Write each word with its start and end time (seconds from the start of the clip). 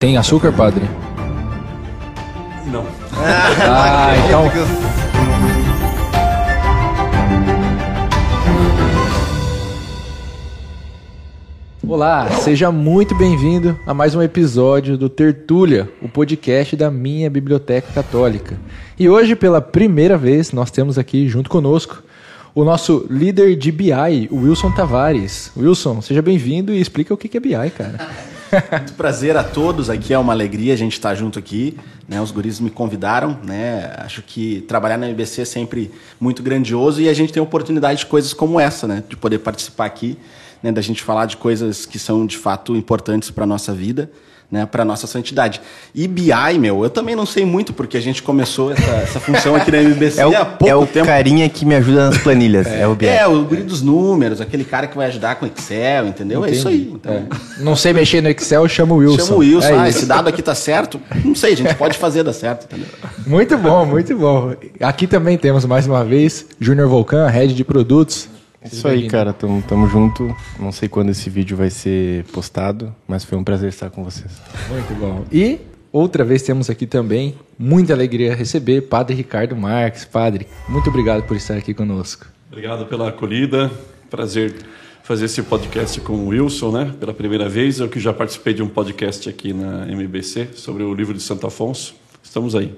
Tem 0.00 0.16
açúcar, 0.16 0.52
padre? 0.52 0.84
Não. 2.70 2.86
Ah, 3.14 4.14
então. 4.28 4.44
Olá, 11.82 12.30
seja 12.30 12.70
muito 12.70 13.12
bem-vindo 13.16 13.76
a 13.84 13.92
mais 13.92 14.14
um 14.14 14.22
episódio 14.22 14.96
do 14.96 15.08
Tertúlia, 15.08 15.90
o 16.00 16.08
podcast 16.08 16.76
da 16.76 16.92
minha 16.92 17.28
biblioteca 17.28 17.90
católica. 17.92 18.56
E 18.96 19.08
hoje, 19.08 19.34
pela 19.34 19.60
primeira 19.60 20.16
vez, 20.16 20.52
nós 20.52 20.70
temos 20.70 20.96
aqui 20.96 21.28
junto 21.28 21.50
conosco 21.50 22.04
o 22.54 22.62
nosso 22.62 23.04
líder 23.10 23.56
de 23.56 23.72
BI, 23.72 24.28
o 24.30 24.42
Wilson 24.42 24.70
Tavares. 24.70 25.50
Wilson, 25.56 26.00
seja 26.02 26.22
bem-vindo 26.22 26.72
e 26.72 26.80
explica 26.80 27.12
o 27.12 27.16
que 27.16 27.36
é 27.36 27.40
BI, 27.40 27.70
cara. 27.76 28.27
Muito 28.72 28.94
prazer 28.94 29.36
a 29.36 29.44
todos, 29.44 29.90
aqui 29.90 30.12
é 30.12 30.18
uma 30.18 30.32
alegria 30.32 30.72
a 30.72 30.76
gente 30.76 30.92
estar 30.92 31.14
junto 31.14 31.38
aqui. 31.38 31.78
Né? 32.08 32.20
Os 32.20 32.30
guris 32.30 32.60
me 32.60 32.70
convidaram, 32.70 33.38
né? 33.44 33.92
Acho 33.98 34.22
que 34.22 34.62
trabalhar 34.62 34.96
na 34.96 35.06
MBC 35.06 35.42
é 35.42 35.44
sempre 35.44 35.90
muito 36.18 36.42
grandioso 36.42 37.00
e 37.00 37.08
a 37.08 37.14
gente 37.14 37.32
tem 37.32 37.42
oportunidade 37.42 38.00
de 38.00 38.06
coisas 38.06 38.32
como 38.32 38.58
essa, 38.58 38.86
né? 38.86 39.02
De 39.08 39.16
poder 39.16 39.38
participar 39.38 39.86
aqui, 39.86 40.18
né? 40.62 40.72
da 40.72 40.80
gente 40.80 41.02
falar 41.02 41.26
de 41.26 41.36
coisas 41.36 41.84
que 41.84 41.98
são 41.98 42.26
de 42.26 42.38
fato 42.38 42.74
importantes 42.74 43.30
para 43.30 43.44
a 43.44 43.46
nossa 43.46 43.72
vida 43.72 44.10
né, 44.50 44.64
para 44.64 44.84
nossa 44.84 45.06
santidade. 45.06 45.60
E 45.94 46.08
BI, 46.08 46.58
meu, 46.58 46.82
eu 46.82 46.90
também 46.90 47.14
não 47.14 47.26
sei 47.26 47.44
muito, 47.44 47.72
porque 47.72 47.96
a 47.96 48.00
gente 48.00 48.22
começou 48.22 48.72
essa, 48.72 48.90
essa 48.92 49.20
função 49.20 49.54
aqui 49.54 49.70
na 49.70 49.78
MBC 49.82 50.20
é 50.20 50.26
o, 50.26 50.36
há 50.36 50.44
pouco 50.44 50.70
é 50.70 50.74
o 50.74 50.86
tempo. 50.86 51.06
carinha 51.06 51.48
que 51.48 51.66
me 51.66 51.74
ajuda 51.74 52.08
nas 52.08 52.18
planilhas, 52.18 52.66
é, 52.66 52.80
é 52.80 52.86
o 52.86 52.94
BI. 52.94 53.06
É, 53.06 53.26
o 53.26 53.44
guri 53.44 53.62
dos 53.62 53.82
números, 53.82 54.40
aquele 54.40 54.64
cara 54.64 54.86
que 54.86 54.96
vai 54.96 55.08
ajudar 55.08 55.36
com 55.36 55.46
Excel, 55.46 56.06
entendeu? 56.06 56.40
Entendi. 56.40 56.56
É 56.56 56.58
isso 56.58 56.68
aí. 56.68 56.90
Então, 56.94 57.12
É. 57.12 57.24
Não 57.58 57.76
sei 57.76 57.92
mexer 57.92 58.22
no 58.22 58.28
Excel, 58.28 58.66
chama 58.68 58.94
o 58.94 58.98
Wilson. 58.98 59.26
Chama 59.26 59.36
o 59.36 59.38
Wilson, 59.40 59.68
É 59.68 59.78
ah, 59.78 59.88
esse 59.88 60.06
dado 60.06 60.28
aqui 60.28 60.42
tá 60.42 60.54
certo. 60.54 61.00
Não 61.24 61.34
sei, 61.34 61.52
a 61.52 61.56
gente 61.56 61.74
pode 61.74 61.98
fazer 61.98 62.22
dar 62.22 62.32
certo, 62.32 62.64
entendeu? 62.64 62.88
Muito 63.26 63.58
bom, 63.58 63.84
muito 63.84 64.16
bom. 64.16 64.54
Aqui 64.80 65.06
também 65.06 65.36
temos 65.36 65.64
mais 65.66 65.86
uma 65.86 66.02
vez 66.04 66.46
Júnior 66.58 66.88
Volcan, 66.88 67.26
head 67.28 67.52
de 67.52 67.64
produtos. 67.64 68.28
Isso 68.64 68.88
aí, 68.88 69.08
cara, 69.08 69.32
tamo, 69.32 69.62
tamo 69.62 69.88
junto. 69.88 70.34
Não 70.58 70.72
sei 70.72 70.88
quando 70.88 71.10
esse 71.10 71.30
vídeo 71.30 71.56
vai 71.56 71.70
ser 71.70 72.24
postado, 72.24 72.94
mas 73.06 73.24
foi 73.24 73.38
um 73.38 73.44
prazer 73.44 73.68
estar 73.68 73.90
com 73.90 74.02
vocês. 74.02 74.32
Muito 74.68 74.98
bom. 74.98 75.24
E 75.30 75.60
outra 75.92 76.24
vez 76.24 76.42
temos 76.42 76.68
aqui 76.68 76.86
também 76.86 77.34
muita 77.58 77.92
alegria 77.92 78.34
receber 78.34 78.82
Padre 78.82 79.14
Ricardo 79.14 79.56
Marques. 79.56 80.04
Padre, 80.04 80.46
muito 80.68 80.90
obrigado 80.90 81.22
por 81.22 81.36
estar 81.36 81.56
aqui 81.56 81.72
conosco. 81.72 82.26
Obrigado 82.50 82.86
pela 82.86 83.08
acolhida. 83.08 83.70
Prazer 84.10 84.54
fazer 85.08 85.24
esse 85.24 85.42
podcast 85.42 85.98
com 86.02 86.12
o 86.12 86.28
Wilson, 86.28 86.70
né? 86.70 86.94
Pela 87.00 87.14
primeira 87.14 87.48
vez. 87.48 87.80
Eu 87.80 87.88
que 87.88 87.98
já 87.98 88.12
participei 88.12 88.52
de 88.52 88.62
um 88.62 88.68
podcast 88.68 89.26
aqui 89.26 89.54
na 89.54 89.86
MBC 89.90 90.50
sobre 90.54 90.82
o 90.82 90.92
livro 90.92 91.14
de 91.14 91.22
Santo 91.22 91.46
Afonso. 91.46 91.94
Estamos 92.22 92.54
aí. 92.54 92.74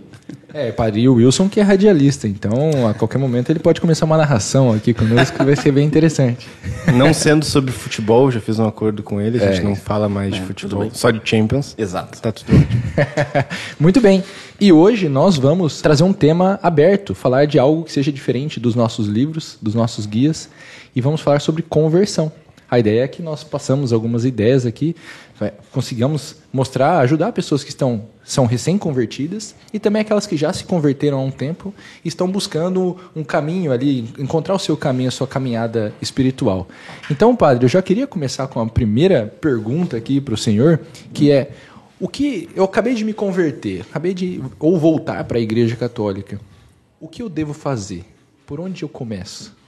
É, 0.52 0.72
Padre, 0.72 1.02
e 1.02 1.08
o 1.08 1.14
Wilson 1.14 1.48
que 1.48 1.60
é 1.60 1.62
radialista, 1.62 2.26
então 2.26 2.88
a 2.88 2.94
qualquer 2.94 3.18
momento 3.18 3.50
ele 3.50 3.58
pode 3.60 3.80
começar 3.80 4.04
uma 4.04 4.16
narração 4.16 4.72
aqui 4.72 4.92
conosco 4.92 5.36
que 5.38 5.44
vai 5.44 5.54
ser 5.56 5.70
bem 5.72 5.86
interessante. 5.86 6.48
Não 6.94 7.14
sendo 7.14 7.44
sobre 7.44 7.70
futebol, 7.72 8.30
já 8.30 8.40
fiz 8.40 8.58
um 8.58 8.66
acordo 8.66 9.02
com 9.02 9.20
ele, 9.20 9.38
a 9.42 9.46
gente 9.52 9.60
É. 9.60 9.64
não 9.64 9.76
fala 9.76 10.08
mais 10.08 10.34
de 10.34 10.40
futebol, 10.40 10.90
só 10.92 11.10
de 11.10 11.20
Champions. 11.24 11.74
Exato. 11.78 12.20
Tá 12.20 12.32
tudo 12.32 12.56
ótimo. 12.56 12.82
Muito 13.78 14.00
bem. 14.00 14.22
E 14.60 14.72
hoje 14.72 15.08
nós 15.08 15.36
vamos 15.36 15.80
trazer 15.80 16.02
um 16.02 16.12
tema 16.12 16.58
aberto, 16.62 17.14
falar 17.14 17.46
de 17.46 17.58
algo 17.58 17.84
que 17.84 17.92
seja 17.92 18.12
diferente 18.12 18.58
dos 18.60 18.74
nossos 18.74 19.06
livros, 19.06 19.56
dos 19.62 19.74
nossos 19.74 20.04
guias, 20.04 20.48
e 20.94 21.00
vamos 21.00 21.20
falar 21.20 21.40
sobre 21.40 21.62
conversão. 21.62 22.30
A 22.70 22.78
ideia 22.78 23.02
é 23.02 23.08
que 23.08 23.20
nós 23.20 23.42
passamos 23.42 23.92
algumas 23.92 24.24
ideias 24.24 24.64
aqui, 24.64 24.94
consigamos 25.72 26.36
mostrar, 26.52 27.00
ajudar 27.00 27.32
pessoas 27.32 27.64
que 27.64 27.70
estão 27.70 28.04
são 28.24 28.46
recém-convertidas 28.46 29.56
e 29.72 29.80
também 29.80 30.02
aquelas 30.02 30.24
que 30.24 30.36
já 30.36 30.52
se 30.52 30.62
converteram 30.62 31.18
há 31.18 31.22
um 31.22 31.32
tempo 31.32 31.74
e 32.04 32.08
estão 32.08 32.30
buscando 32.30 32.96
um 33.16 33.24
caminho 33.24 33.72
ali, 33.72 34.08
encontrar 34.16 34.54
o 34.54 34.58
seu 34.58 34.76
caminho, 34.76 35.08
a 35.08 35.10
sua 35.10 35.26
caminhada 35.26 35.92
espiritual. 36.00 36.68
Então, 37.10 37.34
padre, 37.34 37.64
eu 37.64 37.68
já 37.68 37.82
queria 37.82 38.06
começar 38.06 38.46
com 38.46 38.60
a 38.60 38.66
primeira 38.66 39.26
pergunta 39.40 39.96
aqui 39.96 40.20
para 40.20 40.34
o 40.34 40.36
senhor, 40.36 40.80
que 41.12 41.32
é 41.32 41.50
o 41.98 42.06
que 42.06 42.48
eu 42.54 42.62
acabei 42.62 42.94
de 42.94 43.04
me 43.04 43.12
converter, 43.12 43.80
acabei 43.80 44.14
de 44.14 44.40
ou 44.60 44.78
voltar 44.78 45.24
para 45.24 45.38
a 45.38 45.40
Igreja 45.40 45.74
Católica. 45.74 46.40
O 47.00 47.08
que 47.08 47.22
eu 47.22 47.28
devo 47.28 47.52
fazer? 47.52 48.04
Por 48.46 48.60
onde 48.60 48.84
eu 48.84 48.88
começo? 48.88 49.59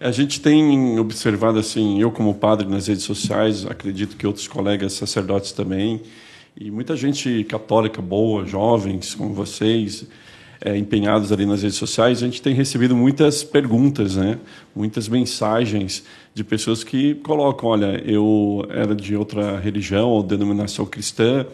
A 0.00 0.10
gente 0.10 0.40
tem 0.40 0.98
observado 0.98 1.58
assim, 1.58 2.00
eu 2.00 2.10
como 2.10 2.34
padre 2.34 2.66
nas 2.66 2.86
redes 2.86 3.04
sociais, 3.04 3.66
acredito 3.66 4.16
que 4.16 4.26
outros 4.26 4.48
colegas 4.48 4.94
sacerdotes 4.94 5.52
também, 5.52 6.00
e 6.56 6.70
muita 6.70 6.96
gente 6.96 7.44
católica 7.44 8.02
boa, 8.02 8.44
jovens 8.44 9.14
como 9.14 9.32
vocês, 9.32 10.06
é, 10.62 10.76
empenhados 10.76 11.32
ali 11.32 11.46
nas 11.46 11.62
redes 11.62 11.78
sociais, 11.78 12.22
a 12.22 12.26
gente 12.26 12.42
tem 12.42 12.54
recebido 12.54 12.94
muitas 12.94 13.42
perguntas, 13.42 14.16
né? 14.16 14.38
Muitas 14.74 15.08
mensagens 15.08 16.04
de 16.34 16.44
pessoas 16.44 16.84
que 16.84 17.14
colocam, 17.16 17.70
olha, 17.70 18.02
eu 18.04 18.66
era 18.68 18.94
de 18.94 19.16
outra 19.16 19.58
religião 19.58 20.08
ou 20.08 20.22
denominação 20.22 20.84
cristã, 20.84 21.46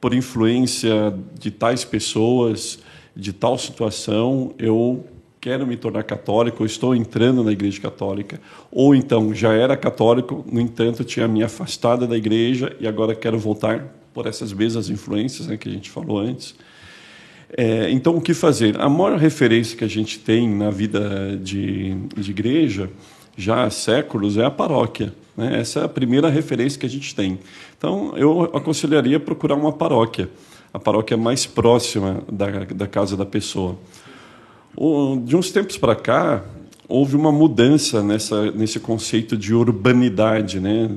por 0.00 0.14
influência 0.14 1.14
de 1.38 1.50
tais 1.50 1.84
pessoas, 1.84 2.78
de 3.16 3.32
tal 3.32 3.58
situação, 3.58 4.54
eu 4.58 5.04
quero 5.44 5.66
me 5.66 5.76
tornar 5.76 6.04
católico, 6.04 6.64
estou 6.64 6.96
entrando 6.96 7.44
na 7.44 7.52
igreja 7.52 7.78
católica, 7.78 8.40
ou 8.72 8.94
então 8.94 9.34
já 9.34 9.52
era 9.52 9.76
católico, 9.76 10.42
no 10.50 10.58
entanto 10.58 11.04
tinha 11.04 11.28
me 11.28 11.42
afastado 11.42 12.06
da 12.06 12.16
igreja 12.16 12.74
e 12.80 12.88
agora 12.88 13.14
quero 13.14 13.38
voltar 13.38 13.94
por 14.14 14.26
essas 14.26 14.54
mesmas 14.54 14.88
influências 14.88 15.46
né, 15.46 15.58
que 15.58 15.68
a 15.68 15.72
gente 15.72 15.90
falou 15.90 16.18
antes. 16.18 16.54
É, 17.54 17.90
então, 17.90 18.16
o 18.16 18.22
que 18.22 18.32
fazer? 18.32 18.80
A 18.80 18.88
maior 18.88 19.18
referência 19.18 19.76
que 19.76 19.84
a 19.84 19.88
gente 19.88 20.18
tem 20.18 20.48
na 20.48 20.70
vida 20.70 21.36
de, 21.36 21.94
de 22.16 22.30
igreja, 22.30 22.88
já 23.36 23.64
há 23.64 23.70
séculos, 23.70 24.38
é 24.38 24.46
a 24.46 24.50
paróquia. 24.50 25.12
Né? 25.36 25.60
Essa 25.60 25.80
é 25.80 25.84
a 25.84 25.88
primeira 25.88 26.30
referência 26.30 26.80
que 26.80 26.86
a 26.86 26.88
gente 26.90 27.14
tem. 27.14 27.38
Então, 27.76 28.16
eu 28.16 28.44
aconselharia 28.44 29.20
procurar 29.20 29.56
uma 29.56 29.72
paróquia, 29.72 30.26
a 30.72 30.78
paróquia 30.78 31.18
mais 31.18 31.44
próxima 31.44 32.22
da, 32.32 32.46
da 32.64 32.86
casa 32.86 33.14
da 33.14 33.26
pessoa. 33.26 33.76
De 35.24 35.36
uns 35.36 35.52
tempos 35.52 35.78
para 35.78 35.94
cá, 35.94 36.44
houve 36.88 37.16
uma 37.16 37.30
mudança 37.30 38.02
nessa, 38.02 38.50
nesse 38.50 38.80
conceito 38.80 39.36
de 39.36 39.54
urbanidade. 39.54 40.58
Né? 40.60 40.88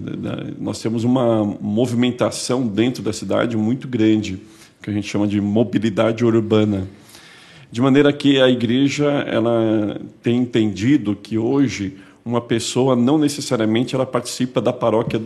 Nós 0.59 0.81
temos 0.81 1.03
uma 1.03 1.43
movimentação 1.43 2.67
dentro 2.67 3.03
da 3.03 3.13
cidade 3.13 3.55
muito 3.55 3.88
grande, 3.88 4.39
que 4.81 4.89
a 4.89 4.93
gente 4.93 5.07
chama 5.07 5.27
de 5.27 5.39
mobilidade 5.39 6.25
urbana. 6.25 6.88
De 7.71 7.81
maneira 7.81 8.11
que 8.13 8.41
a 8.41 8.49
igreja 8.49 9.05
ela 9.27 9.99
tem 10.23 10.38
entendido 10.38 11.15
que 11.15 11.38
hoje 11.38 11.97
uma 12.23 12.41
pessoa 12.41 12.95
não 12.95 13.17
necessariamente 13.17 13.94
ela 13.94 14.05
participa 14.05 14.61
da 14.61 14.73
paróquia 14.73 15.21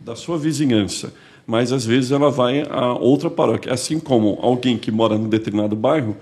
da 0.00 0.14
sua 0.14 0.36
vizinhança, 0.38 1.12
mas 1.46 1.72
às 1.72 1.84
vezes 1.84 2.10
ela 2.10 2.30
vai 2.30 2.62
a 2.68 2.92
outra 2.94 3.30
paróquia. 3.30 3.72
Assim 3.72 3.98
como 3.98 4.38
alguém 4.42 4.76
que 4.76 4.90
mora 4.90 5.16
num 5.16 5.28
determinado 5.28 5.74
bairro 5.74 6.16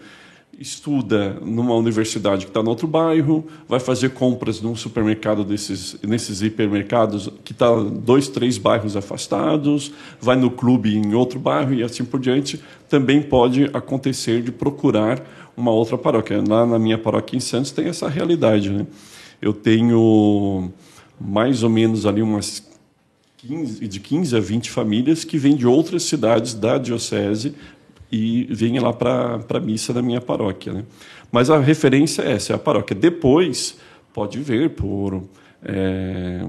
estuda 0.58 1.38
numa 1.42 1.74
universidade 1.74 2.44
que 2.44 2.50
está 2.50 2.62
no 2.62 2.70
outro 2.70 2.86
bairro, 2.86 3.46
vai 3.68 3.80
fazer 3.80 4.10
compras 4.10 4.60
num 4.60 4.74
supermercado 4.76 5.44
desses, 5.44 5.96
nesses 6.02 6.42
hipermercados 6.42 7.30
que 7.44 7.52
está 7.52 7.74
dois, 7.74 8.28
três 8.28 8.58
bairros 8.58 8.96
afastados, 8.96 9.92
vai 10.20 10.36
no 10.36 10.50
clube 10.50 10.94
em 10.94 11.14
outro 11.14 11.38
bairro 11.38 11.74
e 11.74 11.82
assim 11.82 12.04
por 12.04 12.20
diante, 12.20 12.60
também 12.88 13.22
pode 13.22 13.64
acontecer 13.72 14.42
de 14.42 14.52
procurar 14.52 15.22
uma 15.56 15.70
outra 15.70 15.96
paróquia. 15.96 16.42
Lá 16.46 16.66
na 16.66 16.78
minha 16.78 16.98
paróquia 16.98 17.36
em 17.36 17.40
Santos 17.40 17.70
tem 17.70 17.86
essa 17.86 18.08
realidade. 18.08 18.70
Né? 18.70 18.86
Eu 19.40 19.52
tenho 19.52 20.70
mais 21.20 21.62
ou 21.62 21.70
menos 21.70 22.06
ali 22.06 22.22
umas 22.22 22.62
15, 23.46 23.86
de 23.86 24.00
15 24.00 24.36
a 24.36 24.40
20 24.40 24.70
famílias 24.70 25.24
que 25.24 25.36
vêm 25.36 25.54
de 25.54 25.66
outras 25.66 26.04
cidades 26.04 26.54
da 26.54 26.78
diocese 26.78 27.54
e 28.14 28.46
vêm 28.48 28.78
lá 28.78 28.92
para 28.92 29.40
a 29.48 29.60
missa 29.60 29.92
da 29.92 30.00
minha 30.00 30.20
paróquia. 30.20 30.72
Né? 30.72 30.84
Mas 31.32 31.50
a 31.50 31.58
referência 31.58 32.22
é 32.22 32.32
essa, 32.32 32.52
é 32.52 32.56
a 32.56 32.58
paróquia. 32.58 32.94
Depois, 32.94 33.76
pode 34.12 34.38
ver 34.38 34.70
por, 34.70 35.24
é, 35.64 36.46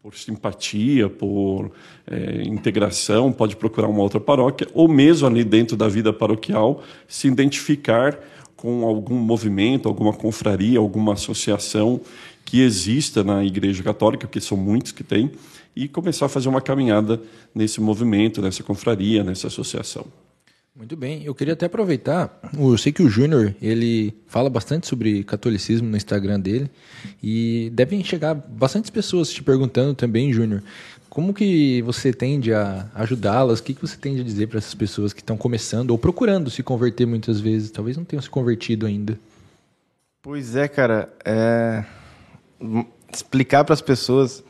por 0.00 0.14
simpatia, 0.14 1.08
por 1.08 1.72
é, 2.06 2.42
integração, 2.42 3.32
pode 3.32 3.56
procurar 3.56 3.88
uma 3.88 4.02
outra 4.02 4.20
paróquia, 4.20 4.68
ou 4.72 4.86
mesmo 4.86 5.26
ali 5.26 5.42
dentro 5.42 5.76
da 5.76 5.88
vida 5.88 6.12
paroquial, 6.12 6.80
se 7.08 7.26
identificar 7.26 8.16
com 8.54 8.84
algum 8.84 9.16
movimento, 9.16 9.88
alguma 9.88 10.12
confraria, 10.12 10.78
alguma 10.78 11.14
associação 11.14 12.00
que 12.44 12.60
exista 12.60 13.24
na 13.24 13.44
Igreja 13.44 13.82
Católica, 13.82 14.28
que 14.28 14.40
são 14.40 14.56
muitos 14.56 14.92
que 14.92 15.02
tem, 15.02 15.32
e 15.74 15.88
começar 15.88 16.26
a 16.26 16.28
fazer 16.28 16.48
uma 16.48 16.60
caminhada 16.60 17.20
nesse 17.52 17.80
movimento, 17.80 18.40
nessa 18.40 18.62
confraria, 18.62 19.24
nessa 19.24 19.48
associação. 19.48 20.06
Muito 20.78 20.96
bem, 20.96 21.24
eu 21.24 21.34
queria 21.34 21.54
até 21.54 21.66
aproveitar, 21.66 22.40
eu 22.56 22.78
sei 22.78 22.92
que 22.92 23.02
o 23.02 23.08
Júnior, 23.08 23.52
ele 23.60 24.14
fala 24.28 24.48
bastante 24.48 24.86
sobre 24.86 25.24
catolicismo 25.24 25.88
no 25.88 25.96
Instagram 25.96 26.38
dele, 26.38 26.70
e 27.20 27.68
devem 27.74 28.04
chegar 28.04 28.32
bastantes 28.32 28.88
pessoas 28.88 29.28
te 29.28 29.42
perguntando 29.42 29.92
também, 29.92 30.32
Júnior, 30.32 30.62
Como 31.08 31.32
que 31.32 31.82
você 31.82 32.12
tende 32.12 32.52
a 32.52 32.86
ajudá-las? 32.94 33.60
O 33.60 33.62
que, 33.62 33.74
que 33.74 33.80
você 33.80 33.96
tende 33.96 34.20
a 34.20 34.24
dizer 34.24 34.46
para 34.46 34.58
essas 34.58 34.74
pessoas 34.74 35.12
que 35.12 35.20
estão 35.20 35.36
começando 35.36 35.90
ou 35.90 35.98
procurando 35.98 36.50
se 36.50 36.62
converter 36.62 37.06
muitas 37.06 37.40
vezes? 37.40 37.70
Talvez 37.70 37.96
não 37.96 38.04
tenham 38.04 38.22
se 38.22 38.30
convertido 38.30 38.86
ainda. 38.86 39.18
Pois 40.22 40.54
é, 40.54 40.68
cara. 40.68 41.12
É... 41.24 41.84
Explicar 43.12 43.64
para 43.64 43.72
as 43.72 43.80
pessoas 43.80 44.44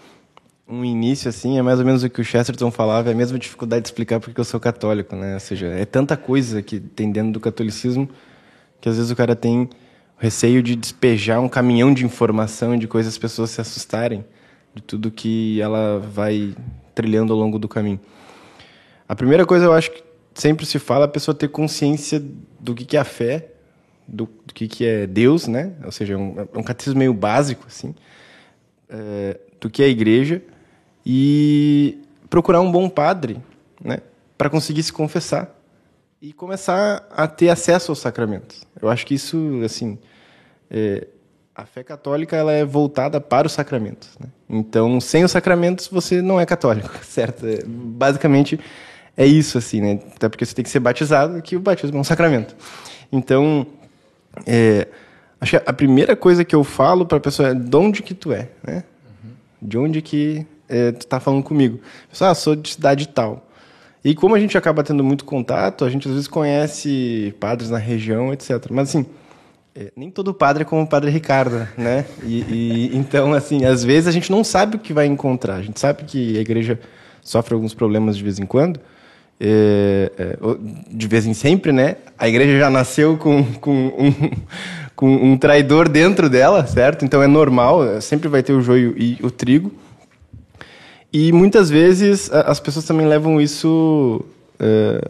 um 0.69 0.85
início 0.85 1.31
assim 1.31 1.59
é 1.59 1.63
mais 1.63 1.79
ou 1.79 1.85
menos 1.85 2.05
o 2.05 2.11
que 2.11 2.21
o 2.21 2.25
Chesterton 2.25 2.71
falava, 2.71 3.09
é 3.09 3.13
a 3.13 3.17
mesma 3.17 3.39
dificuldade 3.39 3.83
de 3.83 3.89
explicar 3.89 4.21
porque 4.21 4.39
eu 4.39 4.45
sou 4.45 4.61
católico, 4.61 5.17
né? 5.17 5.35
Ou 5.35 5.41
seja, 5.41 5.67
é 5.69 5.87
tanta 5.87 6.17
coisa 6.17 6.61
que 6.61 6.79
tem 6.79 7.11
dentro 7.11 7.33
do 7.33 7.41
catolicismo 7.41 8.09
que 8.81 8.89
às 8.89 8.97
vezes 8.97 9.11
o 9.11 9.17
cara 9.17 9.35
tem 9.35 9.69
receio 10.19 10.63
de 10.63 10.77
despejar 10.77 11.41
um 11.41 11.49
caminhão 11.49 11.93
de 11.95 12.05
informação 12.05 12.75
e 12.75 12.79
de 12.79 12.87
coisas 12.87 13.15
as 13.15 13.19
pessoas 13.19 13.51
se 13.51 13.61
assustarem 13.61 14.25
de 14.75 14.83
tudo 14.83 15.11
que 15.11 15.61
ela 15.61 15.99
vai 15.99 16.55
trilhando 16.95 17.33
ao 17.33 17.39
longo 17.39 17.59
do 17.59 17.67
caminho. 17.67 17.99
A 19.09 19.17
primeira 19.17 19.47
coisa 19.47 19.65
eu 19.65 19.73
acho 19.73 19.91
que 19.91 20.03
sempre 20.35 20.67
se 20.67 20.79
fala 20.79 21.07
a 21.07 21.09
pessoa 21.09 21.35
ter 21.35 21.49
consciência 21.49 22.23
do 22.61 22.75
que, 22.75 22.85
que 22.85 22.97
é 22.97 23.01
a 23.01 23.05
fé, 23.05 23.49
do, 24.07 24.29
do 24.47 24.53
que, 24.53 24.69
que 24.69 24.85
é 24.85 25.07
Deus, 25.07 25.47
né? 25.47 25.73
Ou 25.85 25.91
seja, 25.91 26.15
é 26.15 26.17
um, 26.17 26.35
é 26.55 26.59
um 26.59 26.63
catecismo 26.63 26.99
meio 26.99 27.15
básico, 27.15 27.65
assim, 27.67 27.95
é, 28.89 29.39
do 29.61 29.71
que 29.71 29.83
é 29.83 29.87
a 29.87 29.89
igreja 29.89 30.43
e 31.11 31.99
procurar 32.29 32.61
um 32.61 32.71
bom 32.71 32.87
padre, 32.87 33.41
né? 33.83 34.01
Para 34.37 34.51
conseguir 34.51 34.83
se 34.83 34.93
confessar 34.93 35.59
e 36.21 36.35
começar 36.35 37.09
a 37.11 37.27
ter 37.27 37.49
acesso 37.49 37.91
aos 37.91 37.99
sacramentos. 37.99 38.63
Eu 38.81 38.91
acho 38.91 39.07
que 39.07 39.15
isso, 39.15 39.63
assim, 39.65 39.99
é, 40.71 41.07
a 41.55 41.65
fé 41.65 41.83
católica 41.83 42.37
ela 42.37 42.53
é 42.53 42.63
voltada 42.63 43.21
para 43.23 43.47
os 43.47 43.55
sacramentos. 43.55 44.11
Né? 44.21 44.27
Então, 44.51 45.01
sem 45.01 45.25
os 45.25 45.31
sacramentos, 45.31 45.89
você 45.89 46.21
não 46.21 46.39
é 46.39 46.45
católico, 46.45 46.91
certo? 47.03 47.47
É, 47.47 47.65
basicamente, 47.65 48.61
é 49.17 49.25
isso, 49.25 49.57
assim, 49.57 49.81
né? 49.81 50.01
Até 50.15 50.29
porque 50.29 50.45
você 50.45 50.55
tem 50.55 50.63
que 50.63 50.71
ser 50.71 50.81
batizado, 50.81 51.41
que 51.41 51.57
o 51.57 51.61
batismo 51.61 51.97
é 51.97 52.01
um 52.01 52.05
sacramento. 52.05 52.55
Então, 53.11 53.67
é, 54.47 54.87
acho 55.41 55.59
que 55.59 55.65
a 55.65 55.73
primeira 55.73 56.15
coisa 56.15 56.45
que 56.45 56.55
eu 56.55 56.63
falo 56.63 57.07
para 57.07 57.17
a 57.17 57.21
pessoa 57.21 57.49
é 57.49 57.55
de 57.55 57.77
onde 57.77 58.03
que 58.03 58.13
tu 58.13 58.31
é, 58.31 58.51
né? 58.63 58.85
Uhum. 59.07 59.31
De 59.63 59.79
onde 59.79 60.03
que 60.03 60.47
é, 60.69 60.93
tu 60.93 61.03
está 61.03 61.19
falando 61.19 61.43
comigo. 61.43 61.81
Pessoal, 62.11 62.33
ah, 62.33 62.35
sou 62.35 62.55
de 62.55 62.71
cidade 62.71 63.09
tal. 63.09 63.49
E 64.05 64.15
como 64.15 64.35
a 64.35 64.41
gente 64.41 64.57
acaba 64.57 64.83
tendo 64.83 65.03
muito 65.03 65.25
contato, 65.25 65.85
a 65.85 65.91
gente 65.91 66.07
às 66.07 66.15
vezes 66.15 66.29
conhece 66.29 67.35
padres 67.41 67.71
na 67.71 67.79
região, 67.79 68.33
etc. 68.33 68.67
Mas 68.71 68.91
assim, 68.91 69.07
é, 69.75 69.93
nem 69.97 70.11
todo 70.11 70.33
padre 70.33 70.63
é 70.63 70.65
como 70.65 70.83
o 70.83 70.87
padre 70.87 71.11
Ricardo, 71.11 71.69
né? 71.77 72.05
E, 72.25 72.41
e, 72.41 72.97
então, 72.97 73.33
assim, 73.33 73.65
às 73.65 73.85
vezes 73.85 74.09
a 74.09 74.11
gente 74.11 74.31
não 74.31 74.43
sabe 74.43 74.77
o 74.77 74.79
que 74.79 74.93
vai 74.93 75.07
encontrar. 75.07 75.57
A 75.57 75.63
gente 75.63 75.79
sabe 75.79 76.05
que 76.05 76.37
a 76.37 76.41
igreja 76.41 76.81
sofre 77.23 77.55
alguns 77.55 77.75
problemas 77.75 78.17
de 78.17 78.23
vez 78.25 78.39
em 78.39 78.47
quando, 78.47 78.81
é, 79.41 80.11
é, 80.19 80.39
de 80.91 81.07
vez 81.07 81.27
em 81.27 81.35
sempre, 81.35 81.71
né? 81.71 81.97
A 82.19 82.29
igreja 82.29 82.59
já 82.59 82.71
nasceu 82.71 83.17
com, 83.17 83.45
com, 83.61 83.87
um, 83.99 84.31
com 84.97 85.15
um 85.15 85.37
traidor 85.37 85.89
dentro 85.89 86.29
dela, 86.29 86.67
certo? 86.67 87.05
Então 87.05 87.23
é 87.23 87.27
normal, 87.27 88.01
sempre 88.01 88.29
vai 88.29 88.43
ter 88.43 88.53
o 88.53 88.61
joio 88.61 88.95
e 88.97 89.19
o 89.23 89.31
trigo. 89.31 89.73
E 91.13 91.33
muitas 91.33 91.71
vezes 91.71 92.31
as 92.33 92.61
pessoas 92.61 92.85
também 92.85 93.07
levam 93.07 93.41
isso 93.41 94.25
é, 94.59 95.01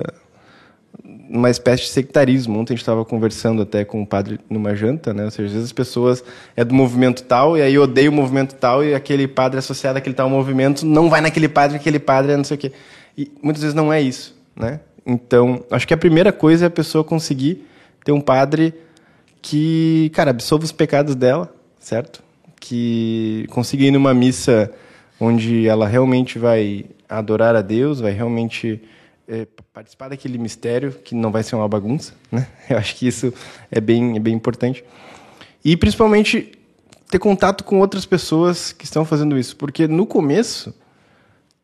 uma 1.29 1.51
espécie 1.51 1.85
de 1.85 1.89
sectarismo. 1.89 2.59
Ontem 2.59 2.73
a 2.73 2.77
gente 2.77 2.83
estava 2.83 3.05
conversando 3.05 3.63
até 3.63 3.85
com 3.85 3.99
o 3.99 4.03
um 4.03 4.07
padre 4.07 4.39
numa 4.49 4.75
janta, 4.75 5.13
né? 5.13 5.25
Ou 5.25 5.31
seja, 5.31 5.47
às 5.47 5.53
vezes 5.53 5.67
as 5.67 5.73
pessoas 5.73 6.25
é 6.57 6.65
do 6.65 6.75
movimento 6.75 7.23
tal 7.23 7.57
e 7.57 7.63
aí 7.63 7.79
odeia 7.79 8.09
o 8.09 8.13
movimento 8.13 8.55
tal 8.55 8.85
e 8.85 8.95
aquele 8.95 9.27
padre 9.27 9.59
associado 9.59 9.99
àquele 9.99 10.15
tal 10.15 10.31
movimento 10.31 10.87
não 10.87 11.11
vai 11.11 11.21
naquele 11.21 11.49
padre, 11.49 11.77
aquele 11.77 11.99
padre 11.99 12.33
é 12.33 12.37
não 12.37 12.45
sei 12.45 12.57
o 12.57 12.61
quê. 12.61 12.73
E 13.17 13.31
muitas 13.43 13.63
vezes 13.63 13.75
não 13.75 13.93
é 13.93 14.01
isso, 14.01 14.35
né? 14.57 14.81
Então, 15.05 15.65
acho 15.71 15.87
que 15.87 15.95
a 15.95 15.97
primeira 15.97 16.33
coisa 16.33 16.67
é 16.67 16.69
a 16.69 16.71
pessoa 16.71 17.03
conseguir 17.03 17.67
ter 18.05 18.13
um 18.13 18.21
padre 18.21 18.75
que, 19.41 20.11
cara, 20.15 20.31
absolva 20.31 20.65
os 20.65 20.73
pecados 20.73 21.15
dela, 21.15 21.53
certo? 21.81 22.23
Que 22.61 23.47
consiga 23.51 23.85
ir 23.85 23.91
numa 23.91 24.13
missa 24.13 24.71
onde 25.21 25.67
ela 25.67 25.87
realmente 25.87 26.39
vai 26.39 26.87
adorar 27.09 27.57
a 27.57 27.63
Deus, 27.63 28.01
vai 28.01 28.13
realmente 28.13 28.81
é, 29.27 29.47
participar 29.73 30.09
daquele 30.09 30.39
mistério, 30.39 30.93
que 30.93 31.15
não 31.15 31.31
vai 31.31 31.43
ser 31.43 31.57
uma 31.57 31.69
bagunça, 31.69 32.15
né? 32.31 32.47
Eu 32.69 32.79
acho 32.79 32.97
que 32.97 33.07
isso 33.07 33.33
é 33.71 33.81
bem, 33.81 34.17
é 34.17 34.21
bem 34.21 34.35
importante. 34.35 34.85
E 35.65 35.77
principalmente 35.77 36.53
ter 37.11 37.19
contato 37.19 37.65
com 37.65 37.81
outras 37.81 38.07
pessoas 38.07 38.73
que 38.73 38.85
estão 38.85 39.05
fazendo 39.05 39.39
isso, 39.39 39.57
porque 39.57 39.87
no 39.87 40.07
começo 40.07 40.75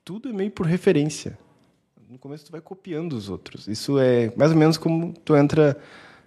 tudo 0.05 0.29
é 0.29 0.33
meio 0.33 0.51
por 0.51 0.67
referência. 0.67 1.39
No 2.11 2.19
começo 2.19 2.45
tu 2.45 2.53
vai 2.53 2.61
copiando 2.61 3.15
os 3.15 3.29
outros. 3.29 3.67
Isso 3.67 3.99
é 3.99 4.33
mais 4.37 4.53
ou 4.53 4.57
menos 4.57 4.77
como 4.77 5.15
tu 5.25 5.35
entra 5.37 5.77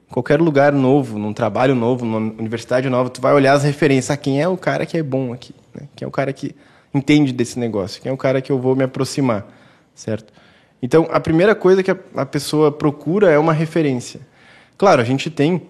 em 0.09 0.13
qualquer 0.13 0.39
lugar 0.41 0.71
novo, 0.71 1.19
num 1.19 1.33
trabalho 1.33 1.75
novo, 1.75 2.05
numa 2.05 2.17
universidade 2.17 2.89
nova, 2.89 3.09
tu 3.09 3.21
vai 3.21 3.33
olhar 3.33 3.53
as 3.53 3.63
referências. 3.63 4.11
Ah, 4.11 4.17
quem 4.17 4.41
é 4.41 4.47
o 4.47 4.57
cara 4.57 4.85
que 4.85 4.97
é 4.97 5.03
bom 5.03 5.33
aqui? 5.33 5.53
Né? 5.73 5.87
Quem 5.95 6.05
é 6.05 6.07
o 6.07 6.11
cara 6.11 6.31
que 6.31 6.55
entende 6.93 7.31
desse 7.31 7.59
negócio? 7.59 8.01
Quem 8.01 8.09
é 8.09 8.13
o 8.13 8.17
cara 8.17 8.41
que 8.41 8.51
eu 8.51 8.59
vou 8.59 8.75
me 8.75 8.83
aproximar? 8.83 9.45
Certo? 9.93 10.33
Então, 10.81 11.07
a 11.11 11.19
primeira 11.19 11.55
coisa 11.55 11.81
que 11.81 11.91
a 11.91 12.25
pessoa 12.25 12.71
procura 12.71 13.31
é 13.31 13.37
uma 13.37 13.53
referência. 13.53 14.21
Claro, 14.77 15.01
a 15.01 15.05
gente 15.05 15.29
tem 15.29 15.61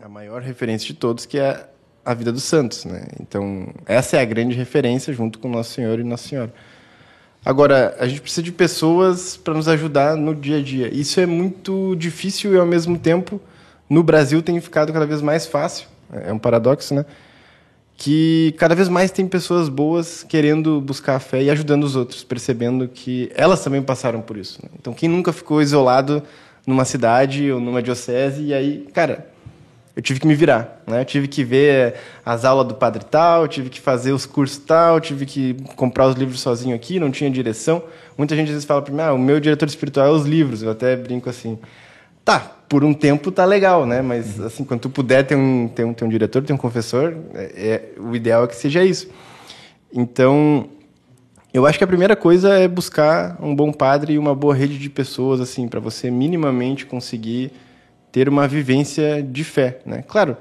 a 0.00 0.08
maior 0.08 0.42
referência 0.42 0.88
de 0.88 0.94
todos, 0.94 1.24
que 1.24 1.38
é 1.38 1.64
a 2.04 2.12
vida 2.12 2.32
dos 2.32 2.42
santos. 2.42 2.84
Né? 2.84 3.04
Então, 3.20 3.68
essa 3.86 4.16
é 4.16 4.20
a 4.20 4.24
grande 4.24 4.56
referência, 4.56 5.12
junto 5.12 5.38
com 5.38 5.48
Nosso 5.48 5.72
Senhor 5.72 6.00
e 6.00 6.04
Nossa 6.04 6.28
Senhora. 6.28 6.52
Agora, 7.44 7.96
a 7.98 8.06
gente 8.06 8.20
precisa 8.20 8.42
de 8.42 8.52
pessoas 8.52 9.36
para 9.36 9.54
nos 9.54 9.68
ajudar 9.68 10.16
no 10.16 10.34
dia 10.34 10.58
a 10.58 10.62
dia. 10.62 10.92
Isso 10.92 11.20
é 11.20 11.26
muito 11.26 11.94
difícil 11.96 12.54
e, 12.54 12.58
ao 12.58 12.66
mesmo 12.66 12.98
tempo, 12.98 13.40
no 13.88 14.02
Brasil 14.02 14.42
tem 14.42 14.60
ficado 14.60 14.92
cada 14.92 15.06
vez 15.06 15.22
mais 15.22 15.46
fácil. 15.46 15.86
É 16.12 16.32
um 16.32 16.38
paradoxo, 16.38 16.94
né? 16.94 17.04
Que 18.02 18.52
cada 18.58 18.74
vez 18.74 18.88
mais 18.88 19.12
tem 19.12 19.28
pessoas 19.28 19.68
boas 19.68 20.24
querendo 20.28 20.80
buscar 20.80 21.14
a 21.14 21.20
fé 21.20 21.40
e 21.40 21.48
ajudando 21.48 21.84
os 21.84 21.94
outros, 21.94 22.24
percebendo 22.24 22.88
que 22.88 23.30
elas 23.32 23.62
também 23.62 23.80
passaram 23.80 24.20
por 24.20 24.36
isso. 24.36 24.58
Né? 24.60 24.70
Então, 24.76 24.92
quem 24.92 25.08
nunca 25.08 25.32
ficou 25.32 25.62
isolado 25.62 26.20
numa 26.66 26.84
cidade 26.84 27.48
ou 27.52 27.60
numa 27.60 27.80
diocese, 27.80 28.42
e 28.42 28.52
aí, 28.52 28.88
cara, 28.92 29.28
eu 29.94 30.02
tive 30.02 30.18
que 30.18 30.26
me 30.26 30.34
virar, 30.34 30.82
né? 30.84 31.02
Eu 31.02 31.04
tive 31.04 31.28
que 31.28 31.44
ver 31.44 31.94
as 32.26 32.44
aulas 32.44 32.66
do 32.66 32.74
padre 32.74 33.04
tal, 33.04 33.46
tive 33.46 33.70
que 33.70 33.80
fazer 33.80 34.10
os 34.10 34.26
cursos 34.26 34.58
tal, 34.58 34.98
tive 34.98 35.24
que 35.24 35.54
comprar 35.76 36.08
os 36.08 36.16
livros 36.16 36.40
sozinho 36.40 36.74
aqui, 36.74 36.98
não 36.98 37.10
tinha 37.10 37.30
direção. 37.30 37.84
Muita 38.18 38.34
gente 38.34 38.46
às 38.46 38.54
vezes 38.54 38.64
fala 38.64 38.82
para 38.82 38.92
mim, 38.92 39.00
ah, 39.00 39.12
o 39.12 39.18
meu 39.18 39.38
diretor 39.38 39.68
espiritual 39.68 40.08
é 40.08 40.10
os 40.10 40.26
livros. 40.26 40.60
Eu 40.60 40.72
até 40.72 40.96
brinco 40.96 41.30
assim, 41.30 41.56
tá, 42.24 42.40
por 42.68 42.84
um 42.84 42.94
tempo 42.94 43.30
tá 43.30 43.44
legal, 43.44 43.86
né? 43.86 44.02
Mas 44.02 44.40
assim, 44.40 44.64
quando 44.64 44.80
tu 44.80 44.90
puder 44.90 45.26
ter 45.26 45.36
um, 45.36 45.68
ter 45.68 45.84
um, 45.84 45.92
ter 45.92 46.04
um 46.04 46.08
diretor, 46.08 46.42
ter 46.42 46.52
um 46.52 46.56
confessor, 46.56 47.14
é, 47.34 47.94
é, 47.96 48.00
o 48.00 48.14
ideal 48.14 48.44
é 48.44 48.46
que 48.46 48.56
seja 48.56 48.84
isso. 48.84 49.08
Então, 49.92 50.68
eu 51.52 51.66
acho 51.66 51.76
que 51.76 51.84
a 51.84 51.86
primeira 51.86 52.16
coisa 52.16 52.54
é 52.58 52.66
buscar 52.66 53.36
um 53.42 53.54
bom 53.54 53.72
padre 53.72 54.14
e 54.14 54.18
uma 54.18 54.34
boa 54.34 54.54
rede 54.54 54.78
de 54.78 54.88
pessoas, 54.88 55.40
assim, 55.40 55.68
para 55.68 55.80
você 55.80 56.10
minimamente 56.10 56.86
conseguir 56.86 57.52
ter 58.10 58.28
uma 58.28 58.48
vivência 58.48 59.22
de 59.22 59.44
fé, 59.44 59.80
né? 59.84 60.02
Claro, 60.06 60.36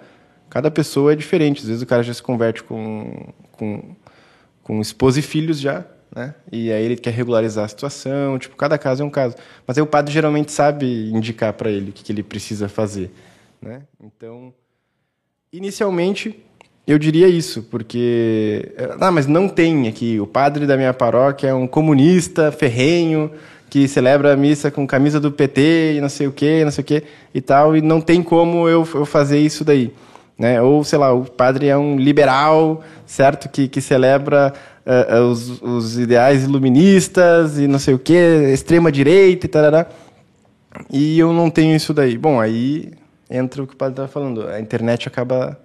cada 0.49 0.71
pessoa 0.71 1.13
é 1.13 1.15
diferente. 1.15 1.61
Às 1.61 1.67
vezes 1.67 1.81
o 1.81 1.85
cara 1.85 2.03
já 2.03 2.13
se 2.13 2.23
converte 2.23 2.63
com, 2.63 3.27
com, 3.51 3.95
com 4.63 4.79
esposa 4.79 5.19
e 5.19 5.21
filhos 5.21 5.59
já, 5.59 5.85
né? 6.15 6.35
E 6.51 6.71
aí 6.71 6.83
ele 6.83 6.97
quer 6.97 7.11
regularizar 7.11 7.65
a 7.65 7.67
situação, 7.67 8.37
tipo, 8.37 8.55
cada 8.55 8.77
caso 8.77 9.01
é 9.01 9.05
um 9.05 9.09
caso. 9.09 9.35
Mas 9.65 9.77
aí 9.77 9.83
o 9.83 9.87
padre 9.87 10.13
geralmente 10.13 10.51
sabe 10.51 11.09
indicar 11.09 11.53
para 11.53 11.69
ele 11.69 11.89
o 11.89 11.93
que, 11.93 12.03
que, 12.03 12.11
ele 12.11 12.23
precisa 12.23 12.67
fazer, 12.67 13.11
né? 13.61 13.83
Então, 14.01 14.53
inicialmente 15.51 16.37
eu 16.85 16.97
diria 16.99 17.27
isso, 17.27 17.63
porque 17.63 18.73
ah, 18.99 19.11
mas 19.11 19.27
não 19.27 19.47
tem 19.47 19.87
aqui 19.87 20.19
o 20.19 20.27
padre 20.27 20.65
da 20.65 20.75
minha 20.75 20.93
paróquia 20.93 21.49
é 21.49 21.53
um 21.53 21.67
comunista 21.67 22.51
ferrenho 22.51 23.31
que 23.69 23.87
celebra 23.87 24.33
a 24.33 24.35
missa 24.35 24.69
com 24.69 24.85
camisa 24.85 25.17
do 25.17 25.31
PT 25.31 25.93
e 25.95 26.01
não 26.01 26.09
sei 26.09 26.27
o 26.27 26.31
que, 26.33 26.65
não 26.65 26.71
sei 26.71 26.81
o 26.81 26.85
que 26.85 27.03
e 27.33 27.39
tal, 27.39 27.77
e 27.77 27.81
não 27.81 28.01
tem 28.01 28.21
como 28.21 28.67
eu, 28.67 28.85
eu 28.93 29.05
fazer 29.05 29.39
isso 29.39 29.63
daí. 29.63 29.93
Né? 30.37 30.61
Ou, 30.61 30.83
sei 30.83 30.99
lá, 30.99 31.13
o 31.13 31.23
padre 31.23 31.67
é 31.67 31.77
um 31.77 31.97
liberal, 31.97 32.83
certo? 33.05 33.47
Que, 33.47 33.67
que 33.67 33.79
celebra 33.79 34.53
uh, 34.85 35.21
os, 35.29 35.61
os, 35.61 35.97
ideais 35.97 36.43
iluministas 36.43 37.57
e 37.57 37.67
não 37.67 37.79
sei 37.79 37.93
o 37.93 37.99
que, 37.99 38.13
extrema-direita 38.13 39.45
e 39.45 39.49
tal. 39.49 39.89
E 40.89 41.19
eu 41.19 41.33
não 41.33 41.49
tenho 41.49 41.75
isso 41.75 41.93
daí. 41.93 42.17
Bom, 42.17 42.39
aí 42.39 42.93
entra 43.29 43.63
o 43.63 43.67
que 43.67 43.73
o 43.73 43.77
padre 43.77 43.93
estava 43.93 44.07
falando. 44.07 44.47
A 44.47 44.59
internet 44.59 45.07
acaba 45.07 45.57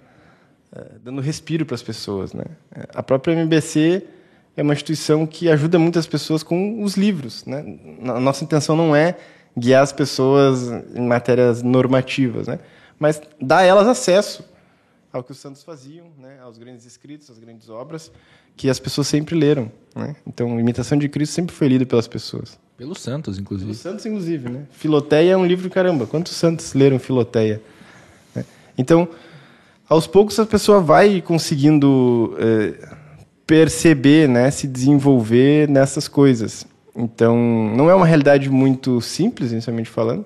uh, 0.75 0.99
dando 1.03 1.21
respiro 1.21 1.65
para 1.65 1.75
as 1.75 1.83
pessoas. 1.83 2.33
Né? 2.33 2.45
A 2.93 3.01
própria 3.01 3.33
MBC 3.33 4.03
é 4.55 4.63
uma 4.63 4.73
instituição 4.73 5.25
que 5.25 5.49
ajuda 5.49 5.77
muitas 5.77 6.07
pessoas 6.07 6.43
com 6.43 6.83
os 6.83 6.95
livros. 6.95 7.45
Né? 7.45 7.77
A 8.03 8.19
nossa 8.19 8.43
intenção 8.43 8.75
não 8.75 8.95
é 8.95 9.17
guiar 9.57 9.83
as 9.83 9.91
pessoas 9.91 10.69
em 10.95 11.07
matérias 11.07 11.63
normativas, 11.63 12.47
né? 12.47 12.59
mas 12.99 13.21
dar 13.41 13.63
elas 13.63 13.87
acesso 13.87 14.43
ao 15.11 15.23
que 15.23 15.31
os 15.31 15.39
santos 15.39 15.63
faziam, 15.63 16.07
né, 16.17 16.39
aos 16.41 16.57
grandes 16.57 16.85
escritos, 16.85 17.29
às 17.29 17.39
grandes 17.39 17.69
obras, 17.69 18.11
que 18.57 18.69
as 18.69 18.79
pessoas 18.79 19.07
sempre 19.07 19.35
leram. 19.35 19.71
Né? 19.95 20.15
Então, 20.25 20.59
Imitação 20.59 20.97
de 20.97 21.07
Cristo 21.07 21.33
sempre 21.33 21.55
foi 21.55 21.67
lido 21.67 21.85
pelas 21.85 22.07
pessoas. 22.07 22.59
Pelos 22.75 22.99
santos, 22.99 23.37
inclusive. 23.39 23.67
Pelos 23.67 23.79
santos, 23.79 24.05
inclusive. 24.05 24.49
Né? 24.49 24.63
Filoteia 24.71 25.31
é 25.31 25.37
um 25.37 25.45
livro, 25.45 25.69
caramba, 25.69 26.05
quantos 26.07 26.33
santos 26.33 26.73
leram 26.73 26.99
Filoteia? 26.99 27.61
Né? 28.35 28.43
Então, 28.77 29.07
aos 29.87 30.07
poucos 30.07 30.37
a 30.39 30.45
pessoa 30.45 30.81
vai 30.81 31.21
conseguindo 31.21 32.35
é, 32.39 32.95
perceber, 33.45 34.27
né, 34.27 34.51
se 34.51 34.67
desenvolver 34.67 35.69
nessas 35.69 36.07
coisas. 36.07 36.67
Então, 36.95 37.37
não 37.75 37.89
é 37.89 37.95
uma 37.95 38.05
realidade 38.05 38.49
muito 38.49 38.99
simples, 39.01 39.51
inicialmente 39.51 39.89
falando, 39.89 40.25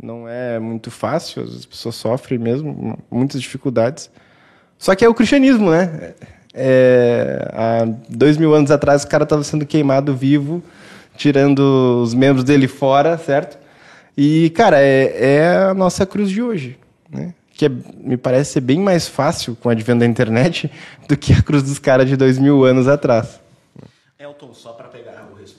não 0.00 0.28
é 0.28 0.58
muito 0.58 0.90
fácil, 0.90 1.42
as 1.42 1.66
pessoas 1.66 1.96
sofrem 1.96 2.38
mesmo, 2.38 2.98
muitas 3.10 3.40
dificuldades. 3.40 4.10
Só 4.78 4.94
que 4.94 5.04
é 5.04 5.08
o 5.08 5.14
cristianismo, 5.14 5.70
né? 5.70 6.14
É, 6.58 7.50
há 7.52 7.86
dois 8.08 8.38
mil 8.38 8.54
anos 8.54 8.70
atrás 8.70 9.04
o 9.04 9.08
cara 9.08 9.24
estava 9.24 9.44
sendo 9.44 9.66
queimado 9.66 10.16
vivo, 10.16 10.62
tirando 11.14 12.00
os 12.02 12.14
membros 12.14 12.44
dele 12.44 12.66
fora, 12.66 13.18
certo? 13.18 13.58
E, 14.16 14.48
cara, 14.50 14.80
é, 14.80 15.34
é 15.34 15.56
a 15.68 15.74
nossa 15.74 16.06
cruz 16.06 16.30
de 16.30 16.40
hoje, 16.40 16.78
né? 17.10 17.34
Que 17.52 17.66
é, 17.66 17.68
me 17.68 18.16
parece 18.16 18.52
ser 18.52 18.60
bem 18.60 18.80
mais 18.80 19.06
fácil 19.06 19.54
com 19.60 19.68
o 19.68 19.72
advento 19.72 20.00
da 20.00 20.06
internet 20.06 20.70
do 21.06 21.16
que 21.16 21.34
a 21.34 21.42
cruz 21.42 21.62
dos 21.62 21.78
caras 21.78 22.08
de 22.08 22.16
dois 22.16 22.38
mil 22.38 22.64
anos 22.64 22.88
atrás. 22.88 23.38
Elton, 24.18 24.54
só 24.54 24.72
para 24.72 24.85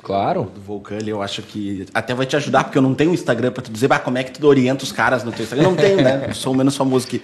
claro. 0.07 0.49
do 0.55 0.61
Vulcan, 0.61 0.99
eu 1.05 1.21
acho 1.21 1.41
que 1.41 1.85
até 1.93 2.15
vai 2.15 2.25
te 2.25 2.37
ajudar, 2.37 2.63
porque 2.63 2.77
eu 2.77 2.81
não 2.81 2.95
tenho 2.95 3.13
Instagram 3.13 3.51
para 3.51 3.61
tu 3.61 3.71
dizer, 3.71 3.89
como 3.99 4.17
é 4.17 4.23
que 4.23 4.31
tu 4.31 4.47
orienta 4.47 4.85
os 4.85 4.91
caras 4.93 5.21
no 5.21 5.33
teu 5.33 5.43
Instagram. 5.43 5.65
Eu 5.65 5.71
não 5.71 5.77
tenho, 5.77 5.97
né? 5.97 6.27
Eu 6.29 6.33
sou 6.33 6.53
o 6.53 6.55
menos 6.55 6.77
famoso 6.77 7.05
que. 7.05 7.21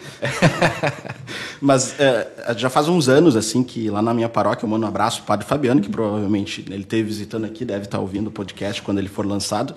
Mas 1.61 1.97
é, 1.97 2.27
já 2.57 2.69
faz 2.69 2.89
uns 2.89 3.07
anos, 3.07 3.37
assim, 3.37 3.63
que 3.63 3.89
lá 3.89 4.01
na 4.01 4.13
minha 4.13 4.27
paróquia, 4.27 4.65
eu 4.65 4.69
mando 4.69 4.85
um 4.85 4.89
abraço 4.89 5.19
pro 5.19 5.27
Padre 5.27 5.45
Fabiano, 5.45 5.79
que 5.79 5.87
provavelmente 5.87 6.65
ele 6.69 6.83
esteve 6.83 7.03
visitando 7.03 7.45
aqui, 7.45 7.63
deve 7.63 7.85
estar 7.85 7.99
ouvindo 7.99 8.27
o 8.27 8.31
podcast 8.31 8.81
quando 8.81 8.97
ele 8.97 9.07
for 9.07 9.25
lançado. 9.25 9.73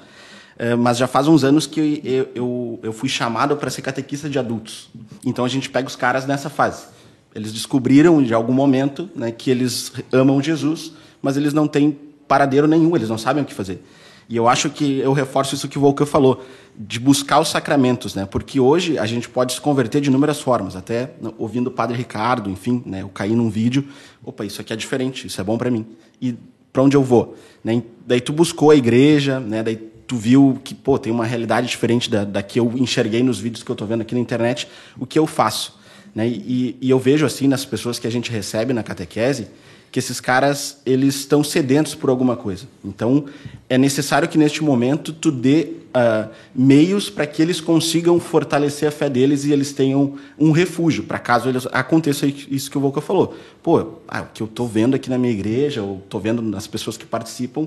É, 0.58 0.74
mas 0.74 0.98
já 0.98 1.06
faz 1.06 1.28
uns 1.28 1.44
anos 1.44 1.64
que 1.64 2.02
eu, 2.02 2.28
eu, 2.34 2.80
eu 2.82 2.92
fui 2.92 3.08
chamado 3.08 3.56
para 3.56 3.70
ser 3.70 3.82
catequista 3.82 4.28
de 4.28 4.36
adultos. 4.36 4.88
Então 5.24 5.44
a 5.44 5.48
gente 5.48 5.70
pega 5.70 5.86
os 5.86 5.94
caras 5.94 6.26
nessa 6.26 6.50
fase. 6.50 6.84
Eles 7.32 7.52
descobriram, 7.52 8.20
de 8.20 8.34
algum 8.34 8.52
momento, 8.52 9.08
né, 9.14 9.30
que 9.30 9.48
eles 9.48 9.92
amam 10.10 10.42
Jesus 10.42 10.92
mas 11.26 11.36
eles 11.36 11.52
não 11.52 11.66
têm 11.66 11.98
paradeiro 12.26 12.66
nenhum, 12.66 12.94
eles 12.96 13.08
não 13.08 13.18
sabem 13.18 13.42
o 13.42 13.46
que 13.46 13.54
fazer. 13.54 13.82
E 14.28 14.36
eu 14.36 14.48
acho 14.48 14.70
que 14.70 14.98
eu 14.98 15.12
reforço 15.12 15.54
isso 15.54 15.68
que 15.68 15.78
o 15.78 15.80
Volcan 15.80 16.04
falou, 16.04 16.44
de 16.76 16.98
buscar 16.98 17.40
os 17.40 17.48
sacramentos, 17.48 18.14
né? 18.14 18.26
Porque 18.26 18.58
hoje 18.58 18.98
a 18.98 19.06
gente 19.06 19.28
pode 19.28 19.52
se 19.52 19.60
converter 19.60 20.00
de 20.00 20.08
inúmeras 20.08 20.40
formas, 20.40 20.74
até 20.74 21.10
ouvindo 21.38 21.68
o 21.68 21.70
Padre 21.70 21.96
Ricardo, 21.96 22.50
enfim, 22.50 22.82
né? 22.84 23.02
Eu 23.02 23.08
caí 23.08 23.34
num 23.34 23.48
vídeo, 23.48 23.86
opa, 24.24 24.44
isso 24.44 24.60
aqui 24.60 24.72
é 24.72 24.76
diferente, 24.76 25.26
isso 25.26 25.40
é 25.40 25.44
bom 25.44 25.56
para 25.56 25.70
mim. 25.70 25.86
E 26.20 26.34
para 26.72 26.82
onde 26.82 26.96
eu 26.96 27.02
vou? 27.02 27.36
Né? 27.64 27.82
Daí 28.06 28.20
tu 28.20 28.32
buscou 28.32 28.70
a 28.70 28.76
igreja, 28.76 29.40
né? 29.40 29.62
Daí 29.62 29.76
tu 29.76 30.16
viu 30.16 30.60
que, 30.62 30.74
pô, 30.74 30.98
tem 30.98 31.12
uma 31.12 31.24
realidade 31.24 31.68
diferente 31.68 32.10
da, 32.10 32.24
da 32.24 32.42
que 32.42 32.60
eu 32.60 32.72
enxerguei 32.76 33.22
nos 33.22 33.38
vídeos 33.38 33.62
que 33.62 33.70
eu 33.70 33.74
estou 33.74 33.86
vendo 33.86 34.02
aqui 34.02 34.14
na 34.14 34.20
internet, 34.20 34.68
o 34.98 35.06
que 35.06 35.18
eu 35.18 35.26
faço? 35.26 35.78
Né? 36.14 36.28
E, 36.28 36.76
e 36.80 36.90
eu 36.90 36.98
vejo 36.98 37.24
assim 37.24 37.46
nas 37.48 37.64
pessoas 37.64 37.98
que 37.98 38.06
a 38.06 38.10
gente 38.10 38.30
recebe 38.30 38.72
na 38.72 38.82
catequese, 38.82 39.48
que 39.90 39.98
esses 39.98 40.20
caras 40.20 40.78
eles 40.84 41.14
estão 41.16 41.42
sedentos 41.42 41.94
por 41.94 42.10
alguma 42.10 42.36
coisa. 42.36 42.66
Então 42.84 43.26
é 43.68 43.78
necessário 43.78 44.28
que 44.28 44.36
neste 44.36 44.62
momento 44.62 45.12
tu 45.12 45.30
dê 45.30 45.72
uh, 45.96 46.30
meios 46.54 47.08
para 47.08 47.26
que 47.26 47.40
eles 47.40 47.60
consigam 47.60 48.20
fortalecer 48.20 48.88
a 48.88 48.92
fé 48.92 49.08
deles 49.08 49.44
e 49.44 49.52
eles 49.52 49.72
tenham 49.72 50.14
um 50.38 50.50
refúgio 50.50 51.04
para 51.04 51.18
caso 51.18 51.48
eles, 51.48 51.66
aconteça 51.72 52.26
isso 52.26 52.70
que 52.70 52.76
o 52.76 52.80
Volca 52.80 53.00
falou. 53.00 53.34
Pô, 53.62 53.94
ah, 54.06 54.22
o 54.22 54.26
que 54.26 54.42
eu 54.42 54.46
estou 54.46 54.68
vendo 54.68 54.94
aqui 54.94 55.08
na 55.08 55.18
minha 55.18 55.32
igreja, 55.32 55.82
ou 55.82 55.98
estou 55.98 56.20
vendo 56.20 56.42
nas 56.42 56.66
pessoas 56.66 56.96
que 56.96 57.06
participam, 57.06 57.66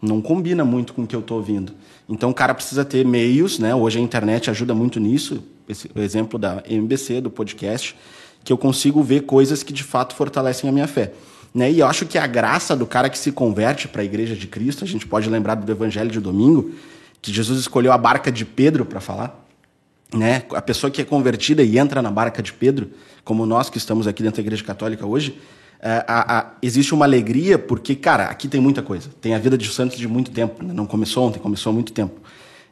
não 0.00 0.20
combina 0.20 0.64
muito 0.64 0.92
com 0.92 1.02
o 1.02 1.06
que 1.06 1.16
eu 1.16 1.20
estou 1.20 1.38
ouvindo. 1.38 1.72
Então 2.08 2.30
o 2.30 2.34
cara 2.34 2.54
precisa 2.54 2.84
ter 2.84 3.04
meios, 3.04 3.58
né? 3.58 3.74
Hoje 3.74 3.98
a 3.98 4.02
internet 4.02 4.50
ajuda 4.50 4.74
muito 4.74 5.00
nisso. 5.00 5.42
Esse, 5.68 5.90
o 5.94 6.00
exemplo 6.00 6.38
da 6.38 6.62
MBC, 6.68 7.22
do 7.22 7.30
podcast, 7.30 7.96
que 8.44 8.52
eu 8.52 8.58
consigo 8.58 9.02
ver 9.02 9.22
coisas 9.22 9.62
que 9.62 9.72
de 9.72 9.82
fato 9.82 10.14
fortalecem 10.14 10.68
a 10.68 10.72
minha 10.72 10.86
fé. 10.86 11.12
Né? 11.54 11.70
E 11.70 11.78
eu 11.78 11.86
acho 11.86 12.04
que 12.04 12.18
a 12.18 12.26
graça 12.26 12.74
do 12.74 12.84
cara 12.84 13.08
que 13.08 13.16
se 13.16 13.30
converte 13.30 13.86
para 13.86 14.02
a 14.02 14.04
igreja 14.04 14.34
de 14.34 14.48
Cristo, 14.48 14.84
a 14.84 14.88
gente 14.88 15.06
pode 15.06 15.30
lembrar 15.30 15.54
do 15.54 15.70
evangelho 15.70 16.10
de 16.10 16.18
domingo, 16.18 16.72
que 17.22 17.32
Jesus 17.32 17.60
escolheu 17.60 17.92
a 17.92 17.98
barca 17.98 18.32
de 18.32 18.44
Pedro 18.44 18.84
para 18.84 19.00
falar. 19.00 19.46
Né? 20.12 20.42
A 20.50 20.60
pessoa 20.60 20.90
que 20.90 21.00
é 21.00 21.04
convertida 21.04 21.62
e 21.62 21.78
entra 21.78 22.02
na 22.02 22.10
barca 22.10 22.42
de 22.42 22.52
Pedro, 22.52 22.90
como 23.24 23.46
nós 23.46 23.70
que 23.70 23.78
estamos 23.78 24.06
aqui 24.06 24.22
dentro 24.22 24.36
da 24.36 24.42
igreja 24.42 24.64
católica 24.64 25.06
hoje, 25.06 25.38
é, 25.80 26.04
a, 26.08 26.38
a, 26.38 26.50
existe 26.60 26.92
uma 26.92 27.04
alegria 27.04 27.58
porque, 27.58 27.94
cara, 27.94 28.24
aqui 28.24 28.48
tem 28.48 28.60
muita 28.60 28.82
coisa. 28.82 29.08
Tem 29.20 29.34
a 29.34 29.38
vida 29.38 29.56
de 29.56 29.68
santos 29.68 29.96
de 29.96 30.08
muito 30.08 30.30
tempo. 30.30 30.62
Né? 30.62 30.72
Não 30.72 30.86
começou 30.86 31.26
ontem, 31.26 31.38
começou 31.38 31.70
há 31.70 31.72
muito 31.72 31.92
tempo. 31.92 32.20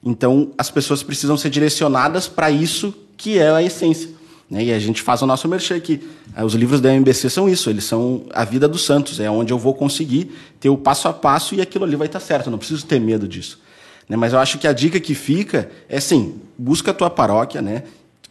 Então, 0.05 0.51
as 0.59 0.71
pessoas 0.71 1.03
precisam 1.03 1.37
ser 1.37 1.51
direcionadas 1.51 2.27
para 2.27 2.51
isso 2.51 2.93
que 3.17 3.39
é 3.39 3.51
a 3.51 3.63
essência. 3.63 4.11
Né? 4.51 4.65
E 4.65 4.73
a 4.73 4.79
gente 4.79 5.01
faz 5.01 5.23
o 5.23 5.27
nosso 5.27 5.49
merchan 5.49 5.77
aqui. 5.77 6.03
É, 6.35 6.45
os 6.45 6.55
livros 6.55 6.81
da 6.81 6.95
MBC 6.95 7.29
são 7.29 7.49
isso, 7.49 7.69
eles 7.69 7.85
são 7.85 8.25
a 8.33 8.45
vida 8.45 8.67
dos 8.67 8.85
santos, 8.85 9.21
é 9.21 9.31
onde 9.31 9.53
eu 9.53 9.59
vou 9.59 9.75
conseguir 9.75 10.33
ter 10.59 10.71
o 10.71 10.77
passo 10.77 11.09
a 11.09 11.13
passo 11.13 11.55
e 11.55 11.61
aquilo 11.61 11.85
ali 11.85 11.97
vai 11.97 12.07
estar 12.07 12.21
certo, 12.21 12.47
eu 12.47 12.51
não 12.51 12.59
preciso 12.59 12.87
ter 12.87 13.01
medo 13.01 13.29
disso. 13.29 13.61
Né? 14.09 14.17
Mas 14.17 14.33
eu 14.33 14.39
acho 14.39 14.59
que 14.59 14.67
a 14.67 14.73
dica 14.73 14.99
que 14.99 15.15
fica 15.15 15.71
é 15.89 15.99
assim, 15.99 16.41
busca 16.57 16.91
a 16.91 16.95
tua 16.95 17.11
paróquia, 17.11 17.61
né? 17.61 17.85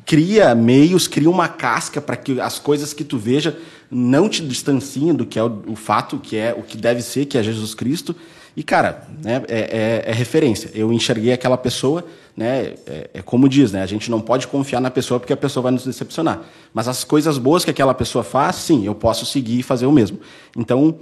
cria 0.05 0.53
meios, 0.55 1.07
cria 1.07 1.29
uma 1.29 1.47
casca 1.47 2.01
para 2.01 2.15
que 2.15 2.39
as 2.41 2.59
coisas 2.59 2.93
que 2.93 3.03
tu 3.03 3.17
veja 3.17 3.57
não 3.89 4.27
te 4.27 4.45
distanciem 4.45 5.13
do 5.13 5.25
que 5.25 5.37
é 5.37 5.43
o, 5.43 5.63
o 5.67 5.75
fato, 5.75 6.17
que 6.17 6.37
é 6.37 6.55
o 6.57 6.63
que 6.63 6.77
deve 6.77 7.01
ser, 7.01 7.25
que 7.25 7.37
é 7.37 7.43
Jesus 7.43 7.73
Cristo, 7.73 8.15
e, 8.55 8.63
cara, 8.63 9.07
né, 9.23 9.43
é, 9.47 9.59
é, 9.59 10.03
é, 10.11 10.13
referência. 10.13 10.69
Eu 10.73 10.91
enxerguei 10.91 11.31
aquela 11.31 11.57
pessoa, 11.57 12.05
né, 12.35 12.73
é, 12.85 13.09
é, 13.13 13.21
como 13.21 13.47
diz, 13.47 13.71
né, 13.71 13.81
a 13.81 13.85
gente 13.85 14.11
não 14.11 14.19
pode 14.19 14.47
confiar 14.47 14.81
na 14.81 14.91
pessoa 14.91 15.19
porque 15.19 15.31
a 15.31 15.37
pessoa 15.37 15.63
vai 15.63 15.71
nos 15.71 15.85
decepcionar. 15.85 16.41
Mas 16.73 16.87
as 16.87 17.03
coisas 17.03 17.37
boas 17.37 17.63
que 17.63 17.71
aquela 17.71 17.93
pessoa 17.93 18.23
faz, 18.23 18.57
sim, 18.57 18.85
eu 18.85 18.93
posso 18.93 19.25
seguir 19.25 19.59
e 19.59 19.63
fazer 19.63 19.85
o 19.85 19.91
mesmo. 19.91 20.19
Então, 20.55 20.99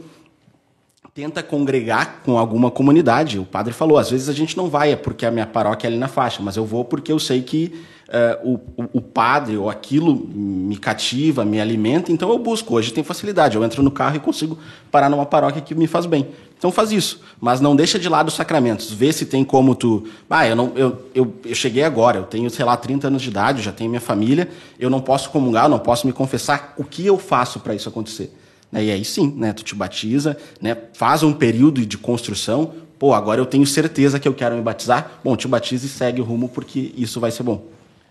tenta 1.20 1.44
congregar 1.44 2.22
com 2.24 2.38
alguma 2.38 2.72
comunidade. 2.72 3.38
O 3.38 3.44
padre 3.44 3.74
falou, 3.74 3.98
às 3.98 4.10
vezes 4.10 4.30
a 4.30 4.34
gente 4.34 4.56
não 4.56 4.70
vai, 4.70 4.94
é 4.94 4.96
porque 4.96 5.26
a 5.26 5.32
minha 5.32 5.46
paróquia 5.46 5.86
é 5.86 5.90
ali 5.90 5.98
na 5.98 6.08
faixa, 6.08 6.42
mas 6.42 6.56
eu 6.56 6.66
vou 6.66 6.86
porque 6.86 7.12
eu 7.12 7.20
sei 7.20 7.42
que 7.42 7.74
uh, 8.08 8.58
o, 8.78 9.00
o, 9.00 9.02
padre 9.02 9.58
ou 9.58 9.70
aquilo 9.70 10.16
me 10.16 10.78
cativa, 10.78 11.44
me 11.44 11.60
alimenta, 11.60 12.10
então 12.10 12.30
eu 12.30 12.40
busco. 12.40 12.74
Hoje 12.74 12.94
tem 12.94 13.04
facilidade, 13.04 13.58
eu 13.58 13.64
entro 13.66 13.84
no 13.84 13.92
carro 13.92 14.16
e 14.16 14.20
consigo 14.22 14.58
parar 14.90 15.10
numa 15.10 15.26
paróquia 15.26 15.62
que 15.62 15.76
me 15.76 15.88
faz 15.88 16.06
bem. 16.06 16.26
Então 16.58 16.72
faz 16.72 16.90
isso, 16.90 17.20
mas 17.42 17.60
não 17.60 17.76
deixa 17.76 18.00
de 18.00 18.08
lado 18.08 18.30
os 18.30 18.36
sacramentos. 18.36 18.90
Vê 18.90 19.12
se 19.12 19.26
tem 19.26 19.44
como 19.44 19.76
tu. 19.76 20.08
Ah, 20.30 20.48
eu, 20.48 20.56
não, 20.56 20.72
eu, 20.74 21.06
eu, 21.14 21.34
eu 21.44 21.56
cheguei 21.56 21.84
agora, 21.84 22.20
eu 22.20 22.24
tenho, 22.24 22.50
sei 22.50 22.64
lá, 22.64 22.78
30 22.78 23.08
anos 23.08 23.22
de 23.22 23.28
idade, 23.28 23.62
já 23.62 23.74
tenho 23.74 23.90
minha 23.90 24.00
família, 24.00 24.48
eu 24.80 24.90
não 24.90 25.02
posso 25.02 25.30
comungar, 25.32 25.66
eu 25.66 25.70
não 25.70 25.80
posso 25.80 26.08
me 26.08 26.14
confessar. 26.14 26.76
O 26.78 26.86
que 26.86 27.06
eu 27.06 27.18
faço 27.18 27.60
para 27.60 27.76
isso 27.76 27.90
acontecer? 27.90 28.34
Né, 28.72 28.86
e 28.86 28.92
aí 28.92 29.04
sim, 29.04 29.34
né, 29.36 29.54
tu 29.54 29.64
te 29.64 29.76
batiza, 29.76 30.38
né, 30.62 30.78
faz 30.94 31.24
um 31.24 31.34
período 31.34 31.86
de 31.86 31.98
construção. 31.98 32.74
Pô, 32.98 33.14
agora 33.14 33.40
eu 33.40 33.46
tenho 33.46 33.66
certeza 33.66 34.20
que 34.20 34.28
eu 34.28 34.34
quero 34.34 34.56
me 34.56 34.62
batizar. 34.62 35.20
Bom, 35.24 35.36
te 35.36 35.48
batiza 35.48 35.86
e 35.86 35.90
segue 35.90 36.22
o 36.22 36.24
rumo, 36.24 36.50
porque 36.50 36.92
isso 36.98 37.20
vai 37.20 37.32
ser 37.32 37.44
bom. 37.44 37.66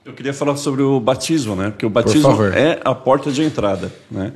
Eu 0.05 0.15
queria 0.15 0.33
falar 0.33 0.57
sobre 0.57 0.81
o 0.83 0.99
batismo, 0.99 1.55
né? 1.55 1.69
Porque 1.69 1.85
o 1.85 1.91
batismo 1.91 2.43
é 2.45 2.81
a 2.83 2.95
porta 2.95 3.31
de 3.31 3.43
entrada, 3.43 3.93
né? 4.11 4.33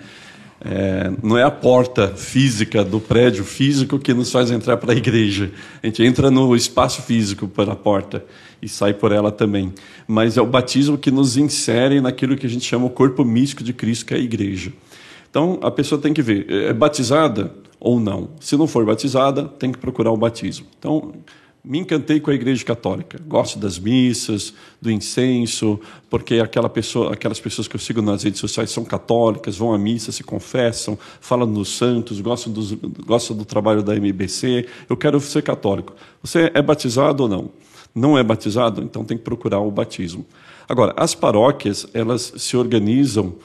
É, 0.64 1.10
não 1.22 1.36
é 1.36 1.42
a 1.42 1.50
porta 1.50 2.08
física 2.14 2.84
do 2.84 3.00
prédio 3.00 3.44
físico 3.44 3.98
que 3.98 4.14
nos 4.14 4.30
faz 4.30 4.50
entrar 4.50 4.76
para 4.76 4.92
a 4.92 4.96
igreja. 4.96 5.50
A 5.82 5.86
gente 5.86 6.04
entra 6.04 6.30
no 6.30 6.54
espaço 6.54 7.02
físico 7.02 7.48
pela 7.48 7.74
porta 7.74 8.24
e 8.60 8.68
sai 8.68 8.94
por 8.94 9.10
ela 9.10 9.32
também. 9.32 9.72
Mas 10.06 10.36
é 10.36 10.42
o 10.42 10.46
batismo 10.46 10.96
que 10.96 11.10
nos 11.10 11.36
insere 11.36 12.00
naquilo 12.00 12.36
que 12.36 12.46
a 12.46 12.48
gente 12.48 12.64
chama 12.64 12.86
o 12.86 12.90
corpo 12.90 13.24
místico 13.24 13.64
de 13.64 13.72
Cristo, 13.72 14.06
que 14.06 14.14
é 14.14 14.18
a 14.18 14.20
igreja. 14.20 14.72
Então 15.32 15.58
a 15.62 15.70
pessoa 15.70 15.98
tem 15.98 16.12
que 16.12 16.20
ver, 16.20 16.44
é 16.50 16.74
batizada 16.74 17.54
ou 17.80 17.98
não? 17.98 18.28
Se 18.38 18.54
não 18.54 18.66
for 18.66 18.84
batizada, 18.84 19.44
tem 19.44 19.72
que 19.72 19.78
procurar 19.78 20.12
o 20.12 20.16
batismo. 20.16 20.66
Então 20.78 21.10
me 21.64 21.78
encantei 21.78 22.20
com 22.20 22.30
a 22.30 22.34
Igreja 22.34 22.62
Católica. 22.62 23.18
Gosto 23.26 23.58
das 23.58 23.78
missas, 23.78 24.52
do 24.78 24.90
incenso, 24.90 25.80
porque 26.10 26.34
aquela 26.34 26.68
pessoa, 26.68 27.14
aquelas 27.14 27.40
pessoas 27.40 27.66
que 27.66 27.74
eu 27.74 27.80
sigo 27.80 28.02
nas 28.02 28.22
redes 28.22 28.40
sociais 28.40 28.70
são 28.70 28.84
católicas, 28.84 29.56
vão 29.56 29.72
à 29.72 29.78
missa, 29.78 30.12
se 30.12 30.22
confessam, 30.22 30.98
falam 31.18 31.50
dos 31.50 31.78
santos, 31.78 32.20
gostam, 32.20 32.52
dos, 32.52 32.72
gostam 32.72 33.34
do 33.34 33.46
trabalho 33.46 33.82
da 33.82 33.96
MBC. 33.96 34.66
Eu 34.86 34.98
quero 34.98 35.18
ser 35.18 35.42
católico. 35.42 35.94
Você 36.22 36.50
é 36.52 36.60
batizado 36.60 37.22
ou 37.22 37.28
não? 37.30 37.50
Não 37.94 38.18
é 38.18 38.22
batizado? 38.22 38.82
Então 38.82 39.02
tem 39.02 39.16
que 39.16 39.24
procurar 39.24 39.60
o 39.60 39.70
batismo. 39.70 40.26
Agora, 40.68 40.92
as 40.94 41.14
paróquias, 41.14 41.86
elas 41.94 42.34
se 42.36 42.54
organizam 42.54 43.36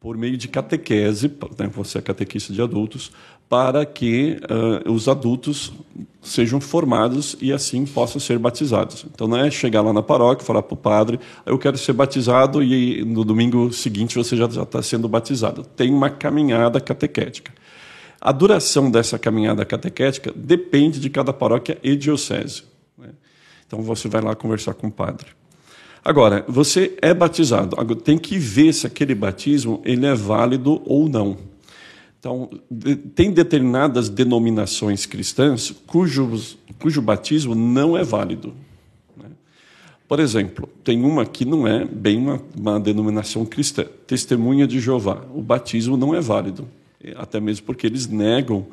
por 0.00 0.16
meio 0.16 0.36
de 0.36 0.46
catequese, 0.46 1.28
né, 1.58 1.68
você 1.72 1.98
é 1.98 2.02
catequista 2.02 2.52
de 2.52 2.62
adultos, 2.62 3.10
para 3.48 3.84
que 3.84 4.38
uh, 4.86 4.92
os 4.92 5.08
adultos 5.08 5.72
sejam 6.22 6.60
formados 6.60 7.36
e 7.40 7.52
assim 7.52 7.84
possam 7.86 8.20
ser 8.20 8.38
batizados. 8.38 9.06
Então 9.12 9.26
não 9.26 9.38
é 9.38 9.50
chegar 9.50 9.80
lá 9.80 9.92
na 9.92 10.02
paróquia, 10.02 10.46
falar 10.46 10.62
para 10.62 10.74
o 10.74 10.76
padre, 10.76 11.18
eu 11.46 11.58
quero 11.58 11.78
ser 11.78 11.94
batizado 11.94 12.62
e 12.62 13.02
no 13.04 13.24
domingo 13.24 13.72
seguinte 13.72 14.16
você 14.16 14.36
já 14.36 14.44
está 14.44 14.82
sendo 14.82 15.08
batizado. 15.08 15.62
Tem 15.64 15.92
uma 15.92 16.10
caminhada 16.10 16.80
catequética. 16.80 17.52
A 18.20 18.32
duração 18.32 18.90
dessa 18.90 19.18
caminhada 19.18 19.64
catequética 19.64 20.32
depende 20.34 21.00
de 21.00 21.08
cada 21.08 21.32
paróquia 21.32 21.78
e 21.82 21.96
diocese. 21.96 22.64
Né? 22.96 23.10
Então 23.66 23.80
você 23.80 24.08
vai 24.08 24.20
lá 24.20 24.34
conversar 24.34 24.74
com 24.74 24.88
o 24.88 24.92
padre. 24.92 25.37
Agora, 26.08 26.42
você 26.48 26.96
é 27.02 27.12
batizado, 27.12 27.76
tem 27.96 28.16
que 28.16 28.38
ver 28.38 28.72
se 28.72 28.86
aquele 28.86 29.14
batismo 29.14 29.82
ele 29.84 30.06
é 30.06 30.14
válido 30.14 30.80
ou 30.86 31.06
não. 31.06 31.36
Então, 32.18 32.48
tem 33.14 33.30
determinadas 33.30 34.08
denominações 34.08 35.04
cristãs 35.04 35.70
cujo 35.86 37.02
batismo 37.02 37.54
não 37.54 37.94
é 37.94 38.02
válido. 38.02 38.54
Né? 39.18 39.26
Por 40.08 40.18
exemplo, 40.18 40.66
tem 40.82 41.04
uma 41.04 41.26
que 41.26 41.44
não 41.44 41.68
é 41.68 41.84
bem 41.84 42.16
uma, 42.16 42.40
uma 42.58 42.80
denominação 42.80 43.44
cristã, 43.44 43.84
Testemunha 44.06 44.66
de 44.66 44.80
Jeová. 44.80 45.22
O 45.34 45.42
batismo 45.42 45.98
não 45.98 46.14
é 46.14 46.22
válido, 46.22 46.66
até 47.16 47.38
mesmo 47.38 47.66
porque 47.66 47.86
eles 47.86 48.06
negam 48.06 48.66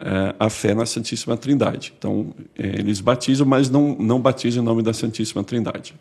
é, 0.00 0.34
a 0.38 0.48
fé 0.48 0.72
na 0.72 0.86
Santíssima 0.86 1.36
Trindade. 1.36 1.92
Então, 1.98 2.32
é, 2.58 2.66
eles 2.66 2.98
batizam, 3.02 3.46
mas 3.46 3.68
não, 3.68 3.94
não 3.94 4.18
batizam 4.18 4.62
em 4.62 4.66
nome 4.66 4.82
da 4.82 4.94
Santíssima 4.94 5.44
Trindade. 5.44 5.94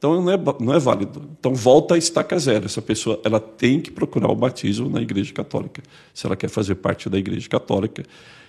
Então 0.00 0.22
não 0.22 0.32
é, 0.32 0.38
não 0.60 0.72
é 0.72 0.78
válido. 0.78 1.28
Então 1.38 1.54
volta 1.54 1.94
a 1.94 1.98
estaca 1.98 2.38
zero. 2.38 2.64
Essa 2.64 2.80
pessoa 2.80 3.20
ela 3.22 3.38
tem 3.38 3.78
que 3.78 3.90
procurar 3.90 4.30
o 4.30 4.34
batismo 4.34 4.88
na 4.88 5.02
Igreja 5.02 5.30
Católica, 5.34 5.82
se 6.14 6.24
ela 6.24 6.34
quer 6.34 6.48
fazer 6.48 6.76
parte 6.76 7.10
da 7.10 7.18
Igreja 7.18 7.46
Católica, 7.46 8.02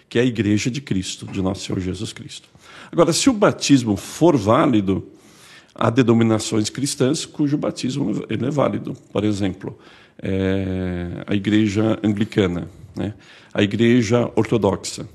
que 0.07 0.17
é 0.17 0.21
a 0.21 0.25
Igreja 0.25 0.71
de 0.71 0.79
Cristo, 0.79 1.25
de 1.25 1.41
nosso 1.41 1.65
Senhor 1.65 1.81
Jesus 1.81 2.13
Cristo. 2.13 2.47
Agora, 2.89 3.11
se 3.11 3.29
o 3.29 3.33
batismo 3.33 3.97
for 3.97 4.37
válido, 4.37 5.05
há 5.75 5.89
denominações 5.89 6.69
cristãs 6.69 7.25
cujo 7.25 7.57
batismo 7.57 8.23
ele 8.29 8.45
é 8.45 8.49
válido. 8.49 8.93
Por 9.11 9.25
exemplo, 9.25 9.77
é, 10.23 11.21
a 11.27 11.35
Igreja 11.35 11.99
Anglicana, 12.01 12.69
né? 12.95 13.13
a 13.53 13.61
Igreja 13.61 14.31
Ortodoxa, 14.37 15.05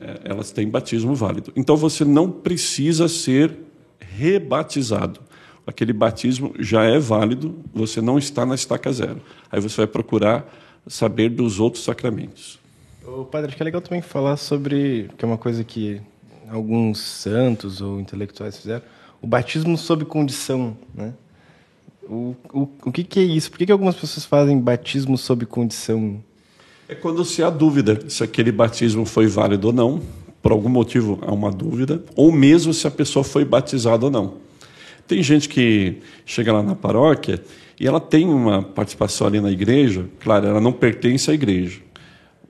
é, 0.00 0.20
elas 0.22 0.52
têm 0.52 0.68
batismo 0.68 1.16
válido. 1.16 1.52
Então 1.56 1.76
você 1.76 2.04
não 2.04 2.30
precisa 2.30 3.08
ser 3.08 3.56
rebatizado 3.98 5.18
aquele 5.66 5.92
batismo 5.92 6.54
já 6.58 6.84
é 6.84 6.98
válido, 6.98 7.54
você 7.72 8.00
não 8.00 8.18
está 8.18 8.44
na 8.44 8.54
estaca 8.54 8.92
zero. 8.92 9.20
Aí 9.50 9.60
você 9.60 9.78
vai 9.78 9.86
procurar 9.86 10.46
saber 10.86 11.30
dos 11.30 11.60
outros 11.60 11.84
sacramentos. 11.84 12.58
O 13.06 13.24
padre, 13.24 13.48
acho 13.48 13.56
que 13.56 13.62
é 13.62 13.64
legal 13.64 13.80
também 13.80 14.02
falar 14.02 14.36
sobre, 14.36 15.10
que 15.16 15.24
é 15.24 15.28
uma 15.28 15.38
coisa 15.38 15.62
que 15.62 16.00
alguns 16.50 17.00
santos 17.00 17.80
ou 17.80 18.00
intelectuais 18.00 18.56
fizeram, 18.56 18.82
o 19.20 19.26
batismo 19.26 19.76
sob 19.76 20.04
condição, 20.04 20.76
né? 20.94 21.14
O, 22.02 22.36
o, 22.52 22.68
o 22.84 22.92
que, 22.92 23.02
que 23.02 23.18
é 23.18 23.22
isso? 23.22 23.50
Por 23.50 23.58
que, 23.58 23.66
que 23.66 23.72
algumas 23.72 23.94
pessoas 23.94 24.26
fazem 24.26 24.58
batismo 24.60 25.16
sob 25.16 25.46
condição? 25.46 26.22
É 26.86 26.94
quando 26.94 27.24
se 27.24 27.42
há 27.42 27.48
dúvida 27.48 27.98
se 28.10 28.22
aquele 28.22 28.52
batismo 28.52 29.06
foi 29.06 29.26
válido 29.26 29.68
ou 29.68 29.72
não, 29.72 30.02
por 30.42 30.52
algum 30.52 30.68
motivo 30.68 31.18
há 31.22 31.32
uma 31.32 31.50
dúvida, 31.50 32.04
ou 32.14 32.30
mesmo 32.30 32.74
se 32.74 32.86
a 32.86 32.90
pessoa 32.90 33.24
foi 33.24 33.42
batizada 33.42 34.04
ou 34.04 34.10
não. 34.10 34.34
Tem 35.06 35.22
gente 35.22 35.48
que 35.48 35.98
chega 36.24 36.52
lá 36.52 36.62
na 36.62 36.74
paróquia 36.74 37.42
e 37.78 37.86
ela 37.86 38.00
tem 38.00 38.26
uma 38.26 38.62
participação 38.62 39.26
ali 39.26 39.40
na 39.40 39.50
igreja, 39.50 40.06
claro, 40.20 40.46
ela 40.46 40.60
não 40.60 40.72
pertence 40.72 41.30
à 41.30 41.34
igreja. 41.34 41.80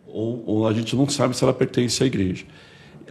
Ou, 0.07 0.45
ou, 0.47 0.69
a 0.69 0.73
gente 0.73 0.95
não 0.95 1.09
sabe 1.09 1.37
se 1.37 1.43
ela 1.43 1.53
pertence 1.53 2.03
à 2.03 2.07
igreja. 2.07 2.45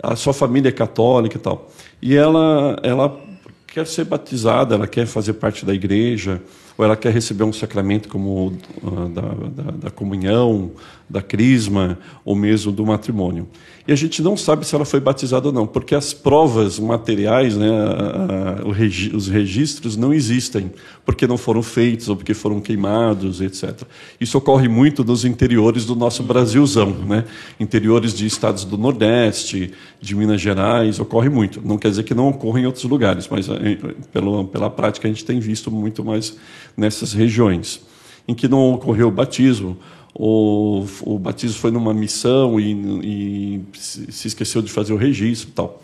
A 0.02 0.16
sua 0.16 0.34
família 0.34 0.70
é 0.70 0.72
católica 0.72 1.36
e 1.36 1.40
tal. 1.40 1.70
E 2.02 2.16
ela, 2.16 2.78
ela 2.82 3.22
quer 3.68 3.86
ser 3.88 4.06
batizada, 4.06 4.76
ela 4.76 4.88
quer 4.88 5.06
fazer 5.06 5.34
parte 5.34 5.66
da 5.66 5.74
igreja, 5.74 6.42
ou 6.78 6.86
ela 6.86 6.96
quer 6.96 7.12
receber 7.12 7.44
um 7.44 7.52
sacramento 7.52 8.08
como 8.08 8.54
uh, 8.82 9.10
da, 9.10 9.22
da, 9.22 9.72
da, 9.72 9.92
comunhão, 9.92 10.72
da 11.10 11.22
crisma, 11.22 11.98
ou 12.24 12.36
mesmo 12.36 12.72
do 12.72 12.86
matrimônio. 12.86 13.48
E 13.86 13.92
a 13.92 13.96
gente 13.96 14.22
não 14.22 14.38
sabe 14.38 14.66
se 14.66 14.74
ela 14.74 14.86
foi 14.86 15.02
batizada 15.02 15.48
ou 15.48 15.54
não, 15.54 15.68
porque 15.68 15.94
as 15.94 16.14
provas 16.14 16.80
materiais, 16.80 17.58
né, 17.58 17.70
a, 17.70 18.62
a, 18.62 18.68
os 18.68 19.28
registros 19.28 19.98
não 19.98 20.14
existem, 20.14 20.72
porque 21.06 21.28
não 21.28 21.38
foram 21.38 21.62
feitos 21.62 22.08
ou 22.08 22.16
porque 22.16 22.34
foram 22.34 22.62
queimados, 22.62 23.42
etc. 23.42 23.82
Isso 24.22 24.38
ocorre 24.38 24.70
muito 24.70 25.04
nos 25.04 25.26
interiores 25.26 25.86
do 25.86 25.96
nosso 25.96 26.24
Brasilzão, 26.24 26.92
né? 26.92 27.26
interiores 27.60 28.14
de 28.14 28.26
estados 28.26 28.64
do 28.64 28.78
Nordeste, 28.78 29.74
de 30.00 30.16
Minas 30.16 30.40
Gerais, 30.40 30.98
ocorre 31.00 31.28
muito. 31.28 31.62
Não 31.64 31.78
quer 31.78 31.90
dizer 31.90 32.04
que 32.04 32.14
não 32.14 32.30
ocorra 32.30 32.62
em 32.62 32.66
outros 32.66 32.86
lugares, 32.86 33.28
mas 33.30 33.50
eh, 33.50 33.78
pela, 34.14 34.46
pela 34.46 34.70
prática 34.70 35.10
a 35.10 35.12
gente 35.12 35.26
tem 35.26 35.42
visto 35.42 35.70
muito 35.70 36.06
mais 36.06 36.38
nessas 36.78 37.12
regiões, 37.12 37.82
em 38.26 38.34
que 38.34 38.48
não 38.48 38.74
ocorreu 38.74 39.10
o 39.10 39.12
batismo 39.12 39.78
o, 40.16 40.86
batismo 41.20 41.58
foi 41.58 41.72
numa 41.72 41.94
missão 41.94 42.60
e, 42.60 42.74
e 43.04 43.62
se 43.74 44.28
esqueceu 44.28 44.62
de 44.62 44.72
fazer 44.72 44.94
o 44.94 44.98
registro 44.98 45.52
tal. 45.52 45.84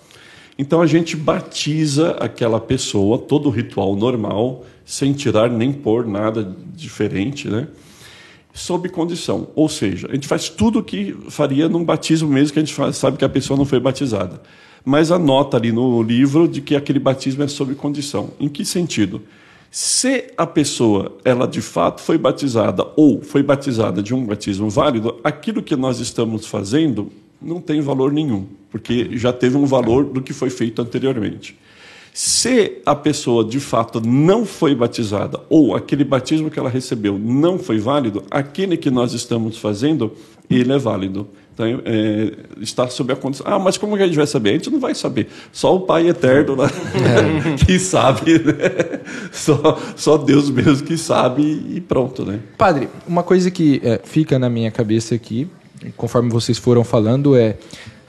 Então 0.58 0.82
a 0.82 0.86
gente 0.86 1.16
batiza 1.16 2.12
aquela 2.20 2.60
pessoa, 2.60 3.18
todo 3.18 3.48
o 3.48 3.50
ritual 3.50 3.96
normal, 3.96 4.66
sem 4.86 5.14
tirar 5.14 5.50
nem 5.50 5.72
pôr 5.72 6.06
nada 6.06 6.56
diferente, 6.76 7.48
né? 7.48 7.68
sob 8.54 8.90
condição. 8.90 9.48
Ou 9.56 9.70
seja, 9.70 10.08
a 10.10 10.14
gente 10.14 10.28
faz 10.28 10.50
tudo 10.50 10.80
o 10.80 10.84
que 10.84 11.16
faria 11.30 11.70
num 11.70 11.84
batismo 11.84 12.30
mesmo, 12.30 12.54
que 12.54 12.60
a 12.60 12.62
gente 12.62 12.74
faz, 12.74 12.98
sabe 12.98 13.18
que 13.18 13.26
a 13.26 13.30
pessoa 13.30 13.58
não 13.58 13.66
foi 13.66 13.80
batizada. 13.80 14.42
Mas 14.84 15.12
anota 15.12 15.58
ali 15.58 15.72
no 15.72 16.02
livro 16.02 16.48
de 16.48 16.62
que 16.62 16.76
aquele 16.76 17.00
batismo 17.00 17.44
é 17.44 17.48
sob 17.48 17.74
condição. 17.76 18.32
Em 18.40 18.48
que 18.48 18.66
sentido? 18.66 19.22
Se 19.72 20.32
a 20.36 20.48
pessoa, 20.48 21.18
ela 21.24 21.48
de 21.48 21.62
fato 21.62 22.02
foi 22.02 22.18
batizada 22.18 22.88
ou 22.96 23.22
foi 23.22 23.44
batizada 23.44 24.02
de 24.02 24.16
um 24.16 24.26
batismo 24.26 24.68
válido, 24.68 25.20
aquilo 25.24 25.62
que 25.62 25.76
nós 25.76 26.00
estamos 26.00 26.48
fazendo 26.48 27.12
não 27.40 27.62
tem 27.62 27.80
valor 27.80 28.12
nenhum, 28.12 28.48
porque 28.72 29.10
já 29.18 29.32
teve 29.32 29.58
um 29.58 29.66
valor 29.66 30.06
do 30.06 30.22
que 30.22 30.34
foi 30.34 30.50
feito 30.50 30.82
anteriormente. 30.82 31.58
Se 32.12 32.82
a 32.86 32.96
pessoa 32.96 33.46
de 33.46 33.60
fato 33.60 34.02
não 34.02 34.44
foi 34.44 34.74
batizada 34.74 35.40
ou 35.48 35.76
aquele 35.76 36.04
batismo 36.04 36.50
que 36.50 36.60
ela 36.60 36.70
recebeu 36.70 37.18
não 37.20 37.60
foi 37.60 37.78
válido, 37.78 38.24
aquele 38.32 38.76
que 38.76 38.90
nós 38.90 39.14
estamos 39.14 39.58
fazendo, 39.58 40.12
ele 40.50 40.74
é 40.74 40.78
válido. 40.78 41.28
Então, 41.60 41.82
é, 41.84 42.32
está 42.62 42.88
sob 42.88 43.12
a 43.12 43.18
condição. 43.18 43.46
Ah, 43.46 43.60
mas 43.60 43.78
como 43.78 43.98
que 43.98 44.04
a 44.04 44.06
gente 44.06 44.16
vai 44.16 44.26
saber? 44.26 44.52
A 44.52 44.54
gente 44.54 44.70
não 44.70 44.80
vai 44.80 44.96
saber. 44.96 45.28
Só 45.52 45.76
o 45.76 45.82
Pai 45.82 46.08
Eterno 46.08 46.56
lá, 46.56 46.68
é. 46.68 47.58
que 47.66 47.78
sabe. 47.78 48.40
Né? 48.40 49.02
Só, 49.34 49.78
só 49.98 50.18
Deus 50.18 50.50
mesmo 50.50 50.88
que 50.88 50.98
sabe 50.98 51.42
e 51.44 51.82
pronto, 51.82 52.26
né? 52.26 52.40
Padre, 52.58 52.88
uma 53.06 53.24
coisa 53.24 53.52
que 53.52 53.82
é, 53.84 54.00
fica 54.02 54.40
na 54.40 54.50
minha 54.50 54.72
cabeça 54.72 55.14
aqui, 55.14 55.50
conforme 55.98 56.30
vocês 56.30 56.58
foram 56.58 56.86
falando, 56.86 57.36
é: 57.36 57.58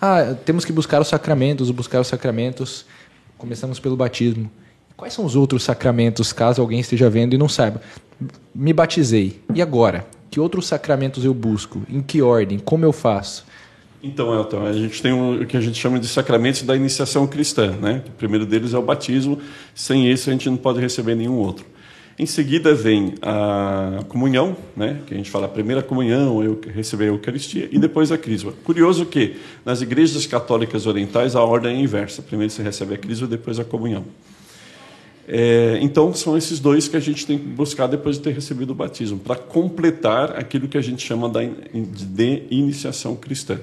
ah, 0.00 0.36
temos 0.44 0.64
que 0.64 0.72
buscar 0.72 1.00
os 1.00 1.08
sacramentos, 1.08 1.72
buscar 1.72 2.00
os 2.00 2.06
sacramentos. 2.06 2.86
Começamos 3.36 3.80
pelo 3.80 3.96
batismo. 3.96 4.48
Quais 4.96 5.12
são 5.12 5.24
os 5.24 5.34
outros 5.34 5.64
sacramentos, 5.64 6.32
caso 6.32 6.60
alguém 6.60 6.78
esteja 6.78 7.10
vendo 7.10 7.34
e 7.34 7.38
não 7.38 7.48
saiba? 7.48 7.82
Me 8.54 8.72
batizei. 8.72 9.40
E 9.52 9.60
agora? 9.60 10.06
Que 10.30 10.38
outros 10.38 10.66
sacramentos 10.66 11.24
eu 11.24 11.34
busco? 11.34 11.82
Em 11.88 12.00
que 12.00 12.22
ordem? 12.22 12.58
Como 12.58 12.84
eu 12.84 12.92
faço? 12.92 13.44
Então, 14.02 14.32
Elton, 14.34 14.64
a 14.64 14.72
gente 14.72 15.02
tem 15.02 15.12
o 15.12 15.44
que 15.44 15.56
a 15.56 15.60
gente 15.60 15.78
chama 15.78 15.98
de 15.98 16.08
sacramentos 16.08 16.62
da 16.62 16.74
iniciação 16.74 17.26
cristã. 17.26 17.72
Né? 17.72 18.02
O 18.06 18.12
primeiro 18.12 18.46
deles 18.46 18.72
é 18.72 18.78
o 18.78 18.82
batismo. 18.82 19.38
Sem 19.74 20.10
esse, 20.10 20.30
a 20.30 20.32
gente 20.32 20.48
não 20.48 20.56
pode 20.56 20.80
receber 20.80 21.14
nenhum 21.14 21.34
outro. 21.34 21.66
Em 22.18 22.26
seguida 22.26 22.74
vem 22.74 23.14
a 23.22 24.04
comunhão, 24.08 24.56
né? 24.76 25.00
que 25.06 25.14
a 25.14 25.16
gente 25.16 25.30
fala 25.30 25.46
a 25.46 25.48
primeira 25.48 25.82
comunhão, 25.82 26.42
eu 26.42 26.60
receber 26.74 27.04
a 27.04 27.08
Eucaristia, 27.08 27.68
e 27.72 27.78
depois 27.78 28.12
a 28.12 28.18
crisma. 28.18 28.52
Curioso 28.62 29.06
que 29.06 29.36
nas 29.64 29.80
igrejas 29.80 30.26
católicas 30.26 30.86
orientais 30.86 31.34
a 31.34 31.42
ordem 31.42 31.76
é 31.76 31.80
inversa. 31.80 32.22
Primeiro 32.22 32.52
você 32.52 32.62
recebe 32.62 32.94
a 32.94 32.98
crisma, 32.98 33.26
depois 33.26 33.58
a 33.58 33.64
comunhão. 33.64 34.04
É, 35.28 35.78
então, 35.80 36.12
são 36.14 36.36
esses 36.36 36.58
dois 36.58 36.88
que 36.88 36.96
a 36.96 37.00
gente 37.00 37.26
tem 37.26 37.38
que 37.38 37.44
buscar 37.44 37.86
depois 37.86 38.16
de 38.16 38.22
ter 38.22 38.34
recebido 38.34 38.70
o 38.70 38.74
batismo, 38.74 39.18
para 39.18 39.36
completar 39.36 40.36
aquilo 40.36 40.66
que 40.66 40.76
a 40.76 40.80
gente 40.80 41.06
chama 41.06 41.30
de 41.72 42.42
iniciação 42.50 43.14
cristã. 43.14 43.58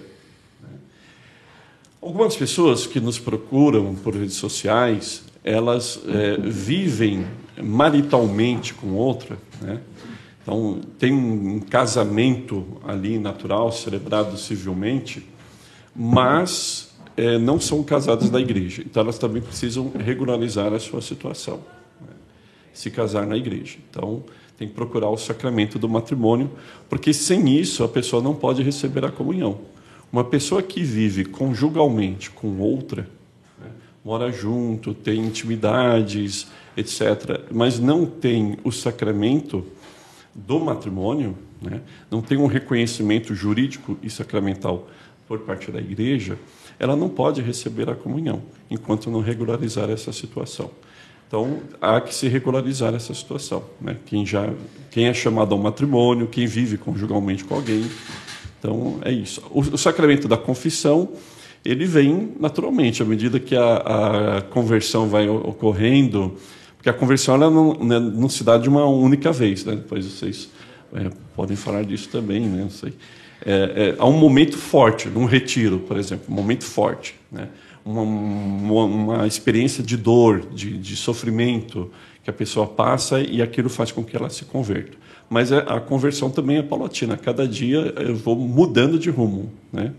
Algumas 2.02 2.36
pessoas 2.36 2.88
que 2.88 3.00
nos 3.00 3.20
procuram 3.20 3.96
por 3.96 4.16
redes 4.16 4.36
sociais, 4.36 5.24
elas 5.44 6.00
é, 6.08 6.38
vivem 6.38 7.26
maritalmente 7.62 8.74
com 8.74 8.94
outra, 8.94 9.38
né? 9.62 9.80
então 10.42 10.80
tem 11.00 11.12
um 11.12 11.60
casamento 11.60 12.66
ali 12.88 13.20
natural, 13.20 13.72
celebrado 13.72 14.38
civilmente, 14.38 15.28
mas 15.96 16.87
é, 17.18 17.40
não 17.40 17.60
são 17.60 17.84
casadas 17.84 18.30
na 18.30 18.40
igreja. 18.40 18.84
Então, 18.86 19.02
elas 19.02 19.18
também 19.18 19.42
precisam 19.42 19.92
regularizar 19.98 20.72
a 20.72 20.80
sua 20.80 21.02
situação. 21.02 21.58
Né? 22.00 22.14
Se 22.72 22.92
casar 22.92 23.26
na 23.26 23.36
igreja. 23.36 23.78
Então, 23.90 24.24
tem 24.58 24.68
que 24.68 24.74
procurar 24.74 25.10
o 25.10 25.18
sacramento 25.18 25.78
do 25.78 25.90
matrimônio, 25.90 26.50
porque 26.90 27.14
sem 27.14 27.50
isso 27.58 27.84
a 27.84 27.88
pessoa 27.88 28.22
não 28.22 28.34
pode 28.34 28.64
receber 28.64 29.06
a 29.06 29.12
comunhão. 29.12 29.60
Uma 30.12 30.24
pessoa 30.24 30.64
que 30.64 30.82
vive 30.84 31.26
conjugalmente 31.26 32.32
com 32.32 32.60
outra, 32.60 33.08
né, 33.60 33.70
mora 34.04 34.32
junto, 34.32 34.94
tem 34.94 35.20
intimidades, 35.20 36.48
etc., 36.76 37.42
mas 37.52 37.80
não 37.80 38.06
tem 38.06 38.58
o 38.64 38.72
sacramento 38.72 39.64
do 40.34 40.60
matrimônio, 40.60 41.38
né, 41.62 41.82
não 42.10 42.22
tem 42.22 42.38
um 42.38 42.48
reconhecimento 42.48 43.36
jurídico 43.36 43.98
e 44.02 44.10
sacramental 44.10 44.88
por 45.28 45.40
parte 45.40 45.72
da 45.72 45.80
igreja, 45.80 46.38
ela 46.80 46.96
não 46.96 47.10
pode 47.10 47.42
receber 47.42 47.90
a 47.90 47.96
comunhão 47.96 48.42
enquanto 48.70 49.10
não 49.10 49.22
regularizar 49.22 49.90
essa 49.90 50.12
situação. 50.12 50.70
Então, 51.28 51.60
há 51.82 52.00
que 52.00 52.16
se 52.16 52.28
regularizar 52.28 52.94
essa 52.94 53.14
situação. 53.14 53.64
Né? 53.82 53.98
Quem, 54.06 54.26
já, 54.26 54.50
quem 54.90 55.08
é 55.08 55.14
chamado 55.14 55.54
ao 55.54 55.60
matrimônio, 55.60 56.28
quem 56.28 56.48
vive 56.48 56.78
conjugalmente 56.78 57.44
com 57.44 57.56
alguém. 57.56 57.86
Então, 58.60 59.00
é 59.04 59.12
isso. 59.12 59.42
O, 59.52 59.60
o 59.60 59.78
sacramento 59.78 60.28
da 60.28 60.38
confissão, 60.38 61.10
ele 61.66 61.86
vem 61.86 62.34
naturalmente, 62.40 63.02
à 63.02 63.06
medida 63.06 63.40
que 63.42 63.58
a, 63.58 64.38
a 64.38 64.42
conversão 64.42 65.10
vai 65.10 65.28
ocorrendo, 65.28 66.38
porque 66.78 66.90
a 66.90 66.94
conversão 66.94 67.36
ela 67.36 67.50
não, 67.50 67.74
né, 67.74 68.00
não 68.00 68.30
se 68.30 68.44
dá 68.44 68.58
de 68.58 68.70
uma 68.70 68.86
única 68.86 69.32
vez. 69.32 69.66
Né? 69.66 69.76
Depois 69.76 70.06
vocês 70.06 70.50
é, 70.94 71.10
podem 71.36 71.58
falar 71.58 71.84
disso 71.84 72.08
também, 72.08 72.40
né? 72.40 72.62
não 72.62 72.70
sei. 72.70 72.94
É, 73.50 73.52
é, 73.54 73.96
há 73.98 74.06
um 74.06 74.18
momento 74.18 74.58
forte, 74.58 75.08
num 75.08 75.26
retiro, 75.26 75.80
por 75.80 75.98
exemplo, 75.98 76.26
um 76.30 76.36
momento 76.36 76.66
forte. 76.66 77.16
Né? 77.32 77.48
uma, 77.88 78.02
uma, 78.02 78.84
uma 78.84 79.28
experiência 79.28 79.82
de 79.82 79.96
dor, 79.96 80.42
de, 80.54 80.78
de, 80.78 80.96
sofrimento 80.98 81.90
que 82.22 82.30
a 82.30 82.34
pessoa 82.34 82.68
passa 82.68 83.22
e 83.22 83.42
aquilo 83.42 83.70
faz 83.70 83.92
com 83.92 84.04
que 84.04 84.16
ela 84.16 84.30
se 84.30 84.44
converta. 84.44 84.98
Mas 85.30 85.52
a, 85.52 85.60
a 85.60 85.80
conversão 85.80 86.30
também 86.30 86.58
é 86.58 86.62
paulatina. 86.62 87.16
Cada 87.16 87.48
dia 87.48 87.94
eu 87.98 88.16
vou 88.16 88.36
mudando 88.36 89.00
de 89.00 89.10
rumo. 89.10 89.52
Né? 89.72 89.94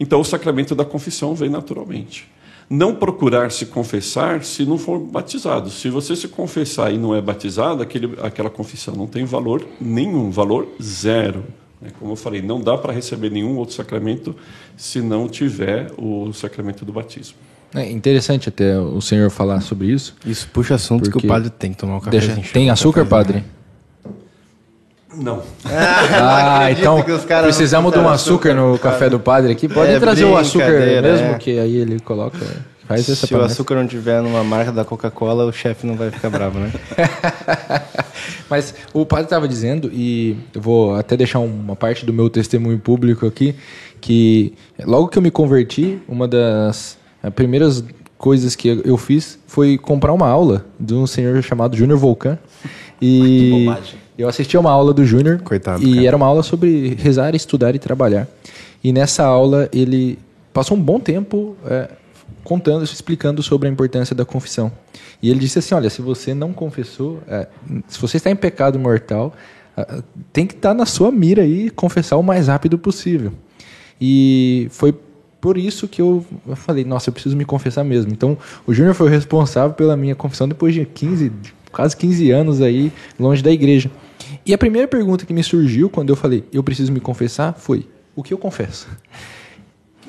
Então 0.00 0.20
o 0.20 0.24
sacramento 0.24 0.74
da 0.74 0.84
confissão 0.84 1.34
vem 1.34 1.50
naturalmente. 1.50 2.26
Não 2.70 2.94
procurar 2.94 3.50
se 3.50 3.66
confessar 3.66 4.42
se 4.42 4.64
não 4.64 4.78
for 4.78 4.98
batizado. 4.98 5.70
Se 5.70 5.88
você 5.90 6.16
se 6.16 6.28
confessar 6.28 6.92
e 6.92 6.98
não 6.98 7.14
é 7.14 7.20
batizado, 7.20 7.82
aquele, 7.82 8.14
aquela 8.22 8.50
confissão 8.50 8.94
não 8.94 9.06
tem 9.06 9.24
valor 9.24 9.66
nenhum, 9.80 10.30
valor 10.30 10.68
zero. 10.82 11.44
Né? 11.80 11.90
Como 11.98 12.12
eu 12.12 12.16
falei, 12.16 12.42
não 12.42 12.60
dá 12.60 12.76
para 12.76 12.92
receber 12.92 13.30
nenhum 13.30 13.56
outro 13.56 13.74
sacramento 13.74 14.34
se 14.76 15.00
não 15.00 15.28
tiver 15.28 15.90
o 15.96 16.32
sacramento 16.32 16.84
do 16.84 16.92
batismo. 16.92 17.36
É 17.74 17.90
interessante 17.90 18.48
até 18.48 18.78
o 18.78 19.00
senhor 19.00 19.30
falar 19.30 19.60
sobre 19.60 19.88
isso. 19.88 20.16
Isso 20.24 20.48
puxa 20.52 20.74
assuntos 20.74 21.08
que 21.08 21.18
o 21.18 21.26
padre 21.26 21.50
tem 21.50 21.72
que 21.72 21.78
tomar 21.78 21.96
um 21.96 22.00
café. 22.00 22.18
Deixa, 22.18 22.52
tem 22.52 22.70
açúcar, 22.70 23.04
padre? 23.04 23.44
Não. 25.14 25.42
Ah, 25.64 26.70
então 26.70 27.02
precisamos 27.42 27.92
de 27.92 27.98
um 27.98 28.08
açúcar, 28.08 28.52
açúcar 28.52 28.54
no 28.54 28.78
café 28.78 29.10
do 29.10 29.18
padre 29.18 29.52
aqui. 29.52 29.68
Pode 29.68 29.92
é 29.92 29.98
trazer 29.98 30.24
o 30.24 30.36
açúcar 30.36 30.70
mesmo, 30.70 31.26
é. 31.26 31.34
que 31.34 31.58
aí 31.58 31.76
ele 31.76 32.00
coloca. 32.00 32.38
Faz 32.88 33.06
essa 33.06 33.26
Se 33.26 33.34
o 33.34 33.40
açúcar 33.42 33.74
não 33.74 33.86
tiver 33.86 34.22
numa 34.22 34.42
marca 34.42 34.72
da 34.72 34.82
Coca-Cola, 34.82 35.44
o 35.44 35.52
chefe 35.52 35.86
não 35.86 35.94
vai 35.94 36.10
ficar 36.10 36.30
bravo, 36.30 36.58
né? 36.58 36.72
Mas 38.48 38.74
o 38.94 39.04
padre 39.04 39.24
estava 39.26 39.46
dizendo, 39.46 39.90
e 39.92 40.38
eu 40.54 40.60
vou 40.60 40.94
até 40.94 41.14
deixar 41.14 41.38
uma 41.38 41.76
parte 41.76 42.06
do 42.06 42.14
meu 42.14 42.30
testemunho 42.30 42.78
público 42.78 43.26
aqui, 43.26 43.54
que 44.00 44.54
logo 44.86 45.08
que 45.08 45.18
eu 45.18 45.22
me 45.22 45.30
converti, 45.30 46.00
uma 46.08 46.26
das 46.26 46.96
eh, 47.22 47.28
primeiras 47.28 47.84
coisas 48.16 48.56
que 48.56 48.80
eu 48.82 48.96
fiz 48.96 49.38
foi 49.46 49.76
comprar 49.76 50.14
uma 50.14 50.28
aula 50.28 50.64
de 50.80 50.94
um 50.94 51.06
senhor 51.06 51.42
chamado 51.42 51.76
Júnior 51.76 51.98
Volcan. 51.98 52.38
E 53.02 53.66
eu 54.16 54.28
assisti 54.28 54.56
a 54.56 54.60
uma 54.60 54.70
aula 54.70 54.94
do 54.94 55.04
Júnior. 55.04 55.40
Coitado. 55.42 55.82
E 55.82 55.94
cara. 55.94 56.06
era 56.06 56.16
uma 56.16 56.26
aula 56.26 56.42
sobre 56.42 56.96
rezar, 56.98 57.34
estudar 57.34 57.74
e 57.74 57.78
trabalhar. 57.78 58.26
E 58.82 58.92
nessa 58.92 59.24
aula 59.24 59.68
ele 59.72 60.18
passou 60.54 60.76
um 60.76 60.80
bom 60.80 60.98
tempo 60.98 61.54
é, 61.66 61.90
contando, 62.44 62.82
explicando 62.84 63.42
sobre 63.42 63.68
a 63.68 63.70
importância 63.70 64.14
da 64.14 64.24
confissão. 64.24 64.72
E 65.22 65.30
ele 65.30 65.40
disse 65.40 65.58
assim: 65.58 65.74
olha, 65.74 65.90
se 65.90 66.00
você 66.00 66.34
não 66.34 66.52
confessou, 66.52 67.20
é, 67.28 67.46
se 67.88 68.00
você 68.00 68.16
está 68.16 68.30
em 68.30 68.36
pecado 68.36 68.78
mortal, 68.78 69.34
é, 69.76 70.02
tem 70.32 70.46
que 70.46 70.54
estar 70.54 70.74
na 70.74 70.86
sua 70.86 71.10
mira 71.10 71.44
e 71.44 71.70
confessar 71.70 72.16
o 72.16 72.22
mais 72.22 72.48
rápido 72.48 72.78
possível. 72.78 73.32
E 74.00 74.68
foi 74.70 74.94
por 75.40 75.56
isso 75.56 75.86
que 75.88 76.00
eu, 76.00 76.24
eu 76.46 76.56
falei: 76.56 76.84
nossa, 76.84 77.10
eu 77.10 77.12
preciso 77.12 77.36
me 77.36 77.44
confessar 77.44 77.84
mesmo. 77.84 78.12
Então, 78.12 78.36
o 78.66 78.72
Júnior 78.72 78.94
foi 78.94 79.06
o 79.06 79.10
responsável 79.10 79.74
pela 79.74 79.96
minha 79.96 80.14
confissão 80.14 80.48
depois 80.48 80.74
de 80.74 80.84
15, 80.84 81.32
quase 81.72 81.96
15 81.96 82.30
anos 82.30 82.60
aí 82.60 82.92
longe 83.18 83.42
da 83.42 83.50
igreja. 83.50 83.90
E 84.44 84.52
a 84.54 84.58
primeira 84.58 84.86
pergunta 84.88 85.26
que 85.26 85.32
me 85.32 85.42
surgiu 85.42 85.88
quando 85.90 86.10
eu 86.10 86.16
falei: 86.16 86.44
eu 86.52 86.62
preciso 86.62 86.92
me 86.92 87.00
confessar 87.00 87.54
foi: 87.54 87.86
o 88.14 88.22
que 88.22 88.32
eu 88.32 88.38
confesso? 88.38 88.88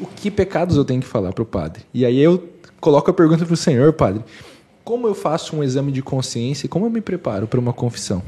O 0.02 0.08
que 0.08 0.32
pecados 0.32 0.78
eu 0.78 0.86
tenho 0.86 1.02
que 1.02 1.08
falar 1.08 1.34
para 1.34 1.44
o 1.44 1.46
padre? 1.46 1.84
E 1.94 2.06
aí 2.06 2.20
eu 2.20 2.50
coloco 2.80 3.10
a 3.10 3.14
pergunta 3.14 3.46
para 3.46 3.54
o 3.54 3.58
senhor, 3.58 3.94
padre: 3.94 4.24
como 4.84 5.08
eu 5.08 5.14
faço 5.14 5.56
um 5.56 5.64
exame 5.64 5.92
de 5.92 6.02
consciência 6.02 6.66
e 6.66 6.70
como 6.70 6.86
eu 6.86 6.90
me 6.90 7.02
preparo 7.02 7.48
para 7.48 7.60
uma 7.60 7.74
confissão? 7.74 8.24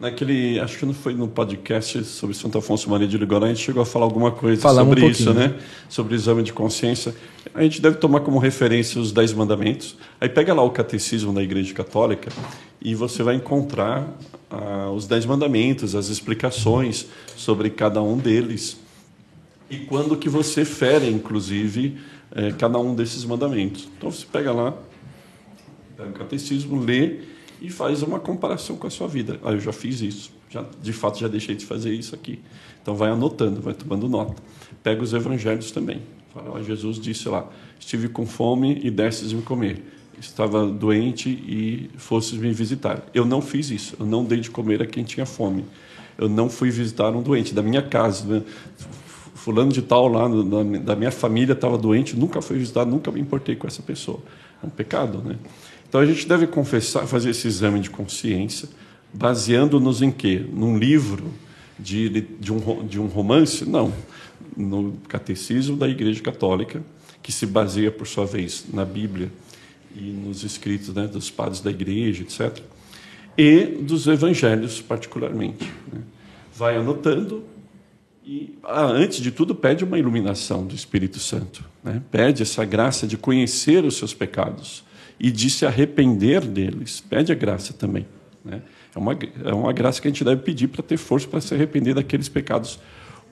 Naquele, 0.00 0.58
acho 0.58 0.78
que 0.78 0.84
não 0.84 0.92
foi 0.92 1.14
no 1.14 1.28
podcast 1.28 2.02
sobre 2.02 2.34
Santo 2.34 2.58
Afonso 2.58 2.90
Maria 2.90 3.06
de 3.06 3.16
Ligório, 3.16 3.44
a 3.46 3.48
gente 3.48 3.62
chegou 3.62 3.80
a 3.80 3.86
falar 3.86 4.04
alguma 4.04 4.32
coisa 4.32 4.60
Falamos 4.60 4.94
sobre 4.94 5.04
um 5.04 5.08
isso, 5.08 5.32
né? 5.32 5.54
Sobre 5.88 6.14
o 6.14 6.16
exame 6.16 6.42
de 6.42 6.52
consciência. 6.52 7.14
A 7.54 7.62
gente 7.62 7.80
deve 7.80 7.98
tomar 7.98 8.18
como 8.18 8.40
referência 8.40 9.00
os 9.00 9.12
Dez 9.12 9.32
Mandamentos. 9.32 9.96
Aí 10.20 10.28
pega 10.28 10.52
lá 10.52 10.62
o 10.64 10.70
Catecismo 10.70 11.32
da 11.32 11.40
Igreja 11.40 11.72
Católica 11.72 12.32
e 12.80 12.96
você 12.96 13.22
vai 13.22 13.36
encontrar 13.36 14.18
ah, 14.50 14.90
os 14.90 15.06
Dez 15.06 15.24
Mandamentos, 15.24 15.94
as 15.94 16.08
explicações 16.08 17.06
sobre 17.36 17.70
cada 17.70 18.02
um 18.02 18.18
deles 18.18 18.81
e 19.72 19.78
quando 19.86 20.18
que 20.18 20.28
você 20.28 20.66
fere, 20.66 21.08
inclusive, 21.08 21.96
é, 22.30 22.52
cada 22.52 22.78
um 22.78 22.94
desses 22.94 23.24
mandamentos. 23.24 23.88
Então 23.96 24.10
você 24.10 24.26
pega 24.30 24.52
lá, 24.52 24.76
pega 25.96 26.10
o 26.10 26.12
catecismo, 26.12 26.78
lê 26.78 27.20
e 27.58 27.70
faz 27.70 28.02
uma 28.02 28.20
comparação 28.20 28.76
com 28.76 28.86
a 28.86 28.90
sua 28.90 29.08
vida. 29.08 29.40
Ah, 29.42 29.52
eu 29.52 29.60
já 29.60 29.72
fiz 29.72 30.02
isso, 30.02 30.30
já, 30.50 30.62
de 30.82 30.92
fato 30.92 31.18
já 31.18 31.26
deixei 31.26 31.54
de 31.54 31.64
fazer 31.64 31.90
isso 31.94 32.14
aqui. 32.14 32.38
Então 32.82 32.94
vai 32.94 33.08
anotando, 33.08 33.62
vai 33.62 33.72
tomando 33.72 34.10
nota. 34.10 34.42
Pega 34.82 35.02
os 35.02 35.14
evangelhos 35.14 35.70
também. 35.70 36.02
Fala, 36.34 36.62
Jesus 36.62 36.98
disse 36.98 37.26
lá, 37.30 37.48
estive 37.80 38.10
com 38.10 38.26
fome 38.26 38.78
e 38.82 38.90
desses 38.90 39.32
me 39.32 39.40
comer. 39.40 39.82
Estava 40.20 40.66
doente 40.66 41.30
e 41.30 41.88
fosses 41.96 42.38
me 42.38 42.52
visitar. 42.52 43.02
Eu 43.14 43.24
não 43.24 43.40
fiz 43.40 43.70
isso, 43.70 43.96
eu 43.98 44.04
não 44.04 44.22
dei 44.22 44.40
de 44.40 44.50
comer 44.50 44.82
a 44.82 44.86
quem 44.86 45.02
tinha 45.02 45.24
fome. 45.24 45.64
Eu 46.18 46.28
não 46.28 46.50
fui 46.50 46.70
visitar 46.70 47.10
um 47.16 47.22
doente 47.22 47.54
da 47.54 47.62
minha 47.62 47.80
casa. 47.80 48.26
Né? 48.26 48.42
Fulano 49.42 49.72
de 49.72 49.82
tal 49.82 50.06
lá 50.06 50.28
da 50.84 50.94
minha 50.94 51.10
família 51.10 51.52
estava 51.52 51.76
doente, 51.76 52.14
nunca 52.14 52.40
foi 52.40 52.58
visitado, 52.58 52.88
nunca 52.88 53.10
me 53.10 53.20
importei 53.20 53.56
com 53.56 53.66
essa 53.66 53.82
pessoa. 53.82 54.20
É 54.62 54.66
um 54.66 54.70
pecado, 54.70 55.18
né? 55.18 55.36
Então 55.88 56.00
a 56.00 56.06
gente 56.06 56.28
deve 56.28 56.46
confessar, 56.46 57.08
fazer 57.08 57.30
esse 57.30 57.48
exame 57.48 57.80
de 57.80 57.90
consciência, 57.90 58.68
baseando-nos 59.12 60.00
em 60.00 60.12
quê? 60.12 60.46
Num 60.52 60.78
livro 60.78 61.24
de, 61.76 62.20
de, 62.38 62.52
um, 62.52 62.86
de 62.86 63.00
um 63.00 63.06
romance? 63.06 63.68
Não. 63.68 63.92
No 64.56 64.96
catecismo 65.08 65.76
da 65.76 65.88
Igreja 65.88 66.22
Católica, 66.22 66.80
que 67.20 67.32
se 67.32 67.44
baseia, 67.44 67.90
por 67.90 68.06
sua 68.06 68.24
vez, 68.24 68.66
na 68.72 68.84
Bíblia 68.84 69.28
e 69.96 70.02
nos 70.02 70.44
escritos 70.44 70.94
né, 70.94 71.08
dos 71.08 71.30
padres 71.30 71.60
da 71.60 71.70
Igreja, 71.70 72.22
etc. 72.22 72.62
E 73.36 73.64
dos 73.64 74.06
evangelhos, 74.06 74.80
particularmente. 74.80 75.68
Né? 75.92 76.00
Vai 76.54 76.76
anotando 76.76 77.42
e, 78.24 78.56
ah, 78.62 78.84
antes 78.84 79.20
de 79.20 79.32
tudo, 79.32 79.54
pede 79.54 79.84
uma 79.84 79.98
iluminação 79.98 80.64
do 80.64 80.74
Espírito 80.74 81.18
Santo. 81.18 81.64
Né? 81.82 82.00
Pede 82.10 82.42
essa 82.42 82.64
graça 82.64 83.06
de 83.06 83.16
conhecer 83.16 83.84
os 83.84 83.96
seus 83.96 84.14
pecados 84.14 84.84
e 85.18 85.30
de 85.30 85.50
se 85.50 85.66
arrepender 85.66 86.40
deles. 86.42 87.00
Pede 87.00 87.32
a 87.32 87.34
graça 87.34 87.72
também. 87.72 88.06
Né? 88.44 88.62
É, 88.94 88.98
uma, 88.98 89.18
é 89.44 89.52
uma 89.52 89.72
graça 89.72 90.00
que 90.00 90.06
a 90.06 90.10
gente 90.10 90.22
deve 90.22 90.42
pedir 90.42 90.68
para 90.68 90.82
ter 90.82 90.96
força 90.96 91.26
para 91.26 91.40
se 91.40 91.52
arrepender 91.52 91.94
daqueles 91.94 92.28
pecados 92.28 92.78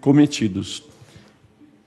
cometidos. 0.01 0.83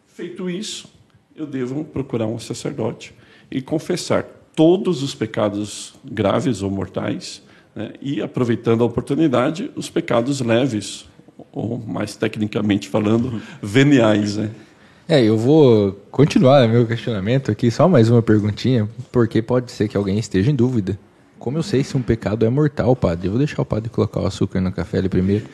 Feito 0.07 0.49
isso, 0.49 0.87
eu 1.35 1.45
devo 1.45 1.83
procurar 1.83 2.27
um 2.27 2.39
sacerdote 2.39 3.13
e 3.51 3.61
confessar 3.61 4.23
todos 4.55 5.03
os 5.03 5.13
pecados 5.13 5.93
graves 6.05 6.61
ou 6.61 6.71
mortais 6.71 7.41
né? 7.75 7.93
e, 8.01 8.21
aproveitando 8.21 8.83
a 8.83 8.85
oportunidade, 8.85 9.71
os 9.75 9.89
pecados 9.89 10.39
leves 10.39 11.05
ou 11.51 11.77
mais 11.85 12.15
tecnicamente 12.15 12.89
falando, 12.89 13.41
veniais, 13.61 14.37
né? 14.37 14.49
É, 15.07 15.21
eu 15.21 15.37
vou 15.37 15.91
continuar 16.09 16.67
meu 16.67 16.87
questionamento 16.87 17.51
aqui, 17.51 17.69
só 17.69 17.87
mais 17.89 18.09
uma 18.09 18.21
perguntinha, 18.21 18.87
porque 19.11 19.41
pode 19.41 19.71
ser 19.71 19.87
que 19.87 19.97
alguém 19.97 20.17
esteja 20.17 20.49
em 20.49 20.55
dúvida. 20.55 20.97
Como 21.37 21.57
eu 21.57 21.63
sei 21.63 21.83
se 21.83 21.97
um 21.97 22.01
pecado 22.01 22.45
é 22.45 22.49
mortal, 22.49 22.95
padre? 22.95 23.27
Eu 23.27 23.31
vou 23.31 23.37
deixar 23.37 23.61
o 23.61 23.65
padre 23.65 23.89
colocar 23.89 24.21
o 24.21 24.25
açúcar 24.25 24.61
no 24.61 24.71
café 24.71 24.99
ali 24.99 25.09
primeiro. 25.09 25.45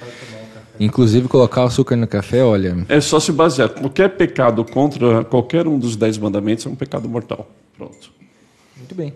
Inclusive, 0.80 1.28
colocar 1.28 1.63
o 1.63 1.65
açúcar 1.65 1.95
no 1.95 2.08
café, 2.08 2.43
olha. 2.43 2.86
É 2.88 3.02
só 3.02 3.19
se 3.19 3.32
basear. 3.32 3.69
Qualquer 3.69 4.15
pecado 4.15 4.63
contra 4.63 5.25
qualquer 5.25 5.67
um 5.67 5.80
dos 5.80 5.95
dez 5.95 6.17
mandamentos 6.17 6.65
é 6.65 6.69
um 6.69 6.75
pecado 6.75 7.10
mortal. 7.10 7.49
Pronto. 7.75 8.12
Muito 8.78 8.95
bem. 8.95 9.13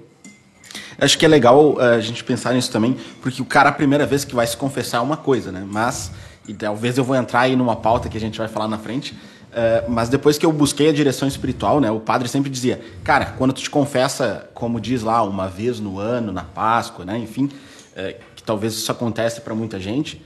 Acho 0.97 1.17
que 1.17 1.25
é 1.25 1.27
legal 1.27 1.73
uh, 1.73 1.79
a 1.79 1.99
gente 1.99 2.23
pensar 2.23 2.53
nisso 2.53 2.71
também, 2.71 2.97
porque 3.21 3.41
o 3.41 3.45
cara, 3.45 3.69
a 3.69 3.71
primeira 3.71 4.05
vez 4.05 4.25
que 4.25 4.35
vai 4.35 4.45
se 4.45 4.57
confessar 4.57 4.97
é 4.97 5.01
uma 5.01 5.17
coisa, 5.17 5.51
né? 5.51 5.65
Mas, 5.69 6.11
e 6.47 6.53
talvez 6.53 6.97
eu 6.97 7.03
vou 7.03 7.15
entrar 7.15 7.41
aí 7.41 7.55
numa 7.55 7.75
pauta 7.75 8.09
que 8.09 8.17
a 8.17 8.19
gente 8.19 8.37
vai 8.37 8.47
falar 8.47 8.67
na 8.67 8.77
frente, 8.77 9.13
uh, 9.13 9.89
mas 9.89 10.09
depois 10.09 10.37
que 10.37 10.45
eu 10.45 10.51
busquei 10.51 10.89
a 10.89 10.93
direção 10.93 11.27
espiritual, 11.27 11.79
né? 11.79 11.89
O 11.89 11.99
padre 11.99 12.27
sempre 12.27 12.49
dizia, 12.49 12.81
cara, 13.03 13.27
quando 13.37 13.53
tu 13.53 13.61
te 13.61 13.69
confessa, 13.69 14.49
como 14.53 14.79
diz 14.79 15.01
lá, 15.01 15.23
uma 15.23 15.47
vez 15.47 15.79
no 15.79 15.99
ano, 15.99 16.31
na 16.31 16.43
Páscoa, 16.43 17.05
né? 17.05 17.17
Enfim, 17.17 17.45
uh, 17.45 18.23
que 18.35 18.43
talvez 18.43 18.73
isso 18.73 18.91
aconteça 18.91 19.41
para 19.41 19.55
muita 19.55 19.79
gente, 19.79 20.21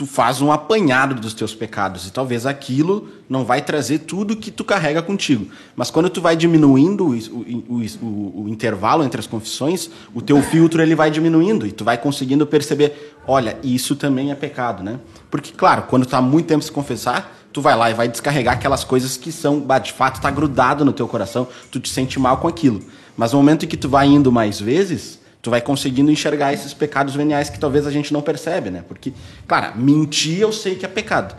tu 0.00 0.06
faz 0.06 0.40
um 0.40 0.50
apanhado 0.50 1.14
dos 1.14 1.34
teus 1.34 1.54
pecados 1.54 2.06
e 2.06 2.10
talvez 2.10 2.46
aquilo 2.46 3.06
não 3.28 3.44
vai 3.44 3.60
trazer 3.60 3.98
tudo 3.98 4.34
que 4.34 4.50
tu 4.50 4.64
carrega 4.64 5.02
contigo. 5.02 5.48
Mas 5.76 5.90
quando 5.90 6.08
tu 6.08 6.22
vai 6.22 6.34
diminuindo 6.34 7.08
o, 7.08 7.10
o, 7.10 7.82
o, 8.00 8.42
o, 8.44 8.48
intervalo 8.48 9.04
entre 9.04 9.20
as 9.20 9.26
confissões, 9.26 9.90
o 10.14 10.22
teu 10.22 10.40
filtro 10.40 10.80
ele 10.80 10.94
vai 10.94 11.10
diminuindo 11.10 11.66
e 11.66 11.70
tu 11.70 11.84
vai 11.84 11.98
conseguindo 11.98 12.46
perceber, 12.46 13.14
olha, 13.26 13.58
isso 13.62 13.94
também 13.94 14.30
é 14.30 14.34
pecado, 14.34 14.82
né? 14.82 14.98
Porque 15.30 15.52
claro, 15.52 15.82
quando 15.82 16.06
tu 16.06 16.16
há 16.16 16.22
muito 16.22 16.46
tempo 16.46 16.64
se 16.64 16.72
confessar, 16.72 17.36
tu 17.52 17.60
vai 17.60 17.76
lá 17.76 17.90
e 17.90 17.92
vai 17.92 18.08
descarregar 18.08 18.54
aquelas 18.54 18.82
coisas 18.82 19.18
que 19.18 19.30
são, 19.30 19.62
de 19.82 19.92
fato, 19.92 20.16
está 20.16 20.30
grudado 20.30 20.82
no 20.82 20.94
teu 20.94 21.06
coração, 21.06 21.46
tu 21.70 21.78
te 21.78 21.90
sente 21.90 22.18
mal 22.18 22.38
com 22.38 22.48
aquilo. 22.48 22.80
Mas 23.18 23.32
no 23.32 23.38
momento 23.38 23.66
em 23.66 23.68
que 23.68 23.76
tu 23.76 23.86
vai 23.86 24.06
indo 24.06 24.32
mais 24.32 24.58
vezes, 24.58 25.19
tu 25.42 25.50
vai 25.50 25.60
conseguindo 25.60 26.10
enxergar 26.10 26.52
esses 26.52 26.74
pecados 26.74 27.14
veniais 27.14 27.48
que 27.48 27.58
talvez 27.58 27.86
a 27.86 27.90
gente 27.90 28.12
não 28.12 28.20
percebe, 28.20 28.70
né? 28.70 28.84
Porque, 28.86 29.12
claro, 29.46 29.78
mentir 29.78 30.40
eu 30.40 30.52
sei 30.52 30.74
que 30.74 30.84
é 30.84 30.88
pecado. 30.88 31.34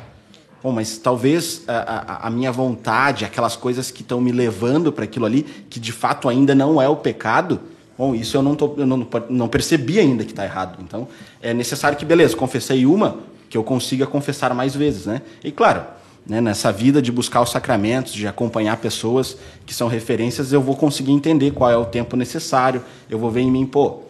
Bom, 0.63 0.71
mas 0.71 0.97
talvez 0.97 1.63
a, 1.67 2.23
a, 2.23 2.27
a 2.27 2.29
minha 2.29 2.51
vontade, 2.51 3.25
aquelas 3.25 3.55
coisas 3.55 3.89
que 3.89 4.03
estão 4.03 4.21
me 4.21 4.31
levando 4.31 4.91
para 4.91 5.05
aquilo 5.05 5.25
ali, 5.25 5.43
que 5.43 5.79
de 5.79 5.91
fato 5.91 6.29
ainda 6.29 6.53
não 6.53 6.79
é 6.79 6.87
o 6.87 6.95
pecado, 6.95 7.59
bom, 7.97 8.13
isso 8.13 8.37
eu 8.37 8.43
não, 8.43 8.55
tô, 8.55 8.75
eu 8.77 8.85
não, 8.85 9.07
não 9.29 9.47
percebi 9.47 9.99
ainda 9.99 10.23
que 10.23 10.31
está 10.31 10.43
errado. 10.43 10.77
Então, 10.83 11.07
é 11.41 11.53
necessário 11.53 11.97
que, 11.97 12.05
beleza, 12.05 12.35
confessei 12.35 12.85
uma, 12.85 13.19
que 13.49 13.57
eu 13.57 13.63
consiga 13.63 14.05
confessar 14.05 14.53
mais 14.53 14.75
vezes, 14.75 15.07
né? 15.07 15.21
E 15.43 15.51
claro, 15.51 15.83
né, 16.25 16.39
nessa 16.39 16.71
vida 16.71 17.01
de 17.01 17.12
buscar 17.12 17.41
os 17.41 17.51
sacramentos, 17.51 18.13
de 18.13 18.27
acompanhar 18.27 18.77
pessoas 18.77 19.38
que 19.65 19.73
são 19.73 19.88
referências, 19.88 20.53
eu 20.53 20.62
vou 20.62 20.75
conseguir 20.75 21.12
entender 21.12 21.51
qual 21.51 21.69
é 21.69 21.77
o 21.77 21.86
tempo 21.86 22.15
necessário. 22.15 22.84
Eu 23.10 23.17
vou 23.17 23.31
ver 23.31 23.41
em 23.41 23.51
mim, 23.51 23.65
pô, 23.65 24.03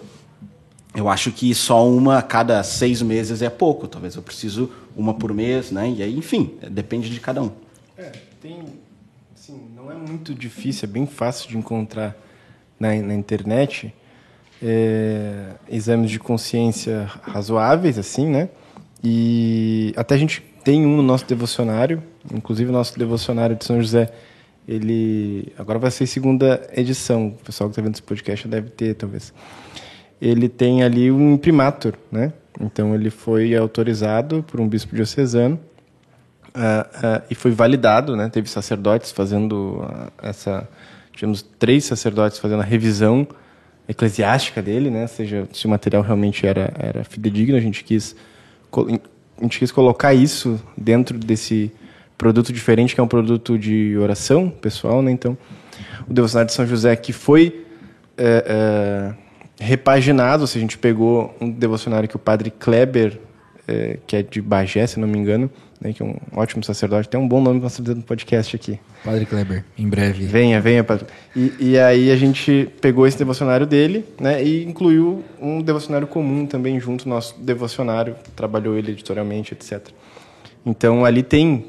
eu 0.93 1.07
acho 1.07 1.31
que 1.31 1.55
só 1.55 1.87
uma 1.87 2.17
a 2.17 2.21
cada 2.21 2.61
seis 2.63 3.01
meses 3.01 3.41
é 3.41 3.49
pouco. 3.49 3.87
Talvez 3.87 4.15
eu 4.15 4.21
preciso 4.21 4.69
uma 4.95 5.13
por 5.13 5.33
mês, 5.33 5.71
né? 5.71 5.89
E 5.89 6.03
aí, 6.03 6.17
enfim, 6.17 6.57
depende 6.69 7.09
de 7.09 7.19
cada 7.19 7.41
um. 7.41 7.51
É, 7.97 8.11
tem, 8.41 8.59
assim, 9.33 9.57
não 9.75 9.89
é 9.91 9.95
muito 9.95 10.35
difícil, 10.35 10.89
é 10.89 10.91
bem 10.91 11.07
fácil 11.07 11.49
de 11.49 11.57
encontrar 11.57 12.15
na, 12.79 12.93
na 12.95 13.13
internet 13.13 13.93
é, 14.61 15.53
exames 15.69 16.11
de 16.11 16.19
consciência 16.19 17.09
razoáveis, 17.21 17.97
assim, 17.97 18.27
né? 18.27 18.49
E 19.03 19.93
até 19.95 20.13
a 20.13 20.17
gente 20.17 20.50
tem 20.63 20.85
um 20.85 20.97
no 20.97 21.03
nosso 21.03 21.25
devocionário, 21.25 22.01
inclusive 22.33 22.69
o 22.69 22.73
nosso 22.73 22.97
devocionário 22.97 23.55
de 23.55 23.65
São 23.65 23.81
José, 23.81 24.11
ele 24.67 25.51
agora 25.57 25.79
vai 25.79 25.91
ser 25.91 26.05
segunda 26.05 26.67
edição. 26.73 27.27
O 27.27 27.43
pessoal 27.43 27.69
que 27.69 27.73
está 27.73 27.81
vendo 27.81 27.95
esse 27.95 28.03
podcast 28.03 28.47
deve 28.47 28.69
ter, 28.69 28.93
talvez. 28.95 29.33
Ele 30.21 30.47
tem 30.47 30.83
ali 30.83 31.11
um 31.11 31.33
imprimatur, 31.33 31.93
né? 32.11 32.31
Então 32.59 32.93
ele 32.93 33.09
foi 33.09 33.55
autorizado 33.55 34.43
por 34.43 34.59
um 34.59 34.67
bispo 34.67 34.95
diocesano 34.95 35.59
uh, 36.49 37.19
uh, 37.19 37.23
e 37.29 37.33
foi 37.33 37.51
validado, 37.51 38.15
né? 38.15 38.29
Teve 38.29 38.49
sacerdotes 38.49 39.11
fazendo 39.11 39.83
uh, 39.83 40.11
essa, 40.21 40.69
tivemos 41.11 41.41
três 41.41 41.85
sacerdotes 41.85 42.37
fazendo 42.37 42.61
a 42.61 42.65
revisão 42.65 43.27
eclesiástica 43.87 44.61
dele, 44.61 44.91
né? 44.91 45.07
Seja, 45.07 45.47
se 45.51 45.65
o 45.65 45.69
material 45.69 46.03
realmente 46.03 46.45
era 46.45 46.71
era 46.77 47.03
fidedigno, 47.03 47.57
a 47.57 47.61
gente 47.61 47.83
quis 47.83 48.15
a 49.41 49.43
gente 49.43 49.59
quis 49.59 49.71
colocar 49.71 50.13
isso 50.13 50.61
dentro 50.77 51.17
desse 51.17 51.71
produto 52.17 52.53
diferente, 52.53 52.93
que 52.93 53.01
é 53.01 53.03
um 53.03 53.07
produto 53.07 53.57
de 53.57 53.97
oração 53.97 54.49
pessoal, 54.49 55.01
né? 55.01 55.11
Então, 55.11 55.35
o 56.07 56.13
Devocionário 56.13 56.47
de 56.47 56.53
São 56.53 56.67
José, 56.67 56.95
que 56.95 57.11
foi 57.11 57.65
é, 58.15 58.45
é, 58.47 59.63
repaginado, 59.63 60.43
ou 60.43 60.47
seja, 60.47 60.59
a 60.59 60.61
gente 60.61 60.77
pegou 60.77 61.35
um 61.41 61.49
devocionário 61.49 62.07
que 62.07 62.15
o 62.15 62.19
padre 62.19 62.51
Kleber, 62.51 63.19
é, 63.67 63.97
que 64.05 64.15
é 64.15 64.21
de 64.21 64.39
Bagé, 64.39 64.85
se 64.85 64.99
não 64.99 65.07
me 65.07 65.17
engano, 65.17 65.49
né, 65.81 65.91
que 65.91 66.03
é 66.03 66.05
um 66.05 66.15
ótimo 66.35 66.63
sacerdote, 66.63 67.09
tem 67.09 67.19
um 67.19 67.27
bom 67.27 67.41
nome 67.41 67.59
para 67.59 67.63
nós 67.63 67.79
no 67.79 68.03
podcast 68.03 68.55
aqui. 68.55 68.79
Padre 69.03 69.25
Kleber, 69.25 69.65
em 69.75 69.89
breve. 69.89 70.25
Venha, 70.25 70.61
venha, 70.61 70.83
padre. 70.83 71.07
E, 71.35 71.53
e, 71.59 71.79
aí 71.79 72.11
a 72.11 72.15
gente 72.15 72.69
pegou 72.79 73.07
esse 73.07 73.17
devocionário 73.17 73.65
dele, 73.65 74.05
né, 74.19 74.43
e 74.43 74.63
incluiu 74.63 75.23
um 75.41 75.59
devocionário 75.59 76.07
comum 76.07 76.45
também 76.45 76.79
junto 76.79 77.09
nosso 77.09 77.39
devocionário, 77.41 78.15
trabalhou 78.35 78.77
ele 78.77 78.91
editorialmente, 78.91 79.55
etc. 79.55 79.87
Então 80.63 81.03
ali 81.03 81.23
tem 81.23 81.65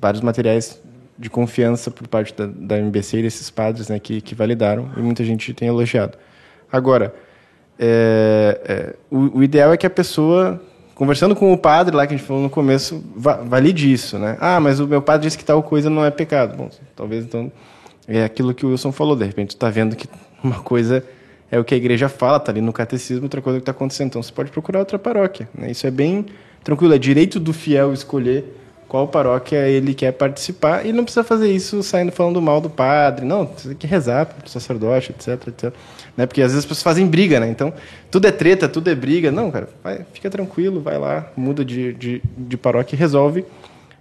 vários 0.00 0.22
materiais 0.22 0.80
de 1.18 1.28
confiança 1.28 1.90
por 1.90 2.06
parte 2.06 2.34
da, 2.34 2.46
da 2.46 2.78
MBC 2.78 3.18
e 3.18 3.22
desses 3.22 3.50
padres, 3.50 3.88
né, 3.88 3.98
que, 3.98 4.20
que 4.20 4.34
validaram 4.34 4.90
e 4.96 5.00
muita 5.00 5.24
gente 5.24 5.52
tem 5.52 5.66
elogiado. 5.66 6.16
Agora, 6.70 7.12
é, 7.78 8.60
é, 8.64 8.96
o, 9.10 9.38
o 9.38 9.42
ideal 9.42 9.72
é 9.72 9.76
que 9.76 9.86
a 9.86 9.90
pessoa 9.90 10.62
conversando 10.96 11.36
com 11.36 11.52
o 11.52 11.58
padre 11.58 11.94
lá 11.94 12.06
que 12.06 12.14
a 12.14 12.16
gente 12.16 12.26
falou 12.26 12.42
no 12.42 12.50
começo, 12.50 13.04
valide 13.14 13.92
isso, 13.92 14.18
né? 14.18 14.36
Ah, 14.40 14.58
mas 14.58 14.80
o 14.80 14.88
meu 14.88 15.02
padre 15.02 15.26
disse 15.26 15.38
que 15.38 15.44
tal 15.44 15.62
coisa 15.62 15.88
não 15.90 16.04
é 16.04 16.10
pecado. 16.10 16.56
Bom, 16.56 16.70
talvez 16.96 17.24
então 17.24 17.52
é 18.08 18.24
aquilo 18.24 18.54
que 18.54 18.64
o 18.64 18.70
Wilson 18.70 18.90
falou. 18.90 19.14
De 19.14 19.24
repente, 19.24 19.50
tu 19.50 19.56
está 19.56 19.68
vendo 19.68 19.94
que 19.94 20.08
uma 20.42 20.60
coisa 20.60 21.04
é 21.50 21.60
o 21.60 21.64
que 21.64 21.74
a 21.74 21.76
igreja 21.76 22.08
fala, 22.08 22.38
está 22.38 22.50
ali 22.50 22.62
no 22.62 22.72
catecismo, 22.72 23.24
outra 23.24 23.42
coisa 23.42 23.58
é 23.58 23.60
que 23.60 23.62
está 23.62 23.72
acontecendo. 23.72 24.08
Então, 24.08 24.22
você 24.22 24.32
pode 24.32 24.50
procurar 24.50 24.78
outra 24.80 24.98
paróquia. 24.98 25.48
Né? 25.54 25.70
Isso 25.70 25.86
é 25.86 25.90
bem 25.90 26.24
tranquilo. 26.64 26.94
É 26.94 26.98
direito 26.98 27.38
do 27.38 27.52
fiel 27.52 27.92
escolher 27.92 28.56
qual 28.88 29.08
paróquia 29.08 29.68
ele 29.68 29.94
quer 29.94 30.12
participar 30.12 30.86
e 30.86 30.92
não 30.92 31.04
precisa 31.04 31.24
fazer 31.24 31.50
isso 31.50 31.82
saindo 31.82 32.12
falando 32.12 32.40
mal 32.40 32.60
do 32.60 32.70
padre. 32.70 33.24
Não, 33.24 33.46
você 33.46 33.68
tem 33.68 33.76
que 33.76 33.86
rezar 33.86 34.26
para 34.26 34.46
o 34.46 34.48
sacerdote, 34.48 35.12
etc, 35.12 35.48
etc 35.48 35.72
né? 36.16 36.26
Porque 36.26 36.40
às 36.40 36.52
vezes 36.52 36.60
as 36.60 36.64
pessoas 36.64 36.82
fazem 36.82 37.06
briga, 37.06 37.38
né? 37.38 37.48
Então, 37.48 37.72
tudo 38.10 38.26
é 38.26 38.32
treta, 38.32 38.68
tudo 38.68 38.88
é 38.88 38.94
briga. 38.94 39.30
Não, 39.30 39.50
cara, 39.50 39.68
vai, 39.84 40.00
fica 40.12 40.30
tranquilo, 40.30 40.80
vai 40.80 40.98
lá, 40.98 41.30
muda 41.36 41.64
de, 41.64 41.92
de, 41.92 42.22
de 42.36 42.56
paróquia 42.56 42.96
e 42.96 42.98
resolve 42.98 43.44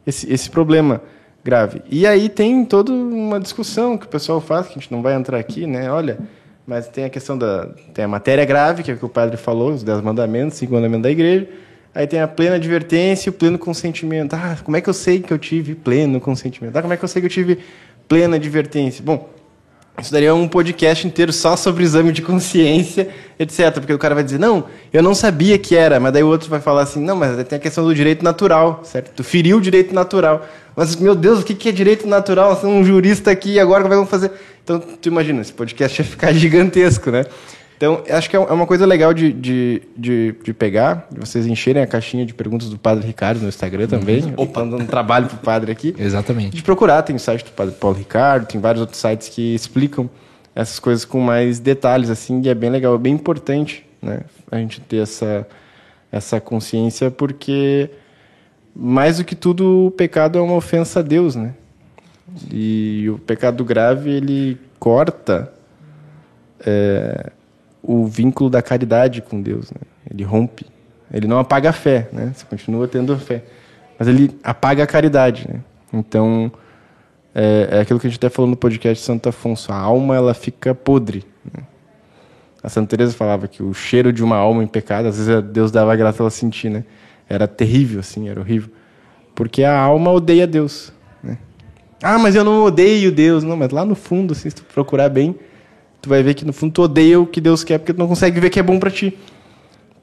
esse, 0.08 0.32
esse 0.32 0.50
problema 0.50 1.02
grave. 1.44 1.82
E 1.90 2.08
aí 2.08 2.30
tem 2.30 2.64
toda 2.64 2.92
uma 2.92 3.40
discussão 3.40 3.98
que 3.98 4.06
o 4.06 4.10
pessoal 4.10 4.40
faz, 4.40 4.68
que 4.68 4.74
a 4.74 4.82
gente 4.82 4.92
não 4.92 5.02
vai 5.02 5.14
entrar 5.14 5.38
aqui, 5.38 5.68
né? 5.68 5.92
Olha, 5.92 6.18
mas 6.66 6.88
tem 6.88 7.04
a 7.04 7.10
questão 7.10 7.38
da... 7.38 7.68
Tem 7.94 8.06
a 8.06 8.08
matéria 8.08 8.46
grave, 8.46 8.82
que 8.82 8.90
é 8.90 8.94
o 8.94 8.98
que 8.98 9.06
o 9.06 9.10
padre 9.10 9.38
falou, 9.38 9.72
os 9.72 9.84
dez 9.84 10.02
mandamentos, 10.02 10.58
cinco 10.58 10.74
mandamentos 10.74 11.04
da 11.04 11.12
igreja. 11.12 11.48
Aí 11.96 12.06
tem 12.06 12.20
a 12.20 12.28
plena 12.28 12.56
advertência 12.56 13.30
e 13.30 13.32
o 13.32 13.34
pleno 13.34 13.58
consentimento. 13.58 14.34
Ah, 14.34 14.58
como 14.62 14.76
é 14.76 14.82
que 14.82 14.90
eu 14.90 14.94
sei 14.94 15.22
que 15.22 15.32
eu 15.32 15.40
tive 15.40 15.74
pleno 15.74 16.20
consentimento? 16.20 16.76
Ah, 16.76 16.82
como 16.82 16.94
é 16.94 16.98
que 16.98 17.04
eu 17.06 17.08
sei 17.08 17.22
que 17.22 17.28
eu 17.28 17.32
tive 17.32 17.60
plena 18.06 18.36
advertência? 18.36 19.02
Bom, 19.02 19.30
isso 20.02 20.12
daria 20.12 20.36
um 20.36 20.46
podcast 20.46 21.08
inteiro 21.08 21.32
só 21.32 21.56
sobre 21.56 21.86
exame 21.86 22.12
de 22.12 22.22
consciência, 22.22 23.08
etc. 23.40 23.76
Porque 23.76 23.94
o 23.94 23.98
cara 23.98 24.14
vai 24.14 24.26
dizer, 24.26 24.38
não, 24.38 24.66
eu 24.92 25.02
não 25.02 25.16
sabia 25.16 25.58
que 25.58 25.74
era, 25.74 25.98
mas 25.98 26.12
daí 26.12 26.22
o 26.22 26.28
outro 26.28 26.50
vai 26.50 26.60
falar 26.60 26.82
assim, 26.82 27.00
não, 27.00 27.16
mas 27.16 27.42
tem 27.48 27.56
a 27.56 27.62
questão 27.62 27.86
do 27.86 27.96
direito 27.96 28.22
natural, 28.22 28.82
certo? 28.84 29.14
Tu 29.16 29.24
feriu 29.24 29.56
o 29.56 29.62
direito 29.62 29.96
natural. 29.96 30.46
Mas, 30.76 30.98
meu 30.98 31.16
Deus, 31.16 31.40
o 31.40 31.44
que 31.46 31.70
é 31.70 31.72
direito 31.72 32.06
natural? 32.06 32.58
Você 32.58 32.66
é 32.66 32.70
um 32.70 32.84
jurista 32.84 33.32
aqui, 33.32 33.58
agora 33.58 33.84
como 33.84 33.94
é 33.94 33.96
que 33.96 34.00
vamos 34.00 34.12
fazer? 34.12 34.32
Então, 34.62 34.80
tu 34.80 35.08
imagina, 35.08 35.40
esse 35.40 35.54
podcast 35.54 36.02
ia 36.02 36.06
ficar 36.06 36.34
gigantesco, 36.36 37.10
né? 37.10 37.26
Então, 37.78 38.02
acho 38.10 38.30
que 38.30 38.38
é, 38.38 38.40
é 38.40 38.54
uma 38.54 38.66
coisa 38.66 38.86
legal 38.86 39.14
de, 39.14 39.34
de, 39.34 39.82
de, 39.98 40.36
de 40.44 40.54
pegar, 40.54 41.08
de 41.12 41.20
vocês 41.20 41.46
encherem 41.46 41.84
a 41.84 41.88
caixinha 41.88 42.26
de 42.26 42.34
perguntas 42.34 42.70
do 42.70 42.78
Padre 42.78 43.06
Ricardo 43.06 43.42
no 43.42 43.50
Instagram 43.50 43.88
também. 43.88 44.24
Uhum. 44.24 44.34
Opa, 44.38 44.62
dando 44.62 44.84
um 44.84 44.86
trabalho 44.86 45.28
pro 45.28 45.38
padre 45.38 45.72
aqui. 45.72 45.94
Exatamente. 46.00 46.56
De 46.56 46.64
procurar, 46.64 47.02
tem 47.04 47.16
o 47.16 47.20
site 47.20 47.44
do 47.44 47.52
Padre 47.52 47.76
Paulo 47.76 47.98
Ricardo, 47.98 48.48
tem 48.48 48.62
vários 48.62 48.80
outros 48.80 49.00
sites 49.00 49.28
que 49.28 49.54
explicam 49.54 50.10
essas 50.56 50.80
coisas 50.80 51.04
com 51.04 51.20
mais 51.20 51.60
detalhes, 51.60 52.10
assim, 52.10 52.42
e 52.42 52.48
é 52.48 52.56
bem 52.56 52.70
legal, 52.70 52.96
é 52.96 52.98
bem 52.98 53.14
importante, 53.14 53.86
né? 54.02 54.22
A 54.50 54.58
gente 54.58 54.80
ter 54.80 55.04
essa, 55.04 55.46
essa 56.10 56.40
consciência, 56.40 57.12
porque 57.12 57.90
mais 58.74 59.18
do 59.18 59.26
que 59.26 59.36
tudo, 59.36 59.88
o 59.88 59.92
pecado 59.92 60.38
é 60.40 60.42
uma 60.42 60.56
ofensa 60.56 61.02
a 61.02 61.04
Deus, 61.04 61.36
né? 61.36 61.54
E 62.50 63.10
o 63.10 63.18
pecado 63.20 63.66
grave, 63.66 64.12
ele 64.12 64.58
corta... 64.80 65.52
É, 66.66 67.32
o 67.88 68.06
vínculo 68.06 68.50
da 68.50 68.62
caridade 68.62 69.22
com 69.22 69.42
Deus. 69.42 69.72
Né? 69.72 69.82
Ele 70.10 70.24
rompe. 70.24 70.66
Ele 71.14 71.28
não 71.28 71.40
apaga 71.40 71.70
a 71.70 71.74
fé, 71.74 72.10
né? 72.12 72.32
Você 72.34 72.46
continua 72.46 72.88
tendo 72.88 73.14
a 73.14 73.18
fé, 73.18 73.44
mas 73.98 74.08
ele 74.08 74.38
apaga 74.44 74.84
a 74.84 74.88
caridade. 74.88 75.48
Né? 75.48 75.62
Então 75.94 76.52
é, 77.34 77.68
é, 77.72 77.80
aquilo 77.82 78.00
que 78.00 78.08
a 78.08 78.10
gente 78.10 78.18
até 78.18 78.30
falou 78.30 78.50
no 78.50 78.56
podcast 78.56 79.02
de 79.02 79.06
Santo 79.06 79.28
Afonso. 79.28 79.72
A 79.72 79.76
alma 79.76 80.16
ela 80.16 80.34
fica 80.34 80.74
podre. 80.74 81.26
Né? 81.54 81.64
A 82.64 82.70
Santa 82.70 82.90
Teresa 82.90 83.14
falava 83.14 83.48
que 83.48 83.62
o 83.62 83.74
cheiro 83.74 84.12
de 84.12 84.24
uma 84.24 84.38
alma 84.38 84.64
em 84.64 84.68
pecado, 84.68 85.08
às 85.08 85.18
vezes 85.18 85.44
Deus 85.52 85.70
dava 85.70 85.96
graça 85.96 86.24
ela 86.24 86.32
sentir, 86.32 86.70
né? 86.70 86.84
Era 87.30 87.48
terrível, 87.48 88.00
assim, 88.00 88.30
era 88.30 88.40
horrível, 88.40 88.72
porque 89.36 89.64
a 89.64 89.78
alma 89.78 90.12
odeia 90.12 90.48
Deus. 90.48 90.92
Né? 91.22 91.38
Ah, 92.02 92.18
mas 92.18 92.36
eu 92.36 92.44
não 92.44 92.64
odeio 92.64 93.12
Deus, 93.12 93.44
não. 93.44 93.58
Mas 93.58 93.70
lá 93.70 93.86
no 93.86 93.96
fundo, 93.96 94.32
assim, 94.32 94.50
se 94.50 94.56
tu 94.56 94.64
procurar 94.64 95.10
bem, 95.10 95.36
tu 96.06 96.10
vai 96.10 96.22
ver 96.22 96.36
que 96.36 96.46
no 96.46 96.54
fundo 96.54 96.72
tu 96.72 96.84
odeia 96.84 97.20
o 97.20 97.26
que 97.26 97.42
Deus 97.42 97.64
quer 97.64 97.80
porque 97.80 97.92
tu 97.92 97.98
não 97.98 98.08
consegue 98.08 98.40
ver 98.40 98.52
que 98.52 98.60
é 98.60 98.64
bom 98.64 98.80
para 98.80 98.92
ti. 98.92 99.18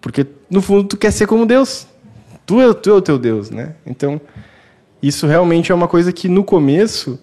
Porque 0.01 0.27
no 0.51 0.61
fundo 0.61 0.89
tu 0.89 0.97
quer 0.97 1.13
ser 1.13 1.29
como 1.29 1.47
Deus. 1.47 1.87
Tu 2.45 2.61
é, 2.61 2.75
tu 2.75 2.91
é 2.91 2.93
o 2.93 3.01
teu 3.01 3.19
Deus, 3.21 3.51
né? 3.51 3.77
Então, 3.87 4.21
isso 5.01 5.29
realmente 5.29 5.71
é 5.71 5.75
uma 5.75 5.87
coisa 5.87 6.13
que 6.13 6.29
no 6.29 6.43
começo, 6.43 7.21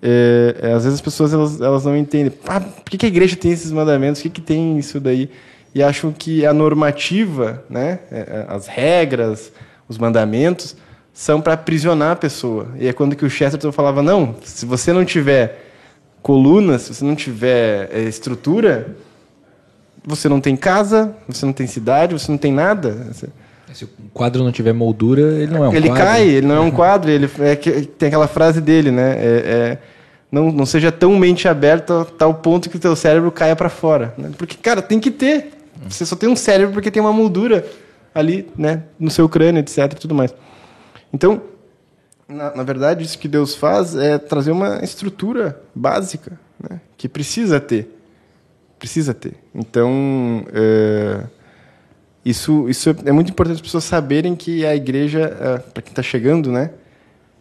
é, 0.00 0.54
é, 0.62 0.72
às 0.72 0.84
vezes 0.84 0.94
as 0.94 1.00
pessoas 1.00 1.34
elas, 1.34 1.60
elas 1.60 1.84
não 1.84 1.96
entendem. 1.96 2.32
Ah, 2.46 2.60
por 2.60 2.88
que, 2.88 2.96
que 2.96 3.06
a 3.06 3.08
igreja 3.08 3.34
tem 3.34 3.50
esses 3.50 3.72
mandamentos? 3.72 4.20
O 4.20 4.22
que, 4.22 4.30
que 4.30 4.40
tem 4.40 4.78
isso 4.78 5.00
daí? 5.00 5.28
E 5.74 5.82
acham 5.82 6.12
que 6.12 6.46
a 6.46 6.54
normativa, 6.54 7.64
né, 7.68 7.98
é, 8.12 8.18
é, 8.18 8.46
as 8.48 8.68
regras, 8.68 9.50
os 9.88 9.98
mandamentos, 9.98 10.76
são 11.12 11.40
para 11.40 11.54
aprisionar 11.54 12.12
a 12.12 12.16
pessoa. 12.16 12.68
E 12.78 12.86
é 12.86 12.92
quando 12.92 13.16
que 13.16 13.24
o 13.24 13.30
Chesterton 13.30 13.72
falava, 13.72 14.04
não, 14.04 14.36
se 14.44 14.64
você 14.64 14.92
não 14.92 15.04
tiver 15.04 15.63
colunas, 16.24 16.80
se 16.80 16.94
você 16.94 17.04
não 17.04 17.14
tiver 17.14 17.90
é, 17.92 18.00
estrutura, 18.04 18.96
você 20.06 20.26
não 20.26 20.40
tem 20.40 20.56
casa, 20.56 21.14
você 21.28 21.44
não 21.44 21.52
tem 21.52 21.66
cidade, 21.66 22.14
você 22.14 22.32
não 22.32 22.38
tem 22.38 22.50
nada. 22.50 23.10
Se 23.74 23.84
o 23.84 23.88
quadro 24.10 24.42
não 24.42 24.50
tiver 24.50 24.72
moldura, 24.72 25.20
ele 25.20 25.52
não 25.52 25.66
é 25.66 25.68
um 25.68 25.74
ele 25.74 25.88
quadro. 25.88 26.02
Ele 26.02 26.10
cai, 26.10 26.26
ele 26.26 26.46
não 26.46 26.54
é 26.54 26.60
um 26.60 26.70
quadro. 26.70 27.10
Ele 27.10 27.30
é 27.40 27.54
que, 27.54 27.82
tem 27.82 28.06
aquela 28.06 28.26
frase 28.26 28.62
dele, 28.62 28.90
né? 28.90 29.16
É, 29.18 29.18
é, 29.22 29.78
não, 30.32 30.50
não 30.50 30.64
seja 30.64 30.90
tão 30.90 31.14
mente 31.18 31.46
aberta 31.46 32.00
a 32.00 32.04
tal 32.06 32.32
ponto 32.32 32.70
que 32.70 32.76
o 32.76 32.80
teu 32.80 32.96
cérebro 32.96 33.30
caia 33.30 33.54
para 33.54 33.68
fora. 33.68 34.14
Né? 34.16 34.30
Porque, 34.38 34.56
cara, 34.56 34.80
tem 34.80 34.98
que 34.98 35.10
ter. 35.10 35.52
Você 35.86 36.06
só 36.06 36.16
tem 36.16 36.30
um 36.30 36.36
cérebro 36.36 36.72
porque 36.72 36.90
tem 36.90 37.02
uma 37.02 37.12
moldura 37.12 37.66
ali, 38.14 38.48
né? 38.56 38.84
No 38.98 39.10
seu 39.10 39.28
crânio, 39.28 39.60
etc. 39.60 39.92
e 39.92 39.96
tudo 39.96 40.14
mais. 40.14 40.34
Então, 41.12 41.42
na, 42.34 42.56
na, 42.56 42.62
verdade, 42.62 43.04
isso 43.04 43.18
que 43.18 43.28
Deus 43.28 43.54
faz 43.54 43.94
é 43.94 44.18
trazer 44.18 44.50
uma 44.50 44.82
estrutura 44.82 45.60
básica 45.74 46.38
né, 46.58 46.80
que 46.96 47.08
precisa 47.08 47.60
ter. 47.60 47.88
Precisa 48.78 49.14
ter. 49.14 49.34
Então, 49.54 50.44
é, 50.52 51.24
isso, 52.24 52.68
isso 52.68 52.94
é 53.04 53.12
muito 53.12 53.30
importante 53.30 53.56
as 53.56 53.62
pessoas 53.62 53.84
saberem 53.84 54.34
que 54.34 54.66
a 54.66 54.74
igreja, 54.74 55.36
é, 55.40 55.58
para 55.58 55.82
quem 55.82 55.92
está 55.92 56.02
chegando, 56.02 56.50
né, 56.50 56.70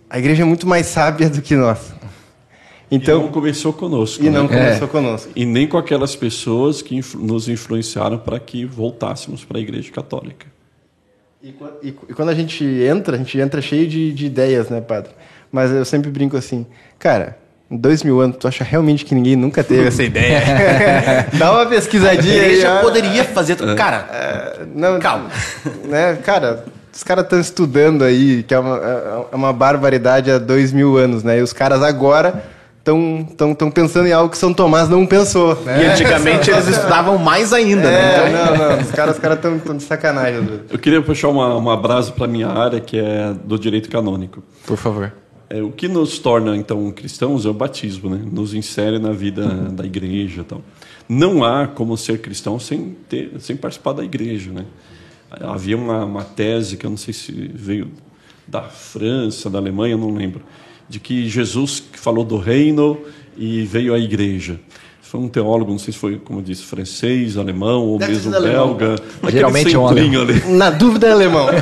a 0.10 0.20
igreja 0.20 0.44
é 0.44 0.46
muito 0.46 0.68
mais 0.68 0.86
sábia 0.86 1.30
do 1.30 1.42
que 1.42 1.56
nós. 1.56 1.94
Então, 2.92 3.22
e 3.22 3.24
não 3.24 3.32
começou 3.32 3.74
conosco. 3.74 4.24
E 4.24 4.30
né? 4.30 4.38
não 4.38 4.48
começou 4.48 4.88
é. 4.88 4.92
conosco. 4.92 5.32
E 5.36 5.46
nem 5.46 5.68
com 5.68 5.78
aquelas 5.78 6.16
pessoas 6.16 6.82
que 6.82 7.02
nos 7.16 7.50
influenciaram 7.50 8.20
para 8.20 8.40
que 8.40 8.66
voltássemos 8.66 9.44
para 9.44 9.58
a 9.58 9.62
igreja 9.62 9.92
católica. 9.92 10.46
E, 11.44 11.54
e, 11.84 11.90
e, 11.90 12.14
quando 12.14 12.30
a 12.30 12.34
gente 12.34 12.64
entra, 12.64 13.16
a 13.16 13.20
gente 13.20 13.38
entra 13.38 13.62
cheio 13.62 13.86
de, 13.86 14.14
de, 14.14 14.28
ideias, 14.28 14.70
né, 14.70 14.80
padre? 14.80 15.12
Mas 15.52 15.72
eu 15.72 15.84
sempre 15.84 16.10
brinco 16.10 16.38
assim, 16.38 16.66
cara, 16.98 17.38
em 17.70 17.76
dois 17.76 18.02
mil 18.02 18.22
anos, 18.22 18.38
tu 18.38 18.48
acha 18.48 18.64
realmente 18.64 19.04
que 19.04 19.14
ninguém 19.14 19.36
nunca 19.36 19.62
teve 19.62 19.86
essa 19.86 20.02
ideia? 20.04 20.42
Dá 21.38 21.52
uma 21.52 21.66
pesquisadinha 21.66 22.44
aí. 22.44 22.62
já 22.62 22.80
poderia 22.80 23.26
fazer. 23.26 23.58
Cara, 23.76 24.08
é, 24.10 24.66
não, 24.74 24.98
calma. 25.02 25.30
Né, 25.84 26.16
cara, 26.24 26.64
os 26.94 27.04
caras 27.04 27.26
estão 27.26 27.42
estudando 27.42 28.06
aí, 28.06 28.44
que 28.44 28.54
é 28.54 28.60
uma, 28.60 28.78
é, 28.78 29.34
é 29.34 29.36
uma 29.36 29.52
barbaridade 29.52 30.32
há 30.32 30.38
dois 30.38 30.72
mil 30.72 30.98
anos, 30.98 31.26
né? 31.26 31.40
E 31.40 31.42
os 31.42 31.52
caras 31.52 31.84
agora 31.84 32.42
estão 32.84 33.26
tão, 33.38 33.56
tão 33.56 33.72
pensando 33.72 34.08
em 34.08 34.12
algo 34.12 34.30
que 34.30 34.38
São 34.38 34.54
Tomás 34.54 34.90
não 34.90 35.06
pensou. 35.06 35.56
Né? 35.64 35.84
E 35.84 35.86
antigamente 35.88 36.52
eles 36.52 36.68
estudavam 36.68 37.18
mais 37.18 37.54
ainda, 37.54 37.90
né? 37.90 37.94
é, 37.94 38.30
né? 38.30 38.42
Então... 38.44 38.58
Não, 38.58 38.76
não, 38.76 38.82
os 38.82 38.92
caras 38.92 39.16
estão 39.16 39.60
cara 39.60 39.78
de 39.78 39.84
sacanagem. 39.84 40.60
Eu 40.70 40.78
queria 40.78 41.02
puxar 41.02 41.30
uma, 41.30 41.56
uma 41.56 41.78
brasa 41.78 42.12
para 42.12 42.26
a 42.26 42.28
minha 42.28 42.50
área, 42.50 42.82
que 42.82 43.00
é 43.00 43.34
do 43.34 43.58
direito 43.58 43.90
canônico. 43.90 44.44
Por 44.68 44.78
favor. 44.78 45.14
É, 45.50 45.62
o 45.62 45.72
que 45.72 45.88
nos 45.88 46.20
torna, 46.20 46.58
então, 46.58 46.92
cristãos 46.92 47.46
é 47.46 47.50
o 47.50 47.54
batismo, 47.54 48.10
né? 48.10 48.22
Nos 48.30 48.54
insere 48.54 49.00
na 49.00 49.14
vida 49.14 49.48
da 49.48 49.86
igreja 49.86 50.42
e 50.42 50.44
tal. 50.44 50.62
Não 51.08 51.44
há 51.44 51.68
como 51.68 51.96
ser 51.96 52.20
cristão 52.20 52.60
sem, 52.60 52.98
ter, 53.08 53.32
sem 53.40 53.56
participar 53.56 53.94
da 53.94 54.04
igreja, 54.04 54.52
né? 54.52 54.66
Havia 55.30 55.78
uma, 55.78 56.04
uma 56.04 56.24
tese 56.24 56.76
que 56.76 56.86
eu 56.86 56.90
não 56.90 56.98
sei 56.98 57.14
se 57.14 57.32
veio 57.54 57.92
da 58.48 58.64
França, 58.64 59.50
da 59.50 59.58
Alemanha, 59.58 59.96
não 59.96 60.14
lembro, 60.14 60.42
de 60.94 61.00
que 61.00 61.28
Jesus 61.28 61.84
falou 61.94 62.24
do 62.24 62.38
reino 62.38 63.00
e 63.36 63.64
veio 63.64 63.96
à 63.96 64.00
igreja. 64.00 64.60
Foi 65.02 65.20
um 65.20 65.28
teólogo, 65.28 65.72
não 65.72 65.80
sei 65.80 65.92
se 65.92 65.98
foi, 65.98 66.20
como 66.20 66.38
eu 66.38 66.44
disse, 66.44 66.62
francês, 66.62 67.36
alemão 67.36 67.82
ou 67.82 67.98
Deve 67.98 68.12
mesmo 68.12 68.32
belga. 68.32 68.96
Geralmente 69.28 69.74
é 69.74 69.80
um 69.80 69.88
alemão. 69.88 70.22
Ali. 70.22 70.40
Na 70.50 70.70
dúvida 70.70 71.08
é 71.08 71.12
alemão. 71.12 71.48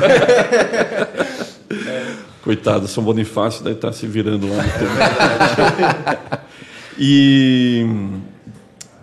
Coitado, 2.44 2.86
São 2.86 3.02
Bonifácio 3.02 3.64
deve 3.64 3.76
estar 3.76 3.94
se 3.94 4.06
virando 4.06 4.46
lá 4.50 4.62
no 4.62 4.68
E 6.98 7.86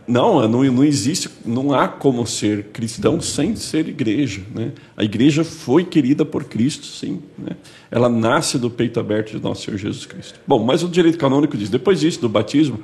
não, 0.10 0.48
não, 0.48 0.64
não 0.64 0.84
existe, 0.84 1.30
não 1.46 1.72
há 1.72 1.88
como 1.88 2.26
ser 2.26 2.66
cristão 2.74 3.22
sem 3.22 3.56
ser 3.56 3.88
igreja. 3.88 4.42
Né? 4.54 4.72
A 4.98 5.04
igreja 5.04 5.44
foi 5.44 5.84
querida 5.84 6.26
por 6.26 6.46
Cristo, 6.46 6.88
sim. 6.88 7.22
Né? 7.38 7.56
Ela 7.92 8.10
nasce 8.10 8.58
do 8.58 8.72
peito 8.72 9.00
aberto 9.00 9.38
de 9.38 9.44
nosso 9.44 9.66
Senhor 9.66 9.78
Jesus 9.78 10.08
Cristo. 10.08 10.40
Bom, 10.48 10.64
mas 10.64 10.82
o 10.84 10.90
direito 10.90 11.18
canônico 11.20 11.56
diz, 11.56 11.70
depois 11.70 12.00
disso, 12.00 12.20
do 12.22 12.28
batismo, 12.28 12.80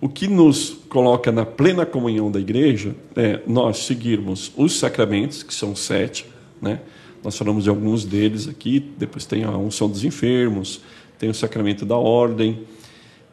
o 0.00 0.08
que 0.08 0.28
nos 0.28 0.76
coloca 0.90 1.32
na 1.32 1.46
plena 1.46 1.86
comunhão 1.86 2.30
da 2.30 2.38
igreja 2.38 2.94
é 3.16 3.40
nós 3.46 3.78
seguirmos 3.78 4.52
os 4.54 4.78
sacramentos, 4.78 5.42
que 5.42 5.54
são 5.54 5.74
sete, 5.74 6.26
né? 6.60 6.80
Nós 7.24 7.36
falamos 7.36 7.64
de 7.64 7.70
alguns 7.70 8.04
deles 8.04 8.46
aqui, 8.46 8.84
depois 8.98 9.24
tem 9.24 9.42
a 9.44 9.50
unção 9.50 9.88
dos 9.88 10.04
enfermos, 10.04 10.82
tem 11.18 11.30
o 11.30 11.34
sacramento 11.34 11.86
da 11.86 11.96
ordem, 11.96 12.60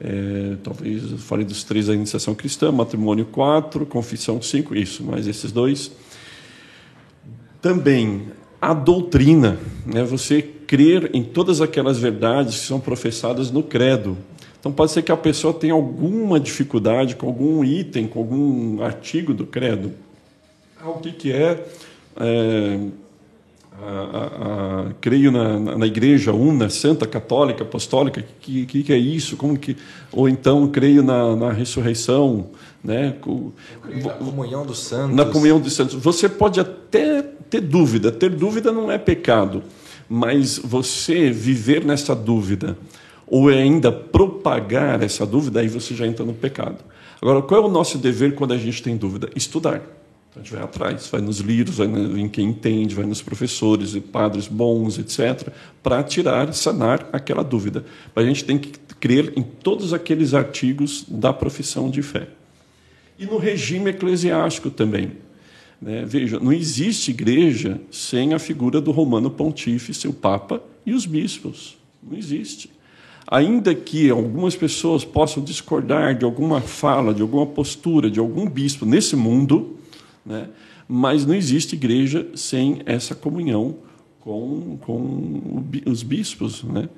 é, 0.04 0.58
talvez 0.62 1.12
eu 1.12 1.18
falei 1.18 1.46
dos 1.46 1.64
três 1.64 1.88
da 1.88 1.94
iniciação 1.94 2.36
cristã, 2.36 2.72
matrimônio 2.72 3.26
quatro, 3.26 3.86
confissão 3.86 4.42
cinco, 4.42 4.76
isso, 4.76 5.02
mas 5.04 5.28
esses 5.28 5.52
dois. 5.52 5.92
Também 7.62 8.28
a 8.62 8.74
doutrina, 8.74 9.58
né, 9.86 10.04
você 10.04 10.42
crer 10.42 11.10
em 11.14 11.24
todas 11.24 11.62
aquelas 11.62 11.98
verdades 11.98 12.60
que 12.60 12.66
são 12.66 12.80
professadas 12.80 13.50
no 13.50 13.64
credo. 13.64 14.18
Então 14.60 14.72
pode 14.72 14.92
ser 14.92 15.04
que 15.04 15.12
a 15.12 15.18
pessoa 15.18 15.54
tenha 15.54 15.74
alguma 15.74 16.40
dificuldade 16.40 17.16
com 17.16 17.28
algum 17.28 17.64
item, 17.64 18.08
com 18.08 18.20
algum 18.20 18.82
artigo 18.82 19.34
do 19.34 19.46
credo. 19.46 19.94
Ah, 20.82 20.90
o 20.90 21.00
que, 21.00 21.12
que 21.14 21.32
é, 21.32 21.66
é 22.18 22.80
a, 23.84 24.88
a, 24.90 24.94
creio 25.02 25.32
na, 25.32 25.60
na, 25.60 25.78
na, 25.78 25.86
igreja 25.86 26.32
una, 26.32 26.70
santa, 26.70 27.06
católica, 27.06 27.64
apostólica, 27.64 28.24
que, 28.40 28.66
que, 28.66 28.84
que 28.84 28.94
é 28.94 28.98
isso? 28.98 29.36
Como 29.38 29.58
que, 29.58 29.76
ou 30.12 30.28
então 30.28 30.68
creio 30.68 31.04
na, 31.04 31.36
na 31.36 31.52
ressurreição, 31.52 32.50
né? 32.84 33.16
na 34.04 34.14
comunhão 34.14 34.66
dos 34.66 34.80
santos. 34.80 35.16
Na 35.16 35.26
comunhão 35.26 35.60
dos 35.60 35.74
santos. 35.74 35.96
Você 35.96 36.28
pode 36.28 36.60
até 36.60 37.22
ter 37.22 37.62
dúvida. 37.62 38.12
Ter 38.12 38.30
dúvida 38.30 38.72
não 38.72 38.92
é 38.92 38.98
pecado, 38.98 39.64
mas 40.10 40.58
você 40.58 41.32
viver 41.32 41.84
nessa 41.86 42.16
dúvida 42.16 42.78
ou 43.28 43.48
ainda 43.50 43.92
propagar 43.92 45.02
essa 45.02 45.26
dúvida, 45.26 45.60
aí 45.60 45.68
você 45.68 45.96
já 45.96 46.06
entra 46.06 46.26
no 46.26 46.34
pecado. 46.34 46.78
Agora, 47.22 47.42
qual 47.42 47.64
é 47.64 47.66
o 47.66 47.70
nosso 47.70 47.98
dever 47.98 48.36
quando 48.36 48.54
a 48.54 48.58
gente 48.58 48.84
tem 48.84 48.98
dúvida? 48.98 49.30
Estudar. 49.36 49.82
Então, 50.34 50.42
a 50.42 50.46
gente 50.46 50.54
vai 50.54 50.64
atrás, 50.64 51.08
vai 51.10 51.22
nos 51.22 51.38
livros, 51.38 51.78
vai 51.78 51.88
em 51.88 52.28
quem 52.28 52.50
entende, 52.50 52.96
vai 52.96 53.06
nos 53.06 53.22
professores 53.22 53.96
padres 54.12 54.48
bons, 54.48 54.98
etc., 54.98 55.50
para 55.84 56.02
tirar, 56.02 56.52
sanar 56.56 57.08
aquela 57.14 57.44
dúvida. 57.44 57.86
Mas 58.16 58.26
a 58.26 58.28
gente 58.28 58.44
tem 58.44 58.58
que 58.58 58.72
crer 59.00 59.34
em 59.38 59.44
todos 59.44 59.94
aqueles 59.94 60.34
artigos 60.34 61.06
da 61.08 61.32
profissão 61.32 61.88
de 61.88 62.02
fé. 62.02 62.30
E 63.20 63.28
no 63.28 63.38
regime 63.38 63.92
eclesiástico 63.92 64.72
também. 64.72 65.12
Né? 65.80 66.04
Veja, 66.04 66.40
não 66.40 66.52
existe 66.52 67.12
igreja 67.12 67.80
sem 67.92 68.34
a 68.34 68.40
figura 68.40 68.82
do 68.82 68.90
romano 68.90 69.30
pontífice, 69.30 70.08
o 70.08 70.14
Papa 70.14 70.64
e 70.84 70.94
os 70.94 71.06
bispos. 71.06 71.78
Não 72.02 72.18
existe. 72.18 72.72
Ainda 73.28 73.76
que 73.76 74.10
algumas 74.10 74.56
pessoas 74.56 75.06
possam 75.06 75.44
discordar 75.44 76.18
de 76.18 76.26
alguma 76.26 76.60
fala, 76.60 77.14
de 77.14 77.22
alguma 77.22 77.46
postura, 77.46 78.10
de 78.10 78.20
algum 78.20 78.50
bispo 78.50 78.84
nesse 78.84 79.16
mundo, 79.16 79.78
né? 80.26 80.50
Mas 80.88 81.26
não 81.26 81.34
existe 81.34 81.76
igreja 81.76 82.28
sem 82.36 82.82
essa 82.86 83.16
comunhão 83.16 83.78
com, 84.20 84.78
com 84.82 85.64
os 85.86 86.04
bispos. 86.04 86.64
Né? 86.64 86.90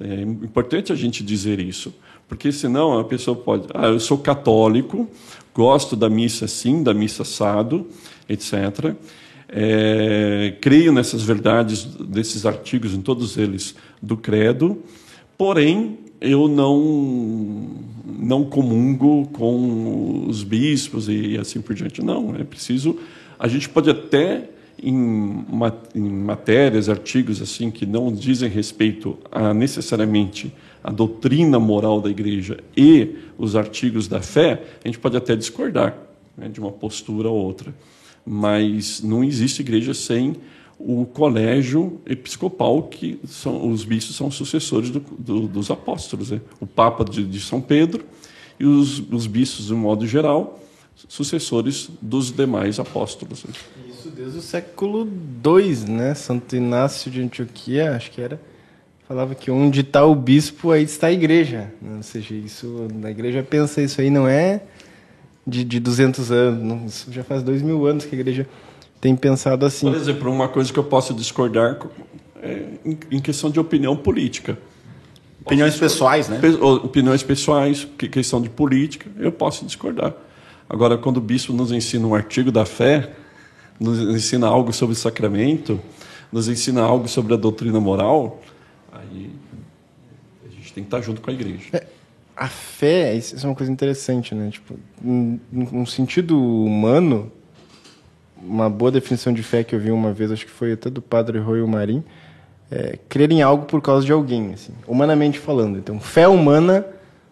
É 0.00 0.22
importante 0.22 0.92
a 0.92 0.96
gente 0.96 1.22
dizer 1.22 1.58
isso, 1.60 1.94
porque 2.28 2.52
senão 2.52 2.98
a 2.98 3.04
pessoa 3.04 3.36
pode. 3.36 3.68
Ah, 3.74 3.88
eu 3.88 4.00
sou 4.00 4.18
católico, 4.18 5.08
gosto 5.54 5.96
da 5.96 6.08
missa 6.08 6.46
sim, 6.46 6.82
da 6.82 6.94
missa 6.94 7.22
assado, 7.22 7.86
etc. 8.28 8.94
É, 9.48 10.56
creio 10.60 10.92
nessas 10.92 11.22
verdades 11.22 11.84
desses 11.84 12.44
artigos, 12.44 12.92
em 12.92 13.00
todos 13.00 13.38
eles, 13.38 13.74
do 14.00 14.16
credo, 14.16 14.82
porém 15.38 15.98
eu 16.20 16.48
não 16.48 17.88
não 18.20 18.44
comungo 18.44 19.28
com 19.28 20.26
os 20.28 20.42
bispos 20.42 21.08
e 21.08 21.38
assim 21.38 21.60
por 21.60 21.74
diante. 21.74 22.02
Não, 22.02 22.34
é 22.34 22.42
preciso. 22.42 22.98
A 23.38 23.46
gente 23.46 23.68
pode 23.68 23.88
até 23.88 24.48
em, 24.82 25.44
em 25.94 26.10
matérias, 26.10 26.88
artigos 26.88 27.40
assim 27.40 27.70
que 27.70 27.86
não 27.86 28.12
dizem 28.12 28.48
respeito 28.48 29.16
a 29.30 29.54
necessariamente 29.54 30.52
a 30.82 30.90
doutrina 30.90 31.58
moral 31.58 32.00
da 32.00 32.08
igreja 32.08 32.58
e 32.76 33.16
os 33.36 33.56
artigos 33.56 34.08
da 34.08 34.20
fé, 34.20 34.62
a 34.84 34.88
gente 34.88 34.98
pode 34.98 35.16
até 35.16 35.34
discordar 35.36 35.96
né, 36.36 36.48
de 36.48 36.60
uma 36.60 36.70
postura 36.70 37.28
ou 37.28 37.36
outra. 37.36 37.74
Mas 38.24 39.02
não 39.02 39.24
existe 39.24 39.60
igreja 39.60 39.94
sem 39.94 40.36
o 40.78 41.04
colégio 41.04 42.00
episcopal, 42.06 42.84
que 42.84 43.20
são, 43.26 43.68
os 43.70 43.84
bispos 43.84 44.14
são 44.14 44.30
sucessores 44.30 44.90
do, 44.90 45.00
do, 45.00 45.48
dos 45.48 45.70
apóstolos. 45.70 46.30
Né? 46.30 46.40
O 46.60 46.66
Papa 46.66 47.04
de, 47.04 47.24
de, 47.24 47.40
São 47.40 47.60
Pedro 47.60 48.04
e 48.60 48.64
os, 48.64 49.00
os 49.10 49.26
bispos, 49.26 49.66
de 49.66 49.74
um 49.74 49.78
modo 49.78 50.06
geral, 50.06 50.60
sucessores 51.08 51.90
dos 52.00 52.30
demais 52.30 52.78
apóstolos. 52.78 53.44
Né? 53.44 53.50
Isso 53.90 54.08
desde 54.08 54.38
o 54.38 54.42
século 54.42 55.08
II, 55.44 55.90
né? 55.90 56.14
Santo 56.14 56.54
Inácio 56.54 57.10
de 57.10 57.22
Antioquia, 57.22 57.96
acho 57.96 58.12
que 58.12 58.20
era, 58.20 58.40
falava 59.08 59.34
que 59.34 59.50
onde 59.50 59.80
está 59.80 60.04
o 60.04 60.14
bispo, 60.14 60.70
aí 60.70 60.84
está 60.84 61.08
a 61.08 61.12
igreja. 61.12 61.72
Né? 61.82 61.96
Ou 61.96 62.02
seja, 62.04 62.34
isso, 62.34 62.86
a 63.02 63.10
igreja 63.10 63.42
pensa 63.42 63.82
isso 63.82 64.00
aí 64.00 64.10
não 64.10 64.28
é 64.28 64.62
de, 65.44 65.64
de 65.64 65.80
200 65.80 66.30
anos, 66.30 66.62
não, 66.62 66.86
isso 66.86 67.10
já 67.10 67.24
faz 67.24 67.42
dois 67.42 67.62
mil 67.62 67.86
anos 67.86 68.04
que 68.04 68.14
a 68.14 68.18
igreja 68.18 68.46
tem 69.00 69.14
pensado 69.16 69.64
assim. 69.64 69.86
Por 69.86 69.96
exemplo, 69.96 70.30
uma 70.30 70.48
coisa 70.48 70.72
que 70.72 70.78
eu 70.78 70.84
posso 70.84 71.14
discordar 71.14 71.78
é 72.42 72.64
em 73.10 73.20
questão 73.20 73.50
de 73.50 73.58
opinião 73.58 73.96
política. 73.96 74.58
Opiniões 75.44 75.76
pessoais, 75.76 76.28
né? 76.28 76.40
Opiniões 76.60 77.22
pessoais, 77.22 77.86
questão 78.12 78.40
de 78.40 78.50
política, 78.50 79.10
eu 79.18 79.32
posso 79.32 79.64
discordar. 79.64 80.12
Agora, 80.68 80.98
quando 80.98 81.16
o 81.16 81.20
bispo 81.20 81.52
nos 81.52 81.72
ensina 81.72 82.06
um 82.06 82.14
artigo 82.14 82.52
da 82.52 82.66
fé, 82.66 83.10
nos 83.80 83.98
ensina 83.98 84.46
algo 84.46 84.72
sobre 84.72 84.92
o 84.92 84.96
sacramento, 84.96 85.80
nos 86.30 86.48
ensina 86.48 86.82
algo 86.82 87.08
sobre 87.08 87.32
a 87.32 87.36
doutrina 87.36 87.80
moral, 87.80 88.42
aí 88.92 89.30
a 90.44 90.54
gente 90.54 90.72
tem 90.74 90.84
que 90.84 90.88
estar 90.88 91.00
junto 91.00 91.22
com 91.22 91.30
a 91.30 91.32
igreja. 91.32 91.64
É, 91.72 91.86
a 92.36 92.48
fé, 92.48 93.16
isso 93.16 93.34
é 93.42 93.48
uma 93.48 93.54
coisa 93.54 93.72
interessante, 93.72 94.34
né? 94.34 94.50
Tipo, 94.50 94.78
num 95.00 95.86
sentido 95.86 96.38
humano, 96.38 97.32
uma 98.42 98.68
boa 98.68 98.90
definição 98.90 99.32
de 99.32 99.42
fé 99.42 99.64
que 99.64 99.74
eu 99.74 99.80
vi 99.80 99.90
uma 99.90 100.12
vez, 100.12 100.30
acho 100.30 100.46
que 100.46 100.52
foi 100.52 100.72
até 100.72 100.88
do 100.88 101.02
padre 101.02 101.38
Roy 101.38 101.64
Marim, 101.66 102.02
é 102.70 102.98
crer 103.08 103.30
em 103.32 103.42
algo 103.42 103.64
por 103.64 103.80
causa 103.80 104.04
de 104.04 104.12
alguém, 104.12 104.52
assim, 104.52 104.72
humanamente 104.86 105.38
falando. 105.38 105.78
Então, 105.78 105.98
fé 105.98 106.28
humana, 106.28 106.84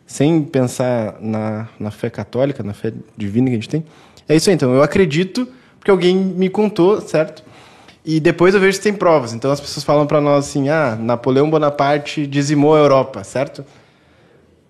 sem 0.06 0.42
pensar 0.42 1.16
na, 1.20 1.68
na 1.78 1.90
fé 1.90 2.08
católica, 2.08 2.62
na 2.62 2.72
fé 2.72 2.92
divina 3.16 3.48
que 3.48 3.52
a 3.52 3.56
gente 3.56 3.68
tem, 3.68 3.84
é 4.28 4.34
isso 4.34 4.48
aí. 4.48 4.54
Então, 4.54 4.74
eu 4.74 4.82
acredito 4.82 5.46
porque 5.78 5.90
alguém 5.90 6.16
me 6.16 6.48
contou, 6.48 7.00
certo? 7.00 7.44
E 8.04 8.18
depois 8.18 8.54
eu 8.54 8.60
vejo 8.60 8.76
se 8.76 8.82
tem 8.82 8.92
provas. 8.92 9.32
Então, 9.32 9.50
as 9.50 9.60
pessoas 9.60 9.84
falam 9.84 10.06
para 10.06 10.20
nós 10.20 10.46
assim, 10.48 10.68
ah, 10.68 10.96
Napoleão 10.98 11.50
Bonaparte 11.50 12.26
dizimou 12.26 12.74
a 12.74 12.78
Europa, 12.78 13.22
certo? 13.22 13.64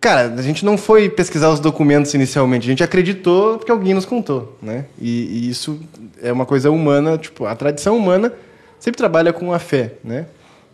Cara, 0.07 0.32
a 0.32 0.40
gente 0.40 0.64
não 0.64 0.78
foi 0.78 1.09
pesquisar 1.09 1.50
os 1.50 1.59
documentos 1.59 2.14
inicialmente, 2.14 2.64
a 2.64 2.70
gente 2.70 2.84
acreditou 2.84 3.59
porque 3.59 3.72
alguém 3.72 3.92
nos 3.92 4.04
contou, 4.04 4.57
né? 4.62 4.84
E, 5.00 5.09
e 5.11 5.50
isso 5.50 5.80
é 6.22 6.30
uma 6.30 6.46
coisa 6.46 6.70
humana, 6.70 7.18
tipo, 7.18 7.44
a 7.44 7.57
tradição 7.57 7.96
humana 7.96 8.32
sempre 8.78 8.98
trabalha 8.98 9.32
com 9.32 9.52
a 9.52 9.59
fé, 9.59 9.94
né? 10.04 10.26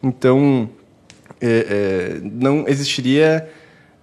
Então, 0.03 0.69
é, 1.41 1.49
é, 1.49 2.21
não 2.23 2.69
existiria 2.69 3.49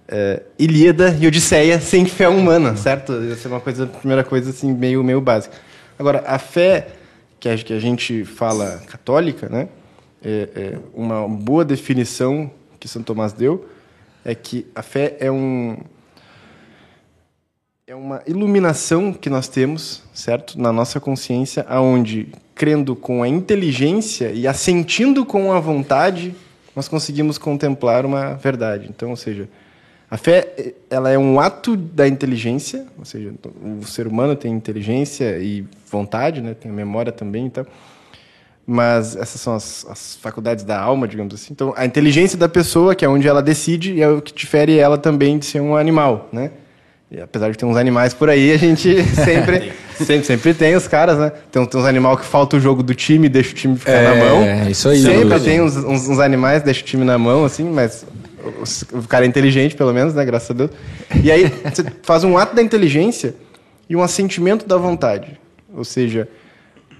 é, 0.08 0.42
Ilíada 0.58 1.16
e 1.20 1.28
Odisseia 1.28 1.78
sem 1.78 2.06
fé 2.06 2.28
humana, 2.28 2.74
certo? 2.74 3.12
Essa 3.32 3.46
é 3.46 3.52
uma 3.52 3.60
coisa, 3.60 3.86
primeira 3.86 4.24
coisa 4.24 4.50
assim 4.50 4.72
meio 4.72 5.04
meio 5.04 5.20
básica. 5.20 5.54
Agora, 5.96 6.24
a 6.26 6.40
fé 6.40 6.88
que 7.38 7.48
a, 7.48 7.56
que 7.56 7.72
a 7.72 7.78
gente 7.78 8.24
fala 8.24 8.82
católica, 8.84 9.48
né? 9.48 9.68
É, 10.24 10.48
é 10.56 10.78
uma 10.92 11.28
boa 11.28 11.64
definição 11.64 12.50
que 12.80 12.88
São 12.88 13.00
Tomás 13.00 13.32
deu 13.32 13.64
é 14.24 14.34
que 14.34 14.66
a 14.74 14.82
fé 14.82 15.16
é 15.20 15.30
um 15.30 15.76
é 17.86 17.94
uma 17.94 18.22
iluminação 18.24 19.12
que 19.12 19.28
nós 19.28 19.48
temos, 19.48 20.04
certo, 20.14 20.60
na 20.60 20.72
nossa 20.72 21.00
consciência, 21.00 21.66
aonde 21.68 22.28
crendo 22.54 22.94
com 22.94 23.20
a 23.20 23.26
inteligência 23.26 24.30
e 24.30 24.46
assentindo 24.46 25.26
com 25.26 25.52
a 25.52 25.58
vontade, 25.58 26.32
nós 26.76 26.86
conseguimos 26.86 27.36
contemplar 27.36 28.06
uma 28.06 28.34
verdade. 28.34 28.86
Então, 28.88 29.10
ou 29.10 29.16
seja, 29.16 29.48
a 30.08 30.16
fé 30.16 30.74
ela 30.88 31.10
é 31.10 31.18
um 31.18 31.40
ato 31.40 31.76
da 31.76 32.06
inteligência, 32.06 32.86
ou 32.96 33.04
seja, 33.04 33.34
o 33.80 33.84
ser 33.84 34.06
humano 34.06 34.36
tem 34.36 34.52
inteligência 34.52 35.38
e 35.38 35.64
vontade, 35.90 36.40
né, 36.40 36.54
tem 36.54 36.70
a 36.70 36.74
memória 36.74 37.10
também, 37.10 37.46
então 37.46 37.66
mas 38.72 39.16
essas 39.16 39.40
são 39.40 39.56
as, 39.56 39.84
as, 39.90 40.16
faculdades 40.22 40.62
da 40.62 40.80
alma, 40.80 41.08
digamos 41.08 41.34
assim. 41.34 41.48
Então, 41.50 41.74
a 41.76 41.84
inteligência 41.84 42.38
da 42.38 42.48
pessoa, 42.48 42.94
que 42.94 43.04
é 43.04 43.08
onde 43.08 43.26
ela 43.26 43.42
decide, 43.42 44.00
é 44.00 44.08
o 44.08 44.22
que 44.22 44.32
difere 44.32 44.78
ela 44.78 44.96
também 44.96 45.40
de 45.40 45.46
ser 45.46 45.58
um 45.58 45.74
animal, 45.74 46.28
né? 46.32 46.52
E 47.10 47.20
apesar 47.20 47.50
de 47.50 47.58
ter 47.58 47.64
uns 47.64 47.76
animais 47.76 48.14
por 48.14 48.30
aí, 48.30 48.52
a 48.52 48.56
gente 48.56 49.02
sempre, 49.12 49.72
sempre, 49.96 50.24
sempre 50.24 50.54
tem 50.54 50.76
os 50.76 50.86
caras, 50.86 51.18
né? 51.18 51.32
Tem, 51.50 51.66
tem 51.66 51.80
uns 51.80 51.84
animais 51.84 52.20
que 52.20 52.26
falta 52.26 52.58
o 52.58 52.60
jogo 52.60 52.80
do 52.80 52.94
time, 52.94 53.28
deixa 53.28 53.50
o 53.50 53.54
time 53.54 53.76
ficar 53.76 53.90
é, 53.90 54.08
na 54.08 54.24
mão. 54.24 54.42
É, 54.44 54.70
isso 54.70 54.88
aí. 54.88 55.00
Sempre 55.00 55.40
tem 55.40 55.60
uns, 55.60 55.76
uns, 55.76 56.08
uns, 56.08 56.20
animais, 56.20 56.62
deixa 56.62 56.82
o 56.82 56.84
time 56.84 57.04
na 57.04 57.18
mão, 57.18 57.44
assim, 57.44 57.64
mas 57.64 58.06
o, 58.92 58.98
o 58.98 59.08
cara 59.08 59.24
é 59.24 59.28
inteligente, 59.28 59.74
pelo 59.74 59.92
menos, 59.92 60.14
né? 60.14 60.24
Graças 60.24 60.48
a 60.52 60.54
Deus. 60.54 60.70
E 61.24 61.32
aí, 61.32 61.52
você 61.64 61.84
faz 62.04 62.22
um 62.22 62.38
ato 62.38 62.54
da 62.54 62.62
inteligência 62.62 63.34
e 63.88 63.96
um 63.96 64.02
assentimento 64.02 64.64
da 64.64 64.76
vontade. 64.76 65.40
Ou 65.74 65.82
seja, 65.84 66.28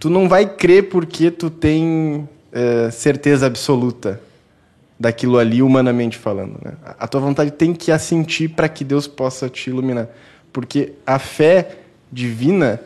tu 0.00 0.08
não 0.08 0.28
vai 0.28 0.46
crer 0.46 0.88
porque 0.88 1.30
tu 1.30 1.50
tem 1.50 2.26
é, 2.50 2.90
certeza 2.90 3.46
absoluta 3.46 4.18
daquilo 4.98 5.38
ali, 5.38 5.62
humanamente 5.62 6.16
falando. 6.16 6.58
Né? 6.64 6.72
A 6.98 7.06
tua 7.06 7.20
vontade 7.20 7.50
tem 7.50 7.74
que 7.74 7.92
assentir 7.92 8.50
para 8.50 8.68
que 8.68 8.82
Deus 8.82 9.06
possa 9.06 9.48
te 9.48 9.68
iluminar. 9.68 10.08
Porque 10.52 10.94
a 11.06 11.18
fé 11.18 11.76
divina, 12.10 12.80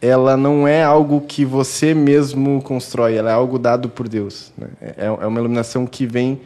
ela 0.00 0.36
não 0.36 0.68
é 0.68 0.84
algo 0.84 1.22
que 1.22 1.44
você 1.44 1.94
mesmo 1.94 2.62
constrói, 2.62 3.16
ela 3.16 3.30
é 3.30 3.34
algo 3.34 3.58
dado 3.58 3.88
por 3.88 4.06
Deus. 4.06 4.52
Né? 4.56 4.68
É, 4.80 5.06
é 5.06 5.26
uma 5.26 5.40
iluminação 5.40 5.86
que 5.86 6.06
vem 6.06 6.40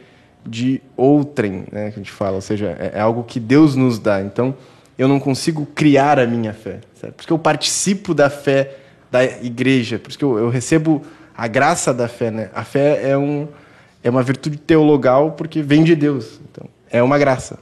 de 0.45 0.81
outrem, 0.95 1.65
né, 1.71 1.89
que 1.89 1.95
a 1.95 2.03
gente 2.03 2.11
fala, 2.11 2.35
ou 2.35 2.41
seja, 2.41 2.77
é, 2.79 2.91
é 2.95 2.99
algo 2.99 3.23
que 3.23 3.39
Deus 3.39 3.75
nos 3.75 3.99
dá. 3.99 4.21
Então, 4.21 4.55
eu 4.97 5.07
não 5.07 5.19
consigo 5.19 5.65
criar 5.65 6.19
a 6.19 6.27
minha 6.27 6.53
fé, 6.53 6.79
certo? 6.99 7.15
porque 7.15 7.33
eu 7.33 7.39
participo 7.39 8.13
da 8.13 8.29
fé 8.29 8.84
da 9.11 9.23
igreja. 9.23 9.99
Por 9.99 10.09
isso 10.09 10.17
que 10.17 10.25
eu, 10.25 10.37
eu 10.37 10.49
recebo 10.49 11.01
a 11.35 11.47
graça 11.47 11.93
da 11.93 12.07
fé. 12.07 12.31
Né? 12.31 12.49
A 12.53 12.63
fé 12.63 13.09
é, 13.09 13.17
um, 13.17 13.47
é 14.03 14.09
uma 14.09 14.23
virtude 14.23 14.57
teologal 14.57 15.31
porque 15.31 15.61
vem 15.61 15.83
de 15.83 15.95
Deus. 15.95 16.39
Então, 16.49 16.67
é 16.95 17.03
uma 17.03 17.17
graça. 17.17 17.59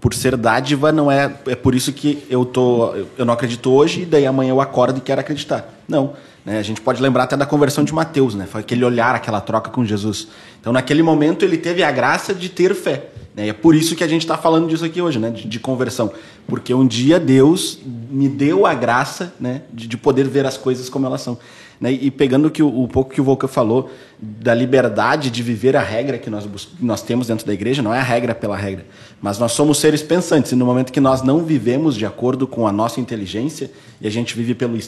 Por 0.00 0.14
ser 0.14 0.36
dádiva, 0.36 0.90
não 0.90 1.10
é. 1.10 1.30
É 1.46 1.54
por 1.54 1.74
isso 1.74 1.92
que 1.92 2.24
eu, 2.30 2.44
tô, 2.46 2.94
eu 3.18 3.24
não 3.24 3.34
acredito 3.34 3.70
hoje 3.70 4.02
e 4.02 4.06
daí 4.06 4.26
amanhã 4.26 4.50
eu 4.50 4.60
acordo 4.60 4.98
e 4.98 5.00
quero 5.02 5.20
acreditar. 5.20 5.68
Não. 5.86 6.14
Né? 6.44 6.58
A 6.58 6.62
gente 6.62 6.80
pode 6.80 7.02
lembrar 7.02 7.24
até 7.24 7.36
da 7.36 7.44
conversão 7.44 7.84
de 7.84 7.92
Mateus, 7.92 8.34
né? 8.34 8.46
Foi 8.50 8.62
aquele 8.62 8.82
olhar, 8.82 9.14
aquela 9.14 9.40
troca 9.40 9.70
com 9.70 9.84
Jesus. 9.84 10.28
Então, 10.60 10.72
naquele 10.72 11.02
momento, 11.02 11.44
ele 11.44 11.58
teve 11.58 11.82
a 11.82 11.90
graça 11.90 12.32
de 12.34 12.48
ter 12.48 12.74
fé. 12.74 13.08
Né? 13.34 13.46
E 13.46 13.48
é 13.50 13.52
por 13.52 13.74
isso 13.74 13.94
que 13.94 14.02
a 14.02 14.08
gente 14.08 14.22
está 14.22 14.38
falando 14.38 14.68
disso 14.68 14.84
aqui 14.84 15.02
hoje, 15.02 15.18
né? 15.18 15.30
De, 15.30 15.46
de, 15.46 15.60
conversão. 15.60 16.10
Porque 16.46 16.72
um 16.72 16.86
dia 16.86 17.20
Deus 17.20 17.78
me 17.84 18.28
deu 18.28 18.64
a 18.64 18.72
graça 18.72 19.34
né? 19.38 19.62
de, 19.70 19.86
de 19.86 19.96
poder 19.98 20.26
ver 20.26 20.46
as 20.46 20.56
coisas 20.56 20.88
como 20.88 21.04
elas 21.06 21.20
são. 21.20 21.38
Né? 21.84 21.92
E 21.92 22.10
pegando 22.10 22.50
que 22.50 22.62
o, 22.62 22.84
o, 22.84 22.88
pouco 22.88 23.12
que 23.12 23.20
o 23.20 23.24
Volca 23.24 23.46
falou 23.46 23.90
da 24.18 24.54
liberdade 24.54 25.28
de 25.28 25.42
viver 25.42 25.76
a 25.76 25.82
regra 25.82 26.16
que 26.16 26.30
nós, 26.30 26.48
nós 26.80 27.02
temos 27.02 27.26
dentro 27.26 27.46
da 27.46 27.52
igreja, 27.52 27.82
não 27.82 27.92
é 27.92 27.98
a 27.98 28.02
regra 28.02 28.34
pela 28.34 28.56
regra, 28.56 28.86
mas 29.20 29.38
nós 29.38 29.52
somos 29.52 29.80
seres 29.80 30.02
pensantes. 30.02 30.52
E 30.52 30.56
no 30.56 30.64
momento 30.64 30.90
que 30.90 30.98
nós 30.98 31.20
não 31.20 31.44
vivemos 31.44 31.94
de 31.94 32.06
acordo 32.06 32.46
com 32.46 32.66
a 32.66 32.72
nossa 32.72 33.00
inteligência 33.00 33.70
e 34.00 34.06
a 34.06 34.10
gente 34.10 34.34
vive 34.34 34.54
pelo 34.54 34.78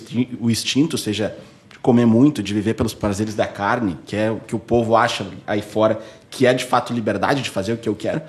o 0.40 0.50
instinto, 0.50 0.96
seja 0.96 1.36
de 1.68 1.78
comer 1.80 2.06
muito, 2.06 2.42
de 2.42 2.54
viver 2.54 2.72
pelos 2.72 2.94
prazeres 2.94 3.34
da 3.34 3.46
carne, 3.46 3.98
que 4.06 4.16
é 4.16 4.30
o 4.30 4.36
que 4.36 4.56
o 4.56 4.58
povo 4.58 4.96
acha 4.96 5.26
aí 5.46 5.60
fora 5.60 6.00
que 6.30 6.46
é 6.46 6.54
de 6.54 6.64
fato 6.64 6.94
liberdade 6.94 7.42
de 7.42 7.50
fazer 7.50 7.74
o 7.74 7.76
que 7.76 7.90
eu 7.90 7.94
quero, 7.94 8.22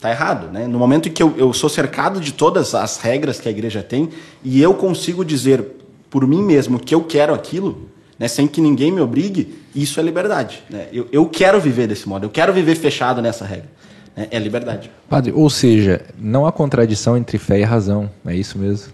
tá 0.00 0.12
errado, 0.12 0.52
né? 0.52 0.68
No 0.68 0.78
momento 0.78 1.08
em 1.08 1.12
que 1.12 1.24
eu, 1.24 1.34
eu 1.36 1.52
sou 1.52 1.68
cercado 1.68 2.20
de 2.20 2.32
todas 2.32 2.72
as 2.72 2.98
regras 2.98 3.40
que 3.40 3.48
a 3.48 3.50
igreja 3.50 3.82
tem 3.82 4.10
e 4.44 4.62
eu 4.62 4.74
consigo 4.74 5.24
dizer 5.24 5.72
por 6.08 6.24
mim 6.24 6.40
mesmo 6.40 6.78
que 6.78 6.94
eu 6.94 7.02
quero 7.02 7.34
aquilo, 7.34 7.90
né, 8.18 8.28
sem 8.28 8.46
que 8.46 8.60
ninguém 8.60 8.90
me 8.90 9.00
obrigue, 9.00 9.58
isso 9.74 10.00
é 10.00 10.02
liberdade. 10.02 10.62
Né? 10.70 10.86
Eu, 10.92 11.08
eu 11.12 11.26
quero 11.26 11.60
viver 11.60 11.86
desse 11.86 12.08
modo, 12.08 12.24
eu 12.24 12.30
quero 12.30 12.52
viver 12.52 12.74
fechado 12.76 13.20
nessa 13.20 13.44
regra. 13.44 13.68
Né? 14.16 14.28
É 14.30 14.38
liberdade. 14.38 14.90
Padre, 15.08 15.32
ou 15.32 15.50
seja, 15.50 16.02
não 16.18 16.46
há 16.46 16.52
contradição 16.52 17.16
entre 17.16 17.38
fé 17.38 17.60
e 17.60 17.62
razão, 17.62 18.10
é 18.24 18.34
isso 18.34 18.58
mesmo? 18.58 18.92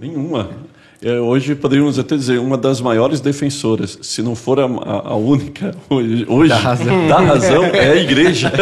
Nenhuma. 0.00 0.50
É, 1.02 1.18
hoje 1.18 1.54
poderíamos 1.54 1.98
até 1.98 2.14
dizer 2.14 2.38
uma 2.38 2.58
das 2.58 2.78
maiores 2.78 3.20
defensoras, 3.20 3.98
se 4.02 4.20
não 4.20 4.34
for 4.34 4.60
a, 4.60 4.64
a 4.64 5.16
única 5.16 5.74
hoje, 5.88 6.26
da 6.46 6.58
razão, 6.58 7.08
da 7.08 7.20
razão 7.20 7.64
é 7.64 7.92
a 7.92 7.96
igreja. 7.96 8.52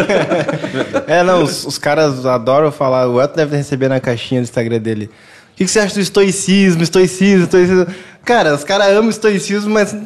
É, 1.07 1.23
não, 1.23 1.43
os, 1.43 1.65
os, 1.65 1.79
caras 1.79 2.27
adoram 2.27 2.71
falar, 2.71 3.09
o 3.09 3.21
Elton 3.21 3.35
deve 3.35 3.57
receber 3.57 3.89
na 3.89 3.99
caixinha 3.99 4.41
do 4.41 4.45
Instagram 4.45 4.79
dele. 4.79 5.07
O 5.07 5.57
que, 5.57 5.65
que 5.65 5.71
você 5.71 5.81
acha 5.81 5.95
do 5.95 6.01
estoicismo, 6.01 6.83
estoicismo, 6.83 7.45
estoicismo? 7.45 7.87
Cara, 8.29 8.55
os 8.55 8.63
caras 8.63 8.89
amam 8.89 9.09
estoicismo, 9.09 9.71
mas 9.71 9.97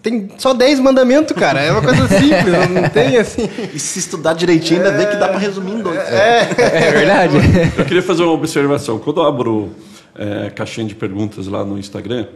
tem 0.00 0.28
só 0.38 0.54
10 0.54 0.78
mandamentos, 0.78 1.36
cara. 1.36 1.60
É 1.60 1.72
uma 1.72 1.82
coisa 1.82 2.06
simples, 2.06 2.70
não, 2.70 2.88
tem 2.88 3.16
assim. 3.16 3.50
E 3.74 3.80
se 3.80 3.98
estudar 3.98 4.34
direitinho, 4.34 4.78
ainda 4.78 4.96
vê 4.96 5.06
que 5.06 5.16
dá 5.16 5.26
pra 5.26 5.38
resumir 5.38 5.72
em 5.72 5.82
dois. 5.82 5.98
É 5.98 6.92
verdade. 6.92 7.34
Eu 7.76 7.84
queria 7.84 8.00
fazer 8.00 8.22
uma 8.22 8.30
observação. 8.30 9.00
Quando 9.00 9.20
eu 9.20 9.26
abro 9.26 9.72
é, 10.14 10.50
caixinha 10.50 10.86
de 10.86 10.94
perguntas 10.94 11.48
lá 11.48 11.64
no 11.64 11.76
Instagram, 11.76 12.28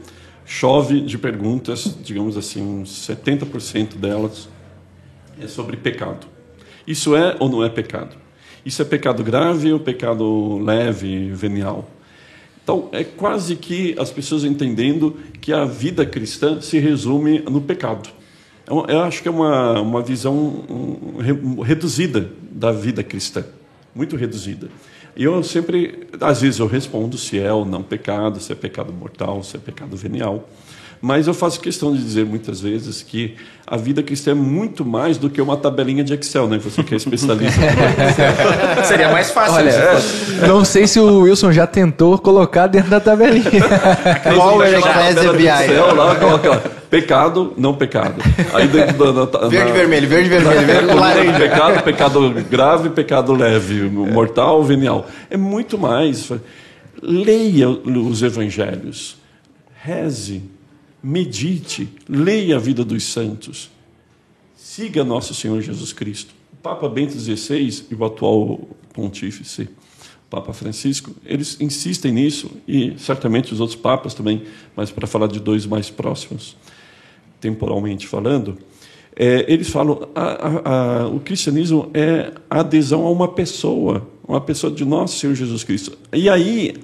chove 0.44 1.02
de 1.02 1.16
perguntas, 1.16 1.88
digamos 2.02 2.36
assim, 2.36 2.60
uns 2.60 3.06
70% 3.08 3.94
delas 3.94 4.48
é 5.40 5.46
sobre 5.46 5.76
pecado. 5.76 6.26
Isso 6.84 7.14
é 7.14 7.36
ou 7.38 7.48
não 7.48 7.62
é 7.62 7.68
pecado? 7.68 8.16
Isso 8.66 8.82
é 8.82 8.84
pecado 8.84 9.22
grave 9.22 9.72
ou 9.72 9.78
pecado 9.78 10.58
leve, 10.58 11.30
venial? 11.30 11.88
Então, 12.68 12.90
é 12.92 13.02
quase 13.02 13.56
que 13.56 13.96
as 13.98 14.10
pessoas 14.10 14.44
entendendo 14.44 15.16
que 15.40 15.54
a 15.54 15.64
vida 15.64 16.04
cristã 16.04 16.60
se 16.60 16.78
resume 16.78 17.38
no 17.38 17.62
pecado. 17.62 18.10
Eu, 18.66 18.84
eu 18.86 19.00
acho 19.00 19.22
que 19.22 19.28
é 19.28 19.30
uma, 19.30 19.80
uma 19.80 20.02
visão 20.02 20.66
re- 21.18 21.64
reduzida 21.64 22.30
da 22.50 22.70
vida 22.70 23.02
cristã, 23.02 23.42
muito 23.94 24.16
reduzida. 24.16 24.68
E 25.16 25.24
eu 25.24 25.42
sempre, 25.42 26.08
às 26.20 26.42
vezes 26.42 26.60
eu 26.60 26.66
respondo 26.66 27.16
se 27.16 27.38
é 27.38 27.50
ou 27.50 27.64
não 27.64 27.82
pecado, 27.82 28.38
se 28.38 28.52
é 28.52 28.54
pecado 28.54 28.92
mortal, 28.92 29.42
se 29.42 29.56
é 29.56 29.58
pecado 29.58 29.96
venial. 29.96 30.46
Mas 31.00 31.26
eu 31.28 31.34
faço 31.34 31.60
questão 31.60 31.92
de 31.94 32.02
dizer 32.02 32.26
muitas 32.26 32.60
vezes 32.60 33.02
que 33.02 33.36
a 33.66 33.76
vida 33.76 34.02
cristã 34.02 34.32
é 34.32 34.34
muito 34.34 34.84
mais 34.84 35.16
do 35.16 35.30
que 35.30 35.40
uma 35.40 35.56
tabelinha 35.56 36.02
de 36.02 36.12
Excel, 36.14 36.48
né? 36.48 36.58
Você 36.58 36.82
que 36.82 36.94
é 36.94 36.96
especialista. 36.96 37.60
Seria 38.84 39.10
mais 39.10 39.30
fácil. 39.30 39.54
Olha, 39.54 39.70
né? 39.70 40.00
não 40.48 40.64
sei 40.64 40.86
se 40.86 40.98
o 40.98 41.20
Wilson 41.20 41.52
já 41.52 41.66
tentou 41.66 42.18
colocar 42.18 42.66
dentro 42.66 42.90
da 42.90 42.98
tabelinha. 42.98 43.44
Ecclesia 43.46 45.22
do 45.22 45.34
BI. 45.34 45.46
Excel 45.46 45.94
lá, 45.94 46.14
coloca 46.16 46.48
lá, 46.48 46.62
pecado, 46.90 47.52
não 47.56 47.74
pecado. 47.74 48.22
Aí 48.52 48.66
dentro 48.66 49.12
da, 49.12 49.24
da, 49.26 49.48
Verde, 49.48 49.68
na- 49.70 49.76
vermelho, 49.76 50.08
verde, 50.08 50.28
vermelho, 50.28 50.66
verde, 50.66 50.86
laranja. 50.94 51.38
Pecado, 51.38 51.82
pecado 51.84 52.30
grave, 52.50 52.90
pecado 52.90 53.32
leve, 53.34 53.82
mortal, 53.88 54.62
venial. 54.64 55.06
É 55.30 55.36
muito 55.36 55.78
mais. 55.78 56.30
Leia 57.00 57.68
os 57.68 58.22
evangelhos, 58.22 59.16
reze, 59.84 60.42
medite, 61.02 61.88
leia 62.08 62.56
a 62.56 62.58
vida 62.58 62.84
dos 62.84 63.04
santos, 63.04 63.70
siga 64.56 65.04
nosso 65.04 65.34
Senhor 65.34 65.60
Jesus 65.60 65.92
Cristo. 65.92 66.34
O 66.52 66.56
Papa 66.56 66.88
Bento 66.88 67.18
XVI 67.18 67.84
e 67.90 67.94
o 67.94 68.04
atual 68.04 68.68
pontífice, 68.92 69.68
Papa 70.28 70.52
Francisco, 70.52 71.14
eles 71.24 71.58
insistem 71.60 72.12
nisso 72.12 72.50
e 72.66 72.94
certamente 72.98 73.52
os 73.52 73.60
outros 73.60 73.78
papas 73.78 74.12
também, 74.12 74.42
mas 74.76 74.90
para 74.90 75.06
falar 75.06 75.26
de 75.26 75.40
dois 75.40 75.64
mais 75.64 75.88
próximos, 75.88 76.56
temporalmente 77.40 78.06
falando, 78.06 78.58
é, 79.16 79.44
eles 79.52 79.68
falam 79.68 80.08
a, 80.14 80.22
a, 80.22 81.02
a, 81.02 81.08
o 81.08 81.18
cristianismo 81.18 81.90
é 81.94 82.32
a 82.48 82.60
adesão 82.60 83.06
a 83.06 83.10
uma 83.10 83.26
pessoa, 83.26 84.06
uma 84.26 84.40
pessoa 84.40 84.72
de 84.72 84.84
nosso 84.84 85.18
Senhor 85.18 85.34
Jesus 85.34 85.64
Cristo. 85.64 85.96
E 86.12 86.28
aí 86.28 86.74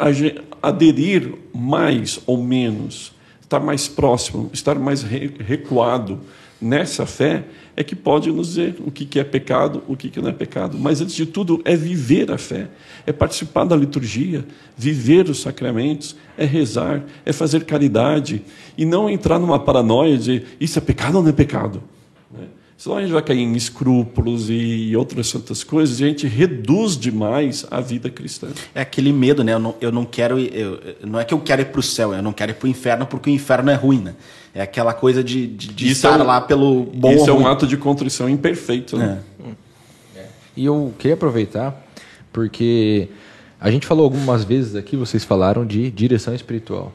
aderir 0.62 1.34
mais 1.54 2.18
ou 2.26 2.42
menos, 2.42 3.12
estar 3.45 3.61
mais 3.61 3.86
próximo, 3.86 4.51
estar 4.53 4.78
mais 4.78 5.03
re- 5.03 5.30
recuado 5.38 6.18
nessa 6.61 7.05
fé 7.05 7.45
é 7.76 7.84
que 7.84 7.95
pode 7.95 8.30
nos 8.30 8.49
dizer 8.49 8.76
o 8.86 8.90
que 8.90 9.18
é 9.18 9.24
pecado, 9.24 9.82
o 9.86 9.97
que 9.97 10.20
não 10.20 10.28
é 10.28 10.32
pecado. 10.32 10.78
Mas 10.78 11.01
antes 11.01 11.14
de 11.14 11.26
tudo 11.26 11.61
é 11.64 11.76
viver 11.76 12.30
a 12.30 12.38
fé, 12.38 12.68
é 13.07 13.12
participar 13.12 13.64
da 13.64 13.76
liturgia, 13.76 14.45
viver 14.76 15.28
os 15.28 15.40
sacramentos, 15.42 16.16
é 16.38 16.45
rezar, 16.45 17.05
é 17.26 17.32
fazer 17.32 17.64
caridade 17.64 18.42
e 18.78 18.84
não 18.84 19.11
entrar 19.11 19.38
numa 19.38 19.59
paranoia 19.59 20.16
de 20.16 20.42
isso 20.61 20.78
é 20.78 20.82
pecado 20.82 21.16
ou 21.16 21.22
não 21.22 21.30
é 21.30 21.32
pecado. 21.32 21.82
Senão 22.76 22.96
a 22.96 23.00
gente 23.00 23.12
vai 23.12 23.22
cair 23.22 23.40
em 23.40 23.54
escrúpulos 23.54 24.50
e 24.50 24.94
outras 24.96 25.30
tantas 25.30 25.62
coisas 25.62 26.00
e 26.00 26.04
a 26.04 26.08
gente 26.08 26.26
reduz 26.26 26.98
demais 26.98 27.64
a 27.70 27.80
vida 27.80 28.10
cristã. 28.10 28.48
É 28.74 28.80
aquele 28.80 29.12
medo, 29.12 29.44
né? 29.44 29.54
Eu 29.54 29.58
não, 29.60 29.74
eu 29.80 29.92
não 29.92 30.04
quero 30.04 30.38
ir, 30.38 30.54
eu- 30.54 30.80
não 31.06 31.18
é 31.20 31.24
que 31.24 31.32
eu 31.32 31.40
quero 31.40 31.62
ir 31.62 31.66
pro 31.66 31.82
céu, 31.82 32.12
eu 32.12 32.22
não 32.22 32.32
quero 32.32 32.50
ir 32.50 32.54
pro 32.54 32.66
inferno 32.68 33.06
porque 33.06 33.30
o 33.30 33.32
inferno 33.32 33.70
é 33.70 33.74
ruim, 33.74 34.00
né? 34.00 34.14
É 34.52 34.60
aquela 34.60 34.92
coisa 34.92 35.22
de, 35.22 35.46
de, 35.46 35.68
de 35.68 35.84
Isso 35.86 36.06
estar 36.06 36.18
é 36.18 36.22
um- 36.22 36.26
lá 36.26 36.40
pelo 36.40 36.84
bom 36.84 37.12
Isso 37.12 37.30
é 37.30 37.32
um 37.32 37.46
ato 37.46 37.66
de 37.66 37.76
contrição 37.76 38.28
imperfeito. 38.28 38.96
Né? 38.98 39.22
É. 40.16 40.26
E 40.56 40.64
eu 40.64 40.92
queria 40.98 41.14
aproveitar, 41.14 41.80
porque 42.32 43.08
a 43.60 43.70
gente 43.70 43.86
falou 43.86 44.04
algumas 44.04 44.44
vezes 44.44 44.74
aqui, 44.74 44.96
vocês 44.96 45.24
falaram 45.24 45.64
de 45.64 45.90
direção 45.90 46.34
espiritual. 46.34 46.92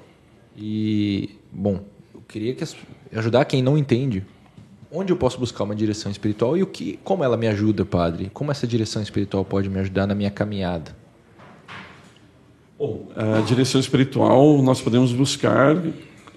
E, 0.58 1.30
bom, 1.52 1.80
eu 2.14 2.22
queria 2.28 2.54
que 2.54 2.64
ajudar 3.16 3.46
quem 3.46 3.62
não 3.64 3.78
entende. 3.78 4.24
Onde 4.92 5.14
eu 5.14 5.18
posso 5.18 5.40
buscar 5.40 5.64
uma 5.64 5.76
direção 5.76 6.12
espiritual 6.12 6.58
e 6.58 6.64
o 6.64 6.68
que, 6.68 7.00
como 7.04 7.24
ela 7.24 7.38
me 7.38 7.48
ajuda, 7.48 7.86
padre? 7.86 8.32
Como 8.34 8.52
essa 8.52 8.66
direção 8.66 9.02
espiritual 9.02 9.46
pode 9.46 9.70
me 9.70 9.80
ajudar 9.80 10.08
na 10.08 10.16
minha 10.16 10.32
caminhada? 10.32 10.96
Bom, 12.78 13.08
a 13.16 13.42
direção 13.42 13.80
espiritual 13.80 14.62
nós 14.64 14.82
podemos 14.82 15.12
buscar 15.12 15.76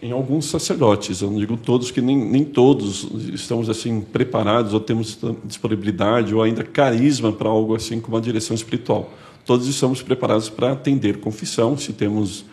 em 0.02 0.10
alguns 0.10 0.46
sacerdotes. 0.46 1.22
Eu 1.22 1.30
não 1.30 1.38
digo 1.38 1.56
todos, 1.56 1.90
que 1.90 2.02
nem, 2.02 2.16
nem 2.16 2.44
todos 2.44 3.04
estamos 3.32 3.70
assim 3.70 4.00
preparados 4.00 4.74
ou 4.74 4.80
temos 4.80 5.18
disponibilidade 5.44 6.34
ou 6.34 6.42
ainda 6.42 6.64
carisma 6.64 7.32
para 7.32 7.48
algo 7.48 7.74
assim 7.74 8.00
como 8.00 8.16
a 8.16 8.20
direção 8.20 8.54
espiritual. 8.54 9.10
Todos 9.46 9.66
estamos 9.66 10.02
preparados 10.02 10.50
para 10.50 10.72
atender 10.72 11.20
confissão, 11.20 11.78
se 11.78 11.92
temos 11.92 12.44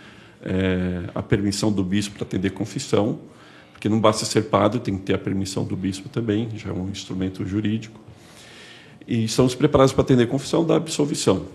eh, 0.43 1.03
a 1.13 1.21
permissão 1.21 1.71
do 1.71 1.83
bispo 1.83 2.15
para 2.15 2.23
atender 2.23 2.51
confissão, 2.51 3.19
porque 3.79 3.87
não 3.87 3.97
basta 4.01 4.25
ser 4.25 4.41
padre, 4.41 4.81
tem 4.81 4.97
que 4.97 5.03
ter 5.03 5.13
a 5.13 5.17
permissão 5.17 5.63
do 5.63 5.73
bispo 5.73 6.09
também, 6.09 6.49
já 6.53 6.69
é 6.69 6.73
um 6.73 6.89
instrumento 6.89 7.45
jurídico. 7.45 7.97
E 9.07 9.23
estamos 9.23 9.55
preparados 9.55 9.93
para 9.93 10.01
atender 10.01 10.27
confissão 10.27 10.65
da 10.65 10.75
absolvição, 10.75 11.45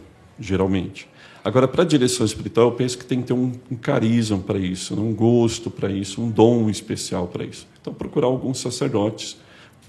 geralmente. 0.41 1.07
Agora, 1.45 1.68
para 1.68 1.83
a 1.83 1.87
direção 1.87 2.25
espiritual, 2.25 2.68
eu 2.68 2.72
penso 2.72 2.97
que 2.97 3.05
tem 3.05 3.20
que 3.20 3.27
ter 3.27 3.35
um, 3.35 3.53
um 3.70 3.77
carisma 3.77 4.39
para 4.39 4.59
isso, 4.59 4.99
um 4.99 5.14
gosto 5.14 5.70
para 5.70 5.91
isso, 5.91 6.22
um 6.22 6.31
dom 6.31 6.70
especial 6.70 7.29
para 7.29 7.45
isso. 7.45 7.68
Então, 7.79 7.93
procurar 7.93 8.29
alguns 8.29 8.59
sacerdotes, 8.59 9.37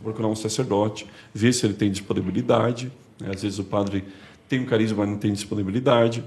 procurar 0.03 0.27
um 0.27 0.35
sacerdote, 0.35 1.07
ver 1.33 1.53
se 1.53 1.65
ele 1.65 1.73
tem 1.73 1.89
disponibilidade. 1.89 2.91
né? 3.17 3.31
Às 3.33 3.43
vezes 3.43 3.59
o 3.59 3.63
padre 3.63 4.03
tem 4.49 4.59
um 4.59 4.65
carisma, 4.65 4.97
mas 4.97 5.09
não 5.09 5.17
tem 5.17 5.31
disponibilidade. 5.31 6.21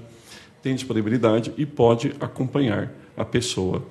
Tem 0.63 0.73
disponibilidade 0.73 1.53
e 1.55 1.67
pode 1.67 2.15
acompanhar 2.19 2.91
a 3.15 3.23
pessoa. 3.23 3.83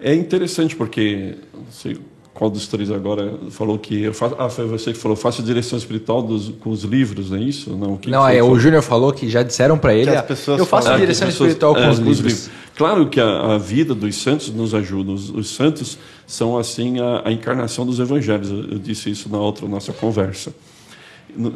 É 0.00 0.14
interessante 0.14 0.74
porque, 0.76 1.34
não 1.54 1.70
sei 1.70 1.98
qual 2.32 2.48
dos 2.48 2.66
três 2.68 2.90
agora 2.90 3.34
falou 3.50 3.78
que 3.78 4.02
eu 4.04 4.14
faço, 4.14 4.34
ah, 4.38 4.48
foi 4.48 4.66
você 4.66 4.92
que 4.92 4.98
falou, 4.98 5.14
faço 5.16 5.42
direção 5.42 5.76
espiritual 5.76 6.22
dos, 6.22 6.48
com 6.60 6.70
os 6.70 6.84
livros, 6.84 7.30
não 7.30 7.36
é 7.36 7.42
isso? 7.42 7.70
Não, 7.76 7.96
quem 7.98 8.10
não, 8.10 8.22
foi 8.22 8.32
é, 8.32 8.36
que 8.36 8.42
o? 8.42 8.58
Júnior 8.58 8.82
falou 8.82 9.12
que 9.12 9.28
já 9.28 9.42
disseram 9.42 9.76
para 9.76 9.92
ele, 9.94 10.04
Que 10.10 10.16
as 10.16 10.18
"Ah, 10.18 10.22
pessoas 10.22 10.58
eu 10.58 10.64
faço 10.64 10.84
falam. 10.84 10.98
Que 11.00 11.04
direção 11.06 11.28
as 11.28 11.34
pessoas- 11.34 11.48
espiritual 11.50 11.74
com 11.74 11.80
é, 11.82 11.90
os 11.90 11.98
livros. 11.98 12.50
Claro 12.76 13.08
que 13.10 13.20
a, 13.20 13.54
a 13.54 13.58
vida 13.58 13.94
dos 13.94 14.14
santos 14.16 14.48
nos 14.54 14.74
ajuda. 14.74 15.10
Os, 15.12 15.28
os 15.28 15.50
santos 15.50 15.98
são 16.26 16.56
assim 16.56 16.98
a, 16.98 17.22
a 17.28 17.32
encarnação 17.32 17.84
dos 17.84 18.00
evangelhos. 18.00 18.48
Eu, 18.50 18.62
eu 18.72 18.78
disse 18.78 19.10
isso 19.10 19.28
na 19.28 19.38
outra 19.38 19.68
nossa 19.68 19.92
conversa. 19.92 20.54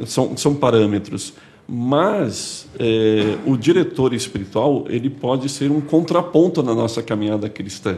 São, 0.06 0.36
são 0.36 0.54
parâmetros. 0.54 1.32
Mas 1.66 2.66
é, 2.78 3.36
o 3.46 3.56
diretor 3.56 4.12
espiritual 4.12 4.84
ele 4.88 5.08
pode 5.08 5.48
ser 5.48 5.70
um 5.70 5.80
contraponto 5.80 6.62
na 6.62 6.74
nossa 6.74 7.02
caminhada 7.02 7.48
cristã. 7.48 7.96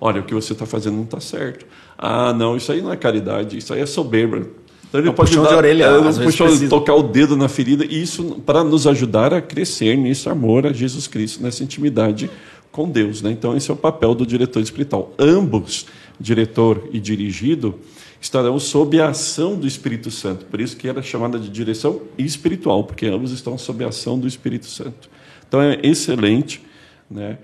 Olha, 0.00 0.20
o 0.20 0.24
que 0.24 0.34
você 0.34 0.52
está 0.52 0.64
fazendo 0.64 0.96
não 0.96 1.04
está 1.04 1.20
certo. 1.20 1.66
Ah, 1.96 2.32
não, 2.32 2.56
isso 2.56 2.70
aí 2.70 2.80
não 2.80 2.92
é 2.92 2.96
caridade, 2.96 3.58
isso 3.58 3.74
aí 3.74 3.80
é 3.80 3.86
soberba. 3.86 4.46
Então 4.88 5.00
ele 5.00 5.08
É 5.08 5.10
um 5.10 5.14
puxão 5.14 5.46
de 5.46 5.54
orelha, 5.54 5.84
é, 5.84 5.98
um 5.98 6.02
puxão, 6.04 6.46
precisa. 6.46 6.70
tocar 6.70 6.94
o 6.94 7.02
dedo 7.02 7.36
na 7.36 7.48
ferida, 7.48 7.84
e 7.84 8.02
isso 8.02 8.40
para 8.46 8.64
nos 8.64 8.86
ajudar 8.86 9.34
a 9.34 9.40
crescer 9.40 9.96
nesse 9.96 10.28
amor 10.28 10.66
a 10.66 10.72
Jesus 10.72 11.06
Cristo, 11.06 11.42
nessa 11.42 11.62
intimidade 11.62 12.30
com 12.70 12.88
Deus. 12.88 13.20
Né? 13.20 13.30
Então, 13.30 13.56
esse 13.56 13.70
é 13.70 13.74
o 13.74 13.76
papel 13.76 14.14
do 14.14 14.24
diretor 14.24 14.62
espiritual. 14.62 15.12
Ambos, 15.18 15.86
diretor 16.18 16.88
e 16.92 16.98
dirigido, 16.98 17.74
estarão 18.20 18.58
sob 18.58 19.00
a 19.00 19.08
ação 19.08 19.56
do 19.56 19.66
Espírito 19.66 20.10
Santo. 20.10 20.46
Por 20.46 20.60
isso 20.60 20.76
que 20.76 20.88
era 20.88 21.02
chamada 21.02 21.38
de 21.38 21.48
direção 21.48 22.00
espiritual, 22.16 22.84
porque 22.84 23.06
ambos 23.06 23.30
estão 23.30 23.58
sob 23.58 23.84
a 23.84 23.88
ação 23.88 24.18
do 24.18 24.26
Espírito 24.26 24.66
Santo. 24.66 25.10
Então, 25.46 25.60
é 25.60 25.78
excelente. 25.82 26.62
Né? 27.10 27.38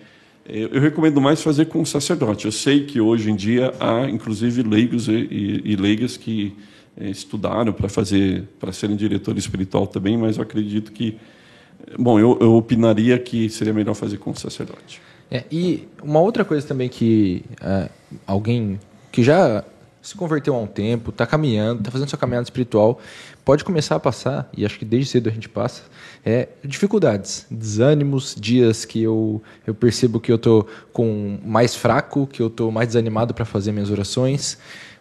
Eu 0.46 0.80
recomendo 0.80 1.20
mais 1.20 1.42
fazer 1.42 1.66
com 1.66 1.84
sacerdote. 1.84 2.44
Eu 2.44 2.52
sei 2.52 2.84
que 2.84 3.00
hoje 3.00 3.30
em 3.30 3.36
dia 3.36 3.72
há, 3.80 4.08
inclusive, 4.08 4.62
leigos 4.62 5.08
e, 5.08 5.12
e, 5.12 5.72
e 5.72 5.76
leigas 5.76 6.18
que 6.18 6.54
eh, 6.96 7.08
estudaram 7.08 7.72
para 7.72 7.88
fazer, 7.88 8.44
para 8.60 8.70
serem 8.70 8.94
diretor 8.94 9.36
espiritual 9.38 9.86
também, 9.86 10.18
mas 10.18 10.36
eu 10.36 10.42
acredito 10.42 10.92
que, 10.92 11.16
bom, 11.98 12.20
eu, 12.20 12.38
eu 12.40 12.54
opinaria 12.54 13.18
que 13.18 13.48
seria 13.48 13.72
melhor 13.72 13.94
fazer 13.94 14.18
com 14.18 14.34
sacerdote. 14.34 15.00
É, 15.30 15.44
e 15.50 15.88
uma 16.02 16.20
outra 16.20 16.44
coisa 16.44 16.66
também 16.66 16.88
que 16.88 17.42
é, 17.60 17.88
alguém 18.26 18.78
que 19.10 19.22
já 19.22 19.64
se 20.04 20.14
converteu 20.14 20.54
há 20.54 20.58
um 20.60 20.66
tempo, 20.66 21.08
está 21.08 21.26
caminhando, 21.26 21.78
está 21.78 21.90
fazendo 21.90 22.10
sua 22.10 22.18
caminhada 22.18 22.44
espiritual, 22.44 23.00
pode 23.42 23.64
começar 23.64 23.96
a 23.96 24.00
passar, 24.00 24.50
e 24.54 24.64
acho 24.64 24.78
que 24.78 24.84
desde 24.84 25.08
cedo 25.08 25.30
a 25.30 25.32
gente 25.32 25.48
passa, 25.48 25.82
é, 26.22 26.48
dificuldades, 26.62 27.46
desânimos, 27.50 28.36
dias 28.38 28.84
que 28.84 29.02
eu, 29.02 29.42
eu 29.66 29.74
percebo 29.74 30.20
que 30.20 30.30
eu 30.30 30.36
estou 30.36 30.68
com 30.92 31.38
mais 31.42 31.74
fraco, 31.74 32.26
que 32.26 32.42
eu 32.42 32.48
estou 32.48 32.70
mais 32.70 32.88
desanimado 32.88 33.32
para 33.32 33.46
fazer 33.46 33.72
minhas 33.72 33.90
orações. 33.90 34.58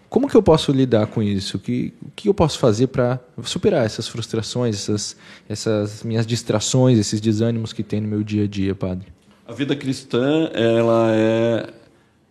como 0.07 0.29
que 0.29 0.37
eu 0.37 0.43
posso 0.43 0.71
lidar 0.71 1.07
com 1.07 1.21
isso? 1.21 1.57
O 1.57 1.59
que, 1.59 1.93
que 2.15 2.29
eu 2.29 2.33
posso 2.33 2.57
fazer 2.57 2.87
para 2.87 3.19
superar 3.43 3.85
essas 3.85 4.07
frustrações, 4.07 4.75
essas, 4.75 5.17
essas 5.49 6.01
minhas 6.01 6.25
distrações, 6.25 6.97
esses 6.97 7.19
desânimos 7.19 7.73
que 7.73 7.83
tem 7.83 7.99
no 7.99 8.07
meu 8.07 8.23
dia 8.23 8.45
a 8.45 8.47
dia, 8.47 8.73
padre? 8.73 9.07
A 9.45 9.51
vida 9.51 9.75
cristã 9.75 10.49
ela 10.53 11.11
é 11.13 11.73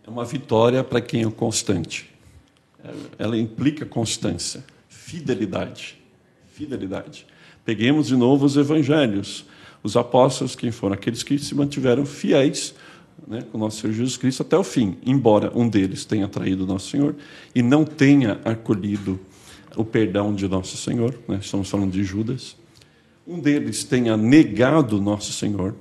uma 0.07 0.25
vitória 0.25 0.83
para 0.83 0.99
quem 0.99 1.21
é 1.21 1.29
constante. 1.29 2.12
Ela 3.17 3.37
implica 3.37 3.85
constância, 3.85 4.63
fidelidade, 4.89 5.97
fidelidade. 6.47 7.25
Peguemos 7.63 8.07
de 8.07 8.15
novo 8.15 8.45
os 8.45 8.57
evangelhos. 8.57 9.45
Os 9.81 9.97
apóstolos, 9.97 10.55
quem 10.55 10.71
foram? 10.71 10.93
Aqueles 10.93 11.23
que 11.23 11.37
se 11.37 11.53
mantiveram 11.53 12.05
fiéis 12.05 12.73
né, 13.27 13.41
com 13.51 13.57
o 13.57 13.59
nosso 13.59 13.81
Senhor 13.81 13.93
Jesus 13.93 14.17
Cristo 14.17 14.41
até 14.41 14.57
o 14.57 14.63
fim, 14.63 14.97
embora 15.05 15.51
um 15.55 15.67
deles 15.67 16.05
tenha 16.05 16.27
traído 16.27 16.63
o 16.63 16.67
nosso 16.67 16.89
Senhor 16.89 17.15
e 17.53 17.61
não 17.61 17.85
tenha 17.85 18.39
acolhido 18.45 19.19
o 19.75 19.83
perdão 19.83 20.33
de 20.33 20.47
nosso 20.47 20.77
Senhor, 20.77 21.15
né, 21.27 21.39
estamos 21.41 21.69
falando 21.69 21.91
de 21.91 22.03
Judas, 22.03 22.55
um 23.25 23.39
deles 23.39 23.83
tenha 23.83 24.15
negado 24.17 25.01
nosso 25.01 25.31
Senhor, 25.31 25.75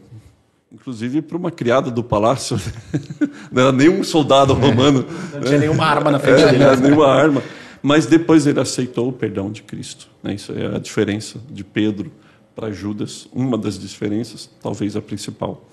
inclusive 0.73 1.21
para 1.23 1.37
uma 1.37 1.51
criada 1.51 1.91
do 1.91 2.03
palácio, 2.03 2.59
não 3.53 3.63
era 3.63 3.73
nenhum 3.73 4.03
soldado 4.03 4.55
romano. 4.55 5.05
Não 5.33 5.41
tinha 5.43 5.59
nenhuma 5.59 5.85
arma 5.85 6.11
na 6.11 6.19
frente 6.19 6.43
é, 6.43 6.47
dele. 6.47 6.59
Não 6.59 6.67
era 6.67 6.77
nenhuma 6.77 7.09
arma. 7.09 7.43
Mas 7.83 8.07
depois 8.07 8.47
ele 8.47 8.61
aceitou 8.61 9.09
o 9.09 9.13
perdão 9.13 9.51
de 9.51 9.63
Cristo. 9.63 10.09
Né? 10.23 10.35
Isso 10.35 10.53
é 10.53 10.77
a 10.77 10.79
diferença 10.79 11.41
de 11.51 11.65
Pedro 11.65 12.13
para 12.55 12.71
Judas, 12.71 13.29
uma 13.33 13.59
das 13.59 13.79
diferenças, 13.79 14.49
talvez 14.63 14.95
a 14.95 15.03
principal. 15.03 15.65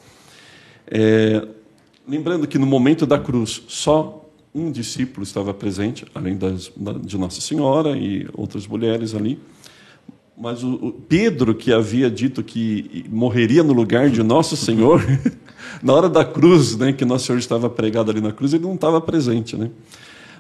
É, 0.87 1.45
lembrando 2.07 2.47
que 2.47 2.57
no 2.57 2.65
momento 2.65 3.05
da 3.05 3.19
cruz, 3.19 3.61
só 3.67 4.25
um 4.53 4.71
discípulo 4.71 5.23
estava 5.23 5.53
presente, 5.53 6.05
além 6.15 6.35
das, 6.35 6.71
de 7.03 7.17
Nossa 7.17 7.41
Senhora 7.41 7.95
e 7.95 8.27
outras 8.33 8.65
mulheres 8.65 9.13
ali. 9.13 9.39
Mas 10.39 10.63
o, 10.63 10.73
o 10.75 10.91
Pedro, 10.93 11.53
que 11.53 11.73
havia 11.73 12.09
dito 12.09 12.41
que 12.41 13.05
morreria 13.09 13.61
no 13.61 13.73
lugar 13.73 14.09
de 14.09 14.23
Nosso 14.23 14.55
Senhor, 14.55 15.05
na 15.83 15.93
hora 15.93 16.07
da 16.07 16.23
cruz, 16.23 16.77
né, 16.77 16.93
que 16.93 17.03
Nosso 17.03 17.25
Senhor 17.25 17.37
estava 17.37 17.69
pregado 17.69 18.09
ali 18.09 18.21
na 18.21 18.31
cruz, 18.31 18.53
ele 18.53 18.63
não 18.63 18.75
estava 18.75 19.01
presente. 19.01 19.57
Né? 19.57 19.69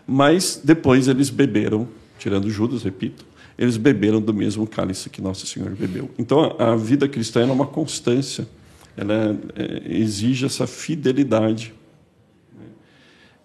Mas 0.07 0.61
depois 0.63 1.09
eles 1.09 1.29
beberam, 1.29 1.85
tirando 2.17 2.49
Judas, 2.49 2.83
repito, 2.83 3.25
eles 3.57 3.75
beberam 3.75 4.21
do 4.21 4.33
mesmo 4.33 4.65
cálice 4.65 5.09
que 5.09 5.21
Nosso 5.21 5.45
Senhor 5.45 5.71
bebeu. 5.71 6.09
Então 6.17 6.55
a, 6.57 6.71
a 6.71 6.75
vida 6.77 7.05
cristã 7.05 7.41
é 7.41 7.51
uma 7.51 7.67
constância, 7.67 8.47
ela 8.95 9.37
é, 9.53 9.81
exige 9.85 10.45
essa 10.45 10.65
fidelidade 10.65 11.73
né, 12.57 12.65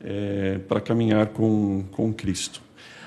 é, 0.05 0.59
para 0.69 0.81
caminhar 0.81 1.27
com, 1.27 1.85
com 1.91 2.13
Cristo. 2.13 2.63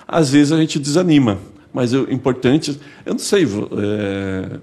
Às 0.06 0.32
vezes 0.32 0.52
a 0.52 0.58
gente 0.58 0.78
desanima, 0.80 1.40
mas 1.78 1.94
o 1.94 2.08
importante, 2.12 2.80
eu 3.06 3.14
não 3.14 3.20
sei, 3.20 3.44
é, 3.44 4.58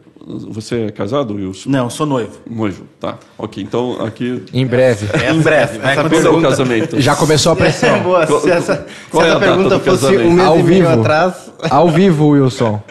você 0.49 0.87
é 0.87 0.91
casado, 0.91 1.35
Wilson? 1.35 1.71
Não, 1.71 1.89
sou 1.89 2.05
noivo. 2.07 2.33
Noivo, 2.51 2.85
tá. 2.99 3.17
Ok, 3.39 3.63
então 3.63 4.05
aqui. 4.05 4.43
Em 4.53 4.67
breve. 4.67 5.07
em 5.33 5.41
breve. 5.41 5.79
Vai 5.79 5.95
Quando 5.95 6.07
é 6.13 6.19
acontecer 6.19 6.29
o 6.29 6.43
casamento? 6.43 7.01
Já 7.01 7.15
começou 7.15 7.53
a 7.53 7.57
pressão. 7.57 7.95
É 7.95 8.01
boa, 8.01 8.27
Qual- 8.27 8.41
se 8.41 8.51
essa, 8.51 8.87
qual 9.13 9.23
se 9.23 9.29
é 9.29 9.33
a 9.33 9.37
essa 9.37 9.41
data 9.47 9.55
pergunta 9.57 9.79
fosse 9.81 10.17
um 10.17 10.33
mês 10.33 10.49
Ao 10.49 10.59
e 10.59 10.63
meio 10.65 10.89
vivo. 10.89 11.01
atrás, 11.01 11.35
Ao 11.71 11.89
vivo, 11.89 12.29
Wilson. 12.31 12.83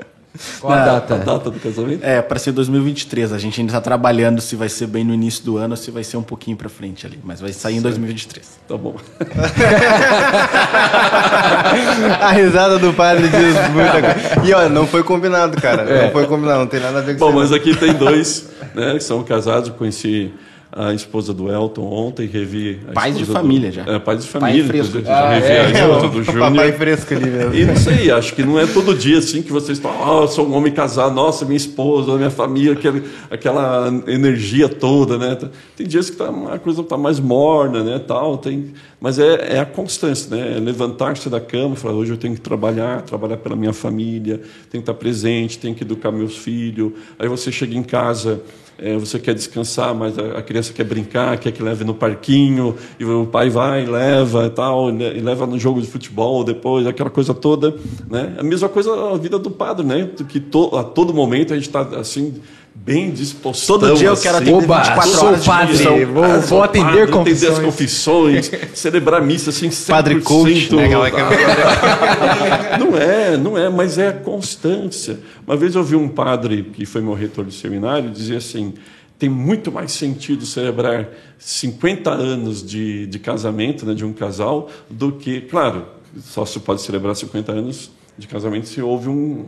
Qual 0.59 0.73
a 0.73 0.83
data? 0.83 1.15
A 1.15 1.17
data 1.17 1.51
do 1.51 1.59
casamento? 1.59 2.03
É, 2.03 2.21
para 2.21 2.39
ser 2.39 2.51
2023. 2.51 3.33
A 3.33 3.37
gente 3.37 3.61
ainda 3.61 3.71
está 3.71 3.81
trabalhando 3.81 4.41
se 4.41 4.55
vai 4.55 4.67
ser 4.67 4.87
bem 4.87 5.03
no 5.03 5.13
início 5.13 5.45
do 5.45 5.57
ano 5.57 5.73
ou 5.73 5.77
se 5.77 5.91
vai 5.91 6.03
ser 6.03 6.17
um 6.17 6.23
pouquinho 6.23 6.57
para 6.57 6.69
frente 6.69 7.05
ali. 7.05 7.19
Mas 7.23 7.39
vai 7.39 7.53
sair 7.53 7.77
em 7.77 7.81
2023. 7.81 8.59
Tá 8.67 8.75
bom. 8.75 8.95
a 12.19 12.31
risada 12.31 12.79
do 12.79 12.93
padre 12.93 13.29
diz 13.29 13.69
muita 13.69 14.01
coisa. 14.01 14.47
E 14.47 14.53
olha, 14.53 14.69
não 14.69 14.87
foi 14.87 15.03
combinado, 15.03 15.61
cara. 15.61 16.03
Não 16.03 16.11
foi 16.11 16.25
combinado, 16.25 16.59
não 16.59 16.67
tem 16.67 16.79
nada 16.79 16.99
a 16.99 17.01
ver 17.01 17.13
com 17.13 17.19
Bom, 17.19 17.29
isso. 17.29 17.39
mas 17.39 17.51
aqui 17.51 17.75
tem 17.75 17.93
dois, 17.93 18.49
né, 18.73 18.93
que 18.93 19.03
são 19.03 19.23
casados. 19.23 19.69
Eu 19.69 19.75
conheci 19.75 20.33
a 20.75 20.93
esposa 20.93 21.33
do 21.33 21.51
Elton 21.51 21.83
ontem, 21.83 22.27
revi. 22.27 22.79
a 22.89 22.93
Pais 22.93 23.15
de 23.15 23.21
esposa 23.21 23.39
família 23.39 23.69
do, 23.69 23.73
já. 23.75 23.83
É, 23.83 23.99
pais 23.99 24.23
de 24.25 24.31
Pai 24.31 24.41
família. 24.41 24.65
fresco. 24.67 24.97
inclusive, 24.97 25.05
já 25.07 25.29
revi 25.29 25.47
é, 25.47 25.59
a 25.61 25.69
esposa 25.71 26.05
o 26.05 26.09
do 26.09 26.25
papai 26.25 26.49
Júnior. 26.49 26.73
fresco 26.73 27.13
ali 27.13 27.29
mesmo. 27.29 27.53
E 27.55 27.65
não 27.65 27.75
sei, 27.75 28.11
acho 28.11 28.33
que 28.35 28.43
não 28.43 28.59
é 28.59 28.65
todo 28.65 28.95
dia 28.95 29.19
assim 29.19 29.41
que 29.41 29.51
vocês 29.51 29.79
falam, 29.79 30.19
ah, 30.19 30.21
eu 30.23 30.27
sou 30.27 30.47
um 30.47 30.53
homem 30.53 30.73
casado, 30.73 31.13
nossa, 31.13 31.45
minha 31.45 31.57
esposa, 31.57 32.15
minha 32.17 32.29
família, 32.31 32.73
aquele, 32.73 33.03
aquela 33.29 33.87
energia 34.07 34.67
toda, 34.67 35.17
né? 35.17 35.37
Tem 35.75 35.85
dias 35.87 36.09
que 36.09 36.15
tá, 36.17 36.29
a 36.51 36.57
coisa 36.59 36.81
está 36.81 36.97
mais 36.97 37.19
morna, 37.19 37.83
né? 37.83 37.99
Tal, 37.99 38.37
tem, 38.37 38.73
mas 38.99 39.19
é, 39.19 39.55
é 39.55 39.59
a 39.59 39.65
constância, 39.65 40.35
né? 40.35 40.57
É 40.57 40.59
Levantar-se 40.59 41.29
da 41.29 41.39
cama, 41.39 41.75
falar, 41.75 41.93
hoje 41.93 42.11
eu 42.11 42.17
tenho 42.17 42.33
que 42.33 42.41
trabalhar, 42.41 43.01
trabalhar 43.01 43.37
pela 43.37 43.55
minha 43.55 43.73
família, 43.73 44.37
tenho 44.71 44.81
que 44.83 44.89
estar 44.89 44.93
presente, 44.93 45.59
tenho 45.59 45.75
que 45.75 45.83
educar 45.83 46.11
meus 46.11 46.37
filhos. 46.37 46.93
Aí 47.19 47.27
você 47.27 47.51
chega 47.51 47.75
em 47.75 47.83
casa, 47.83 48.41
é, 48.77 48.97
você 48.97 49.19
quer 49.19 49.33
descansar, 49.33 49.93
mas 49.93 50.17
a, 50.17 50.39
a 50.39 50.41
criança 50.41 50.73
quer 50.73 50.83
brincar, 50.83 51.37
quer 51.37 51.51
que 51.51 51.61
leve 51.61 51.83
no 51.83 51.93
parquinho, 51.93 52.75
e 52.99 53.05
o 53.05 53.25
pai 53.25 53.49
vai, 53.49 53.85
leva 53.85 54.45
e 54.47 54.49
tal, 54.49 54.89
e 54.89 54.93
le- 54.93 55.17
e 55.17 55.21
leva 55.21 55.45
no 55.45 55.57
jogo 55.59 55.79
de 55.81 55.87
futebol 55.87 56.43
depois, 56.43 56.85
aquela 56.87 57.09
coisa 57.09 57.33
toda, 57.33 57.75
né? 58.09 58.35
A 58.37 58.43
mesma 58.43 58.67
coisa 58.69 58.91
a 59.13 59.17
vida 59.17 59.37
do 59.39 59.51
padre, 59.51 59.85
né? 59.85 60.09
Que 60.27 60.39
to, 60.39 60.75
a 60.77 60.83
todo 60.83 61.13
momento 61.13 61.53
a 61.53 61.55
gente 61.55 61.67
está 61.67 61.81
assim 61.99 62.35
bem 62.75 63.11
disposto. 63.11 63.67
Todo 63.67 63.93
dia 63.95 64.07
eu 64.09 64.17
quero 64.17 64.37
assim, 64.37 64.45
atender 64.49 64.65
Oba, 64.65 64.77
24 64.81 65.09
sou 65.11 65.27
horas 65.27 65.41
de 65.41 65.49
padre, 65.49 65.71
missão. 65.73 66.05
vou, 66.13 66.23
Ah, 66.23 66.37
vou 66.37 66.63
atender 66.63 66.85
padre, 66.85 67.01
Atender 67.03 67.47
as 67.51 67.59
confissões. 67.59 68.49
confissões, 68.49 68.51
celebrar 68.79 69.21
missa 69.21 69.49
assim, 69.51 69.69
100%. 69.69 69.87
Padre 69.87 70.21
coach, 70.21 70.75
né? 70.75 70.85
Aquela 70.85 71.09
Não 72.79 72.97
é, 72.97 73.37
não 73.37 73.57
é, 73.57 73.69
mas 73.69 73.97
é 73.97 74.09
a 74.09 74.13
constância. 74.13 75.19
Uma 75.45 75.55
vez 75.55 75.75
eu 75.75 75.83
vi 75.83 75.95
um 75.95 76.07
padre 76.09 76.63
que 76.73 76.85
foi 76.85 77.01
meu 77.01 77.13
reitor 77.13 77.45
do 77.45 77.51
seminário 77.51 78.09
dizer 78.09 78.37
assim: 78.37 78.73
tem 79.17 79.29
muito 79.29 79.71
mais 79.71 79.91
sentido 79.91 80.45
celebrar 80.45 81.07
50 81.37 82.09
anos 82.11 82.65
de, 82.65 83.05
de 83.07 83.19
casamento, 83.19 83.85
né, 83.85 83.93
de 83.93 84.03
um 84.03 84.11
casal, 84.11 84.69
do 84.89 85.11
que, 85.13 85.41
claro, 85.41 85.85
só 86.19 86.45
se 86.45 86.59
pode 86.59 86.81
celebrar 86.81 87.15
50 87.15 87.51
anos 87.51 87.91
de 88.17 88.27
casamento 88.27 88.67
se 88.67 88.81
houve 88.81 89.09
um, 89.09 89.45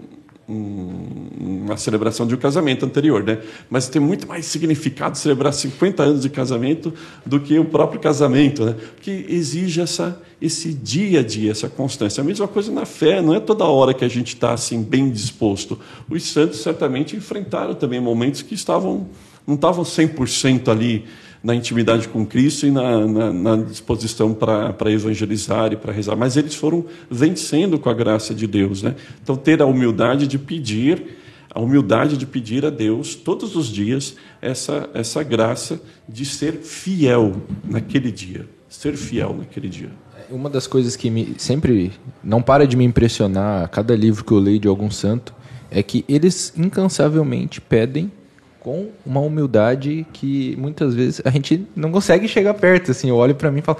um- 0.47 1.63
uma 1.65 1.77
celebração 1.77 2.27
de 2.27 2.35
um 2.35 2.37
casamento 2.37 2.85
anterior, 2.85 3.23
né? 3.23 3.39
Mas 3.69 3.87
tem 3.89 4.01
muito 4.01 4.27
mais 4.27 4.45
significado 4.45 5.17
celebrar 5.17 5.53
50 5.53 6.03
anos 6.03 6.21
de 6.21 6.29
casamento 6.29 6.93
do 7.25 7.39
que 7.39 7.57
o 7.57 7.65
próprio 7.65 7.99
casamento, 7.99 8.63
né? 8.65 8.75
Que 9.01 9.25
exige 9.29 9.81
essa 9.81 10.21
esse 10.41 10.73
dia 10.73 11.21
a 11.21 11.23
dia, 11.23 11.49
essa 11.51 11.67
constância. 11.69 12.21
A 12.21 12.23
mesma 12.23 12.47
coisa 12.47 12.71
na 12.71 12.85
fé, 12.85 13.21
não 13.21 13.33
é 13.33 13.39
toda 13.39 13.63
hora 13.63 13.93
que 13.93 14.03
a 14.05 14.07
gente 14.07 14.35
está 14.35 14.51
assim 14.51 14.83
bem 14.83 15.09
disposto. 15.09 15.79
Os 16.09 16.23
santos 16.23 16.59
certamente 16.59 17.15
enfrentaram 17.15 17.73
também 17.73 17.99
momentos 17.99 18.41
que 18.41 18.53
estavam 18.53 19.07
não 19.47 19.55
estavam 19.55 19.83
100% 19.85 20.69
ali 20.69 21.05
na 21.45 21.53
intimidade 21.53 22.07
com 22.07 22.25
Cristo 22.25 22.65
e 22.65 22.71
na, 22.71 23.05
na, 23.05 23.31
na 23.31 23.55
disposição 23.57 24.33
para 24.33 24.91
evangelizar 24.91 25.71
e 25.71 25.75
para 25.75 25.93
rezar, 25.93 26.15
mas 26.15 26.35
eles 26.35 26.55
foram 26.55 26.83
vencendo 27.07 27.77
com 27.77 27.87
a 27.87 27.93
graça 27.93 28.33
de 28.33 28.47
Deus, 28.47 28.81
né? 28.81 28.95
Então 29.21 29.35
ter 29.35 29.61
a 29.61 29.65
humildade 29.67 30.25
de 30.25 30.39
pedir, 30.39 31.19
a 31.53 31.61
humildade 31.61 32.17
de 32.17 32.25
pedir 32.25 32.65
a 32.65 32.71
Deus 32.71 33.13
todos 33.13 33.55
os 33.55 33.67
dias 33.67 34.15
essa 34.41 34.89
essa 34.91 35.21
graça 35.21 35.79
de 36.09 36.25
ser 36.25 36.53
fiel 36.53 37.35
naquele 37.63 38.11
dia, 38.11 38.47
ser 38.67 38.97
fiel 38.97 39.35
naquele 39.37 39.69
dia. 39.69 39.91
Uma 40.31 40.49
das 40.49 40.65
coisas 40.65 40.95
que 40.95 41.11
me, 41.11 41.35
sempre 41.37 41.91
não 42.23 42.41
para 42.41 42.65
de 42.65 42.75
me 42.75 42.83
impressionar 42.83 43.69
cada 43.69 43.95
livro 43.95 44.25
que 44.25 44.31
eu 44.31 44.39
leio 44.39 44.57
de 44.57 44.67
algum 44.67 44.89
santo 44.89 45.31
é 45.69 45.83
que 45.83 46.03
eles 46.09 46.51
incansavelmente 46.57 47.61
pedem 47.61 48.11
com 48.65 48.89
uma 49.05 49.19
humildade 49.19 50.07
que 50.11 50.55
muitas 50.57 50.95
vezes 50.95 51.21
a 51.23 51.29
gente 51.29 51.67
não 51.75 51.91
consegue 51.91 52.27
chegar 52.27 52.55
perto. 52.55 52.89
Assim, 52.89 53.09
eu 53.09 53.15
olho 53.15 53.35
para 53.35 53.51
mim 53.51 53.59
e 53.59 53.61
falo, 53.61 53.77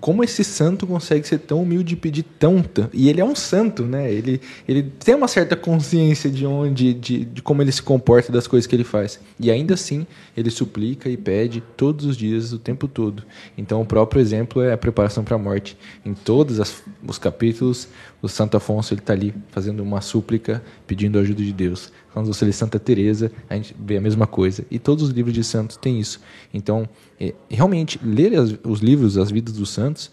como 0.00 0.24
esse 0.24 0.42
santo 0.42 0.88
consegue 0.88 1.26
ser 1.26 1.38
tão 1.38 1.62
humilde 1.62 1.94
e 1.94 1.96
pedir 1.96 2.24
tanto? 2.36 2.90
E 2.92 3.08
ele 3.08 3.20
é 3.20 3.24
um 3.24 3.36
santo, 3.36 3.84
né? 3.84 4.12
Ele, 4.12 4.40
ele 4.66 4.82
tem 4.82 5.14
uma 5.14 5.28
certa 5.28 5.54
consciência 5.54 6.28
de 6.28 6.44
onde, 6.44 6.92
de, 6.92 7.24
de 7.26 7.40
como 7.42 7.62
ele 7.62 7.70
se 7.70 7.80
comporta 7.80 8.32
das 8.32 8.48
coisas 8.48 8.66
que 8.66 8.74
ele 8.74 8.82
faz. 8.82 9.20
E 9.38 9.52
ainda 9.52 9.74
assim, 9.74 10.04
ele 10.36 10.50
suplica 10.50 11.08
e 11.08 11.16
pede 11.16 11.62
todos 11.76 12.04
os 12.04 12.16
dias, 12.16 12.52
o 12.52 12.58
tempo 12.58 12.88
todo. 12.88 13.22
Então, 13.56 13.80
o 13.80 13.86
próprio 13.86 14.20
exemplo 14.20 14.60
é 14.60 14.72
a 14.72 14.76
preparação 14.76 15.22
para 15.22 15.36
a 15.36 15.38
morte. 15.38 15.76
Em 16.04 16.12
todos 16.12 16.58
as- 16.58 16.82
os 17.06 17.18
capítulos, 17.18 17.86
o 18.20 18.28
Santo 18.28 18.56
Afonso 18.56 18.92
ele 18.92 19.00
está 19.00 19.12
ali 19.12 19.32
fazendo 19.52 19.80
uma 19.82 20.00
súplica, 20.00 20.60
pedindo 20.88 21.18
a 21.18 21.22
ajuda 21.22 21.42
de 21.42 21.52
Deus. 21.52 21.92
Quando 22.14 22.26
você 22.32 22.44
lê 22.46 22.52
Santa 22.52 22.78
Teresa, 22.78 23.30
a 23.50 23.56
gente 23.56 23.74
vê 23.78 23.98
a 23.98 24.00
mesma 24.00 24.26
coisa. 24.26 24.64
E 24.70 24.78
todos 24.78 25.02
os 25.04 25.10
livros 25.10 25.34
de 25.34 25.44
santos 25.44 25.76
têm 25.76 25.98
isso. 26.00 26.20
Então, 26.54 26.88
é, 27.20 27.34
realmente, 27.50 28.00
ler 28.02 28.34
as- 28.38 28.54
os 28.64 28.80
livros, 28.80 29.18
as 29.18 29.30
vidas 29.30 29.54
dos 29.54 29.68
santos, 29.70 30.10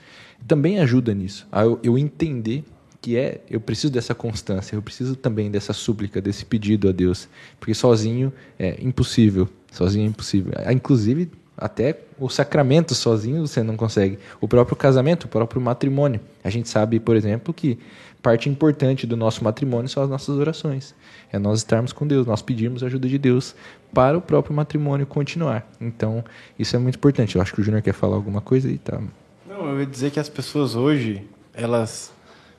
também 0.47 0.79
ajuda 0.79 1.13
nisso. 1.13 1.47
A 1.51 1.63
eu, 1.63 1.79
eu 1.83 1.97
entender 1.97 2.63
que 2.99 3.15
é, 3.17 3.41
eu 3.49 3.59
preciso 3.61 3.93
dessa 3.93 4.13
constância, 4.15 4.75
eu 4.75 4.81
preciso 4.81 5.15
também 5.15 5.49
dessa 5.51 5.73
súplica, 5.73 6.19
desse 6.19 6.43
pedido 6.43 6.89
a 6.89 6.91
Deus. 6.91 7.29
Porque 7.59 7.73
sozinho 7.73 8.33
é 8.59 8.77
impossível. 8.83 9.47
Sozinho 9.71 10.05
é 10.05 10.07
impossível. 10.09 10.53
Ah, 10.57 10.73
Inclusive, 10.73 11.29
Até 11.57 11.99
o 12.17 12.27
sacramento 12.27 12.95
sozinho 12.95 13.45
você 13.45 13.61
não 13.61 13.77
consegue. 13.77 14.17
O 14.39 14.47
próprio 14.47 14.75
casamento, 14.75 15.25
o 15.25 15.27
próprio 15.27 15.61
matrimônio. 15.61 16.19
A 16.43 16.49
gente 16.49 16.67
sabe, 16.67 16.99
por 16.99 17.15
exemplo, 17.15 17.53
que 17.53 17.77
parte 18.19 18.49
importante 18.49 19.05
do 19.05 19.15
nosso 19.15 19.43
matrimônio 19.43 19.87
são 19.87 20.01
as 20.01 20.09
nossas 20.09 20.37
orações. 20.37 20.95
É 21.31 21.39
nós 21.39 21.59
estarmos 21.59 21.93
com 21.93 22.05
Deus, 22.05 22.25
nós 22.25 22.41
pedirmos 22.41 22.83
a 22.83 22.87
ajuda 22.87 23.07
de 23.07 23.17
Deus 23.17 23.55
para 23.93 24.17
o 24.17 24.21
próprio 24.21 24.55
matrimônio 24.55 25.05
continuar. 25.05 25.69
Então, 25.79 26.23
isso 26.59 26.75
é 26.75 26.79
muito 26.79 26.95
importante. 26.95 27.35
Eu 27.35 27.41
acho 27.41 27.53
que 27.53 27.61
o 27.61 27.63
Júnior 27.63 27.81
quer 27.81 27.93
falar 27.93 28.15
alguma 28.15 28.41
coisa 28.41 28.69
e 28.69 28.77
tá. 28.77 29.01
Não, 29.47 29.69
eu 29.69 29.79
ia 29.79 29.85
dizer 29.85 30.11
que 30.11 30.19
as 30.19 30.29
pessoas 30.29 30.75
hoje, 30.75 31.23
elas 31.53 32.11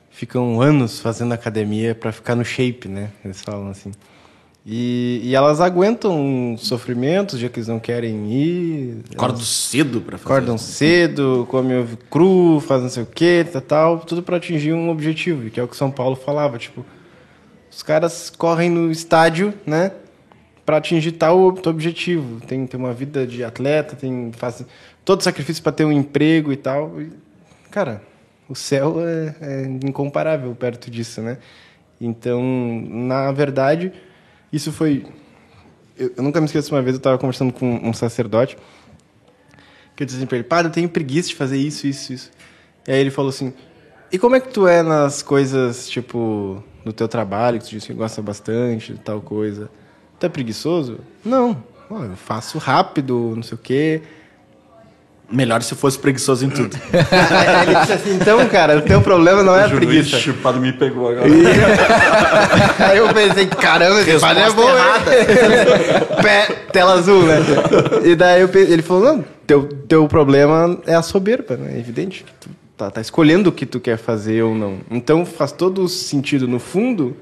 ficam 0.09 0.61
anos 0.61 0.99
fazendo 0.99 1.33
academia 1.33 1.93
para 1.93 2.11
ficar 2.11 2.35
no 2.35 2.45
shape, 2.45 2.87
né? 2.87 3.09
Eles 3.23 3.41
falam 3.41 3.69
assim. 3.69 3.91
E, 4.65 5.19
e 5.23 5.35
elas 5.35 5.59
aguentam 5.59 6.55
sofrimentos, 6.57 7.37
já 7.37 7.49
que 7.49 7.59
eles 7.59 7.67
não 7.67 7.79
querem 7.79 8.31
ir. 8.31 9.03
Acordam 9.13 9.41
cedo 9.41 9.99
para 9.99 10.17
fazer. 10.17 10.33
Acordam 10.33 10.57
cedo, 10.57 11.45
comem 11.49 11.79
ovo 11.79 11.97
cru, 12.09 12.61
fazem 12.61 12.83
não 12.83 12.89
sei 12.89 13.03
o 13.03 13.05
que, 13.05 13.43
tal, 13.51 13.61
tal, 13.61 13.99
tudo 13.99 14.23
para 14.23 14.37
atingir 14.37 14.71
um 14.71 14.89
objetivo, 14.89 15.49
que 15.49 15.59
é 15.59 15.63
o 15.63 15.67
que 15.67 15.75
São 15.75 15.91
Paulo 15.91 16.15
falava, 16.15 16.57
tipo, 16.57 16.85
os 17.75 17.81
caras 17.81 18.29
correm 18.29 18.69
no 18.69 18.91
estádio, 18.91 19.53
né, 19.65 19.91
para 20.65 20.77
atingir 20.77 21.13
tal, 21.13 21.47
objetivo. 21.65 22.39
Tem, 22.45 22.65
tem 22.67 22.79
uma 22.79 22.93
vida 22.93 23.25
de 23.25 23.43
atleta, 23.43 23.95
tem 23.95 24.31
faz 24.33 24.63
todo 25.03 25.23
sacrifício 25.23 25.61
para 25.61 25.71
ter 25.71 25.85
um 25.85 25.91
emprego 25.91 26.53
e 26.53 26.55
tal. 26.55 27.01
E, 27.01 27.11
cara, 27.71 28.01
o 28.47 28.55
céu 28.55 28.97
é, 28.99 29.35
é 29.41 29.61
incomparável 29.83 30.53
perto 30.55 30.89
disso, 30.89 31.21
né? 31.21 31.37
Então, 31.99 32.41
na 32.89 33.31
verdade, 33.31 33.91
isso 34.51 34.71
foi. 34.71 35.05
Eu, 35.97 36.13
eu 36.17 36.23
nunca 36.23 36.39
me 36.39 36.45
esqueço 36.45 36.73
uma 36.73 36.81
vez, 36.81 36.95
eu 36.95 36.97
estava 36.97 37.17
conversando 37.17 37.51
com 37.51 37.75
um 37.83 37.93
sacerdote, 37.93 38.57
que 39.95 40.03
eu 40.03 40.07
disse 40.07 40.25
para 40.25 40.37
ele: 40.37 40.47
Padre, 40.47 40.67
eu 40.67 40.73
tenho 40.73 40.89
preguiça 40.89 41.29
de 41.29 41.35
fazer 41.35 41.57
isso, 41.57 41.87
isso, 41.87 42.13
isso. 42.13 42.31
E 42.87 42.91
aí 42.91 42.99
ele 42.99 43.11
falou 43.11 43.29
assim: 43.29 43.53
E 44.11 44.19
como 44.19 44.35
é 44.35 44.39
que 44.39 44.49
tu 44.49 44.67
é 44.67 44.81
nas 44.83 45.21
coisas, 45.21 45.89
tipo, 45.89 46.63
do 46.83 46.91
teu 46.91 47.07
trabalho, 47.07 47.59
que 47.59 47.65
tu 47.65 47.71
disse 47.71 47.87
que 47.87 47.93
gosta 47.93 48.21
bastante 48.21 48.93
de 48.93 48.99
tal 48.99 49.21
coisa? 49.21 49.69
Tu 50.19 50.25
é 50.25 50.29
preguiçoso? 50.29 50.99
Não. 51.23 51.63
Eu 51.89 52.15
faço 52.15 52.57
rápido, 52.57 53.33
não 53.35 53.43
sei 53.43 53.55
o 53.55 53.57
quê. 53.57 54.01
Melhor 55.31 55.61
se 55.63 55.73
fosse 55.73 55.97
preguiçoso 55.97 56.45
em 56.45 56.49
tudo. 56.49 56.75
ele 57.63 57.79
disse 57.79 57.93
assim, 57.93 58.15
então, 58.15 58.47
cara, 58.49 58.77
o 58.77 58.81
teu 58.81 59.01
problema 59.01 59.41
não 59.41 59.55
é 59.55 59.65
a 59.65 59.69
preguiça. 59.69 60.17
O 60.29 60.33
padre 60.35 60.61
me 60.61 60.73
pegou 60.73 61.09
agora. 61.09 61.25
Aí 62.79 62.97
eu 62.97 63.11
pensei, 63.13 63.47
caramba, 63.47 64.01
esse 64.01 64.19
padre 64.19 64.43
é 64.43 64.49
bom, 64.51 64.67
Pé, 66.21 66.45
tela 66.71 66.93
azul, 66.93 67.23
né? 67.23 67.37
E 68.03 68.15
daí 68.15 68.41
eu, 68.41 68.49
ele 68.53 68.81
falou, 68.81 69.03
não, 69.03 69.25
teu, 69.47 69.67
teu 69.87 70.07
problema 70.07 70.77
é 70.85 70.93
a 70.93 71.01
soberba, 71.01 71.57
né? 71.57 71.75
É 71.75 71.79
evidente 71.79 72.23
que 72.23 72.31
tu 72.33 72.49
tá, 72.85 72.91
tá 72.91 73.01
escolhendo 73.01 73.49
o 73.49 73.53
que 73.53 73.65
tu 73.65 73.79
quer 73.79 73.97
fazer 73.97 74.43
ou 74.43 74.55
não. 74.55 74.79
Então 74.89 75.25
faz 75.25 75.51
todo 75.51 75.87
sentido, 75.87 76.47
no 76.47 76.59
fundo, 76.59 77.15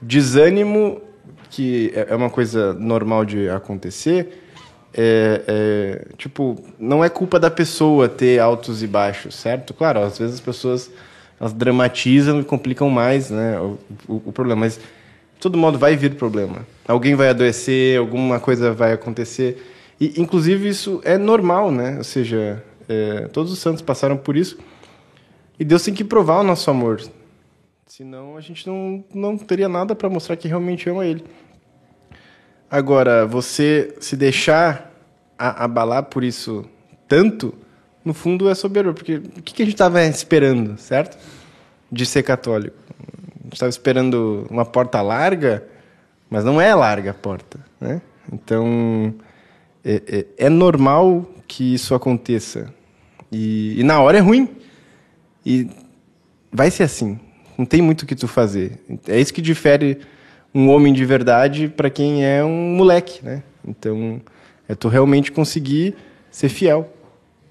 desânimo, 0.00 1.00
que 1.50 1.92
é 1.94 2.14
uma 2.14 2.30
coisa 2.30 2.72
normal 2.74 3.24
de 3.24 3.48
acontecer, 3.48 4.42
é, 4.94 5.42
é, 5.46 6.06
tipo, 6.16 6.62
não 6.78 7.04
é 7.04 7.08
culpa 7.08 7.38
da 7.38 7.50
pessoa 7.50 8.08
ter 8.08 8.38
altos 8.38 8.82
e 8.82 8.86
baixos, 8.86 9.34
certo? 9.34 9.72
Claro, 9.72 10.00
às 10.00 10.18
vezes 10.18 10.34
as 10.34 10.40
pessoas 10.40 10.90
elas 11.40 11.52
dramatizam 11.52 12.40
e 12.40 12.44
complicam 12.44 12.88
mais 12.88 13.30
né, 13.30 13.58
o, 13.58 13.78
o, 14.06 14.22
o, 14.26 14.32
problema, 14.32 14.60
mas 14.60 14.76
de 14.76 15.40
todo 15.40 15.58
modo 15.58 15.78
vai 15.78 15.96
vir 15.96 16.14
problema. 16.14 16.66
Alguém 16.86 17.14
vai 17.14 17.30
adoecer, 17.30 17.98
alguma 17.98 18.38
coisa 18.38 18.72
vai 18.72 18.92
acontecer. 18.92 19.60
E, 20.00 20.20
inclusive, 20.20 20.68
isso 20.68 21.00
é 21.04 21.18
normal, 21.18 21.72
né? 21.72 21.96
Ou 21.98 22.04
seja, 22.04 22.62
é, 22.88 23.28
todos 23.32 23.50
os 23.50 23.58
santos 23.58 23.82
passaram 23.82 24.16
por 24.16 24.36
isso. 24.36 24.58
E 25.58 25.64
Deus 25.64 25.82
tem 25.82 25.94
que 25.94 26.04
provar 26.04 26.40
o 26.40 26.42
nosso 26.42 26.70
amor. 26.70 27.00
Senão 27.86 28.36
a 28.36 28.40
gente 28.40 28.66
não, 28.66 29.04
não 29.14 29.36
teria 29.36 29.68
nada 29.68 29.94
para 29.94 30.08
mostrar 30.08 30.36
que 30.36 30.48
realmente 30.48 30.88
ama 30.88 31.04
Ele. 31.04 31.24
Agora, 32.70 33.26
você 33.26 33.94
se 34.00 34.16
deixar 34.16 34.90
abalar 35.36 36.04
por 36.04 36.24
isso 36.24 36.64
tanto, 37.06 37.52
no 38.02 38.14
fundo 38.14 38.48
é 38.48 38.54
soberbo, 38.54 38.94
porque 38.94 39.16
o 39.16 39.42
que 39.42 39.62
a 39.62 39.66
gente 39.66 39.74
estava 39.74 40.02
esperando, 40.04 40.78
certo? 40.78 41.18
De 41.90 42.06
ser 42.06 42.22
católico. 42.22 42.76
A 43.40 43.44
gente 43.44 43.52
estava 43.52 43.68
esperando 43.68 44.46
uma 44.48 44.64
porta 44.64 45.02
larga, 45.02 45.62
mas 46.30 46.44
não 46.44 46.58
é 46.58 46.74
larga 46.74 47.10
a 47.10 47.14
porta, 47.14 47.60
né? 47.78 48.00
Então, 48.32 49.14
é, 49.84 50.02
é, 50.38 50.46
é 50.46 50.48
normal 50.48 51.28
que 51.46 51.74
isso 51.74 51.94
aconteça. 51.94 52.72
E, 53.30 53.78
e 53.78 53.84
na 53.84 54.00
hora 54.00 54.16
é 54.16 54.20
ruim. 54.20 54.48
E 55.44 55.68
vai 56.52 56.70
ser 56.70 56.84
assim. 56.84 57.18
Não 57.56 57.66
tem 57.66 57.82
muito 57.82 58.02
o 58.02 58.06
que 58.06 58.14
tu 58.14 58.26
fazer. 58.26 58.78
É 59.06 59.20
isso 59.20 59.32
que 59.32 59.42
difere 59.42 59.98
um 60.54 60.68
homem 60.68 60.92
de 60.92 61.04
verdade 61.04 61.68
para 61.68 61.90
quem 61.90 62.24
é 62.24 62.44
um 62.44 62.74
moleque, 62.76 63.24
né? 63.24 63.42
Então, 63.66 64.20
é 64.68 64.74
tu 64.74 64.88
realmente 64.88 65.32
conseguir 65.32 65.94
ser 66.30 66.48
fiel, 66.48 66.92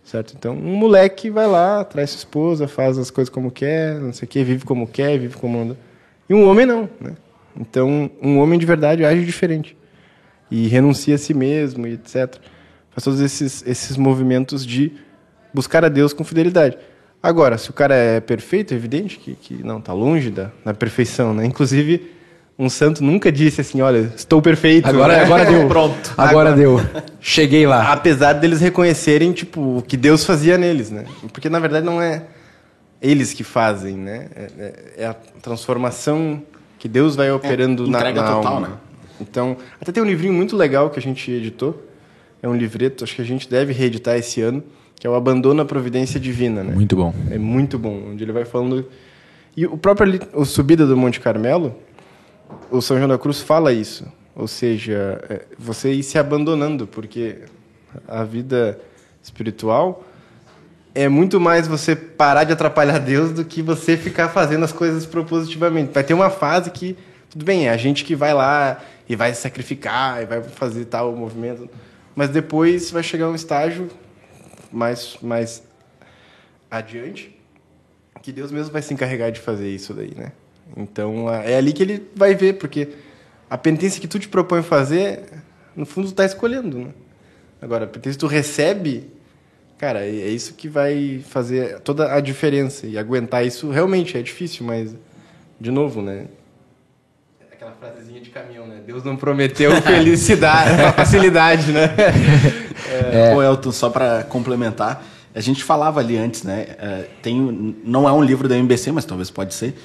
certo? 0.03 0.33
Então, 0.37 0.53
um 0.53 0.75
moleque 0.75 1.29
vai 1.29 1.47
lá, 1.47 1.83
traz 1.83 2.11
sua 2.11 2.19
esposa, 2.19 2.67
faz 2.67 2.97
as 2.97 3.09
coisas 3.09 3.29
como 3.29 3.51
quer, 3.51 3.99
não 3.99 4.13
sei 4.13 4.25
o 4.25 4.29
quê, 4.29 4.43
vive 4.43 4.65
como 4.65 4.87
quer, 4.87 5.17
vive 5.17 5.37
como 5.37 5.59
anda. 5.59 5.77
E 6.29 6.33
um 6.33 6.47
homem 6.47 6.65
não, 6.65 6.89
né? 6.99 7.15
Então, 7.59 8.09
um 8.21 8.39
homem 8.39 8.57
de 8.57 8.65
verdade 8.65 9.05
age 9.05 9.25
diferente. 9.25 9.77
E 10.49 10.67
renuncia 10.67 11.15
a 11.15 11.17
si 11.17 11.33
mesmo, 11.33 11.87
e 11.87 11.93
etc. 11.93 12.37
Faz 12.91 13.03
todos 13.03 13.19
esses, 13.19 13.65
esses 13.65 13.97
movimentos 13.97 14.65
de 14.65 14.91
buscar 15.53 15.83
a 15.83 15.89
Deus 15.89 16.13
com 16.13 16.23
fidelidade. 16.23 16.77
Agora, 17.23 17.57
se 17.57 17.69
o 17.69 17.73
cara 17.73 17.93
é 17.93 18.19
perfeito, 18.19 18.73
é 18.73 18.77
evidente 18.77 19.19
que, 19.19 19.35
que 19.35 19.63
não, 19.63 19.77
está 19.77 19.93
longe 19.93 20.31
da, 20.31 20.49
da 20.65 20.73
perfeição, 20.73 21.33
né? 21.33 21.45
Inclusive, 21.45 22.11
um 22.57 22.69
santo 22.69 23.03
nunca 23.03 23.31
disse 23.31 23.61
assim, 23.61 23.81
olha, 23.81 24.11
estou 24.15 24.41
perfeito. 24.41 24.87
Agora, 24.87 25.17
né? 25.17 25.23
agora 25.23 25.45
deu. 25.45 25.65
Pronto. 25.69 26.13
Agora, 26.17 26.49
agora, 26.49 26.55
deu. 26.55 26.81
Cheguei 27.19 27.67
lá. 27.67 27.91
Apesar 27.91 28.33
deles 28.33 28.59
reconhecerem, 28.59 29.31
tipo, 29.33 29.77
o 29.77 29.81
que 29.81 29.95
Deus 29.95 30.25
fazia 30.25 30.57
neles, 30.57 30.89
né? 30.89 31.05
Porque, 31.31 31.49
na 31.49 31.59
verdade, 31.59 31.85
não 31.85 32.01
é 32.01 32.23
eles 33.01 33.33
que 33.33 33.43
fazem, 33.43 33.95
né? 33.95 34.27
É, 34.35 34.41
é, 34.57 34.73
é 34.97 35.05
a 35.05 35.13
transformação 35.13 36.41
que 36.79 36.87
Deus 36.87 37.15
vai 37.15 37.31
operando 37.31 37.85
é, 37.85 37.89
na, 37.89 37.99
na 37.99 38.13
total, 38.13 38.47
alma. 38.47 38.67
Né? 38.67 38.73
Então, 39.19 39.57
até 39.79 39.91
tem 39.91 40.01
um 40.01 40.05
livrinho 40.05 40.33
muito 40.33 40.57
legal 40.57 40.89
que 40.89 40.97
a 40.97 41.01
gente 41.01 41.31
editou. 41.31 41.87
É 42.41 42.47
um 42.47 42.55
livreto, 42.55 43.03
acho 43.03 43.15
que 43.15 43.21
a 43.21 43.25
gente 43.25 43.47
deve 43.47 43.71
reeditar 43.71 44.17
esse 44.17 44.41
ano, 44.41 44.63
que 45.01 45.07
é 45.07 45.09
o 45.09 45.15
Abandono 45.15 45.63
à 45.63 45.65
Providência 45.65 46.19
Divina, 46.19 46.63
né? 46.63 46.75
Muito 46.75 46.95
bom. 46.95 47.11
É 47.31 47.37
muito 47.39 47.79
bom, 47.79 48.11
onde 48.11 48.23
ele 48.23 48.31
vai 48.31 48.45
falando... 48.45 48.85
E 49.57 49.65
o 49.65 49.75
próprio 49.75 50.21
o 50.31 50.45
Subida 50.45 50.85
do 50.85 50.95
Monte 50.95 51.19
Carmelo, 51.19 51.75
o 52.69 52.81
São 52.81 52.97
João 52.97 53.09
da 53.09 53.17
Cruz 53.17 53.41
fala 53.41 53.73
isso. 53.73 54.05
Ou 54.35 54.47
seja, 54.47 55.19
é, 55.27 55.41
você 55.57 55.91
ir 55.91 56.03
se 56.03 56.19
abandonando, 56.19 56.85
porque 56.85 57.39
a 58.07 58.23
vida 58.23 58.79
espiritual 59.23 60.05
é 60.93 61.09
muito 61.09 61.39
mais 61.39 61.67
você 61.67 61.95
parar 61.95 62.43
de 62.43 62.53
atrapalhar 62.53 62.99
Deus 62.99 63.31
do 63.31 63.43
que 63.43 63.63
você 63.63 63.97
ficar 63.97 64.29
fazendo 64.29 64.63
as 64.65 64.71
coisas 64.71 65.03
propositivamente. 65.07 65.91
Vai 65.91 66.03
ter 66.03 66.13
uma 66.13 66.29
fase 66.29 66.69
que, 66.69 66.95
tudo 67.27 67.43
bem, 67.43 67.67
é 67.67 67.71
a 67.71 67.77
gente 67.77 68.05
que 68.05 68.15
vai 68.15 68.35
lá 68.35 68.79
e 69.09 69.15
vai 69.15 69.33
se 69.33 69.41
sacrificar 69.41 70.21
e 70.21 70.27
vai 70.27 70.43
fazer 70.43 70.85
tal 70.85 71.15
movimento, 71.15 71.67
mas 72.15 72.29
depois 72.29 72.91
vai 72.91 73.01
chegar 73.01 73.27
um 73.29 73.35
estágio 73.35 73.89
mais, 74.71 75.17
mais 75.21 75.63
adiante 76.69 77.37
que 78.21 78.31
Deus 78.31 78.51
mesmo 78.51 78.71
vai 78.71 78.81
se 78.81 78.93
encarregar 78.93 79.31
de 79.31 79.39
fazer 79.39 79.69
isso 79.69 79.93
daí, 79.93 80.13
né? 80.15 80.31
Então 80.77 81.29
é 81.29 81.55
ali 81.55 81.73
que 81.73 81.83
ele 81.83 82.07
vai 82.15 82.35
ver, 82.35 82.53
porque 82.53 82.89
a 83.49 83.57
penitência 83.57 83.99
que 83.99 84.07
tu 84.07 84.19
te 84.19 84.29
propõe 84.29 84.61
fazer, 84.61 85.23
no 85.75 85.85
fundo 85.85 86.07
tu 86.07 86.11
está 86.11 86.25
escolhendo, 86.25 86.77
né? 86.77 86.93
Agora, 87.61 87.85
a 87.85 87.87
penitência 87.87 88.17
que 88.17 88.25
tu 88.25 88.27
recebe, 88.27 89.09
cara, 89.77 90.05
é, 90.05 90.09
é 90.09 90.29
isso 90.29 90.53
que 90.53 90.67
vai 90.67 91.21
fazer 91.27 91.79
toda 91.81 92.13
a 92.13 92.19
diferença. 92.19 92.87
E 92.87 92.97
aguentar 92.97 93.45
isso 93.45 93.69
realmente 93.69 94.17
é 94.17 94.21
difícil, 94.21 94.65
mas, 94.65 94.95
de 95.59 95.69
novo, 95.69 96.01
né? 96.01 96.27
É 97.81 97.85
frasezinha 97.85 98.21
de 98.21 98.29
caminhão, 98.29 98.67
né? 98.67 98.75
Deus 98.85 99.03
não 99.03 99.15
prometeu 99.15 99.75
felicidade, 99.81 100.69
facilidade, 100.93 101.71
né? 101.71 101.89
É. 102.93 103.33
Ô, 103.33 103.41
Elton, 103.41 103.71
só 103.71 103.89
para 103.89 104.23
complementar, 104.23 105.05
a 105.33 105.39
gente 105.39 105.63
falava 105.63 105.99
ali 105.99 106.17
antes, 106.17 106.43
né? 106.43 106.65
É, 106.77 107.05
tem, 107.21 107.75
não 107.85 108.07
é 108.07 108.11
um 108.11 108.21
livro 108.21 108.49
da 108.49 108.57
MBC, 108.57 108.91
mas 108.91 109.05
talvez 109.05 109.29
pode 109.29 109.53
ser, 109.53 109.75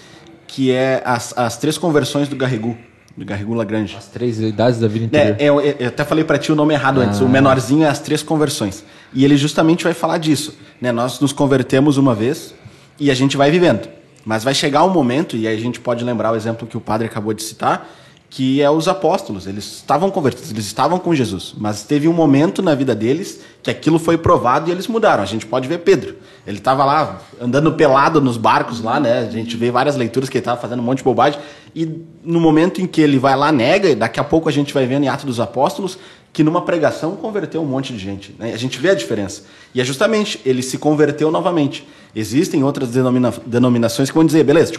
que 0.47 0.72
é 0.72 1.03
as, 1.05 1.36
as 1.36 1.57
três 1.57 1.78
conversões 1.78 2.26
do 2.26 2.34
Garrigu, 2.34 2.76
do 3.16 3.24
Garrigu 3.24 3.55
Lagrange. 3.55 3.94
As 3.97 4.07
três 4.07 4.40
idades 4.40 4.80
da 4.80 4.88
vida 4.88 5.05
inteira. 5.05 5.36
É, 5.38 5.44
eu, 5.44 5.61
eu, 5.61 5.88
até 5.88 6.05
falei 6.05 6.24
para 6.24 6.36
ti 6.38 6.51
o 6.51 6.57
nome 6.57 6.74
errado 6.74 7.01
ah. 7.01 7.05
antes. 7.05 7.20
O 7.20 7.28
menorzinho 7.28 7.84
é 7.84 7.88
as 7.88 8.01
três 8.01 8.22
conversões. 8.22 8.84
E 9.12 9.24
ele 9.24 9.36
justamente 9.36 9.84
vai 9.84 9.94
falar 9.94 10.18
disso. 10.18 10.59
Né? 10.80 10.90
Nós 10.90 11.20
nos 11.20 11.32
convertemos 11.32 11.97
uma 11.97 12.14
vez 12.14 12.55
e 12.99 13.11
a 13.11 13.14
gente 13.14 13.36
vai 13.36 13.51
vivendo. 13.51 13.88
Mas 14.27 14.43
vai 14.43 14.53
chegar 14.53 14.83
um 14.83 14.91
momento, 14.91 15.37
e 15.37 15.47
aí 15.47 15.57
a 15.57 15.61
gente 15.61 15.79
pode 15.79 16.03
lembrar 16.03 16.33
o 16.33 16.35
exemplo 16.35 16.66
que 16.66 16.77
o 16.77 16.81
padre 16.81 17.07
acabou 17.07 17.33
de 17.33 17.45
citar, 17.45 17.89
que 18.37 18.61
é 18.61 18.70
os 18.70 18.87
apóstolos. 18.87 19.47
Eles 19.47 19.64
estavam 19.64 20.11
convertidos, 20.11 20.51
eles 20.51 20.66
estavam 20.66 20.99
com 20.99 21.14
Jesus, 21.14 21.55
mas 21.57 21.84
teve 21.84 22.07
um 22.07 22.12
momento 22.12 22.61
na 22.61 22.74
vida 22.74 22.95
deles 22.95 23.41
que 23.62 23.70
aquilo 23.70 23.99
foi 23.99 24.18
provado 24.18 24.68
e 24.68 24.72
eles 24.72 24.87
mudaram. 24.89 25.22
A 25.22 25.26
gente 25.26 25.47
pode 25.47 25.66
ver 25.66 25.78
Pedro. 25.78 26.16
Ele 26.47 26.59
estava 26.59 26.84
lá 26.84 27.18
andando 27.41 27.72
pelado 27.72 28.20
nos 28.20 28.37
barcos 28.37 28.82
lá, 28.82 29.01
né? 29.01 29.20
A 29.20 29.30
gente 29.30 29.57
vê 29.57 29.70
várias 29.70 29.97
leituras 29.97 30.28
que 30.28 30.37
ele 30.37 30.43
estava 30.43 30.61
fazendo 30.61 30.80
um 30.80 30.82
monte 30.82 30.99
de 30.99 31.05
bobagem 31.05 31.41
e 31.74 31.91
no 32.22 32.39
momento 32.39 32.78
em 32.78 32.87
que 32.87 33.01
ele 33.01 33.18
vai 33.18 33.34
lá 33.34 33.51
nega, 33.51 33.89
e 33.89 33.95
daqui 33.95 34.20
a 34.20 34.24
pouco 34.24 34.51
a 34.51 34.53
gente 34.53 34.74
vai 34.74 34.84
vendo 34.84 35.05
em 35.05 35.09
Atos 35.09 35.24
dos 35.24 35.41
Apóstolos 35.41 35.99
que 36.30 36.45
numa 36.45 36.61
pregação 36.61 37.16
converteu 37.16 37.62
um 37.62 37.66
monte 37.66 37.95
de 37.95 37.99
gente. 37.99 38.37
Né? 38.39 38.53
A 38.53 38.59
gente 38.59 38.78
vê 38.78 38.91
a 38.91 38.95
diferença. 38.95 39.45
E 39.74 39.80
é 39.80 39.84
justamente, 39.84 40.39
ele 40.45 40.62
se 40.62 40.76
converteu 40.76 41.30
novamente. 41.30 41.89
Existem 42.14 42.62
outras 42.62 42.91
denomina 42.91 43.32
denominações 43.47 44.11
que 44.11 44.14
vão 44.14 44.26
dizer, 44.26 44.45
beleza, 44.45 44.72
te, 44.72 44.78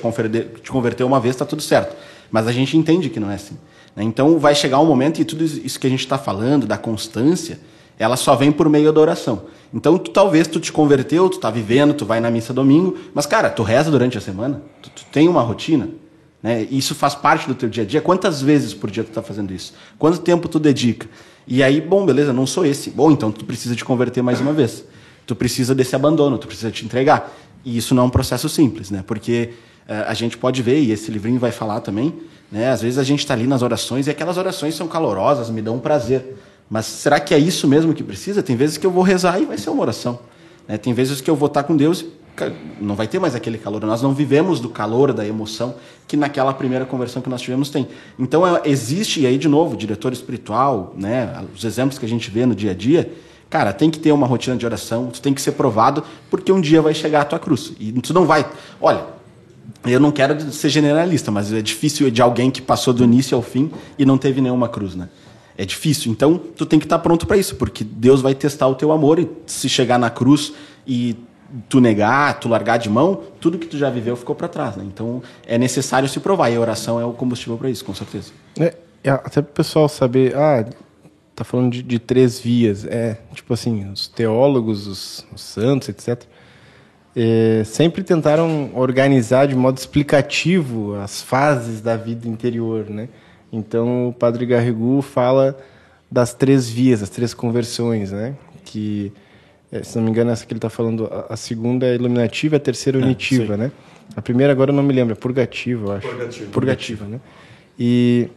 te 0.62 0.70
converteu 0.70 1.08
uma 1.08 1.20
vez, 1.20 1.34
está 1.34 1.46
tudo 1.46 1.64
certo. 1.64 1.96
Mas 2.32 2.48
a 2.48 2.52
gente 2.52 2.78
entende 2.78 3.10
que 3.10 3.20
não 3.20 3.32
é 3.32 3.36
assim. 3.36 3.58
Né? 3.96 4.04
Então 4.04 4.38
vai 4.40 4.54
chegar 4.54 4.80
um 4.80 4.86
momento 4.86 5.20
e 5.20 5.26
tudo 5.26 5.44
isso 5.44 5.80
que 5.80 5.88
a 5.88 5.90
gente 5.90 6.02
está 6.02 6.18
falando, 6.18 6.66
da 6.66 6.78
constância, 6.78 7.60
ela 8.00 8.16
só 8.16 8.36
vem 8.36 8.52
por 8.52 8.70
meio 8.70 8.94
da 8.94 9.02
oração. 9.02 9.44
Então, 9.74 9.98
tu, 9.98 10.12
talvez 10.12 10.48
tu 10.48 10.60
te 10.60 10.72
converteu, 10.72 11.28
tu 11.30 11.36
está 11.36 11.50
vivendo, 11.50 11.94
tu 11.94 12.06
vai 12.06 12.20
na 12.20 12.32
missa 12.32 12.54
domingo, 12.54 12.98
mas, 13.14 13.26
cara, 13.26 13.50
tu 13.50 13.64
reza 13.64 13.92
durante 13.92 14.18
a 14.18 14.22
semana, 14.22 14.62
tu, 14.82 14.90
tu 14.90 15.06
tem 15.12 15.28
uma 15.28 15.42
rotina, 15.42 15.90
né? 16.42 16.68
Isso 16.70 16.96
faz 16.96 17.16
parte 17.16 17.48
do 17.48 17.56
teu 17.56 17.68
dia 17.68 17.84
a 17.84 17.86
dia. 17.86 18.00
Quantas 18.00 18.42
vezes 18.42 18.74
por 18.74 18.90
dia 18.90 19.04
tu 19.04 19.10
está 19.10 19.22
fazendo 19.22 19.54
isso? 19.54 19.74
Quanto 19.98 20.20
tempo 20.20 20.48
tu 20.48 20.60
dedica? 20.60 21.08
E 21.48 21.64
aí, 21.64 21.82
bom, 21.82 22.06
beleza, 22.06 22.32
não 22.32 22.46
sou 22.46 22.66
esse. 22.66 22.90
Bom, 22.90 23.12
então 23.12 23.32
tu 23.32 23.44
precisa 23.44 23.76
te 23.76 23.84
converter 23.84 24.22
mais 24.22 24.40
uma 24.40 24.54
vez. 24.54 24.86
Tu 25.26 25.36
precisa 25.36 25.74
desse 25.74 25.96
abandono, 25.96 26.38
tu 26.38 26.48
precisa 26.48 26.72
te 26.72 26.86
entregar. 26.86 27.34
E 27.66 27.78
isso 27.78 27.96
não 27.96 28.04
é 28.04 28.06
um 28.06 28.10
processo 28.10 28.48
simples, 28.48 28.92
né? 28.92 29.04
Porque 29.06 29.54
a 29.88 30.14
gente 30.14 30.38
pode 30.38 30.62
ver, 30.62 30.80
e 30.80 30.92
esse 30.92 31.10
livrinho 31.10 31.40
vai 31.40 31.52
falar 31.52 31.80
também, 31.80 32.14
né? 32.52 32.70
Às 32.70 32.82
vezes 32.82 32.98
a 32.98 33.04
gente 33.04 33.20
está 33.20 33.34
ali 33.34 33.48
nas 33.48 33.62
orações 33.62 34.08
e 34.08 34.10
aquelas 34.10 34.38
orações 34.38 34.76
são 34.76 34.88
calorosas, 34.88 35.50
me 35.50 35.62
dão 35.62 35.76
um 35.76 35.80
prazer. 35.80 36.38
Mas 36.70 36.86
será 36.86 37.20
que 37.20 37.34
é 37.34 37.40
isso 37.40 37.68
mesmo 37.68 37.94
que 37.94 38.04
precisa? 38.04 38.44
Tem 38.44 38.56
vezes 38.56 38.78
que 38.78 38.86
eu 38.86 38.92
vou 38.92 39.04
rezar 39.04 39.40
e 39.42 39.46
vai 39.46 39.58
ser 39.58 39.70
uma 39.70 39.82
oração. 39.82 40.20
Né? 40.68 40.78
Tem 40.78 40.94
vezes 40.94 41.22
que 41.22 41.30
eu 41.30 41.36
vou 41.36 41.48
estar 41.48 41.64
com 41.64 41.76
Deus 41.76 42.02
e 42.02 42.12
não 42.82 42.96
vai 42.96 43.08
ter 43.08 43.20
mais 43.20 43.36
aquele 43.36 43.58
calor. 43.58 43.84
Nós 43.86 44.02
não 44.02 44.14
vivemos 44.14 44.60
do 44.60 44.70
calor, 44.70 45.14
da 45.14 45.26
emoção 45.26 45.76
que 46.08 46.16
naquela 46.16 46.54
primeira 46.54 46.86
conversão 46.86 47.22
que 47.22 47.30
nós 47.30 47.42
tivemos 47.42 47.70
tem. 47.70 47.88
Então 48.20 48.46
é, 48.46 48.62
existe, 48.66 49.22
e 49.22 49.28
aí 49.28 49.38
de 49.38 49.48
novo, 49.48 49.76
diretor 49.76 50.12
espiritual, 50.14 50.94
né? 50.98 51.44
os 51.56 51.64
exemplos 51.64 51.98
que 51.98 52.06
a 52.06 52.10
gente 52.10 52.30
vê 52.30 52.46
no 52.46 52.54
dia 52.54 52.72
a 52.72 52.74
dia, 52.74 53.12
cara, 53.50 53.74
tem 53.74 53.90
que 53.90 54.00
ter 54.00 54.12
uma 54.12 54.28
rotina 54.28 54.56
de 54.56 54.66
oração, 54.66 55.08
tu 55.08 55.22
tem 55.22 55.34
que 55.34 55.42
ser 55.42 55.54
provado, 55.54 56.04
porque 56.30 56.52
um 56.52 56.62
dia 56.62 56.82
vai 56.82 56.94
chegar 56.94 57.22
a 57.22 57.26
tua 57.26 57.40
cruz. 57.40 57.74
E 57.80 57.92
tu 57.94 58.14
não 58.14 58.26
vai. 58.26 58.46
Olha, 58.80 59.17
eu 59.86 60.00
não 60.00 60.12
quero 60.12 60.52
ser 60.52 60.70
generalista, 60.70 61.32
mas 61.32 61.52
é 61.52 61.62
difícil 61.62 62.10
de 62.10 62.22
alguém 62.22 62.50
que 62.50 62.62
passou 62.62 62.94
do 62.94 63.04
início 63.04 63.36
ao 63.36 63.42
fim 63.42 63.72
e 63.98 64.06
não 64.06 64.18
teve 64.18 64.42
nenhuma 64.42 64.70
cruz, 64.70 64.96
né? 64.96 65.10
É 65.58 65.66
difícil. 65.66 66.12
Então, 66.12 66.38
tu 66.38 66.66
tem 66.66 66.80
que 66.80 66.86
estar 66.86 67.00
pronto 67.00 67.26
para 67.26 67.38
isso, 67.38 67.56
porque 67.56 67.84
Deus 67.84 68.22
vai 68.22 68.36
testar 68.36 68.68
o 68.68 68.76
teu 68.76 68.92
amor 68.92 69.20
e 69.20 69.30
se 69.46 69.68
chegar 69.68 69.98
na 69.98 70.10
cruz 70.10 70.54
e 70.86 71.16
tu 71.68 71.80
negar, 71.80 72.40
tu 72.40 72.50
largar 72.50 72.78
de 72.78 72.90
mão, 72.90 73.22
tudo 73.40 73.58
que 73.58 73.68
tu 73.68 73.78
já 73.78 73.90
viveu 73.90 74.16
ficou 74.16 74.36
para 74.36 74.48
trás, 74.48 74.76
né? 74.76 74.84
Então, 74.86 75.22
é 75.46 75.58
necessário 75.58 76.08
se 76.08 76.20
provar 76.20 76.50
e 76.50 76.56
a 76.56 76.60
oração 76.60 77.00
é 77.00 77.06
o 77.06 77.14
combustível 77.14 77.58
para 77.58 77.70
isso, 77.70 77.84
com 77.84 77.96
certeza. 77.96 78.32
É, 78.60 78.76
até 79.04 79.42
para 79.42 79.52
o 79.52 79.54
pessoal 79.54 79.88
saber, 79.88 80.36
ah, 80.36 80.66
tá 81.36 81.44
falando 81.44 81.72
de, 81.72 81.82
de, 81.82 82.00
três 82.00 82.40
vias, 82.40 82.86
é, 82.86 83.18
tipo 83.34 83.54
assim, 83.54 83.90
os 83.92 84.08
teólogos, 84.08 84.88
os, 84.88 85.26
os 85.34 85.42
santos, 85.42 85.90
etc., 85.90 86.24
é, 87.20 87.64
sempre 87.64 88.04
tentaram 88.04 88.70
organizar 88.76 89.48
de 89.48 89.56
modo 89.56 89.80
explicativo 89.80 90.94
as 90.98 91.20
fases 91.20 91.82
da 91.82 91.98
vida 91.98 92.28
interior, 92.28 92.88
né? 92.92 93.10
Então, 93.52 94.10
o 94.10 94.14
Padre 94.14 94.46
Garrigou 94.46 95.02
fala 95.02 95.58
das 96.12 96.36
três 96.36 96.70
vias, 96.70 97.02
as 97.02 97.10
três 97.10 97.34
conversões, 97.34 98.12
né? 98.12 98.36
Que, 98.64 99.12
é, 99.72 99.82
se 99.82 99.98
não 99.98 100.06
me 100.06 100.12
engano, 100.12 100.30
essa 100.30 100.46
que 100.46 100.54
ele 100.54 100.60
está 100.60 100.70
falando, 100.70 101.10
a, 101.28 101.36
segunda 101.36 101.88
é 101.88 101.96
iluminativa, 101.96 102.58
a 102.58 102.60
terceira 102.60 103.00
é 103.00 103.02
unitiva, 103.02 103.56
é, 103.56 103.58
né? 103.58 103.72
A 104.16 104.22
primeira 104.22 104.54
agora 104.54 104.70
eu 104.70 104.76
não 104.76 104.84
me 104.84 104.94
lembro, 104.94 105.14
é 105.14 105.16
purgativa, 105.16 105.88
eu 105.88 105.92
acho. 105.94 106.08
Purgativa. 106.08 106.52
Purgativa, 106.52 107.06
né? 107.06 107.20
E 107.80 108.30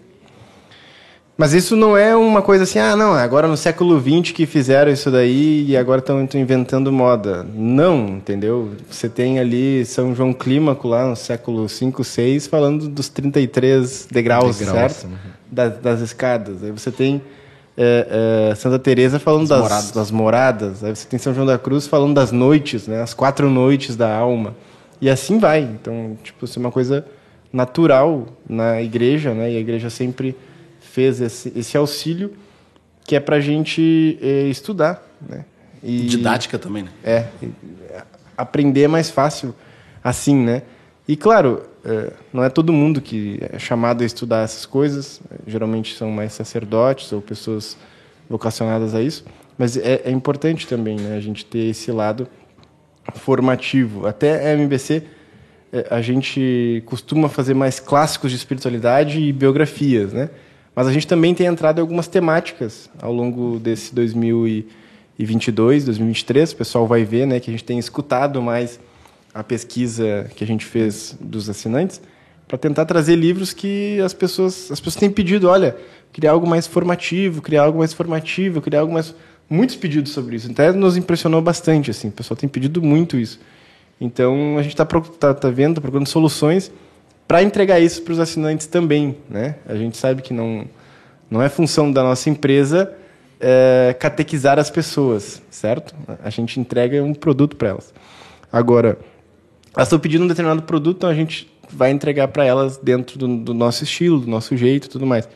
mas 1.41 1.55
isso 1.55 1.74
não 1.74 1.97
é 1.97 2.14
uma 2.14 2.43
coisa 2.43 2.64
assim, 2.64 2.78
ah, 2.78 2.95
não, 2.95 3.14
agora 3.14 3.49
no 3.49 3.57
século 3.57 3.99
XX 3.99 4.30
que 4.30 4.45
fizeram 4.45 4.93
isso 4.93 5.11
daí 5.11 5.64
e 5.66 5.74
agora 5.74 6.01
estão 6.01 6.20
inventando 6.34 6.93
moda. 6.93 7.47
Não, 7.55 8.09
entendeu? 8.09 8.72
Você 8.91 9.09
tem 9.09 9.38
ali 9.38 9.82
São 9.86 10.14
João 10.14 10.34
Clímaco 10.34 10.86
lá 10.86 11.09
no 11.09 11.16
século 11.16 11.66
V, 11.66 11.93
VI, 12.14 12.41
falando 12.41 12.91
dos 12.91 13.09
33 13.09 14.07
degraus, 14.11 14.59
degraus 14.59 14.93
certo? 14.93 15.11
Uhum. 15.11 15.16
Das, 15.51 15.78
das, 15.78 16.01
escadas. 16.03 16.62
Aí 16.62 16.72
você 16.72 16.91
tem 16.91 17.22
é, 17.74 18.51
é, 18.51 18.55
Santa 18.55 18.78
Teresa 18.78 19.18
falando 19.18 19.49
das, 19.49 19.61
das 19.61 19.62
moradas. 19.62 19.91
das 19.93 20.11
moradas. 20.11 20.84
Aí 20.84 20.95
você 20.95 21.09
tem 21.09 21.18
São 21.18 21.32
João 21.32 21.47
da 21.47 21.57
Cruz 21.57 21.86
falando 21.86 22.12
das 22.12 22.30
noites, 22.30 22.86
né? 22.86 23.01
As 23.01 23.14
quatro 23.14 23.49
noites 23.49 23.97
da 23.97 24.14
alma. 24.14 24.55
E 25.01 25.09
assim 25.09 25.38
vai. 25.38 25.62
Então, 25.62 26.18
tipo, 26.22 26.45
isso 26.45 26.59
é 26.59 26.61
uma 26.61 26.70
coisa 26.70 27.03
natural 27.51 28.26
na 28.47 28.82
igreja, 28.82 29.32
né? 29.32 29.51
E 29.53 29.57
a 29.57 29.61
igreja 29.61 29.88
sempre 29.88 30.36
fez 31.01 31.20
esse, 31.20 31.53
esse 31.57 31.76
auxílio 31.76 32.34
que 33.05 33.16
é 33.16 33.20
para 33.20 33.36
a 33.36 33.40
gente 33.40 34.18
é, 34.20 34.48
estudar, 34.48 35.03
né? 35.26 35.44
E, 35.82 36.03
Didática 36.03 36.59
também, 36.59 36.82
né? 36.82 36.90
É, 37.03 37.26
aprender 38.36 38.82
é 38.82 38.88
mais 38.88 39.11
fácil 39.11 39.55
assim, 40.05 40.36
né? 40.36 40.62
E 41.09 41.16
claro, 41.16 41.62
é, 41.84 42.12
não 42.32 42.44
é 42.44 42.51
todo 42.51 42.70
mundo 42.72 43.01
que 43.01 43.38
é 43.40 43.59
chamado 43.59 44.03
a 44.03 44.07
estudar 44.07 44.44
essas 44.44 44.66
coisas. 44.66 45.20
Geralmente 45.46 45.96
são 45.96 46.11
mais 46.11 46.34
sacerdotes 46.34 47.11
ou 47.12 47.22
pessoas 47.22 47.78
vocacionadas 48.28 48.94
a 48.94 49.01
isso. 49.03 49.24
Mas 49.57 49.76
é, 49.78 50.03
é 50.05 50.11
importante 50.11 50.66
também, 50.66 50.96
né? 50.96 51.16
A 51.16 51.20
gente 51.20 51.44
ter 51.46 51.70
esse 51.70 51.90
lado 51.90 52.28
formativo. 53.14 54.07
Até 54.07 54.53
a 54.53 54.55
MBC 54.55 55.03
é, 55.72 55.86
a 55.90 56.03
gente 56.03 56.82
costuma 56.84 57.28
fazer 57.28 57.55
mais 57.55 57.80
clássicos 57.80 58.30
de 58.30 58.36
espiritualidade 58.36 59.18
e 59.18 59.32
biografias, 59.32 60.12
né? 60.12 60.28
Mas 60.75 60.87
a 60.87 60.93
gente 60.93 61.07
também 61.07 61.35
tem 61.35 61.47
entrado 61.47 61.79
em 61.79 61.81
algumas 61.81 62.07
temáticas 62.07 62.89
ao 63.01 63.12
longo 63.12 63.59
desse 63.59 63.95
2022, 63.95 65.85
2023. 65.85 66.53
O 66.53 66.57
pessoal 66.57 66.87
vai 66.87 67.05
ver 67.05 67.27
né, 67.27 67.41
que 67.41 67.51
a 67.51 67.53
gente 67.53 67.64
tem 67.64 67.79
escutado 67.79 68.41
mais 68.41 68.79
a 69.35 69.43
pesquisa 69.43 70.31
que 70.35 70.43
a 70.45 70.47
gente 70.47 70.64
fez 70.64 71.16
dos 71.21 71.49
assinantes 71.49 72.01
para 72.47 72.59
tentar 72.59 72.85
trazer 72.85 73.14
livros 73.14 73.53
que 73.53 74.01
as 74.01 74.12
pessoas, 74.12 74.73
as 74.73 74.81
pessoas 74.81 74.97
têm 74.97 75.09
pedido, 75.09 75.49
olha, 75.49 75.77
criar 76.12 76.33
algo 76.33 76.49
mais 76.49 76.66
formativo, 76.66 77.41
criar 77.41 77.62
algo 77.62 77.79
mais 77.79 77.93
formativo, 77.93 78.61
criar 78.61 78.81
algo 78.81 78.93
mais 78.93 79.14
muitos 79.49 79.77
pedidos 79.77 80.11
sobre 80.11 80.35
isso. 80.35 80.51
Até 80.51 80.73
nos 80.73 80.97
impressionou 80.97 81.41
bastante 81.41 81.93
assim, 81.93 82.09
o 82.09 82.12
pessoal 82.12 82.37
tem 82.37 82.49
pedido 82.49 82.83
muito 82.83 83.16
isso. 83.16 83.39
Então 84.01 84.59
a 84.59 84.62
gente 84.62 84.73
está 84.73 84.85
tá, 84.85 85.33
tá 85.33 85.51
vendo, 85.51 85.77
tá 85.77 85.81
procurando 85.81 86.09
soluções 86.09 86.73
para 87.31 87.45
entregar 87.45 87.78
isso 87.78 88.03
para 88.03 88.11
os 88.11 88.18
assinantes 88.18 88.66
também. 88.66 89.16
Né? 89.28 89.55
A 89.64 89.76
gente 89.76 89.97
sabe 89.97 90.20
que 90.20 90.35
não, 90.35 90.66
não 91.31 91.41
é 91.41 91.49
função 91.49 91.93
da 91.93 92.03
nossa 92.03 92.28
empresa 92.28 92.93
é, 93.39 93.95
catequizar 93.97 94.59
as 94.59 94.68
pessoas, 94.68 95.41
certo? 95.49 95.95
A 96.24 96.28
gente 96.28 96.59
entrega 96.59 97.01
um 97.05 97.14
produto 97.14 97.55
para 97.55 97.68
elas. 97.68 97.95
Agora, 98.53 98.99
elas 99.72 99.87
estão 99.87 100.01
pedindo 100.01 100.24
um 100.24 100.26
determinado 100.26 100.62
produto, 100.62 100.97
então 100.97 101.09
a 101.09 101.14
gente 101.14 101.49
vai 101.70 101.93
entregar 101.93 102.26
para 102.26 102.45
elas 102.45 102.78
dentro 102.78 103.16
do, 103.16 103.37
do, 103.37 103.55
nosso 103.55 103.85
estilo, 103.85 104.18
do 104.18 104.26
nosso 104.26 104.57
jeito 104.57 104.91
tudo 104.91 105.07
mais. 105.07 105.28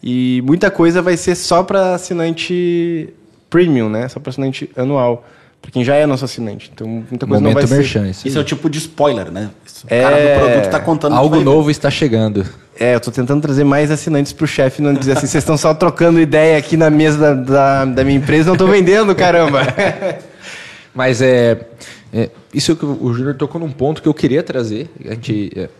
E 0.00 0.40
muita 0.46 0.70
coisa 0.70 1.02
vai 1.02 1.16
ser 1.16 1.34
só 1.34 1.64
para 1.64 1.94
assinante 1.96 3.12
premium, 3.50 3.88
né? 3.88 4.06
Só 4.06 4.20
para 4.20 4.30
assinante 4.30 4.70
anual. 4.76 5.26
Para 5.64 5.70
quem 5.70 5.82
já 5.82 5.94
é 5.94 6.04
nosso 6.04 6.26
assinante. 6.26 6.70
Então, 6.74 6.86
muita 6.86 7.26
coisa 7.26 7.40
Momento 7.42 7.60
não 7.62 7.66
vai 7.68 7.78
merchan, 7.78 8.02
ser... 8.04 8.10
Isso, 8.10 8.28
isso 8.28 8.36
é 8.36 8.40
o 8.42 8.44
tipo 8.44 8.68
de 8.68 8.76
spoiler, 8.76 9.32
né? 9.32 9.48
O 9.82 9.86
é... 9.88 10.02
cara 10.02 10.16
do 10.16 10.40
produto 10.40 10.66
está 10.66 10.78
contando... 10.78 11.14
Algo 11.14 11.40
novo 11.40 11.70
está 11.70 11.90
chegando. 11.90 12.44
É, 12.78 12.92
eu 12.92 12.98
estou 12.98 13.10
tentando 13.10 13.40
trazer 13.40 13.64
mais 13.64 13.90
assinantes 13.90 14.30
para 14.34 14.44
o 14.44 14.46
chefe, 14.46 14.82
não 14.82 14.92
dizer 14.92 15.12
assim, 15.12 15.26
vocês 15.26 15.42
estão 15.42 15.56
só 15.56 15.72
trocando 15.72 16.20
ideia 16.20 16.58
aqui 16.58 16.76
na 16.76 16.90
mesa 16.90 17.16
da, 17.16 17.34
da, 17.34 17.84
da 17.86 18.04
minha 18.04 18.18
empresa, 18.18 18.48
não 18.48 18.52
estou 18.52 18.68
vendendo, 18.68 19.14
caramba. 19.14 19.62
Mas 20.94 21.22
é, 21.22 21.66
é, 22.12 22.28
isso 22.52 22.76
que 22.76 22.84
o 22.84 23.14
Júnior 23.14 23.34
tocou 23.34 23.58
num 23.58 23.72
ponto 23.72 24.02
que 24.02 24.08
eu 24.08 24.12
queria 24.12 24.42
trazer. 24.42 24.90
A 25.06 25.14
gente 25.14 25.50
é, 25.56 25.70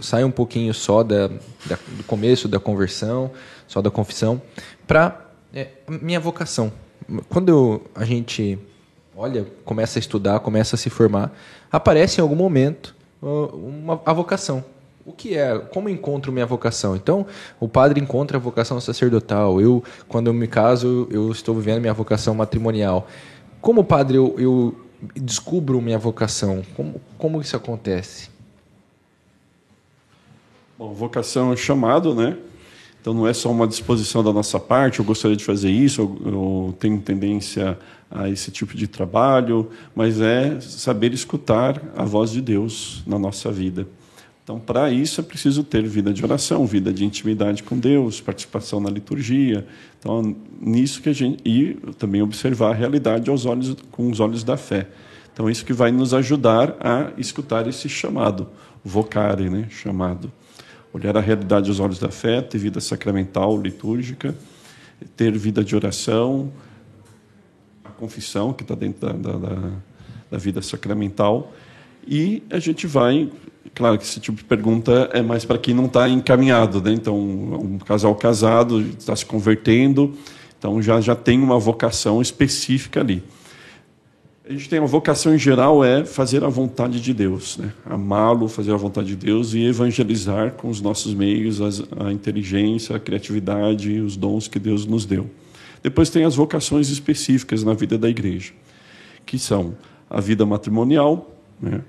sai 0.00 0.24
um 0.24 0.30
pouquinho 0.30 0.72
só 0.72 1.02
da, 1.02 1.28
da, 1.66 1.76
do 1.98 2.02
começo 2.06 2.48
da 2.48 2.58
conversão, 2.58 3.30
só 3.68 3.82
da 3.82 3.90
confissão, 3.90 4.40
para 4.86 5.20
é, 5.52 5.68
minha 5.86 6.18
vocação. 6.18 6.72
Quando 7.28 7.50
eu, 7.50 7.82
a 7.94 8.06
gente 8.06 8.58
olha, 9.16 9.46
começa 9.64 9.98
a 9.98 10.00
estudar, 10.00 10.40
começa 10.40 10.76
a 10.76 10.78
se 10.78 10.90
formar, 10.90 11.32
aparece 11.70 12.20
em 12.20 12.22
algum 12.22 12.36
momento 12.36 12.94
uma, 13.22 14.00
a 14.04 14.12
vocação. 14.12 14.64
O 15.06 15.12
que 15.12 15.36
é? 15.36 15.58
Como 15.58 15.88
encontro 15.88 16.32
minha 16.32 16.46
vocação? 16.46 16.96
Então, 16.96 17.26
o 17.60 17.68
padre 17.68 18.00
encontra 18.00 18.38
a 18.38 18.40
vocação 18.40 18.80
sacerdotal. 18.80 19.60
Eu, 19.60 19.84
quando 20.08 20.28
eu 20.28 20.32
me 20.32 20.46
caso, 20.46 21.06
eu 21.10 21.30
estou 21.30 21.54
vivendo 21.54 21.80
minha 21.80 21.92
vocação 21.92 22.34
matrimonial. 22.34 23.06
Como 23.60 23.84
padre, 23.84 24.16
eu, 24.16 24.34
eu 24.38 24.74
descubro 25.14 25.80
minha 25.80 25.98
vocação. 25.98 26.62
Como, 26.74 27.00
como 27.18 27.40
isso 27.40 27.54
acontece? 27.54 28.30
Bom, 30.78 30.94
vocação 30.94 31.52
é 31.52 31.56
chamado, 31.56 32.14
né? 32.14 32.38
Então 33.04 33.12
não 33.12 33.28
é 33.28 33.34
só 33.34 33.50
uma 33.50 33.68
disposição 33.68 34.24
da 34.24 34.32
nossa 34.32 34.58
parte, 34.58 34.98
eu 34.98 35.04
gostaria 35.04 35.36
de 35.36 35.44
fazer 35.44 35.70
isso, 35.70 36.00
eu, 36.00 36.18
eu 36.24 36.74
tenho 36.80 36.98
tendência 37.02 37.78
a 38.10 38.30
esse 38.30 38.50
tipo 38.50 38.74
de 38.74 38.88
trabalho, 38.88 39.68
mas 39.94 40.22
é 40.22 40.58
saber 40.58 41.12
escutar 41.12 41.82
a 41.94 42.02
voz 42.02 42.30
de 42.30 42.40
Deus 42.40 43.02
na 43.06 43.18
nossa 43.18 43.52
vida. 43.52 43.86
Então, 44.42 44.58
para 44.58 44.90
isso 44.90 45.20
é 45.20 45.22
preciso 45.22 45.62
ter 45.62 45.86
vida 45.86 46.14
de 46.14 46.24
oração, 46.24 46.64
vida 46.64 46.94
de 46.94 47.04
intimidade 47.04 47.62
com 47.62 47.78
Deus, 47.78 48.22
participação 48.22 48.80
na 48.80 48.88
liturgia. 48.88 49.66
Então, 50.00 50.34
nisso 50.58 51.02
que 51.02 51.10
a 51.10 51.12
gente 51.12 51.46
e 51.46 51.74
também 51.98 52.22
observar 52.22 52.70
a 52.70 52.74
realidade 52.74 53.28
aos 53.28 53.44
olhos 53.44 53.76
com 53.90 54.10
os 54.10 54.18
olhos 54.18 54.42
da 54.42 54.56
fé. 54.56 54.88
Então, 55.30 55.50
isso 55.50 55.66
que 55.66 55.74
vai 55.74 55.92
nos 55.92 56.14
ajudar 56.14 56.74
a 56.80 57.12
escutar 57.18 57.68
esse 57.68 57.86
chamado, 57.86 58.48
vocare, 58.82 59.50
né, 59.50 59.66
chamado 59.68 60.32
olhar 60.94 61.16
a 61.16 61.20
realidade 61.20 61.68
aos 61.68 61.80
olhos 61.80 61.98
da 61.98 62.08
fé, 62.08 62.40
ter 62.40 62.56
vida 62.56 62.80
sacramental, 62.80 63.60
litúrgica, 63.60 64.32
ter 65.16 65.36
vida 65.36 65.64
de 65.64 65.74
oração, 65.74 66.52
a 67.84 67.88
confissão, 67.90 68.52
que 68.52 68.62
está 68.62 68.76
dentro 68.76 69.00
da, 69.00 69.12
da, 69.12 69.72
da, 70.30 70.38
vida 70.38 70.62
sacramental. 70.62 71.52
E 72.06 72.44
a 72.48 72.60
gente 72.60 72.86
vai. 72.86 73.28
Claro 73.74 73.98
que 73.98 74.04
esse 74.04 74.20
tipo 74.20 74.36
de 74.36 74.44
pergunta 74.44 75.10
é 75.12 75.20
mais 75.20 75.44
para 75.44 75.58
quem 75.58 75.74
não 75.74 75.86
está 75.86 76.08
encaminhado, 76.08 76.80
né? 76.80 76.92
Então, 76.92 77.18
um 77.18 77.78
casal 77.78 78.14
casado 78.14 78.80
está 78.80 79.16
se 79.16 79.26
convertendo, 79.26 80.16
então 80.56 80.80
já, 80.80 81.00
já 81.00 81.16
tem 81.16 81.40
uma 81.40 81.58
vocação 81.58 82.22
específica 82.22 83.00
ali. 83.00 83.20
A 84.46 84.52
gente 84.52 84.68
tem 84.68 84.78
uma 84.78 84.86
vocação 84.86 85.34
em 85.34 85.38
geral 85.38 85.82
é 85.82 86.04
fazer 86.04 86.44
a 86.44 86.48
vontade 86.50 87.00
de 87.00 87.14
Deus, 87.14 87.56
né? 87.56 87.72
amá-lo, 87.86 88.46
fazer 88.46 88.72
a 88.72 88.76
vontade 88.76 89.08
de 89.08 89.16
Deus 89.16 89.54
e 89.54 89.64
evangelizar 89.64 90.52
com 90.52 90.68
os 90.68 90.82
nossos 90.82 91.14
meios 91.14 91.62
as, 91.62 91.82
a 91.98 92.12
inteligência, 92.12 92.94
a 92.94 93.00
criatividade, 93.00 93.98
os 94.00 94.18
dons 94.18 94.46
que 94.46 94.58
Deus 94.58 94.84
nos 94.84 95.06
deu. 95.06 95.30
Depois 95.82 96.10
tem 96.10 96.24
as 96.24 96.34
vocações 96.34 96.90
específicas 96.90 97.64
na 97.64 97.72
vida 97.72 97.96
da 97.96 98.06
igreja, 98.06 98.52
que 99.24 99.38
são 99.38 99.74
a 100.10 100.20
vida 100.20 100.44
matrimonial, 100.44 101.34
né? 101.58 101.80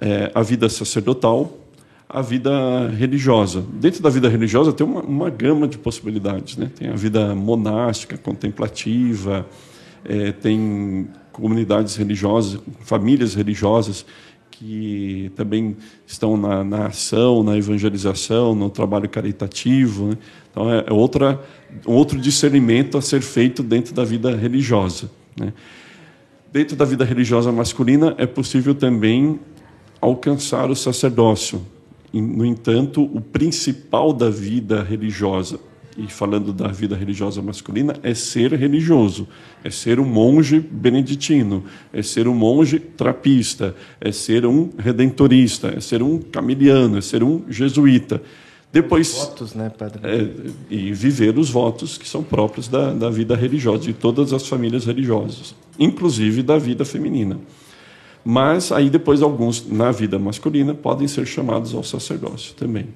é, 0.00 0.30
a 0.32 0.42
vida 0.42 0.68
sacerdotal, 0.68 1.58
a 2.08 2.22
vida 2.22 2.86
religiosa. 2.90 3.64
Dentro 3.68 4.00
da 4.00 4.10
vida 4.10 4.28
religiosa 4.28 4.72
tem 4.72 4.86
uma, 4.86 5.00
uma 5.00 5.28
gama 5.28 5.66
de 5.66 5.76
possibilidades, 5.76 6.56
né? 6.56 6.70
Tem 6.72 6.88
a 6.88 6.94
vida 6.94 7.34
monástica, 7.34 8.16
contemplativa, 8.16 9.44
é, 10.04 10.30
tem 10.30 11.08
comunidades 11.36 11.96
religiosas, 11.96 12.58
famílias 12.80 13.34
religiosas 13.34 14.06
que 14.50 15.30
também 15.36 15.76
estão 16.06 16.34
na, 16.34 16.64
na 16.64 16.86
ação, 16.86 17.42
na 17.42 17.58
evangelização, 17.58 18.54
no 18.54 18.70
trabalho 18.70 19.06
caritativo. 19.06 20.08
Né? 20.08 20.18
Então, 20.50 20.72
é, 20.72 20.84
é 20.86 20.92
outra, 20.94 21.38
outro 21.84 22.18
discernimento 22.18 22.96
a 22.96 23.02
ser 23.02 23.20
feito 23.20 23.62
dentro 23.62 23.94
da 23.94 24.02
vida 24.02 24.34
religiosa. 24.34 25.10
Né? 25.38 25.52
Dentro 26.50 26.74
da 26.74 26.86
vida 26.86 27.04
religiosa 27.04 27.52
masculina, 27.52 28.14
é 28.16 28.24
possível 28.24 28.74
também 28.74 29.38
alcançar 30.00 30.70
o 30.70 30.74
sacerdócio. 30.74 31.60
No 32.14 32.46
entanto, 32.46 33.02
o 33.02 33.20
principal 33.20 34.10
da 34.10 34.30
vida 34.30 34.82
religiosa 34.82 35.60
e 35.96 36.08
falando 36.08 36.52
da 36.52 36.68
vida 36.68 36.94
religiosa 36.94 37.40
masculina, 37.40 37.96
é 38.02 38.14
ser 38.14 38.52
religioso, 38.52 39.26
é 39.64 39.70
ser 39.70 39.98
um 39.98 40.04
monge 40.04 40.60
beneditino, 40.60 41.64
é 41.92 42.02
ser 42.02 42.28
um 42.28 42.34
monge 42.34 42.78
trapista, 42.78 43.74
é 44.00 44.12
ser 44.12 44.44
um 44.44 44.70
redentorista, 44.78 45.68
é 45.68 45.80
ser 45.80 46.02
um 46.02 46.18
camiliano, 46.18 46.98
é 46.98 47.00
ser 47.00 47.22
um 47.22 47.44
jesuíta. 47.48 48.22
Depois, 48.72 49.14
votos, 49.14 49.54
né, 49.54 49.70
padre? 49.70 50.00
É, 50.04 50.28
e 50.68 50.92
viver 50.92 51.38
os 51.38 51.48
votos 51.48 51.96
que 51.96 52.06
são 52.06 52.22
próprios 52.22 52.68
da, 52.68 52.92
da 52.92 53.08
vida 53.08 53.34
religiosa, 53.34 53.84
de 53.84 53.94
todas 53.94 54.32
as 54.34 54.46
famílias 54.46 54.84
religiosas, 54.84 55.54
inclusive 55.78 56.42
da 56.42 56.58
vida 56.58 56.84
feminina. 56.84 57.40
Mas 58.22 58.72
aí 58.72 58.90
depois 58.90 59.22
alguns, 59.22 59.66
na 59.66 59.92
vida 59.92 60.18
masculina, 60.18 60.74
podem 60.74 61.08
ser 61.08 61.24
chamados 61.26 61.72
ao 61.74 61.84
sacerdócio 61.84 62.54
também. 62.54 62.88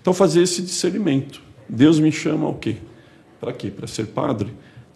Então, 0.00 0.12
fazer 0.12 0.42
esse 0.42 0.62
discernimento 0.62 1.43
Deus 1.68 1.98
me 1.98 2.12
chama 2.12 2.46
ao 2.46 2.54
quê? 2.54 2.76
Para 3.40 3.52
quê? 3.52 3.70
Para 3.70 3.86
ser 3.86 4.06
padre? 4.06 4.48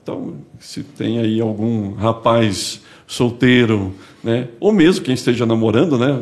Então, 0.03 0.37
se 0.59 0.83
tem 0.83 1.19
aí 1.19 1.39
algum 1.39 1.93
rapaz 1.93 2.81
solteiro, 3.07 3.95
né? 4.23 4.49
ou 4.59 4.73
mesmo 4.73 5.05
quem 5.05 5.15
esteja 5.15 5.45
namorando, 5.45 5.99
né? 5.99 6.17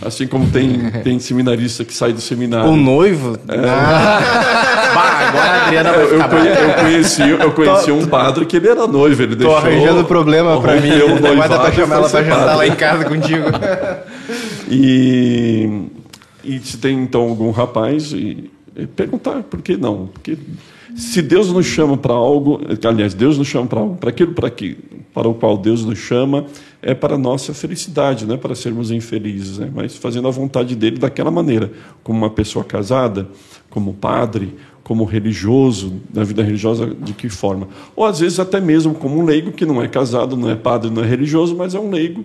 assim 0.00 0.26
como 0.26 0.50
tem, 0.50 0.90
tem 1.04 1.18
seminarista 1.18 1.84
que 1.84 1.92
sai 1.92 2.12
do 2.12 2.20
seminário. 2.20 2.70
O 2.70 2.76
noivo? 2.76 3.38
É. 3.48 3.68
Ah. 3.68 4.92
bah, 4.94 5.28
agora 5.28 5.44
a 5.44 5.64
Adriana 5.64 5.92
vai 5.92 6.02
eu, 6.02 6.68
eu, 6.68 6.74
conheci, 6.74 7.28
eu 7.28 7.52
conheci 7.52 7.86
tô, 7.86 7.94
um 7.94 8.06
padre 8.06 8.46
que 8.46 8.56
ele 8.56 8.68
era 8.68 8.86
noivo, 8.86 9.22
ele 9.22 9.36
deixou... 9.36 9.60
Tô 9.60 9.66
arranjando 9.66 10.04
problema 10.04 10.60
para 10.60 10.80
mim, 10.80 10.90
eu 10.90 11.20
não 11.20 11.36
vai 11.36 11.48
dar 11.48 11.60
para 11.60 11.72
chamar 11.72 11.96
ela 11.96 12.08
para 12.08 12.24
jantar 12.24 12.56
lá 12.56 12.66
em 12.66 12.76
casa 12.76 13.04
contigo. 13.04 13.44
e, 14.70 15.82
e 16.44 16.58
se 16.60 16.78
tem 16.78 16.98
então 16.98 17.22
algum 17.22 17.50
rapaz... 17.50 18.12
E, 18.12 18.50
perguntar 18.96 19.42
por 19.42 19.60
que 19.62 19.76
não. 19.76 20.08
Porque 20.08 20.36
se 20.96 21.22
Deus 21.22 21.50
nos 21.50 21.66
chama 21.66 21.96
para 21.96 22.12
algo, 22.12 22.60
aliás, 22.84 23.14
Deus 23.14 23.38
nos 23.38 23.48
chama 23.48 23.66
para 23.66 23.80
algo, 23.80 23.96
para 23.96 24.10
aquilo 24.10 24.32
para, 24.32 24.50
que, 24.50 24.76
para 25.14 25.28
o 25.28 25.34
qual 25.34 25.56
Deus 25.56 25.84
nos 25.84 25.98
chama, 25.98 26.46
é 26.80 26.94
para 26.94 27.14
a 27.14 27.18
nossa 27.18 27.54
felicidade, 27.54 28.26
não 28.26 28.34
é 28.34 28.38
para 28.38 28.54
sermos 28.54 28.90
infelizes, 28.90 29.58
né? 29.58 29.70
mas 29.72 29.96
fazendo 29.96 30.28
a 30.28 30.30
vontade 30.30 30.74
dele 30.74 30.98
daquela 30.98 31.30
maneira, 31.30 31.70
como 32.02 32.18
uma 32.18 32.30
pessoa 32.30 32.64
casada, 32.64 33.28
como 33.70 33.94
padre, 33.94 34.54
como 34.82 35.04
religioso, 35.04 36.00
na 36.12 36.24
vida 36.24 36.42
religiosa, 36.42 36.86
de 36.86 37.12
que 37.12 37.28
forma? 37.28 37.68
Ou 37.94 38.04
às 38.04 38.20
vezes 38.20 38.40
até 38.40 38.60
mesmo 38.60 38.94
como 38.94 39.18
um 39.18 39.24
leigo 39.24 39.52
que 39.52 39.64
não 39.64 39.80
é 39.80 39.88
casado, 39.88 40.36
não 40.36 40.50
é 40.50 40.56
padre, 40.56 40.90
não 40.90 41.02
é 41.02 41.06
religioso, 41.06 41.56
mas 41.56 41.74
é 41.74 41.80
um 41.80 41.90
leigo 41.90 42.24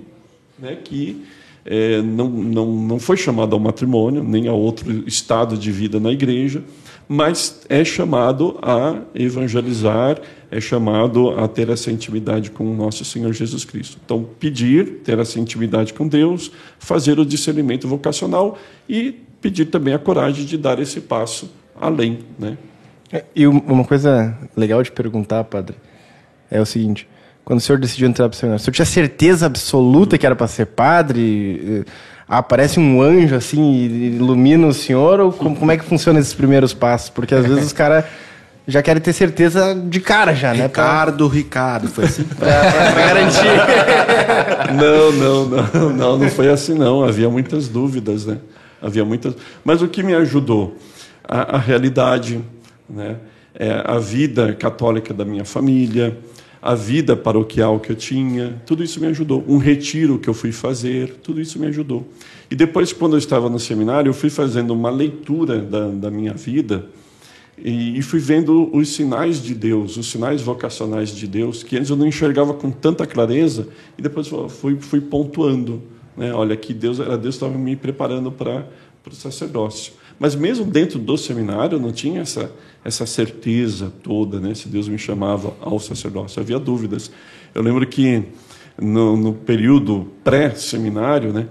né, 0.60 0.76
que 0.84 1.24
é, 1.70 2.01
não, 2.01 2.30
não, 2.30 2.65
não 2.65 2.99
foi 2.99 3.18
chamado 3.18 3.53
ao 3.53 3.59
matrimônio, 3.59 4.24
nem 4.24 4.47
a 4.47 4.53
outro 4.53 5.03
estado 5.05 5.57
de 5.57 5.70
vida 5.70 5.99
na 5.99 6.11
igreja, 6.11 6.63
mas 7.09 7.61
é 7.68 7.84
chamado 7.84 8.57
a 8.61 9.01
evangelizar, 9.13 10.20
é 10.49 10.61
chamado 10.61 11.30
a 11.32 11.45
ter 11.45 11.70
essa 11.70 11.91
intimidade 11.91 12.51
com 12.51 12.72
o 12.72 12.74
nosso 12.74 13.03
Senhor 13.03 13.34
Jesus 13.34 13.65
Cristo. 13.65 13.97
Então, 14.03 14.26
pedir, 14.39 15.01
ter 15.03 15.20
essa 15.20 15.39
intimidade 15.39 15.93
com 15.93 16.07
Deus, 16.07 16.51
fazer 16.80 17.20
o 17.20 17.26
discernimento 17.26 17.86
vocacional 17.86 18.57
e 18.88 19.11
pedir 19.41 19.65
também 19.65 19.93
a 19.93 19.99
coragem 19.99 20.45
de 20.45 20.57
dar 20.57 20.80
esse 20.80 21.01
passo 21.01 21.51
além. 21.80 22.20
Né? 22.39 22.57
É, 23.11 23.26
e 23.36 23.45
uma 23.45 23.84
coisa 23.84 24.38
legal 24.55 24.82
de 24.82 24.91
perguntar, 24.91 25.43
padre, 25.43 25.76
é 26.49 26.61
o 26.61 26.65
seguinte: 26.65 27.07
quando 27.48 27.60
o 27.60 27.62
senhor 27.62 27.80
decidiu 27.80 28.10
entrar 28.10 28.28
para 28.28 28.36
o 28.36 28.38
seminário? 28.38 28.62
O 28.62 28.66
senhor 28.66 28.74
tinha 28.74 28.86
certeza 28.86 29.45
absoluta 29.45 30.18
que 30.18 30.26
era 30.26 30.36
para 30.36 30.48
ser 30.48 30.66
padre? 30.66 31.86
Aparece 32.28 32.78
um 32.78 33.02
anjo 33.02 33.36
assim 33.36 33.72
e 33.72 34.16
ilumina 34.18 34.68
o 34.68 34.74
senhor? 34.74 35.22
Ou 35.22 35.32
como, 35.32 35.56
como 35.56 35.72
é 35.72 35.78
que 35.78 35.86
funciona 35.86 36.20
esses 36.20 36.34
primeiros 36.34 36.74
passos? 36.74 37.10
Porque 37.10 37.34
às 37.34 37.45
vezes 37.45 37.68
os 37.68 37.72
caras 37.72 38.04
já 38.68 38.82
querem 38.82 39.02
ter 39.02 39.14
certeza 39.14 39.74
de 39.74 40.02
cara 40.02 40.36
já, 40.36 40.54
né? 40.54 40.64
Ricardo, 40.64 41.30
pra... 41.30 41.38
Ricardo, 41.38 41.88
foi 41.88 42.04
assim? 42.04 42.26
pra, 42.38 42.48
pra 42.70 42.91
garantir. 42.91 43.48
não, 44.76 45.12
não, 45.14 45.45
não, 45.45 45.89
não, 45.93 46.18
não 46.18 46.30
foi 46.30 46.50
assim 46.50 46.74
não. 46.74 47.02
Havia 47.02 47.30
muitas 47.30 47.70
dúvidas, 47.70 48.26
né? 48.26 48.39
Havia 48.82 49.06
muitas. 49.06 49.34
Mas 49.64 49.82
o 49.82 49.88
que 49.88 50.04
me 50.04 50.14
ajudou? 50.16 50.76
A, 51.24 51.56
a 51.56 51.60
realidade, 51.60 52.41
né? 52.89 53.16
É, 53.56 53.84
a 53.86 53.98
vida 54.00 54.54
católica 54.54 55.14
da 55.14 55.24
minha 55.24 55.45
família, 55.45 56.18
a 56.62 56.76
vida 56.76 57.16
paroquial 57.16 57.80
que 57.80 57.91
eu 57.91 57.95
tinha, 57.95 58.62
tudo 58.66 58.84
isso 58.84 58.99
me 58.99 59.08
ajudou. 59.08 59.43
Um 59.47 59.58
retiro 59.58 60.20
que 60.20 60.28
eu 60.28 60.34
fui 60.34 60.51
fazer, 60.51 61.16
tudo 61.24 61.39
isso 61.39 61.60
me 61.60 61.68
ajudou. 61.68 62.08
E 62.49 62.55
depois, 62.55 62.93
quando 62.93 63.14
eu 63.14 63.20
estava 63.20 63.49
no 63.49 63.60
seminário, 63.60 64.10
eu 64.10 64.14
fui 64.14 64.30
fazendo 64.30 64.74
uma 64.74 64.89
leitura 64.89 65.60
da, 65.60 65.89
da 65.89 66.12
minha 66.12 66.34
vida 66.34 66.88
e, 67.58 67.97
e, 67.97 68.01
fui 68.03 68.20
vendo 68.20 68.70
os 68.76 68.89
sinais 68.89 69.41
de 69.41 69.55
Deus, 69.55 69.97
os 69.97 70.08
sinais 70.08 70.41
vocacionais 70.41 71.10
de 71.10 71.26
Deus, 71.26 71.64
que 71.64 71.76
antes 71.76 71.89
eu 71.89 71.95
não 71.95 72.05
enxergava 72.05 72.53
com 72.53 72.70
tanta 72.70 73.08
clareza, 73.08 73.68
e 73.97 74.01
depois 74.01 74.30
fui, 74.49 74.78
fui 74.80 75.01
pontuando. 75.01 75.82
Né? 76.16 76.32
Olha, 76.32 76.55
que 76.55 76.72
Deus 76.72 76.99
era 76.99 77.18
Deus 77.18 77.34
estava 77.34 77.58
me 77.58 77.76
preparando 77.76 78.32
para 78.32 78.68
o 79.10 79.16
sacerdócio. 79.16 79.93
Mas 80.20 80.36
mesmo 80.36 80.65
dentro 80.65 80.97
do 80.97 81.18
seminário, 81.18 81.76
eu 81.76 81.80
não 81.80 81.91
tinha 81.91 82.22
essa, 82.22 82.51
essa 82.84 83.05
certeza 83.05 83.91
toda, 84.01 84.39
né? 84.39 84.55
se 84.55 84.68
Deus 84.68 84.88
me 84.88 84.97
chamava 84.97 85.53
ao 85.61 85.80
sacerdócio. 85.80 86.41
Havia 86.41 86.57
dúvidas. 86.57 87.11
Eu 87.53 87.61
lembro 87.61 87.86
que 87.86 88.24
no, 88.80 89.18
no 89.18 89.34
período 89.34 90.07
pré-seminário, 90.24 91.34
né? 91.34 91.47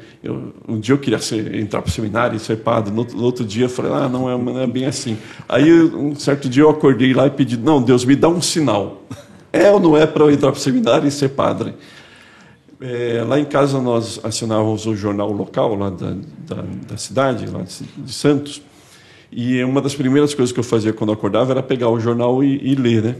Um 0.68 0.78
dia 0.78 0.94
eu 0.94 0.98
queria 0.98 1.18
ser, 1.18 1.54
entrar 1.56 1.82
para 1.82 1.88
o 1.88 1.92
seminário 1.92 2.36
e 2.36 2.40
ser 2.40 2.58
padre, 2.58 2.94
no, 2.94 3.04
no, 3.04 3.22
outro 3.22 3.44
dia 3.44 3.64
eu 3.64 3.68
falei, 3.68 3.92
ah, 3.92 4.08
não 4.08 4.30
é, 4.30 4.38
não 4.38 4.60
é 4.60 4.66
bem 4.66 4.86
assim. 4.86 5.18
Aí, 5.48 5.72
um 5.72 6.14
certo 6.14 6.48
dia 6.48 6.62
eu 6.62 6.70
acordei 6.70 7.12
lá 7.12 7.26
e 7.26 7.30
pedi, 7.30 7.56
não, 7.56 7.82
Deus, 7.82 8.04
me 8.04 8.14
dá 8.14 8.28
um 8.28 8.40
sinal. 8.40 9.04
É 9.52 9.70
ou 9.70 9.80
não 9.80 9.96
é 9.96 10.04
para 10.06 10.22
eu 10.22 10.30
entrar 10.30 10.52
para 10.52 10.58
o 10.58 10.60
seminário 10.60 11.08
e 11.08 11.10
ser 11.10 11.30
padre? 11.30 11.72
É, 12.80 13.24
lá 13.26 13.40
em 13.40 13.44
casa 13.44 13.80
nós 13.80 14.20
assinávamos 14.22 14.86
o 14.86 14.94
jornal 14.94 15.32
local 15.32 15.74
lá 15.74 15.90
da, 15.90 16.10
da, 16.46 16.62
da 16.88 16.96
cidade, 16.96 17.46
lá 17.46 17.62
de 17.62 18.12
Santos, 18.12 18.62
E 19.32 19.62
uma 19.64 19.80
das 19.80 19.94
primeiras 19.94 20.34
coisas 20.34 20.52
que 20.52 20.60
eu 20.60 20.64
fazia 20.64 20.92
quando 20.92 21.12
acordava 21.12 21.52
era 21.52 21.62
pegar 21.62 21.88
o 21.88 21.98
jornal 21.98 22.42
e, 22.44 22.60
e 22.62 22.74
ler, 22.74 23.02
né? 23.02 23.16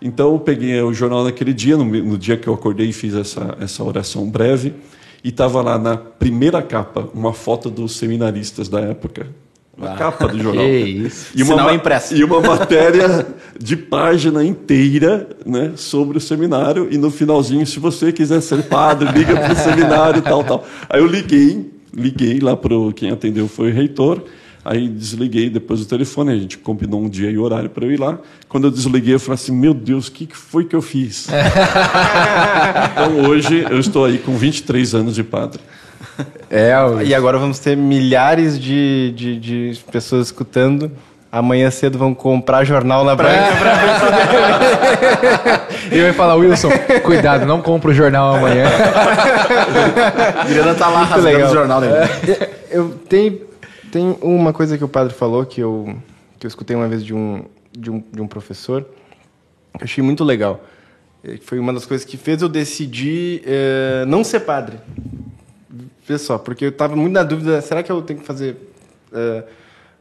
Então 0.00 0.32
eu 0.32 0.38
peguei 0.38 0.80
o 0.80 0.92
jornal 0.92 1.24
naquele 1.24 1.52
dia, 1.52 1.76
no, 1.76 1.84
no 1.84 2.18
dia 2.18 2.36
que 2.36 2.48
eu 2.48 2.54
acordei 2.54 2.88
e 2.88 2.92
fiz 2.92 3.14
essa, 3.14 3.56
essa 3.60 3.82
oração 3.82 4.28
breve, 4.28 4.74
e 5.22 5.28
estava 5.28 5.62
lá 5.62 5.78
na 5.78 5.96
primeira 5.96 6.62
capa 6.62 7.08
uma 7.14 7.32
foto 7.32 7.70
dos 7.70 7.96
seminaristas 7.96 8.68
da 8.68 8.80
época. 8.80 9.28
Na 9.76 9.92
Ah. 9.92 9.96
capa 9.96 10.28
do 10.28 10.38
jornal. 10.40 10.64
Que 10.64 10.76
isso. 10.78 11.26
E 11.34 11.42
uma, 11.42 11.54
Sinal 11.56 11.74
impresso. 11.74 12.14
e 12.14 12.22
uma 12.22 12.40
matéria 12.40 13.26
de 13.58 13.76
página 13.76 14.44
inteira 14.44 15.28
né, 15.44 15.72
sobre 15.76 16.18
o 16.18 16.20
seminário. 16.20 16.88
E 16.90 16.96
no 16.98 17.10
finalzinho, 17.10 17.66
se 17.66 17.80
você 17.80 18.12
quiser 18.12 18.40
ser 18.40 18.62
padre, 18.64 19.10
liga 19.12 19.34
para 19.34 19.52
o 19.52 19.56
seminário 19.56 20.18
e 20.18 20.22
tal, 20.22 20.44
tal. 20.44 20.64
Aí 20.88 21.00
eu 21.00 21.06
liguei, 21.06 21.70
liguei 21.92 22.38
lá 22.38 22.56
para 22.56 22.74
quem 22.94 23.10
atendeu 23.10 23.48
foi 23.48 23.70
o 23.70 23.74
reitor. 23.74 24.22
Aí 24.64 24.88
desliguei 24.88 25.50
depois 25.50 25.82
o 25.82 25.84
telefone, 25.84 26.32
a 26.32 26.36
gente 26.36 26.56
combinou 26.56 27.02
um 27.02 27.08
dia 27.08 27.30
e 27.30 27.36
horário 27.36 27.68
para 27.68 27.84
eu 27.84 27.92
ir 27.92 28.00
lá. 28.00 28.18
Quando 28.48 28.64
eu 28.64 28.70
desliguei, 28.70 29.12
eu 29.14 29.20
falei 29.20 29.34
assim: 29.34 29.52
Meu 29.52 29.74
Deus, 29.74 30.06
o 30.08 30.12
que 30.12 30.24
que 30.24 30.36
foi 30.36 30.64
que 30.64 30.74
eu 30.74 30.80
fiz? 30.80 31.26
então 32.92 33.28
hoje 33.28 33.66
eu 33.70 33.78
estou 33.78 34.04
aí 34.04 34.18
com 34.18 34.36
23 34.36 34.94
anos 34.94 35.14
de 35.16 35.22
padre. 35.22 35.60
É, 36.50 36.72
E 37.04 37.14
agora 37.14 37.38
vamos 37.38 37.58
ter 37.58 37.76
milhares 37.76 38.58
de, 38.58 39.12
de, 39.16 39.38
de 39.38 39.78
pessoas 39.90 40.26
escutando. 40.26 40.90
Amanhã 41.30 41.68
cedo 41.68 41.98
vão 41.98 42.14
comprar 42.14 42.64
jornal 42.64 43.04
na 43.04 43.16
banca. 43.16 43.32
eu 45.90 46.06
ia 46.06 46.14
falar, 46.14 46.36
Wilson, 46.36 46.68
cuidado, 47.02 47.44
não 47.44 47.60
compra 47.60 47.90
o 47.90 47.94
jornal 47.94 48.36
amanhã. 48.36 48.66
Adriana 50.38 50.74
tá 50.76 50.88
lá 50.88 51.02
rasgando 51.02 51.36
legal. 51.36 51.50
o 51.50 51.52
jornal 51.52 51.80
dele. 51.80 51.94
Eu 52.70 52.90
tenho, 53.08 53.40
tem 53.90 54.16
uma 54.22 54.52
coisa 54.52 54.78
que 54.78 54.84
o 54.84 54.88
padre 54.88 55.12
falou 55.12 55.44
que 55.44 55.60
eu, 55.60 55.96
que 56.38 56.46
eu 56.46 56.48
escutei 56.48 56.76
uma 56.76 56.86
vez 56.86 57.04
de 57.04 57.12
um, 57.12 57.44
de 57.76 57.90
um, 57.90 58.00
de 58.12 58.22
um 58.22 58.28
professor, 58.28 58.82
que 59.76 59.82
eu 59.82 59.84
achei 59.84 60.04
muito 60.04 60.22
legal. 60.22 60.62
Eh, 61.24 61.38
Foi 61.42 61.58
uma 61.58 61.72
das 61.72 61.84
coisas 61.84 62.06
que 62.06 62.16
fez 62.16 62.42
eu 62.42 62.48
decidir 62.48 63.42
eh, 63.44 64.04
não 64.06 64.22
ser 64.22 64.38
padre. 64.40 64.76
Vê 66.06 66.18
só, 66.18 66.36
porque 66.38 66.66
eu 66.66 66.68
estava 66.68 66.94
muito 66.94 67.12
na 67.14 67.22
dúvida, 67.22 67.60
será 67.62 67.82
que 67.82 67.90
eu 67.90 68.02
tenho 68.02 68.20
que 68.20 68.26
fazer 68.26 68.56
eh, 69.12 69.44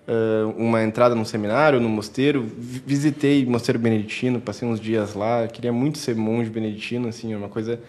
eh, 0.07 0.43
uma 0.57 0.83
entrada 0.83 1.15
num 1.15 1.23
seminário, 1.23 1.79
num 1.79 1.87
mosteiro? 1.89 2.43
Vi- 2.57 2.83
Visitei 2.85 3.45
mosteiro 3.45 3.79
beneditino, 3.79 4.41
passei 4.41 4.67
uns 4.67 4.79
dias 4.81 5.13
lá, 5.13 5.47
queria 5.47 5.71
muito 5.71 5.97
ser 5.97 6.15
monge 6.15 6.49
beneditino, 6.49 7.07
assim, 7.07 7.33
é 7.33 7.37
uma 7.37 7.49
coisa... 7.49 7.79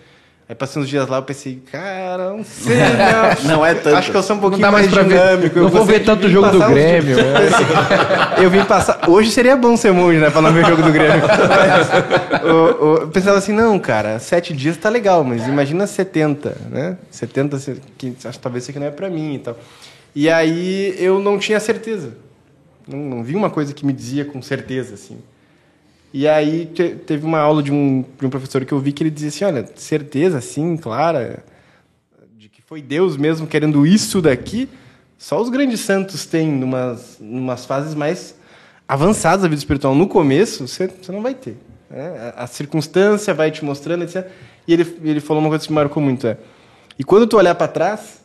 Aí 0.47 0.55
passei 0.55 0.82
uns 0.82 0.88
dias 0.90 1.09
lá, 1.09 1.16
eu 1.16 1.22
pensei, 1.22 1.62
cara, 1.72 2.28
não 2.30 2.45
sei, 2.45 2.76
não. 3.47 3.57
Não 3.57 3.66
é 3.66 3.72
tanto. 3.74 3.97
Acho 3.97 4.11
que 4.11 4.16
eu 4.16 4.22
sou 4.22 4.36
um 4.36 4.40
pouquinho 4.40 4.70
mais 4.70 4.86
mais, 4.90 4.95
ver. 4.95 5.05
dinâmico. 5.09 5.59
eu 5.59 5.62
Não 5.62 5.70
vou 5.70 5.84
ver 5.86 6.01
tanto 6.05 6.26
vir 6.26 6.32
jogo 6.32 6.49
do 6.51 6.59
passar 6.59 6.70
uns 6.70 6.74
Grêmio, 6.74 7.14
dias- 7.16 7.26
eu 8.42 8.51
vim 8.51 8.64
passar. 8.64 9.09
Hoje 9.09 9.30
seria 9.30 9.57
bom 9.57 9.74
ser 9.74 9.90
monge, 9.92 10.18
né? 10.18 10.28
Pra 10.28 10.42
não 10.42 10.53
ver 10.53 10.64
o 10.64 10.68
jogo 10.68 10.82
do 10.82 10.92
Grêmio. 10.92 11.22
Mas, 11.26 12.42
o- 12.45 12.84
o- 12.84 12.97
eu 13.03 13.09
pensava 13.09 13.38
assim, 13.38 13.53
não, 13.53 13.78
cara, 13.78 14.18
sete 14.18 14.53
dias 14.53 14.76
tá 14.76 14.90
legal, 14.90 15.24
mas 15.24 15.47
imagina 15.49 15.86
70, 15.86 16.55
né? 16.70 16.99
70, 17.11 17.59
se- 17.59 17.80
que, 17.97 18.14
acho 18.24 18.38
que 18.38 18.42
talvez 18.42 18.64
isso 18.64 18.70
aqui 18.70 18.78
não 18.78 18.86
é 18.86 18.90
pra 18.90 19.09
mim 19.09 19.36
e 19.36 19.38
tal. 19.38 19.57
E 20.14 20.28
aí 20.28 20.95
eu 20.99 21.20
não 21.20 21.38
tinha 21.38 21.59
certeza. 21.59 22.11
Não, 22.86 22.99
não 22.99 23.22
vi 23.24 23.34
uma 23.34 23.49
coisa 23.49 23.72
que 23.72 23.86
me 23.86 23.95
dizia 23.95 24.26
com 24.26 24.42
certeza, 24.42 24.92
assim. 24.92 25.16
E 26.17 26.29
aí 26.29 26.67
te- 26.67 26.95
teve 26.95 27.27
uma 27.27 27.41
aula 27.41 27.61
de 27.61 27.73
um, 27.73 28.05
de 28.21 28.25
um 28.25 28.31
professor 28.31 28.65
que 28.65 28.73
eu 28.73 28.79
vi 28.79 28.93
que 28.93 29.03
ele 29.03 29.11
dizia 29.11 29.31
assim, 29.31 29.45
olha, 29.57 29.69
certeza, 29.75 30.41
sim, 30.41 30.77
clara, 30.77 31.43
de 32.39 32.49
que 32.49 32.62
foi 32.62 32.81
Deus 32.81 33.17
mesmo 33.17 33.49
querendo 33.49 33.85
isso 33.85 34.23
daqui, 34.23 34.69
só 35.19 35.43
os 35.43 35.49
grandes 35.49 35.81
santos 35.81 36.25
têm 36.25 36.47
numas, 36.53 37.17
numas 37.21 37.65
fases 37.65 37.97
mais 37.97 38.37
avançadas 38.87 39.43
da 39.43 39.49
vida 39.49 39.59
espiritual. 39.59 39.93
No 39.93 40.07
começo, 40.07 40.69
você, 40.69 40.87
você 40.87 41.11
não 41.11 41.21
vai 41.21 41.35
ter. 41.35 41.57
né? 41.91 42.33
A, 42.37 42.45
a 42.45 42.47
circunstância 42.47 43.35
vai 43.35 43.51
te 43.51 43.65
mostrando, 43.65 44.05
etc. 44.05 44.25
E 44.69 44.73
ele, 44.73 44.97
ele 45.03 45.21
falou 45.21 45.43
uma 45.43 45.49
coisa 45.49 45.65
que 45.65 45.73
me 45.73 45.77
marcou 45.77 46.01
muito, 46.01 46.29
é, 46.29 46.39
e 46.97 47.03
quando 47.03 47.27
tu 47.27 47.37
olhar 47.37 47.57
para 47.57 47.67
trás, 47.67 48.21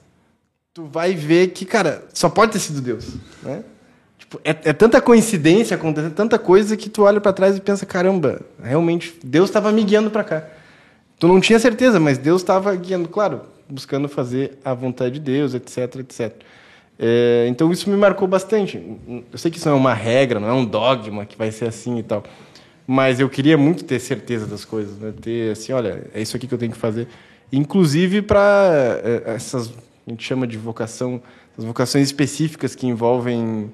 tu 0.76 0.86
vai 0.86 1.16
ver 1.16 1.48
que, 1.54 1.66
cara, 1.66 2.04
só 2.14 2.30
pode 2.30 2.52
ter 2.52 2.60
sido 2.60 2.82
Deus, 2.82 3.16
né? 3.42 3.64
Tipo, 4.30 4.40
é, 4.44 4.52
é 4.52 4.74
tanta 4.74 5.02
coincidência 5.02 5.76
acontecendo, 5.76 6.14
tanta 6.14 6.38
coisa 6.38 6.78
que 6.78 6.88
tu 6.88 7.02
olha 7.02 7.20
para 7.20 7.34
trás 7.34 7.58
e 7.58 7.62
pensa, 7.62 7.84
caramba, 7.84 8.42
realmente 8.62 9.16
Deus 9.24 9.50
estava 9.50 9.72
me 9.72 9.84
guiando 9.84 10.12
para 10.12 10.24
cá. 10.24 10.44
Tu 11.18 11.28
não 11.28 11.42
tinha 11.42 11.58
certeza, 11.58 12.00
mas 12.00 12.20
Deus 12.20 12.42
estava 12.42 12.76
guiando, 12.76 13.10
claro, 13.10 13.42
buscando 13.68 14.08
fazer 14.08 14.60
a 14.64 14.72
vontade 14.72 15.16
de 15.16 15.20
Deus, 15.20 15.56
etc, 15.56 15.96
etc. 15.96 16.32
É, 17.00 17.48
então 17.50 17.72
isso 17.72 17.90
me 17.90 17.98
marcou 17.98 18.28
bastante. 18.28 18.80
Eu 19.32 19.38
sei 19.40 19.50
que 19.50 19.58
isso 19.58 19.68
não 19.68 19.76
é 19.76 19.80
uma 19.80 19.96
regra, 19.96 20.40
não 20.40 20.48
é 20.48 20.54
um 20.54 20.66
dogma 20.66 21.26
que 21.26 21.36
vai 21.36 21.52
ser 21.52 21.66
assim 21.66 21.98
e 21.98 22.04
tal, 22.04 22.24
mas 22.86 23.20
eu 23.20 23.30
queria 23.30 23.58
muito 23.58 23.84
ter 23.84 24.00
certeza 24.00 24.46
das 24.46 24.64
coisas, 24.64 24.96
né? 25.00 25.12
ter 25.20 25.54
assim, 25.54 25.74
olha, 25.74 26.08
é 26.14 26.22
isso 26.22 26.38
aqui 26.38 26.46
que 26.46 26.54
eu 26.54 26.58
tenho 26.58 26.72
que 26.72 26.78
fazer, 26.78 27.08
inclusive 27.52 28.22
para 28.22 29.02
essas 29.26 29.74
a 30.06 30.12
gente 30.12 30.24
chama 30.24 30.48
de 30.48 30.58
vocação, 30.58 31.22
as 31.58 31.64
vocações 31.64 32.08
específicas 32.08 32.76
que 32.76 32.88
envolvem 32.88 33.72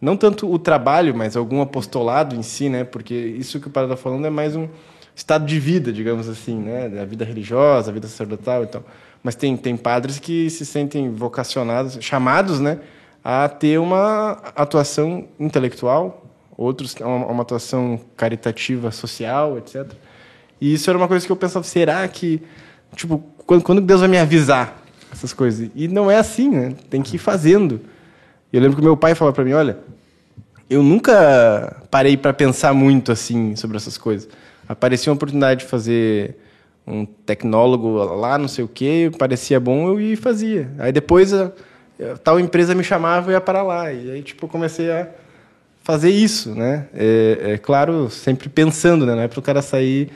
não 0.00 0.16
tanto 0.16 0.50
o 0.50 0.58
trabalho, 0.58 1.14
mas 1.14 1.36
algum 1.36 1.60
apostolado 1.60 2.34
em 2.34 2.42
si, 2.42 2.68
né? 2.68 2.84
Porque 2.84 3.14
isso 3.14 3.60
que 3.60 3.68
o 3.68 3.70
padre 3.70 3.92
está 3.92 4.02
falando 4.02 4.26
é 4.26 4.30
mais 4.30 4.56
um 4.56 4.68
estado 5.14 5.44
de 5.44 5.60
vida, 5.60 5.92
digamos 5.92 6.28
assim, 6.28 6.56
né? 6.56 7.00
A 7.00 7.04
vida 7.04 7.24
religiosa, 7.24 7.90
a 7.90 7.94
vida 7.94 8.08
sacerdotal 8.08 8.64
e 8.64 8.66
tal. 8.66 8.82
Mas 9.22 9.34
tem, 9.34 9.56
tem 9.56 9.76
padres 9.76 10.18
que 10.18 10.48
se 10.48 10.64
sentem 10.64 11.10
vocacionados, 11.10 11.98
chamados, 12.00 12.58
né? 12.60 12.78
A 13.22 13.48
ter 13.48 13.78
uma 13.78 14.38
atuação 14.56 15.28
intelectual, 15.38 16.24
outros 16.56 16.94
uma, 16.94 17.26
uma 17.26 17.42
atuação 17.42 18.00
caritativa, 18.16 18.90
social, 18.90 19.58
etc. 19.58 19.92
E 20.58 20.72
isso 20.72 20.88
era 20.88 20.98
uma 20.98 21.08
coisa 21.08 21.26
que 21.26 21.32
eu 21.32 21.36
pensava, 21.36 21.64
será 21.64 22.06
que, 22.08 22.42
tipo, 22.96 23.22
quando, 23.46 23.62
quando 23.62 23.80
Deus 23.82 24.00
vai 24.00 24.08
me 24.08 24.18
avisar 24.18 24.82
essas 25.12 25.34
coisas? 25.34 25.70
E 25.74 25.86
não 25.88 26.10
é 26.10 26.16
assim, 26.16 26.48
né? 26.48 26.74
Tem 26.88 27.02
que 27.02 27.16
ir 27.16 27.18
fazendo. 27.18 27.82
E 28.52 28.56
eu 28.56 28.62
lembro 28.62 28.76
que 28.76 28.82
meu 28.82 28.96
pai 28.96 29.14
falava 29.14 29.34
para 29.34 29.44
mim, 29.44 29.52
olha, 29.52 29.78
eu 30.68 30.82
nunca 30.82 31.82
parei 31.90 32.16
para 32.16 32.32
pensar 32.32 32.72
muito 32.72 33.10
assim 33.10 33.56
sobre 33.56 33.76
essas 33.76 33.98
coisas. 33.98 34.28
Aparecia 34.68 35.10
uma 35.10 35.16
oportunidade 35.16 35.60
de 35.60 35.66
fazer 35.66 36.36
um 36.86 37.04
tecnólogo 37.04 37.88
lá, 37.90 38.38
não 38.38 38.48
sei 38.48 38.64
o 38.64 38.68
quê, 38.68 39.10
parecia 39.18 39.60
bom, 39.60 39.88
eu 39.88 40.00
ia 40.00 40.14
e 40.14 40.16
fazia. 40.16 40.70
Aí 40.78 40.92
depois 40.92 41.32
a, 41.32 41.52
a 42.00 42.16
tal 42.22 42.38
empresa 42.38 42.74
me 42.74 42.84
chamava 42.84 43.30
e 43.30 43.34
ia 43.34 43.40
para 43.40 43.62
lá. 43.62 43.92
E 43.92 44.10
aí 44.10 44.22
tipo 44.22 44.46
eu 44.46 44.48
comecei 44.48 44.90
a 44.90 45.08
fazer 45.82 46.10
isso, 46.10 46.54
né? 46.54 46.86
É, 46.94 47.52
é 47.52 47.58
claro, 47.58 48.10
sempre 48.10 48.48
pensando, 48.48 49.06
né? 49.06 49.14
Não 49.14 49.22
é 49.22 49.28
para 49.28 49.38
o 49.38 49.42
cara 49.42 49.62
sair 49.62 50.10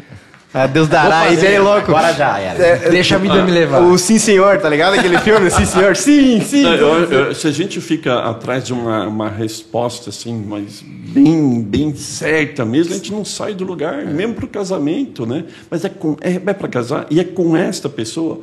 ah, 0.55 0.66
Deus 0.68 0.86
dará, 0.88 1.30
e 1.32 1.44
aí 1.46 1.59
louco. 1.59 1.90
Agora 1.90 2.12
já 2.14 2.38
era. 2.38 2.62
É, 2.64 2.88
Deixa 2.90 3.16
a 3.16 3.18
vida 3.18 3.42
me 3.42 3.50
levar. 3.50 3.80
O 3.82 3.98
Sim 3.98 4.18
Senhor, 4.18 4.57
tá 4.59 4.68
ligado? 4.68 4.94
Aquele 4.94 5.18
filme, 5.18 5.50
Sim 5.50 5.64
Senhor, 5.66 5.96
sim, 5.96 6.40
sim. 6.40 6.62
Não, 6.62 6.72
eu- 6.74 7.11
eu- 7.12 7.34
se 7.34 7.46
a 7.48 7.50
gente 7.50 7.80
fica 7.80 8.20
atrás 8.20 8.64
de 8.64 8.72
uma, 8.72 9.07
uma 9.09 9.28
resposta 9.28 10.11
assim, 10.11 10.44
mas 10.46 10.80
bem, 10.82 11.61
bem 11.61 11.94
certa 11.94 12.64
mesmo, 12.64 12.92
a 12.94 12.96
gente 12.96 13.12
não 13.12 13.24
sai 13.24 13.52
do 13.55 13.64
lugar, 13.64 14.05
mesmo 14.07 14.34
para 14.34 14.44
o 14.44 14.48
casamento, 14.48 15.26
né? 15.26 15.44
Mas 15.70 15.84
é, 15.84 15.88
com- 15.88 16.16
é, 16.20 16.34
é 16.34 16.52
para 16.55 16.68
casar 16.68 17.07
e 17.11 17.18
é 17.18 17.24
com 17.24 17.57
esta 17.57 17.88
pessoa. 17.88 18.40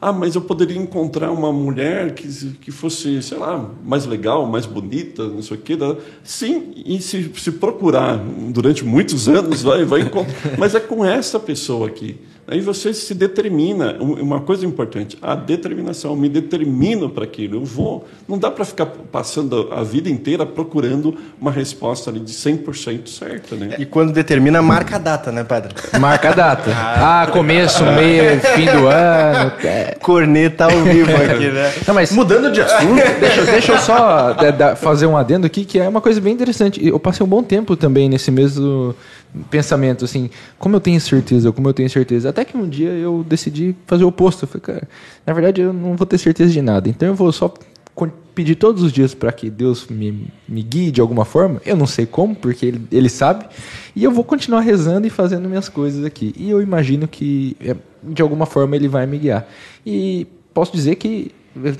Ah, 0.00 0.12
mas 0.12 0.36
eu 0.36 0.40
poderia 0.42 0.76
encontrar 0.76 1.32
uma 1.32 1.52
mulher 1.52 2.14
que, 2.14 2.28
que 2.60 2.70
fosse, 2.70 3.20
sei 3.20 3.36
lá, 3.36 3.68
mais 3.84 4.06
legal, 4.06 4.46
mais 4.46 4.64
bonita, 4.64 5.26
não 5.26 5.42
sei 5.42 5.56
o 5.56 5.60
quê. 5.60 5.74
da- 5.74 5.96
Sim, 6.22 6.72
e 6.86 7.00
se, 7.02 7.30
se 7.36 7.50
procurar 7.52 8.16
durante 8.50 8.84
muitos 8.84 9.28
anos, 9.28 9.62
vai, 9.62 9.84
vai 9.84 10.02
encontrar. 10.02 10.34
Mas 10.56 10.74
é 10.76 10.80
com 10.80 11.04
essa 11.04 11.40
pessoa 11.40 11.88
aqui. 11.88 12.16
Aí 12.50 12.60
você 12.60 12.92
se 12.94 13.14
determina. 13.14 13.96
Um- 14.00 14.18
Uma 14.28 14.40
coisa 14.40 14.64
importante, 14.66 15.16
a 15.22 15.34
determinação. 15.34 16.12
Eu 16.12 16.16
me 16.16 16.28
determino 16.28 17.08
para 17.10 17.24
aquilo. 17.24 17.56
Eu 17.56 17.64
vou. 17.64 18.06
Não 18.26 18.38
dá 18.38 18.50
para 18.50 18.64
ficar 18.64 18.86
passando 18.86 19.68
a 19.70 19.82
vida 19.82 20.08
inteira 20.08 20.44
procurando 20.46 21.14
uma 21.40 21.50
resposta 21.50 22.10
ali 22.10 22.20
de 22.20 22.32
100% 22.32 23.08
certa, 23.08 23.54
né? 23.56 23.76
E 23.78 23.84
quando 23.86 24.12
determina, 24.12 24.60
marca 24.62 24.96
a 24.96 24.98
data, 24.98 25.30
né, 25.30 25.44
padre? 25.44 25.74
Marca 26.00 26.30
a 26.30 26.32
data. 26.32 26.70
Ah, 26.74 27.28
começo, 27.32 27.84
meio, 27.84 28.40
fim 28.40 28.64
do 28.66 28.86
ano. 28.86 29.52
É. 29.64 29.96
Corneta 30.00 30.64
ao 30.64 30.70
vivo 30.82 31.10
aqui, 31.14 31.48
né? 31.50 31.72
Não, 31.86 31.94
mas 31.94 32.10
Mudando 32.12 32.50
de 32.52 32.60
assunto. 32.60 33.02
deixa, 33.20 33.44
deixa 33.44 33.72
eu 33.72 33.78
só 33.78 34.34
fazer 34.76 35.06
um 35.06 35.16
adendo 35.16 35.46
aqui, 35.46 35.64
que 35.64 35.78
é 35.78 35.88
uma 35.88 36.00
coisa 36.00 36.20
bem 36.20 36.32
interessante. 36.32 36.84
Eu 36.86 36.98
passei 36.98 37.24
um 37.24 37.28
bom 37.28 37.42
tempo 37.42 37.76
também 37.76 38.08
nesse 38.08 38.30
mesmo 38.30 38.94
pensamento, 39.50 40.04
assim, 40.04 40.30
como 40.58 40.76
eu 40.76 40.80
tenho 40.80 41.00
certeza, 41.00 41.52
como 41.52 41.68
eu 41.68 41.74
tenho 41.74 41.88
certeza. 41.90 42.30
Até 42.30 42.44
que 42.44 42.56
um 42.56 42.68
dia 42.68 42.90
eu 42.90 43.24
decidi 43.26 43.74
fazer 43.86 44.04
o 44.04 44.08
oposto. 44.08 44.44
Eu 44.44 44.48
falei, 44.48 44.62
cara, 44.62 44.88
na 45.26 45.32
verdade 45.32 45.60
eu 45.60 45.72
não 45.72 45.96
vou 45.96 46.06
ter 46.06 46.18
certeza 46.18 46.50
de 46.50 46.62
nada. 46.62 46.88
Então 46.88 47.08
eu 47.08 47.14
vou 47.14 47.30
só 47.32 47.52
pedir 48.34 48.54
todos 48.54 48.84
os 48.84 48.92
dias 48.92 49.14
para 49.14 49.32
que 49.32 49.50
Deus 49.50 49.88
me, 49.88 50.28
me 50.48 50.62
guie 50.62 50.92
de 50.92 51.00
alguma 51.00 51.24
forma. 51.24 51.60
Eu 51.66 51.76
não 51.76 51.86
sei 51.86 52.06
como, 52.06 52.36
porque 52.36 52.64
ele, 52.64 52.86
ele 52.92 53.08
sabe. 53.08 53.46
E 53.96 54.04
eu 54.04 54.12
vou 54.12 54.22
continuar 54.22 54.60
rezando 54.60 55.06
e 55.06 55.10
fazendo 55.10 55.48
minhas 55.48 55.68
coisas 55.68 56.04
aqui. 56.04 56.32
E 56.36 56.48
eu 56.48 56.62
imagino 56.62 57.08
que, 57.08 57.56
é, 57.60 57.74
de 58.02 58.22
alguma 58.22 58.46
forma, 58.46 58.76
ele 58.76 58.86
vai 58.86 59.06
me 59.06 59.18
guiar. 59.18 59.48
E 59.84 60.26
posso 60.54 60.72
dizer 60.72 60.94
que 60.94 61.32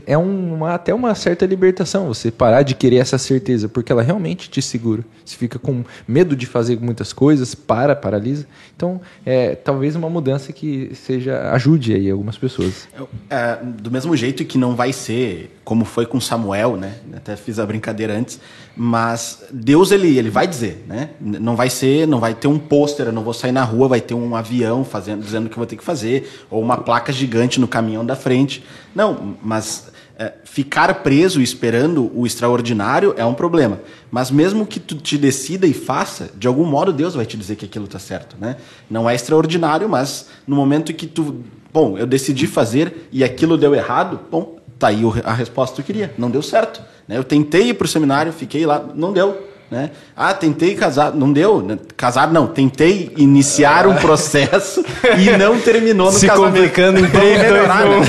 é 0.06 0.16
uma, 0.16 0.74
até 0.74 0.94
uma 0.94 1.14
certa 1.14 1.46
libertação 1.46 2.06
você 2.06 2.30
parar 2.30 2.62
de 2.62 2.74
querer 2.74 2.96
essa 2.96 3.18
certeza, 3.18 3.68
porque 3.68 3.92
ela 3.92 4.02
realmente 4.02 4.50
te 4.50 4.60
segura. 4.60 5.04
Você 5.24 5.36
fica 5.36 5.58
com 5.58 5.84
medo 6.06 6.34
de 6.34 6.46
fazer 6.46 6.80
muitas 6.80 7.12
coisas, 7.12 7.54
para, 7.54 7.94
paralisa. 7.94 8.46
Então, 8.76 9.00
é 9.24 9.54
talvez 9.54 9.94
uma 9.96 10.08
mudança 10.08 10.52
que 10.52 10.90
seja 10.94 11.50
ajude 11.52 11.94
aí 11.94 12.10
algumas 12.10 12.38
pessoas. 12.38 12.88
É, 13.28 13.58
do 13.62 13.90
mesmo 13.90 14.16
jeito 14.16 14.44
que 14.44 14.58
não 14.58 14.74
vai 14.74 14.92
ser 14.92 15.58
como 15.64 15.84
foi 15.84 16.06
com 16.06 16.18
Samuel, 16.20 16.76
né? 16.76 16.94
Até 17.14 17.36
fiz 17.36 17.58
a 17.58 17.66
brincadeira 17.66 18.16
antes, 18.16 18.40
mas 18.80 19.42
Deus 19.50 19.90
ele, 19.90 20.16
ele 20.16 20.30
vai 20.30 20.46
dizer, 20.46 20.84
né? 20.86 21.10
Não 21.20 21.56
vai 21.56 21.68
ser, 21.68 22.06
não 22.06 22.20
vai 22.20 22.32
ter 22.32 22.46
um 22.46 22.60
pôster, 22.60 23.06
eu 23.06 23.12
não 23.12 23.24
vou 23.24 23.34
sair 23.34 23.50
na 23.50 23.64
rua, 23.64 23.88
vai 23.88 24.00
ter 24.00 24.14
um 24.14 24.36
avião 24.36 24.84
fazendo, 24.84 25.20
dizendo 25.20 25.48
que 25.48 25.54
eu 25.54 25.58
vou 25.58 25.66
ter 25.66 25.76
que 25.76 25.82
fazer, 25.82 26.30
ou 26.48 26.62
uma 26.62 26.76
placa 26.76 27.12
gigante 27.12 27.58
no 27.58 27.66
caminhão 27.66 28.06
da 28.06 28.14
frente. 28.14 28.64
Não, 28.94 29.36
mas 29.42 29.90
é, 30.16 30.32
ficar 30.44 30.94
preso 31.02 31.42
esperando 31.42 32.08
o 32.14 32.24
extraordinário 32.24 33.14
é 33.16 33.24
um 33.24 33.34
problema. 33.34 33.80
Mas 34.12 34.30
mesmo 34.30 34.64
que 34.64 34.78
tu 34.78 34.94
te 34.94 35.18
decida 35.18 35.66
e 35.66 35.74
faça, 35.74 36.30
de 36.36 36.46
algum 36.46 36.64
modo 36.64 36.92
Deus 36.92 37.16
vai 37.16 37.26
te 37.26 37.36
dizer 37.36 37.56
que 37.56 37.64
aquilo 37.64 37.86
está 37.86 37.98
certo, 37.98 38.36
né? 38.40 38.58
Não 38.88 39.10
é 39.10 39.14
extraordinário, 39.16 39.88
mas 39.88 40.28
no 40.46 40.54
momento 40.54 40.94
que 40.94 41.08
tu, 41.08 41.42
bom, 41.72 41.98
eu 41.98 42.06
decidi 42.06 42.46
fazer 42.46 43.08
e 43.10 43.24
aquilo 43.24 43.56
deu 43.56 43.74
errado, 43.74 44.20
bom, 44.30 44.60
tá 44.78 44.86
aí 44.86 45.02
a 45.24 45.34
resposta 45.34 45.74
que 45.74 45.82
tu 45.82 45.86
queria, 45.86 46.14
não 46.16 46.30
deu 46.30 46.42
certo. 46.42 46.80
Né? 47.08 47.16
Eu 47.16 47.24
tentei 47.24 47.70
ir 47.70 47.74
para 47.74 47.86
o 47.86 47.88
seminário, 47.88 48.32
fiquei 48.32 48.66
lá, 48.66 48.84
não 48.94 49.12
deu. 49.12 49.48
Né? 49.70 49.90
Ah, 50.16 50.32
tentei 50.32 50.74
casar, 50.74 51.12
não 51.14 51.30
deu. 51.30 51.60
Né? 51.60 51.78
Casar 51.96 52.32
não, 52.32 52.46
tentei 52.46 53.12
iniciar 53.16 53.86
um 53.86 53.94
processo 53.96 54.82
e 55.18 55.36
não 55.36 55.60
terminou 55.60 56.10
no 56.10 56.18
Se 56.18 56.26
casamento. 56.26 56.54
complicando 56.54 56.98
em 56.98 57.02
Vamos 57.02 57.18
três, 57.18 57.38
dois, 57.38 57.52
melhorar, 57.52 57.86
um. 57.86 58.00
né? 58.00 58.06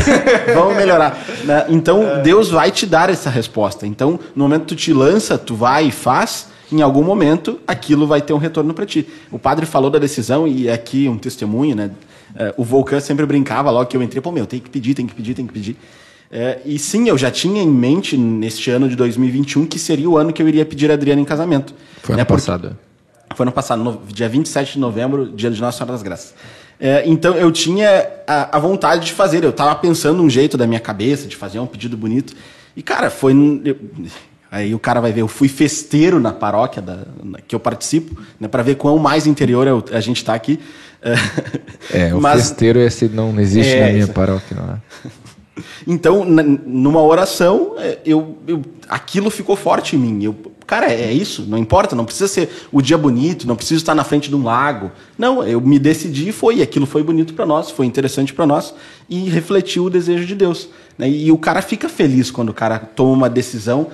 Vamos 0.54 0.76
melhorar. 0.78 1.26
Né? 1.44 1.66
Então 1.70 2.22
Deus 2.24 2.50
vai 2.50 2.72
te 2.72 2.86
dar 2.86 3.10
essa 3.10 3.30
resposta. 3.30 3.86
Então, 3.86 4.20
no 4.36 4.44
momento 4.44 4.62
que 4.62 4.68
tu 4.68 4.76
te 4.76 4.94
lança, 4.94 5.38
tu 5.38 5.54
vai 5.54 5.88
e 5.88 5.92
faz, 5.92 6.48
em 6.72 6.82
algum 6.82 7.04
momento 7.04 7.60
aquilo 7.68 8.08
vai 8.08 8.22
ter 8.22 8.32
um 8.32 8.38
retorno 8.38 8.74
para 8.74 8.86
ti. 8.86 9.06
O 9.30 9.38
padre 9.38 9.66
falou 9.66 9.90
da 9.90 10.00
decisão 10.00 10.48
e 10.48 10.70
aqui 10.70 11.10
um 11.10 11.18
testemunho, 11.18 11.76
né? 11.76 11.92
É, 12.38 12.54
o 12.56 12.64
Volcan 12.64 13.00
sempre 13.02 13.26
brincava 13.26 13.70
logo 13.70 13.88
que 13.88 13.98
eu 13.98 14.04
entrei, 14.04 14.22
pô, 14.22 14.32
meu, 14.32 14.46
tem 14.46 14.60
que 14.60 14.70
pedir, 14.70 14.94
tem 14.94 15.06
que 15.06 15.14
pedir, 15.16 15.34
tem 15.34 15.46
que 15.46 15.52
pedir. 15.54 15.76
É, 16.32 16.60
e 16.64 16.78
sim, 16.78 17.10
eu 17.10 17.18
já 17.18 17.32
tinha 17.32 17.62
em 17.64 17.68
mente 17.68 18.16
neste 18.16 18.70
ano 18.70 18.88
de 18.88 18.96
2021 18.96 19.66
que 19.66 19.80
seria 19.80 20.08
o 20.10 20.16
ano 20.18 20.32
que 20.32 20.42
eu 20.42 20.48
iria 20.48 20.64
pedir 20.66 20.92
a 20.92 20.94
Adriana 20.94 21.20
em 21.22 21.26
casamento. 21.26 21.74
Foi 22.04 22.16
né? 22.16 22.22
ano 22.22 22.28
Porque- 22.28 22.42
passado. 22.46 22.78
foi 23.36 23.44
ano 23.44 23.52
passado, 23.52 23.84
no, 23.84 24.00
dia 24.08 24.30
27 24.30 24.74
de 24.74 24.80
novembro, 24.80 25.32
dia 25.32 25.50
de 25.50 25.60
Nossa 25.60 25.78
Senhora 25.80 25.94
das 25.94 26.04
Graças. 26.04 26.34
É, 26.80 27.04
então 27.06 27.34
eu 27.36 27.52
tinha 27.52 28.08
a, 28.28 28.56
a 28.58 28.60
vontade 28.60 29.08
de 29.08 29.14
fazer, 29.14 29.44
eu 29.44 29.50
estava 29.50 29.74
pensando 29.76 30.22
um 30.22 30.30
jeito 30.30 30.56
da 30.58 30.66
minha 30.68 30.80
cabeça 30.80 31.28
de 31.28 31.36
fazer 31.36 31.60
um 31.60 31.66
pedido 31.68 31.98
bonito. 31.98 32.34
E, 32.78 32.82
cara, 32.84 33.10
foi. 33.10 33.34
eu- 33.66 33.76
aí 34.52 34.74
o 34.74 34.80
cara 34.80 35.02
vai 35.02 35.12
ver, 35.12 35.22
eu 35.22 35.28
fui 35.28 35.48
festeiro 35.50 36.20
na 36.20 36.32
paróquia 36.32 36.82
da, 36.82 37.00
na- 37.24 37.40
que 37.42 37.54
eu 37.56 37.60
participo, 37.60 38.20
né, 38.40 38.48
para 38.48 38.64
ver 38.64 38.76
quão 38.76 38.98
mais 38.98 39.26
interior 39.28 39.68
eu- 39.68 39.84
a 39.92 40.00
gente 40.00 40.18
está 40.18 40.34
aqui. 40.36 40.60
É, 41.92 42.14
o 42.14 42.20
Mas- 42.22 42.44
festeiro 42.50 42.80
esse 42.80 43.10
não 43.10 43.38
existe 43.40 43.74
É, 43.74 43.82
na 43.86 43.92
minha 43.92 44.04
isso- 44.04 44.14
paróquia. 44.14 44.56
Não 44.56 44.74
é? 44.76 45.10
Então, 45.88 46.24
numa 46.26 47.02
oração, 47.02 47.74
é, 47.78 48.00
eu, 48.06 48.38
eu- 48.48 48.62
aquilo 48.88 49.30
ficou 49.30 49.56
forte 49.56 49.96
em 49.96 50.00
mim. 50.00 50.24
Eu, 50.24 50.36
cara, 50.68 50.92
é 50.92 51.12
isso, 51.12 51.44
não 51.48 51.58
importa, 51.58 51.96
não 51.96 52.06
precisa 52.06 52.28
ser 52.28 52.50
o 52.72 52.82
dia 52.82 52.98
bonito, 52.98 53.48
não 53.48 53.56
precisa 53.56 53.80
estar 53.82 53.96
na 53.96 54.04
frente 54.04 54.30
de 54.30 54.36
um 54.36 54.44
lago. 54.44 54.92
Não, 55.18 55.44
eu 55.44 55.60
me 55.62 55.80
decidi 55.80 56.30
e 56.30 56.32
foi, 56.32 56.62
aquilo 56.62 56.86
foi 56.86 57.04
bonito 57.04 57.34
para 57.34 57.46
nós, 57.46 57.72
foi 57.72 57.86
interessante 57.86 58.34
para 58.34 58.46
nós 58.46 58.74
e 59.10 59.30
refletiu 59.30 59.86
o 59.86 59.90
desejo 59.90 60.26
de 60.26 60.36
Deus. 60.36 60.70
né? 60.98 61.10
E 61.10 61.32
o 61.32 61.38
cara 61.38 61.62
fica 61.62 61.88
feliz 61.90 62.30
quando 62.32 62.50
o 62.50 62.54
cara 62.54 62.78
toma 62.80 63.12
uma 63.14 63.30
decisão 63.30 63.88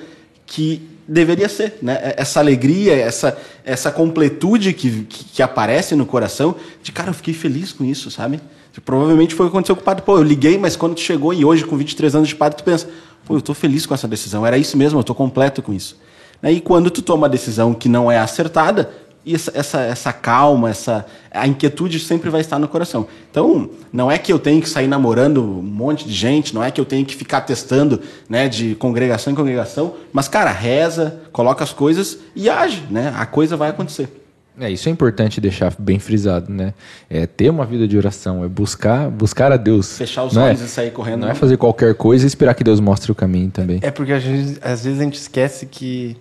que 0.46 0.82
deveria 1.08 1.48
ser, 1.48 1.78
né? 1.84 2.14
Essa 2.18 2.40
alegria, 2.40 2.96
essa, 2.96 3.38
essa 3.64 3.92
completude 3.92 4.74
que, 4.74 5.04
que, 5.04 5.24
que 5.26 5.44
aparece 5.44 5.96
no 5.96 6.04
coração, 6.04 6.56
de 6.82 6.92
cara, 6.92 7.12
eu 7.12 7.14
fiquei 7.14 7.34
feliz 7.34 7.72
com 7.72 7.86
isso, 7.86 8.10
sabe? 8.10 8.40
Provavelmente 8.82 9.34
foi 9.34 9.46
o 9.46 9.50
que 9.50 9.56
aconteceu 9.56 9.76
com 9.76 9.82
o 9.82 9.86
padre. 9.86 10.04
Pô, 10.04 10.18
eu 10.18 10.24
liguei, 10.24 10.58
mas 10.58 10.76
quando 10.76 10.96
tu 10.96 11.02
chegou 11.02 11.34
e 11.34 11.46
hoje, 11.46 11.66
com 11.66 11.78
23 11.78 12.16
anos 12.16 12.30
de 12.30 12.36
padre, 12.36 12.58
tu 12.58 12.64
pensa, 12.64 12.90
pô, 13.26 13.36
eu 13.36 13.42
tô 13.42 13.54
feliz 13.54 13.86
com 13.86 13.94
essa 13.94 14.08
decisão, 14.08 14.46
era 14.46 14.58
isso 14.58 14.78
mesmo, 14.78 15.00
eu 15.00 15.04
tô 15.04 15.16
completo 15.16 15.62
com 15.62 15.74
isso. 15.74 15.98
Né? 16.42 16.52
E 16.52 16.62
quando 16.62 16.90
tu 16.92 17.02
toma 17.02 17.24
uma 17.24 17.30
decisão 17.30 17.74
que 17.74 17.88
não 17.88 18.12
é 18.12 18.20
acertada, 18.20 18.92
essa, 19.34 19.52
essa, 19.56 19.82
essa 19.82 20.14
calma, 20.14 20.70
essa, 20.70 21.06
a 21.32 21.48
inquietude 21.48 22.00
sempre 22.00 22.30
vai 22.30 22.42
estar 22.42 22.60
no 22.60 22.68
coração. 22.68 23.08
Então, 23.32 23.70
não 23.92 24.12
é 24.12 24.18
que 24.18 24.32
eu 24.32 24.38
tenho 24.38 24.62
que 24.62 24.70
sair 24.70 24.88
namorando 24.88 25.42
um 25.42 25.64
monte 25.64 26.06
de 26.06 26.14
gente, 26.14 26.54
não 26.54 26.64
é 26.64 26.70
que 26.70 26.80
eu 26.80 26.86
tenho 26.86 27.06
que 27.06 27.16
ficar 27.16 27.42
testando 27.42 28.00
né, 28.30 28.48
de 28.48 28.76
congregação 28.76 29.34
em 29.34 29.36
congregação, 29.36 29.96
mas, 30.14 30.28
cara, 30.28 30.52
reza, 30.52 31.22
coloca 31.32 31.64
as 31.64 31.74
coisas 31.74 32.20
e 32.36 32.50
age, 32.50 32.84
né? 32.90 33.14
A 33.18 33.26
coisa 33.26 33.58
vai 33.58 33.70
acontecer. 33.70 34.25
É, 34.60 34.70
isso 34.72 34.88
é 34.88 34.92
importante 34.92 35.42
deixar 35.42 35.74
bem 35.78 36.00
frisado, 36.00 36.52
né? 36.52 36.74
É 37.10 37.26
ter 37.26 37.50
uma 37.50 37.66
vida 37.66 37.88
de 37.88 37.98
oração, 37.98 38.44
é 38.44 38.48
buscar, 38.48 39.10
buscar 39.10 39.52
a 39.52 39.58
Deus. 39.58 39.98
Fechar 39.98 40.24
os 40.24 40.34
Não 40.34 40.44
é- 40.44 40.50
olhos 40.50 40.62
e 40.62 40.68
sair 40.68 40.92
correndo. 40.92 41.22
Não 41.22 41.30
é 41.30 41.36
fazer 41.36 41.58
qualquer 41.58 41.94
coisa 41.96 42.24
e 42.26 42.28
esperar 42.28 42.54
que 42.54 42.64
Deus 42.64 42.80
mostre 42.80 43.12
o 43.12 43.16
caminho 43.16 43.52
também. 43.52 43.80
É 43.82 43.92
porque 43.92 44.14
a 44.14 44.20
gente, 44.20 44.58
às 44.62 44.86
vezes 44.86 45.00
a 45.00 45.04
gente 45.04 45.16
esquece 45.20 45.66
que 45.66 46.16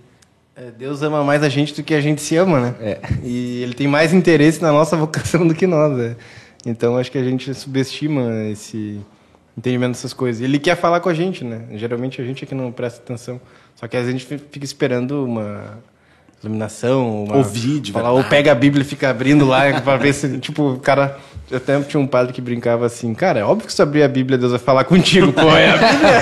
é, 0.56 0.70
Deus 0.77 1.02
ama 1.02 1.23
mais 1.24 1.43
a 1.43 1.48
gente 1.48 1.74
do 1.74 1.82
que 1.82 1.94
a 1.94 2.01
gente 2.01 2.20
se 2.23 2.36
ama, 2.36 2.61
né? 2.61 2.74
É. 2.81 2.98
E 3.23 3.62
ele 3.62 3.74
tem 3.74 3.86
mais 3.86 4.12
interesse 4.12 4.61
na 4.61 4.73
nossa 4.73 4.97
vocação 4.97 5.47
do 5.47 5.55
que 5.55 5.66
nós, 5.66 5.97
né? 5.97 6.16
Então 6.66 6.97
acho 6.97 7.12
que 7.12 7.19
a 7.19 7.24
gente 7.24 7.52
subestima 7.55 8.23
esse 8.51 9.01
entendimento 9.56 9.93
dessas 9.93 10.12
coisas. 10.12 10.43
Ele 10.43 10.59
quer 10.59 10.77
falar 10.77 11.01
com 11.01 11.09
a 11.09 11.15
gente, 11.15 11.44
né? 11.44 11.62
Geralmente 11.74 12.20
a 12.20 12.24
gente 12.24 12.44
é 12.44 12.47
que 12.47 12.55
não 12.55 12.73
presta 12.73 13.01
atenção. 13.01 13.40
Só 13.77 13.86
que 13.86 13.97
às 13.97 14.06
vezes 14.06 14.16
a 14.16 14.19
gente 14.28 14.44
fica 14.51 14.65
esperando 14.65 15.24
uma 15.24 15.78
iluminação, 16.43 17.24
uma, 17.24 17.36
Ouvir 17.36 17.81
de 17.81 17.93
falar, 17.93 18.11
ou 18.11 18.16
verdade. 18.16 18.36
pega 18.36 18.52
a 18.52 18.55
Bíblia 18.55 18.82
e 18.82 18.85
fica 18.85 19.09
abrindo 19.11 19.47
lá 19.47 19.62
pra 19.82 19.97
ver 19.97 20.12
se, 20.12 20.39
tipo, 20.39 20.73
o 20.73 20.78
cara. 20.78 21.16
Eu 21.51 21.59
até 21.59 21.78
tinha 21.82 22.01
um 22.01 22.06
padre 22.06 22.32
que 22.32 22.40
brincava 22.40 22.86
assim, 22.86 23.12
cara, 23.12 23.40
é 23.40 23.44
óbvio 23.44 23.66
que 23.66 23.73
se 23.73 23.82
abrir 23.82 24.02
a 24.02 24.09
Bíblia, 24.09 24.39
Deus 24.39 24.51
vai 24.52 24.59
falar 24.59 24.85
contigo, 24.85 25.31
pô, 25.32 25.43
é 25.55 25.70
a 25.70 25.77
Bíblia. 25.77 26.20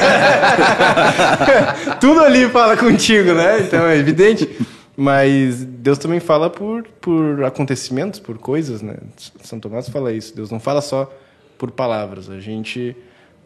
Tudo 2.00 2.20
ali 2.20 2.48
fala 2.48 2.76
contigo, 2.76 3.32
né? 3.32 3.60
Então 3.60 3.86
é 3.86 3.96
evidente. 3.96 4.48
Mas 4.96 5.64
Deus 5.64 5.98
também 5.98 6.20
fala 6.20 6.50
por, 6.50 6.84
por 7.00 7.44
acontecimentos, 7.44 8.20
por 8.20 8.36
coisas, 8.38 8.82
né? 8.82 8.96
São 9.42 9.58
Tomás 9.58 9.88
fala 9.88 10.12
isso. 10.12 10.34
Deus 10.36 10.50
não 10.50 10.60
fala 10.60 10.80
só 10.80 11.10
por 11.56 11.70
palavras. 11.70 12.28
A 12.28 12.40
gente, 12.40 12.94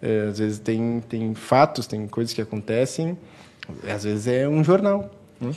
é, 0.02 0.26
às 0.30 0.38
vezes, 0.38 0.58
tem, 0.58 1.02
tem 1.08 1.34
fatos, 1.34 1.86
tem 1.86 2.06
coisas 2.08 2.34
que 2.34 2.42
acontecem. 2.42 3.16
Às 3.88 4.04
vezes 4.04 4.26
é 4.26 4.48
um 4.48 4.64
jornal. 4.64 5.10
né? 5.40 5.50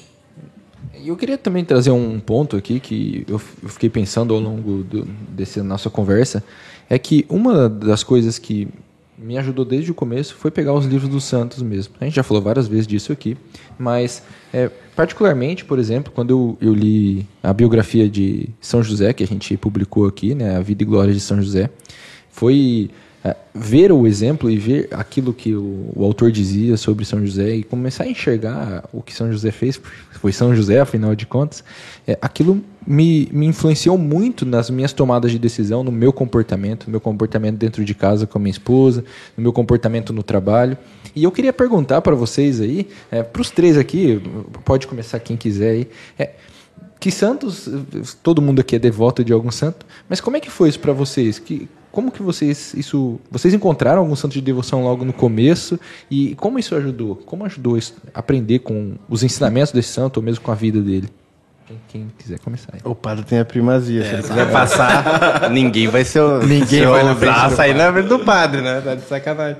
Eu 1.05 1.15
queria 1.15 1.37
também 1.37 1.63
trazer 1.63 1.91
um 1.91 2.19
ponto 2.19 2.55
aqui 2.57 2.79
que 2.79 3.25
eu 3.27 3.39
fiquei 3.39 3.89
pensando 3.89 4.33
ao 4.33 4.39
longo 4.39 4.83
do, 4.83 5.05
dessa 5.29 5.63
nossa 5.63 5.89
conversa, 5.89 6.43
é 6.89 6.97
que 6.97 7.25
uma 7.29 7.69
das 7.69 8.03
coisas 8.03 8.37
que 8.37 8.67
me 9.17 9.37
ajudou 9.37 9.65
desde 9.65 9.91
o 9.91 9.93
começo 9.93 10.35
foi 10.35 10.49
pegar 10.49 10.73
os 10.73 10.85
livros 10.85 11.09
dos 11.09 11.25
santos 11.25 11.61
mesmo. 11.61 11.93
A 11.99 12.05
gente 12.05 12.15
já 12.15 12.23
falou 12.23 12.41
várias 12.41 12.67
vezes 12.67 12.87
disso 12.87 13.11
aqui, 13.11 13.37
mas 13.77 14.23
é, 14.53 14.69
particularmente, 14.95 15.65
por 15.65 15.77
exemplo, 15.77 16.11
quando 16.13 16.29
eu, 16.31 16.57
eu 16.61 16.73
li 16.73 17.27
a 17.43 17.51
biografia 17.51 18.09
de 18.09 18.49
São 18.61 18.81
José, 18.81 19.11
que 19.11 19.23
a 19.23 19.27
gente 19.27 19.57
publicou 19.57 20.07
aqui, 20.07 20.33
né, 20.33 20.55
a 20.55 20.61
Vida 20.61 20.83
e 20.83 20.85
Glória 20.85 21.13
de 21.13 21.19
São 21.19 21.41
José, 21.41 21.69
foi 22.29 22.89
é, 23.23 23.35
ver 23.53 23.91
o 23.91 24.07
exemplo 24.07 24.49
e 24.49 24.57
ver 24.57 24.87
aquilo 24.91 25.33
que 25.33 25.53
o, 25.53 25.91
o 25.93 26.03
autor 26.05 26.31
dizia 26.31 26.77
sobre 26.77 27.03
São 27.03 27.25
José 27.25 27.55
e 27.55 27.63
começar 27.63 28.05
a 28.05 28.07
enxergar 28.07 28.87
o 28.93 29.01
que 29.01 29.13
São 29.13 29.29
José 29.31 29.51
fez, 29.51 29.79
foi 30.11 30.31
São 30.31 30.55
José, 30.55 30.79
afinal 30.79 31.13
de 31.15 31.25
contas, 31.25 31.63
é, 32.07 32.17
aquilo 32.21 32.63
me, 32.87 33.27
me 33.31 33.45
influenciou 33.45 33.97
muito 33.97 34.45
nas 34.45 34.69
minhas 34.69 34.93
tomadas 34.93 35.31
de 35.31 35.39
decisão, 35.39 35.83
no 35.83 35.91
meu 35.91 36.13
comportamento, 36.13 36.85
no 36.85 36.91
meu 36.91 37.01
comportamento 37.01 37.57
dentro 37.57 37.83
de 37.83 37.93
casa 37.93 38.25
com 38.25 38.37
a 38.37 38.41
minha 38.41 38.51
esposa, 38.51 39.03
no 39.35 39.43
meu 39.43 39.51
comportamento 39.51 40.13
no 40.13 40.23
trabalho. 40.23 40.77
E 41.15 41.23
eu 41.23 41.31
queria 41.31 41.51
perguntar 41.51 42.01
para 42.01 42.15
vocês 42.15 42.61
aí, 42.61 42.87
para 43.33 43.41
os 43.41 43.49
três 43.49 43.77
aqui, 43.77 44.21
pode 44.63 44.87
começar 44.87 45.19
quem 45.19 45.35
quiser 45.35 45.71
aí, 45.71 45.87
é, 46.17 46.31
que 46.99 47.11
santos, 47.11 47.69
todo 48.21 48.41
mundo 48.41 48.59
aqui 48.59 48.75
é 48.75 48.79
devoto 48.79 49.23
de 49.23 49.31
algum 49.31 49.51
santo, 49.51 49.85
mas 50.07 50.19
como 50.19 50.35
é 50.35 50.39
que 50.39 50.49
foi 50.49 50.67
isso 50.67 50.79
para 50.79 50.91
vocês? 50.91 51.39
Que, 51.39 51.69
como 51.91 52.11
que 52.11 52.21
vocês 52.21 52.73
isso, 52.73 53.19
vocês 53.31 53.53
encontraram 53.53 54.01
algum 54.01 54.15
santo 54.15 54.33
de 54.33 54.41
devoção 54.41 54.83
logo 54.83 55.05
no 55.05 55.13
começo 55.13 55.79
e 56.11 56.35
como 56.35 56.59
isso 56.59 56.75
ajudou? 56.75 57.15
Como 57.15 57.45
ajudou 57.45 57.77
isso, 57.77 57.95
aprender 58.13 58.59
com 58.59 58.95
os 59.07 59.23
ensinamentos 59.23 59.71
desse 59.71 59.89
santo 59.89 60.17
ou 60.17 60.23
mesmo 60.23 60.43
com 60.43 60.51
a 60.51 60.55
vida 60.55 60.81
dele? 60.81 61.09
Quem, 61.87 62.07
quiser 62.17 62.39
começar. 62.39 62.73
Aí. 62.73 62.81
O 62.83 62.95
padre 62.95 63.23
tem 63.23 63.39
a 63.39 63.45
primazia. 63.45 64.03
Se 64.03 64.13
ele 64.13 64.23
quiser 64.23 64.51
passar, 64.51 65.49
ninguém 65.53 65.87
vai 65.87 66.03
ser 66.03 66.19
o. 66.19 66.39
Ninguém 66.39 66.85
vai 66.85 67.03
do 67.03 67.55
sair 67.55 67.75
na 67.75 67.93
frente 67.93 68.07
do 68.07 68.19
padre, 68.19 68.61
né? 68.61 68.81
Tá 68.81 68.95
de 68.95 69.03
sacanagem. 69.03 69.57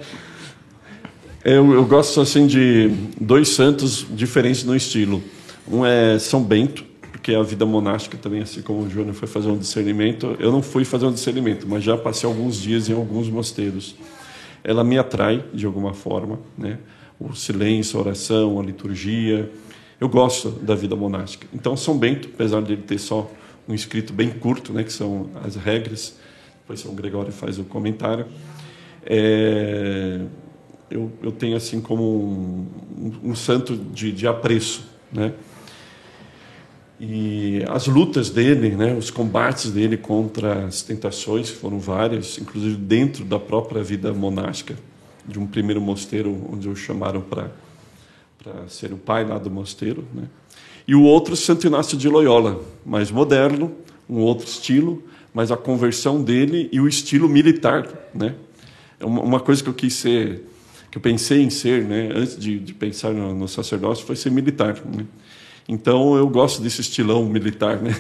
Eu, 1.45 1.72
eu 1.72 1.86
gosto 1.86 2.20
assim 2.20 2.48
de 2.48 2.91
dois 3.20 3.49
santos 3.49 4.06
diferentes 4.10 4.64
no 4.64 4.76
estilo. 4.76 5.24
Um 5.72 5.86
é 5.86 6.18
São 6.18 6.44
Bento, 6.44 6.84
porque 7.20 7.36
a 7.36 7.44
vida 7.44 7.66
monástica 7.66 8.18
também, 8.18 8.41
assim 8.41 8.62
como 8.62 8.84
o 8.84 8.90
Júnior 8.90 9.14
foi 9.14 9.28
fazer 9.28 9.50
um 9.50 9.58
discernimento, 9.58 10.38
eu 10.40 10.54
não 10.54 10.62
fui 10.62 10.86
fazer 10.86 11.06
um 11.06 11.12
discernimento, 11.12 11.68
mas 11.68 11.84
já 11.84 11.98
passei 11.98 12.28
alguns 12.28 12.56
dias 12.56 12.88
em 12.90 12.94
alguns 12.94 13.30
mosteiros. 13.30 13.96
ela 14.64 14.86
me 14.86 14.98
atrai 14.98 15.44
de 15.54 15.66
alguma 15.66 15.94
forma, 15.94 16.40
né? 16.58 16.80
O 17.20 17.34
silêncio, 17.34 18.00
a 18.00 18.04
oração, 18.04 18.60
a 18.60 18.64
liturgia. 18.64 19.52
Eu 20.00 20.08
gosto 20.08 20.50
da 20.50 20.76
vida 20.76 20.96
monástica. 20.96 21.46
Então, 21.54 21.76
São 21.76 21.98
Bento, 21.98 22.30
apesar 22.34 22.62
de 22.62 22.74
ele 22.74 22.84
ter 22.84 22.98
só 22.98 23.30
um 23.68 23.74
escrito 23.74 24.14
bem 24.14 24.30
curto, 24.30 24.72
né, 24.72 24.84
que 24.84 24.91
são 24.91 25.30
as 25.44 25.56
regras, 25.56 26.18
depois 26.62 26.80
São 26.80 26.96
Gregório 26.96 27.34
faz 27.34 27.60
o 27.60 27.66
comentário, 27.66 28.28
é, 29.06 30.22
eu, 30.90 31.12
eu 31.22 31.32
tenho 31.34 31.58
assim 31.58 31.82
como 31.82 32.04
um, 32.04 33.14
um 33.24 33.36
santo 33.36 33.76
de, 33.76 34.12
de 34.12 34.26
apreço, 34.26 34.86
né? 35.12 35.34
E 36.99 37.63
as 37.69 37.88
lutas 37.88 38.30
dele, 38.30 38.71
né, 38.71 38.93
os 38.93 39.09
combates 39.09 39.71
dele 39.71 39.95
contra 39.95 40.65
as 40.65 40.81
tentações 40.81 41.49
foram 41.49 41.80
várias, 41.80 42.38
inclusive 42.38 42.76
dentro 42.76 43.23
da 43.23 43.39
própria 43.39 43.81
vida 43.81 44.13
monástica 44.13 44.76
de 45.26 45.39
um 45.39 45.47
primeiro 45.47 45.80
mosteiro 45.80 46.49
onde 46.51 46.67
o 46.67 46.76
chamaram 46.76 47.21
para 47.21 47.51
para 48.41 48.69
ser 48.69 48.93
o 48.93 48.97
pai 48.97 49.26
lá 49.26 49.38
do 49.38 49.51
mosteiro, 49.51 50.05
né? 50.13 50.23
E 50.88 50.95
o 50.95 51.03
outro 51.03 51.35
Santo 51.35 51.67
Inácio 51.67 51.97
de 51.97 52.07
Loyola, 52.07 52.63
mais 52.85 53.11
moderno, 53.11 53.76
um 54.09 54.19
outro 54.19 54.47
estilo, 54.47 55.03
mas 55.34 55.51
a 55.51 55.57
conversão 55.57 56.23
dele 56.23 56.69
e 56.71 56.80
o 56.80 56.88
estilo 56.88 57.27
militar, 57.27 57.88
né? 58.13 58.35
É 58.99 59.05
uma, 59.05 59.39
coisa 59.39 59.61
que 59.61 59.69
eu 59.69 59.73
quis 59.73 59.93
ser, 59.93 60.43
que 60.89 60.97
eu 60.97 61.01
pensei 61.01 61.41
em 61.41 61.49
ser, 61.49 61.84
né, 61.85 62.09
antes 62.13 62.38
de, 62.38 62.59
de 62.59 62.73
pensar 62.73 63.13
no, 63.13 63.34
no, 63.34 63.47
sacerdócio, 63.47 64.05
foi 64.05 64.15
ser 64.15 64.30
militar, 64.30 64.81
né? 64.85 65.05
Então 65.72 66.18
eu 66.18 66.28
gosto 66.28 66.64
desse 66.64 66.82
estilão 66.82 67.24
militar, 67.26 67.80
né? 67.80 67.96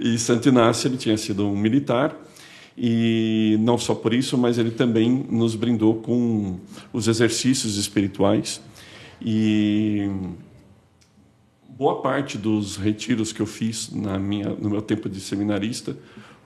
e 0.00 0.16
Santo 0.18 0.48
Inácio 0.48 0.88
ele 0.88 0.96
tinha 0.96 1.14
sido 1.18 1.46
um 1.46 1.54
militar 1.54 2.18
e 2.74 3.58
não 3.60 3.76
só 3.76 3.94
por 3.94 4.14
isso, 4.14 4.38
mas 4.38 4.56
ele 4.56 4.70
também 4.70 5.26
nos 5.28 5.54
brindou 5.54 5.96
com 5.96 6.58
os 6.90 7.06
exercícios 7.06 7.76
espirituais. 7.76 8.62
E 9.20 10.08
boa 11.68 12.00
parte 12.00 12.38
dos 12.38 12.78
retiros 12.78 13.30
que 13.30 13.40
eu 13.40 13.46
fiz 13.46 13.90
na 13.92 14.18
minha, 14.18 14.48
no 14.48 14.70
meu 14.70 14.80
tempo 14.80 15.06
de 15.06 15.20
seminarista 15.20 15.94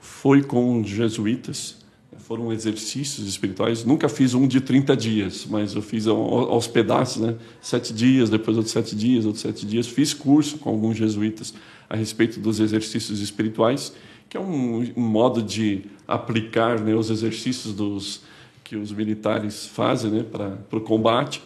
foi 0.01 0.43
com 0.43 0.83
jesuítas 0.83 1.77
foram 2.27 2.51
exercícios 2.51 3.27
espirituais. 3.27 3.85
Nunca 3.85 4.09
fiz 4.09 4.33
um 4.33 4.47
de 4.47 4.59
30 4.59 4.97
dias, 4.97 5.45
mas 5.47 5.75
eu 5.75 5.81
fiz 5.81 6.07
aos 6.07 6.65
pedaços, 6.65 7.21
né? 7.21 7.35
Sete 7.61 7.93
dias, 7.93 8.31
depois 8.31 8.57
outros 8.57 8.73
sete 8.73 8.95
dias, 8.95 9.25
outros 9.25 9.43
sete 9.43 9.63
dias. 9.63 9.85
Fiz 9.85 10.11
curso 10.11 10.57
com 10.57 10.71
alguns 10.71 10.97
jesuítas 10.97 11.53
a 11.87 11.95
respeito 11.95 12.39
dos 12.39 12.59
exercícios 12.59 13.21
espirituais, 13.21 13.93
que 14.27 14.35
é 14.35 14.39
um, 14.39 14.91
um 14.97 15.07
modo 15.07 15.43
de 15.43 15.83
aplicar 16.07 16.81
né, 16.81 16.95
os 16.95 17.11
exercícios 17.11 17.75
dos, 17.75 18.21
que 18.63 18.75
os 18.75 18.91
militares 18.91 19.67
fazem 19.67 20.09
né, 20.09 20.23
para 20.23 20.79
o 20.79 20.81
combate 20.81 21.43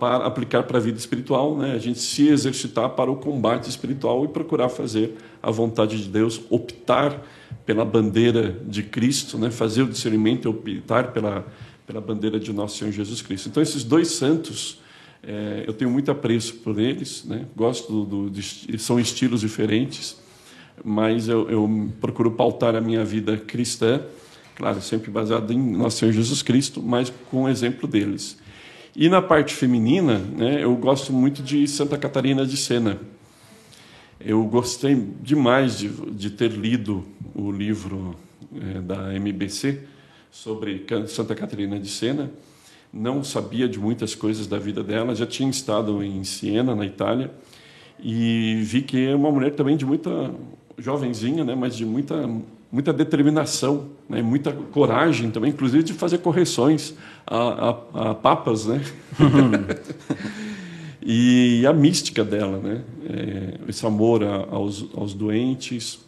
para 0.00 0.26
aplicar 0.26 0.64
para 0.64 0.78
a 0.78 0.80
vida 0.80 0.98
espiritual, 0.98 1.56
né? 1.56 1.72
A 1.72 1.78
gente 1.78 2.00
se 2.00 2.28
exercitar 2.28 2.90
para 2.90 3.10
o 3.10 3.16
combate 3.16 3.70
espiritual 3.70 4.24
e 4.24 4.28
procurar 4.28 4.68
fazer 4.68 5.16
a 5.42 5.50
vontade 5.50 6.02
de 6.02 6.08
Deus, 6.08 6.40
optar 6.50 7.22
pela 7.66 7.84
bandeira 7.84 8.56
de 8.66 8.82
Cristo, 8.82 9.36
né? 9.36 9.50
Fazer 9.50 9.82
o 9.82 9.88
discernimento 9.88 10.46
e 10.46 10.48
optar 10.48 11.12
pela 11.12 11.44
pela 11.86 12.00
bandeira 12.00 12.38
de 12.38 12.52
nosso 12.52 12.78
Senhor 12.78 12.90
Jesus 12.90 13.22
Cristo. 13.22 13.48
Então 13.48 13.62
esses 13.62 13.84
dois 13.84 14.08
santos, 14.08 14.80
é, 15.22 15.64
eu 15.66 15.72
tenho 15.72 15.90
muito 15.90 16.10
apreço 16.10 16.54
por 16.56 16.78
eles, 16.78 17.24
né? 17.24 17.46
Gosto 17.54 18.04
do, 18.04 18.04
do 18.04 18.30
de, 18.30 18.78
são 18.78 18.98
estilos 18.98 19.40
diferentes, 19.40 20.20
mas 20.84 21.28
eu, 21.28 21.48
eu 21.48 21.90
procuro 22.00 22.32
pautar 22.32 22.74
a 22.74 22.80
minha 22.80 23.04
vida 23.04 23.36
cristã, 23.36 24.02
claro, 24.56 24.82
sempre 24.82 25.10
baseado 25.10 25.52
em 25.52 25.58
nosso 25.58 25.98
Senhor 25.98 26.12
Jesus 26.12 26.42
Cristo, 26.42 26.82
mas 26.82 27.12
com 27.30 27.44
o 27.44 27.48
exemplo 27.48 27.86
deles. 27.86 28.36
E 28.94 29.08
na 29.08 29.22
parte 29.22 29.54
feminina, 29.54 30.18
né, 30.18 30.62
eu 30.62 30.74
gosto 30.74 31.12
muito 31.12 31.42
de 31.42 31.68
Santa 31.68 31.96
Catarina 31.96 32.44
de 32.44 32.56
Sena. 32.56 32.98
Eu 34.18 34.42
gostei 34.44 34.94
demais 35.20 35.78
de, 35.78 35.88
de 35.88 36.30
ter 36.30 36.50
lido 36.50 37.04
o 37.34 37.50
livro 37.50 38.16
é, 38.54 38.80
da 38.80 39.14
MBC 39.14 39.80
sobre 40.30 40.86
Santa 41.08 41.34
Catarina 41.34 41.78
de 41.78 41.88
Sena. 41.88 42.30
Não 42.92 43.22
sabia 43.22 43.68
de 43.68 43.78
muitas 43.78 44.14
coisas 44.14 44.46
da 44.46 44.58
vida 44.58 44.82
dela, 44.82 45.14
já 45.14 45.26
tinha 45.26 45.50
estado 45.50 46.02
em 46.02 46.24
Siena, 46.24 46.74
na 46.74 46.86
Itália, 46.86 47.30
e 48.00 48.62
vi 48.64 48.82
que 48.82 49.06
é 49.06 49.14
uma 49.14 49.30
mulher 49.30 49.52
também 49.54 49.76
de 49.76 49.84
muita 49.84 50.30
jovenzinha, 50.78 51.44
né, 51.44 51.54
mas 51.54 51.76
de 51.76 51.84
muita 51.84 52.28
muita 52.70 52.92
determinação, 52.92 53.88
né, 54.08 54.20
muita 54.20 54.52
coragem 54.52 55.30
também, 55.30 55.50
inclusive 55.50 55.82
de 55.82 55.92
fazer 55.92 56.18
correções 56.18 56.94
a, 57.26 57.38
a, 57.94 58.10
a 58.10 58.14
papas, 58.14 58.66
né? 58.66 58.82
e 61.08 61.64
a 61.64 61.72
mística 61.72 62.24
dela, 62.24 62.58
né? 62.58 62.82
É, 63.08 63.70
esse 63.70 63.86
amor 63.86 64.24
a, 64.24 64.34
aos, 64.50 64.86
aos 64.92 65.14
doentes, 65.14 66.00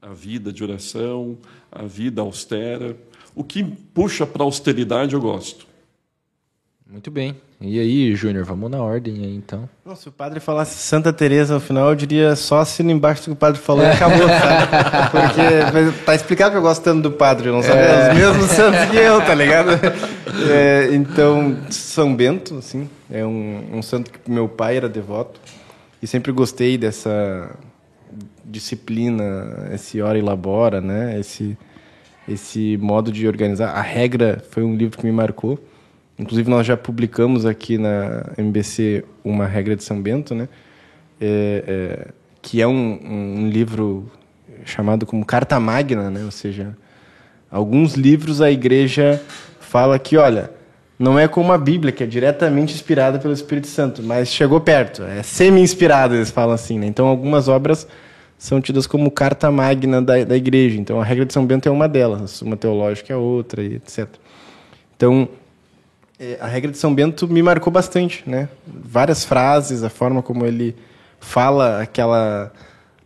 a 0.00 0.14
vida 0.14 0.50
de 0.50 0.64
oração, 0.64 1.36
a 1.70 1.82
vida 1.82 2.22
austera. 2.22 2.96
O 3.34 3.44
que 3.44 3.62
puxa 3.62 4.26
para 4.26 4.42
a 4.42 4.46
austeridade 4.46 5.12
eu 5.12 5.20
gosto. 5.20 5.66
Muito 6.90 7.10
bem. 7.10 7.36
E 7.60 7.78
aí, 7.78 8.14
Júnior, 8.14 8.44
vamos 8.44 8.70
na 8.70 8.82
ordem 8.82 9.24
aí, 9.24 9.34
então. 9.34 9.68
Não, 9.84 9.96
se 9.96 10.08
o 10.08 10.12
padre 10.12 10.40
falasse 10.40 10.76
Santa 10.76 11.12
Teresa 11.12 11.54
no 11.54 11.60
final, 11.60 11.90
eu 11.90 11.94
diria 11.94 12.36
só 12.36 12.60
assino 12.60 12.90
embaixo 12.90 13.22
do 13.22 13.24
que 13.24 13.30
o 13.32 13.36
padre 13.36 13.60
falou 13.60 13.82
e 13.84 13.90
acabou, 13.90 14.26
sabe? 14.28 15.10
Porque 15.10 16.04
tá 16.04 16.14
explicado 16.14 16.52
que 16.52 16.58
eu 16.58 16.62
gosto 16.62 16.82
tanto 16.82 17.02
do 17.02 17.12
padre, 17.12 17.50
não 17.50 17.62
sabe? 17.62 17.78
É. 17.78 18.10
Os 18.10 18.18
mesmos 18.18 18.50
santos 18.50 18.90
que 18.90 18.96
eu, 18.96 19.20
tá 19.20 19.34
ligado? 19.34 19.70
É, 20.50 20.94
então, 20.94 21.56
São 21.70 22.14
Bento, 22.14 22.58
assim, 22.58 22.88
é 23.10 23.24
um, 23.24 23.78
um 23.78 23.82
santo 23.82 24.10
que 24.10 24.30
meu 24.30 24.48
pai 24.48 24.76
era 24.76 24.88
devoto 24.88 25.40
e 26.02 26.06
sempre 26.06 26.32
gostei 26.32 26.76
dessa 26.76 27.56
disciplina, 28.44 29.70
esse 29.72 30.00
hora 30.02 30.18
e 30.18 30.22
labora, 30.22 30.80
né? 30.80 31.18
Esse, 31.18 31.56
esse 32.28 32.76
modo 32.76 33.10
de 33.10 33.26
organizar. 33.26 33.70
A 33.70 33.80
regra 33.80 34.44
foi 34.50 34.62
um 34.62 34.76
livro 34.76 34.98
que 34.98 35.06
me 35.06 35.12
marcou. 35.12 35.58
Inclusive, 36.18 36.48
nós 36.48 36.66
já 36.66 36.76
publicamos 36.76 37.44
aqui 37.44 37.78
na 37.78 38.32
MBC 38.36 39.04
uma 39.24 39.46
regra 39.46 39.74
de 39.74 39.82
São 39.82 40.00
Bento, 40.00 40.34
né? 40.34 40.48
É, 41.20 41.64
é, 41.66 42.08
que 42.42 42.60
é 42.60 42.66
um, 42.66 43.00
um, 43.02 43.48
livro 43.48 44.10
chamado 44.64 45.06
como 45.06 45.24
Carta 45.24 45.58
Magna, 45.58 46.10
né? 46.10 46.24
Ou 46.24 46.30
seja, 46.30 46.76
alguns 47.50 47.94
livros 47.94 48.40
a 48.40 48.50
igreja 48.50 49.22
fala 49.74 49.98
que, 49.98 50.16
olha, 50.16 50.52
não 50.96 51.18
é 51.18 51.26
como 51.26 51.52
a 51.52 51.58
Bíblia, 51.58 51.92
que 51.92 52.04
é 52.04 52.06
diretamente 52.06 52.72
inspirada 52.72 53.18
pelo 53.18 53.34
Espírito 53.34 53.66
Santo, 53.66 54.04
mas 54.04 54.28
chegou 54.28 54.60
perto, 54.60 55.02
é 55.02 55.20
semi-inspirada, 55.20 56.14
eles 56.14 56.30
falam 56.30 56.54
assim, 56.54 56.78
né? 56.78 56.86
Então, 56.86 57.08
algumas 57.08 57.48
obras 57.48 57.84
são 58.38 58.60
tidas 58.60 58.86
como 58.86 59.10
carta 59.10 59.50
magna 59.50 60.00
da, 60.00 60.22
da 60.22 60.36
igreja. 60.36 60.78
Então, 60.78 61.00
a 61.00 61.04
regra 61.04 61.26
de 61.26 61.32
São 61.32 61.44
Bento 61.44 61.68
é 61.68 61.72
uma 61.72 61.88
delas, 61.88 62.40
uma 62.40 62.56
teológica 62.56 63.12
é 63.12 63.16
outra, 63.16 63.64
etc. 63.64 64.06
Então, 64.96 65.28
é, 66.20 66.38
a 66.40 66.46
regra 66.46 66.70
de 66.70 66.78
São 66.78 66.94
Bento 66.94 67.26
me 67.26 67.42
marcou 67.42 67.72
bastante, 67.72 68.22
né? 68.24 68.48
Várias 68.64 69.24
frases, 69.24 69.82
a 69.82 69.90
forma 69.90 70.22
como 70.22 70.46
ele 70.46 70.76
fala 71.18 71.82
aquela 71.82 72.52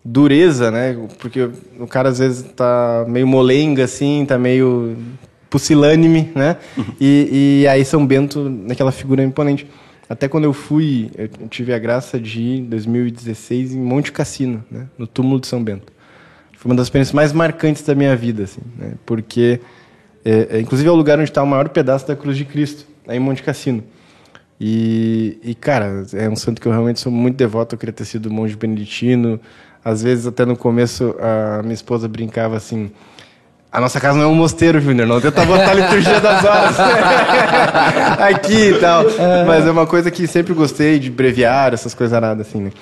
dureza, 0.04 0.70
né? 0.70 0.98
Porque 1.18 1.48
o 1.80 1.86
cara 1.86 2.10
às 2.10 2.18
vezes 2.18 2.42
tá 2.52 3.06
meio 3.08 3.26
molenga 3.26 3.84
assim, 3.84 4.26
tá 4.28 4.36
meio 4.36 4.98
pusilânime, 5.50 6.30
né? 6.34 6.56
Uhum. 6.76 6.84
E, 7.00 7.60
e 7.62 7.68
aí 7.68 7.84
São 7.84 8.06
Bento 8.06 8.48
naquela 8.48 8.92
figura 8.92 9.22
imponente. 9.22 9.66
Até 10.08 10.26
quando 10.26 10.44
eu 10.44 10.52
fui, 10.52 11.10
eu 11.16 11.28
tive 11.48 11.72
a 11.74 11.78
graça 11.78 12.18
de 12.18 12.40
ir 12.40 12.58
em 12.60 12.64
2016 12.64 13.74
em 13.74 13.78
Monte 13.78 14.10
Cassino, 14.10 14.64
né? 14.70 14.86
No 14.96 15.06
túmulo 15.06 15.40
de 15.40 15.46
São 15.46 15.62
Bento. 15.62 15.92
Foi 16.56 16.70
uma 16.70 16.76
das 16.76 16.86
experiências 16.86 17.14
mais 17.14 17.32
marcantes 17.32 17.82
da 17.82 17.94
minha 17.94 18.16
vida, 18.16 18.44
assim, 18.44 18.62
né? 18.76 18.92
Porque 19.04 19.60
é, 20.24 20.56
é, 20.56 20.60
inclusive 20.60 20.88
é 20.88 20.92
o 20.92 20.94
lugar 20.94 21.18
onde 21.18 21.30
está 21.30 21.42
o 21.42 21.46
maior 21.46 21.68
pedaço 21.68 22.06
da 22.06 22.16
cruz 22.16 22.36
de 22.36 22.44
Cristo 22.44 22.86
aí 23.06 23.16
em 23.16 23.20
Monte 23.20 23.42
Cassino. 23.42 23.82
E, 24.60 25.38
e, 25.42 25.54
cara, 25.54 26.04
é 26.12 26.28
um 26.28 26.34
santo 26.34 26.60
que 26.60 26.66
eu 26.66 26.72
realmente 26.72 26.98
sou 26.98 27.12
muito 27.12 27.36
devoto. 27.36 27.74
Eu 27.74 27.78
queria 27.78 27.92
ter 27.92 28.04
sido 28.04 28.30
monge 28.30 28.56
beneditino. 28.56 29.40
Às 29.84 30.02
vezes, 30.02 30.26
até 30.26 30.44
no 30.44 30.56
começo, 30.56 31.14
a 31.20 31.62
minha 31.62 31.74
esposa 31.74 32.08
brincava 32.08 32.56
assim: 32.56 32.90
a 33.70 33.80
nossa 33.80 34.00
casa 34.00 34.18
não 34.18 34.24
é 34.24 34.26
um 34.26 34.34
mosteiro, 34.34 34.80
Júnior. 34.80 35.06
Não 35.06 35.20
tenta 35.20 35.44
botar 35.44 35.70
a 35.70 35.74
liturgia 35.74 36.18
das 36.20 36.44
horas 36.44 36.76
aqui 38.18 38.70
e 38.70 38.78
tal. 38.78 39.04
Mas 39.46 39.66
é 39.66 39.70
uma 39.70 39.86
coisa 39.86 40.10
que 40.10 40.26
sempre 40.26 40.54
gostei 40.54 40.98
de 40.98 41.10
breviar, 41.10 41.74
essas 41.74 41.94
coisas 41.94 42.14
aradas, 42.14 42.48
assim, 42.48 42.60
né? 42.60 42.72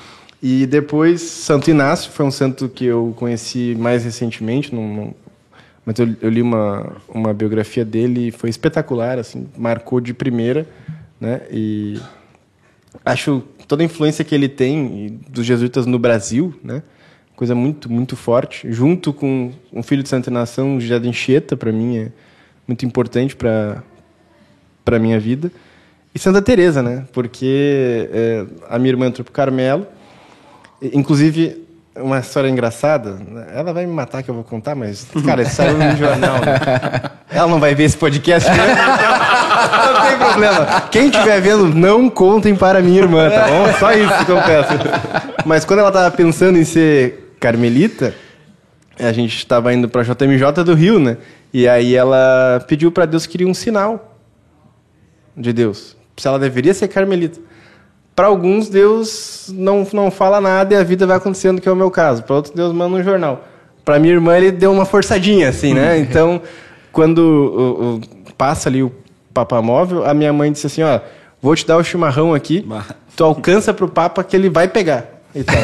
E 0.42 0.66
depois, 0.66 1.22
Santo 1.22 1.70
Inácio 1.70 2.12
foi 2.12 2.24
um 2.24 2.30
santo 2.30 2.68
que 2.68 2.84
eu 2.84 3.14
conheci 3.16 3.74
mais 3.78 4.04
recentemente, 4.04 4.74
não, 4.74 4.86
não 4.86 5.14
mas 5.84 5.98
eu, 6.00 6.16
eu, 6.20 6.28
li 6.28 6.42
uma, 6.42 6.94
uma 7.08 7.32
biografia 7.32 7.84
dele 7.84 8.28
e 8.28 8.30
foi 8.32 8.50
espetacular, 8.50 9.20
assim, 9.20 9.46
marcou 9.56 10.00
de 10.00 10.12
primeira, 10.12 10.66
né? 11.20 11.42
E 11.48 12.00
acho 13.04 13.44
toda 13.68 13.84
a 13.84 13.86
influência 13.86 14.24
que 14.24 14.34
ele 14.34 14.48
tem 14.48 15.20
dos 15.28 15.46
jesuítas 15.46 15.86
no 15.86 15.96
Brasil, 15.96 16.52
né? 16.62 16.82
Coisa 17.36 17.54
muito, 17.54 17.92
muito 17.92 18.16
forte. 18.16 18.72
Junto 18.72 19.12
com 19.12 19.52
um 19.72 19.82
filho 19.82 20.02
de 20.02 20.08
Santa 20.08 20.30
Nação, 20.30 20.80
José 20.80 20.98
de 20.98 21.08
Anchieta, 21.08 21.56
para 21.56 21.70
mim, 21.70 21.98
é 21.98 22.12
muito 22.66 22.84
importante 22.84 23.36
para 23.36 23.82
para 24.86 25.00
minha 25.00 25.18
vida. 25.18 25.50
E 26.14 26.18
Santa 26.18 26.40
Teresa, 26.40 26.80
né? 26.80 27.04
Porque 27.12 28.08
é, 28.12 28.46
a 28.70 28.78
minha 28.78 28.92
irmã 28.92 29.06
entrou 29.06 29.24
pro 29.24 29.34
Carmelo. 29.34 29.86
Inclusive, 30.80 31.66
uma 31.96 32.20
história 32.20 32.48
engraçada. 32.48 33.18
Ela 33.52 33.72
vai 33.72 33.84
me 33.84 33.92
matar 33.92 34.22
que 34.22 34.30
eu 34.30 34.34
vou 34.34 34.44
contar, 34.44 34.76
mas, 34.76 35.06
cara, 35.26 35.42
isso 35.42 35.56
saiu 35.56 35.76
no 35.76 35.96
jornal. 35.96 36.36
Né? 36.36 37.10
Ela 37.28 37.48
não 37.48 37.58
vai 37.58 37.74
ver 37.74 37.84
esse 37.84 37.96
podcast. 37.96 38.48
Né? 38.48 38.56
Não 39.94 40.08
tem 40.08 40.18
problema. 40.18 40.80
Quem 40.90 41.06
estiver 41.08 41.40
vendo, 41.40 41.66
não 41.74 42.08
contem 42.08 42.54
para 42.54 42.80
minha 42.80 43.00
irmã, 43.00 43.28
tá 43.28 43.48
bom? 43.48 43.72
Só 43.78 43.92
isso 43.92 44.24
que 44.24 44.30
eu 44.30 44.40
peço. 44.42 44.72
Mas 45.44 45.64
quando 45.64 45.80
ela 45.80 45.88
estava 45.88 46.10
pensando 46.10 46.56
em 46.56 46.64
ser 46.64 47.25
carmelita, 47.46 48.12
a 48.98 49.12
gente 49.12 49.36
estava 49.36 49.72
indo 49.72 49.88
para 49.88 50.00
a 50.00 50.04
JMJ 50.04 50.64
do 50.64 50.74
Rio, 50.74 50.98
né? 50.98 51.16
E 51.54 51.68
aí 51.68 51.94
ela 51.94 52.64
pediu 52.66 52.90
para 52.90 53.06
Deus 53.06 53.24
que 53.24 53.32
queria 53.32 53.46
um 53.46 53.54
sinal 53.54 54.18
de 55.36 55.52
Deus. 55.52 55.96
Se 56.16 56.26
ela 56.26 56.40
deveria 56.40 56.74
ser 56.74 56.88
carmelita. 56.88 57.38
Para 58.16 58.26
alguns, 58.26 58.68
Deus 58.68 59.48
não, 59.54 59.86
não 59.92 60.10
fala 60.10 60.40
nada 60.40 60.74
e 60.74 60.76
a 60.76 60.82
vida 60.82 61.06
vai 61.06 61.18
acontecendo, 61.18 61.60
que 61.60 61.68
é 61.68 61.72
o 61.72 61.76
meu 61.76 61.88
caso. 61.88 62.24
Para 62.24 62.34
outros, 62.34 62.52
Deus 62.52 62.72
manda 62.72 62.96
um 62.96 63.02
jornal. 63.02 63.46
Para 63.84 64.00
minha 64.00 64.14
irmã, 64.14 64.36
ele 64.36 64.50
deu 64.50 64.72
uma 64.72 64.84
forçadinha, 64.84 65.48
assim, 65.48 65.72
né? 65.72 65.98
Então, 66.00 66.42
quando 66.90 67.18
o, 67.18 67.94
o, 67.96 68.34
passa 68.36 68.68
ali 68.68 68.82
o 68.82 68.90
papamóvel, 69.32 70.04
a 70.04 70.12
minha 70.12 70.32
mãe 70.32 70.50
disse 70.50 70.66
assim, 70.66 70.82
ó, 70.82 70.98
vou 71.40 71.54
te 71.54 71.64
dar 71.64 71.76
o 71.76 71.84
chimarrão 71.84 72.34
aqui, 72.34 72.66
tu 73.14 73.22
alcança 73.22 73.72
pro 73.72 73.86
Papa 73.86 74.24
que 74.24 74.34
ele 74.34 74.48
vai 74.48 74.66
pegar. 74.66 75.15
E, 75.36 75.44
tal. 75.44 75.56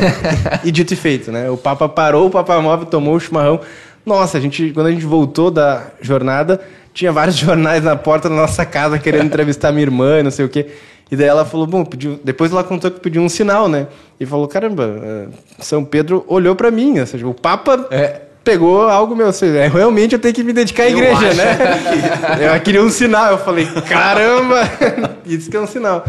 e 0.62 0.70
dito 0.70 0.92
e 0.92 0.96
feito, 0.96 1.32
né? 1.32 1.48
O 1.48 1.56
Papa 1.56 1.88
parou 1.88 2.26
o 2.26 2.30
papamóvel, 2.30 2.84
tomou 2.84 3.14
o 3.14 3.20
chimarrão. 3.20 3.58
Nossa, 4.04 4.36
a 4.36 4.40
gente, 4.40 4.70
quando 4.72 4.88
a 4.88 4.90
gente 4.90 5.06
voltou 5.06 5.50
da 5.50 5.86
jornada, 6.00 6.60
tinha 6.92 7.10
vários 7.10 7.36
jornais 7.38 7.82
na 7.82 7.96
porta 7.96 8.28
da 8.28 8.34
nossa 8.34 8.66
casa 8.66 8.98
querendo 8.98 9.24
entrevistar 9.24 9.72
minha 9.72 9.82
irmã, 9.82 10.22
não 10.22 10.30
sei 10.30 10.44
o 10.44 10.48
quê. 10.48 10.66
E 11.10 11.16
daí 11.16 11.26
ela 11.26 11.44
falou, 11.44 11.66
bom, 11.66 11.84
pediu... 11.84 12.18
depois 12.22 12.52
ela 12.52 12.64
contou 12.64 12.90
que 12.90 13.00
pediu 13.00 13.22
um 13.22 13.28
sinal, 13.28 13.68
né? 13.68 13.86
E 14.18 14.24
falou, 14.24 14.48
caramba, 14.48 14.98
eh, 15.02 15.26
São 15.58 15.84
Pedro 15.84 16.24
olhou 16.26 16.54
para 16.56 16.70
mim, 16.70 16.98
ou 17.00 17.06
seja, 17.06 17.26
o 17.26 17.34
Papa 17.34 17.86
é. 17.90 18.22
pegou 18.42 18.88
algo 18.88 19.14
meu, 19.14 19.26
ou 19.26 19.32
seja, 19.32 19.58
é, 19.58 19.68
realmente 19.68 20.14
eu 20.14 20.18
tenho 20.18 20.34
que 20.34 20.42
me 20.42 20.54
dedicar 20.54 20.84
à 20.84 20.90
eu 20.90 20.96
igreja, 20.96 21.28
acho. 21.28 21.36
né? 21.36 22.56
eu 22.56 22.60
queria 22.62 22.82
um 22.82 22.88
sinal, 22.88 23.32
eu 23.32 23.38
falei, 23.38 23.66
caramba, 23.86 24.62
isso 25.26 25.50
que 25.50 25.56
é 25.56 25.60
um 25.60 25.66
sinal. 25.66 26.02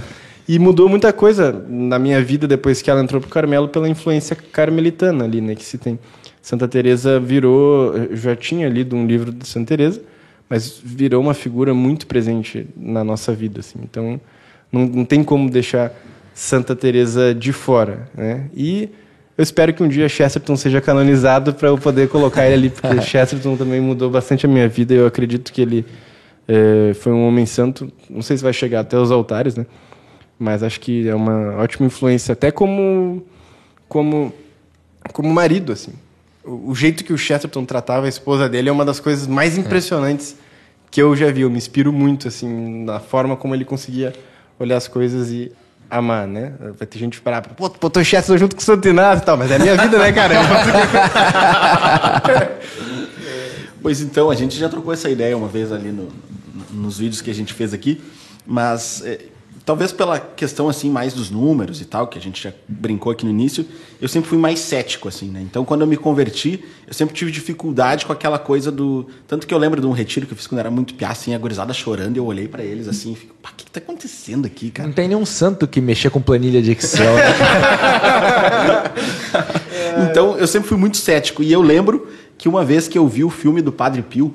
E 0.47 0.59
mudou 0.59 0.89
muita 0.89 1.13
coisa 1.13 1.51
na 1.69 1.97
minha 1.97 2.21
vida 2.21 2.47
depois 2.47 2.81
que 2.81 2.89
ela 2.89 3.01
entrou 3.01 3.21
pro 3.21 3.29
Carmelo 3.29 3.69
pela 3.69 3.87
influência 3.87 4.35
carmelitana 4.35 5.23
ali, 5.23 5.39
né, 5.39 5.55
que 5.55 5.63
se 5.63 5.77
tem. 5.77 5.97
Santa 6.41 6.67
Teresa 6.67 7.19
virou, 7.19 7.95
eu 7.95 8.15
já 8.17 8.35
tinha 8.35 8.67
lido 8.67 8.95
um 8.95 9.07
livro 9.07 9.31
de 9.31 9.47
Santa 9.47 9.67
Teresa, 9.67 10.01
mas 10.49 10.77
virou 10.83 11.21
uma 11.21 11.33
figura 11.33 11.73
muito 11.73 12.05
presente 12.05 12.67
na 12.75 13.03
nossa 13.03 13.33
vida, 13.33 13.61
assim. 13.61 13.79
Então, 13.81 14.19
não, 14.69 14.85
não 14.85 15.05
tem 15.05 15.23
como 15.23 15.49
deixar 15.49 15.93
Santa 16.33 16.75
Teresa 16.75 17.33
de 17.33 17.53
fora, 17.53 18.09
né? 18.13 18.49
E 18.53 18.89
eu 19.37 19.41
espero 19.41 19.73
que 19.73 19.81
um 19.81 19.87
dia 19.87 20.09
Chesterton 20.09 20.55
seja 20.57 20.81
canonizado 20.81 21.53
para 21.53 21.69
eu 21.69 21.77
poder 21.77 22.09
colocar 22.09 22.45
ele 22.45 22.53
ali, 22.53 22.69
porque 22.69 22.99
Chesterton 23.01 23.55
também 23.55 23.79
mudou 23.79 24.09
bastante 24.09 24.45
a 24.45 24.49
minha 24.49 24.67
vida. 24.67 24.93
Eu 24.93 25.07
acredito 25.07 25.53
que 25.53 25.61
ele 25.61 25.85
é, 26.47 26.93
foi 26.95 27.11
um 27.13 27.25
homem 27.25 27.45
santo. 27.45 27.91
Não 28.09 28.21
sei 28.21 28.37
se 28.37 28.43
vai 28.43 28.53
chegar 28.53 28.81
até 28.81 28.97
os 28.97 29.11
altares, 29.11 29.55
né? 29.55 29.65
Mas 30.43 30.61
acho 30.61 30.81
que 30.81 31.07
é 31.07 31.15
uma 31.15 31.55
ótima 31.55 31.87
influência, 31.87 32.33
até 32.33 32.51
como 32.51 33.23
como 33.87 34.33
como 35.13 35.33
marido, 35.33 35.71
assim. 35.71 35.93
O, 36.43 36.71
o 36.71 36.75
jeito 36.75 37.05
que 37.05 37.13
o 37.13 37.17
Chesterton 37.17 37.63
tratava 37.63 38.07
a 38.07 38.09
esposa 38.09 38.49
dele 38.49 38.67
é 38.67 38.71
uma 38.71 38.83
das 38.83 38.99
coisas 38.99 39.25
mais 39.25 39.57
impressionantes 39.57 40.33
é. 40.33 40.35
que 40.91 41.01
eu 41.01 41.15
já 41.15 41.31
vi. 41.31 41.41
Eu 41.41 41.49
me 41.49 41.57
inspiro 41.57 41.93
muito, 41.93 42.27
assim, 42.27 42.83
na 42.83 42.99
forma 42.99 43.37
como 43.37 43.55
ele 43.55 43.63
conseguia 43.63 44.11
olhar 44.59 44.75
as 44.75 44.85
coisas 44.85 45.29
e 45.29 45.49
amar, 45.89 46.27
né? 46.27 46.51
Vai 46.77 46.87
ter 46.87 46.99
gente 46.99 47.13
esperar, 47.13 47.41
pô, 47.41 47.69
pô 47.69 47.89
tô 47.89 48.03
chefe 48.03 48.37
junto 48.37 48.53
com 48.53 48.61
o 48.61 48.65
Santo 48.65 48.85
Inácio 48.85 49.23
e 49.23 49.25
tal, 49.25 49.37
mas 49.37 49.49
é 49.49 49.55
a 49.55 49.59
minha 49.59 49.77
vida, 49.77 49.97
né, 49.97 50.11
cara? 50.11 50.35
pois 53.81 54.01
então, 54.01 54.29
a 54.29 54.35
gente 54.35 54.57
já 54.57 54.67
trocou 54.67 54.91
essa 54.91 55.09
ideia 55.09 55.37
uma 55.37 55.47
vez 55.47 55.71
ali 55.71 55.89
no, 55.89 56.09
nos 56.69 56.97
vídeos 56.97 57.21
que 57.21 57.31
a 57.31 57.33
gente 57.33 57.53
fez 57.53 57.73
aqui, 57.73 58.01
mas 58.45 59.01
é, 59.05 59.31
talvez 59.65 59.91
pela 59.91 60.19
questão 60.19 60.67
assim 60.67 60.89
mais 60.89 61.13
dos 61.13 61.29
números 61.29 61.79
e 61.81 61.85
tal, 61.85 62.07
que 62.07 62.17
a 62.17 62.21
gente 62.21 62.43
já 62.43 62.51
brincou 62.67 63.11
aqui 63.11 63.23
no 63.25 63.31
início, 63.31 63.65
eu 64.01 64.07
sempre 64.07 64.29
fui 64.29 64.37
mais 64.37 64.59
cético 64.59 65.07
assim, 65.07 65.27
né? 65.29 65.41
Então, 65.41 65.63
quando 65.63 65.81
eu 65.81 65.87
me 65.87 65.95
converti, 65.95 66.63
eu 66.85 66.93
sempre 66.93 67.15
tive 67.15 67.31
dificuldade 67.31 68.05
com 68.05 68.11
aquela 68.11 68.37
coisa 68.37 68.71
do, 68.71 69.07
tanto 69.27 69.47
que 69.47 69.53
eu 69.53 69.57
lembro 69.57 69.79
de 69.79 69.87
um 69.87 69.91
retiro 69.91 70.25
que 70.25 70.33
eu 70.33 70.37
fiz 70.37 70.47
quando 70.47 70.59
era 70.59 70.69
muito 70.69 70.93
piá, 70.95 71.09
assim, 71.09 71.33
a 71.33 71.37
gurizada 71.37 71.73
chorando, 71.73 72.17
e 72.17 72.19
eu 72.19 72.25
olhei 72.25 72.47
para 72.47 72.63
eles 72.63 72.87
assim, 72.87 73.13
e 73.13 73.15
fico, 73.15 73.33
o 73.41 73.55
que, 73.55 73.65
que 73.65 73.71
tá 73.71 73.79
acontecendo 73.79 74.45
aqui, 74.45 74.69
cara? 74.69 74.87
Não 74.87 74.93
tem 74.93 75.07
nenhum 75.07 75.25
santo 75.25 75.67
que 75.67 75.79
mexer 75.79 76.09
com 76.09 76.21
planilha 76.21 76.61
de 76.61 76.71
Excel. 76.71 77.15
Né? 77.15 77.23
então, 80.09 80.37
eu 80.37 80.47
sempre 80.47 80.67
fui 80.67 80.77
muito 80.77 80.97
cético 80.97 81.41
e 81.41 81.51
eu 81.51 81.61
lembro 81.61 82.07
que 82.37 82.49
uma 82.49 82.65
vez 82.65 82.87
que 82.87 82.97
eu 82.97 83.07
vi 83.07 83.23
o 83.23 83.29
filme 83.29 83.61
do 83.61 83.71
Padre 83.71 84.01
Pio, 84.01 84.33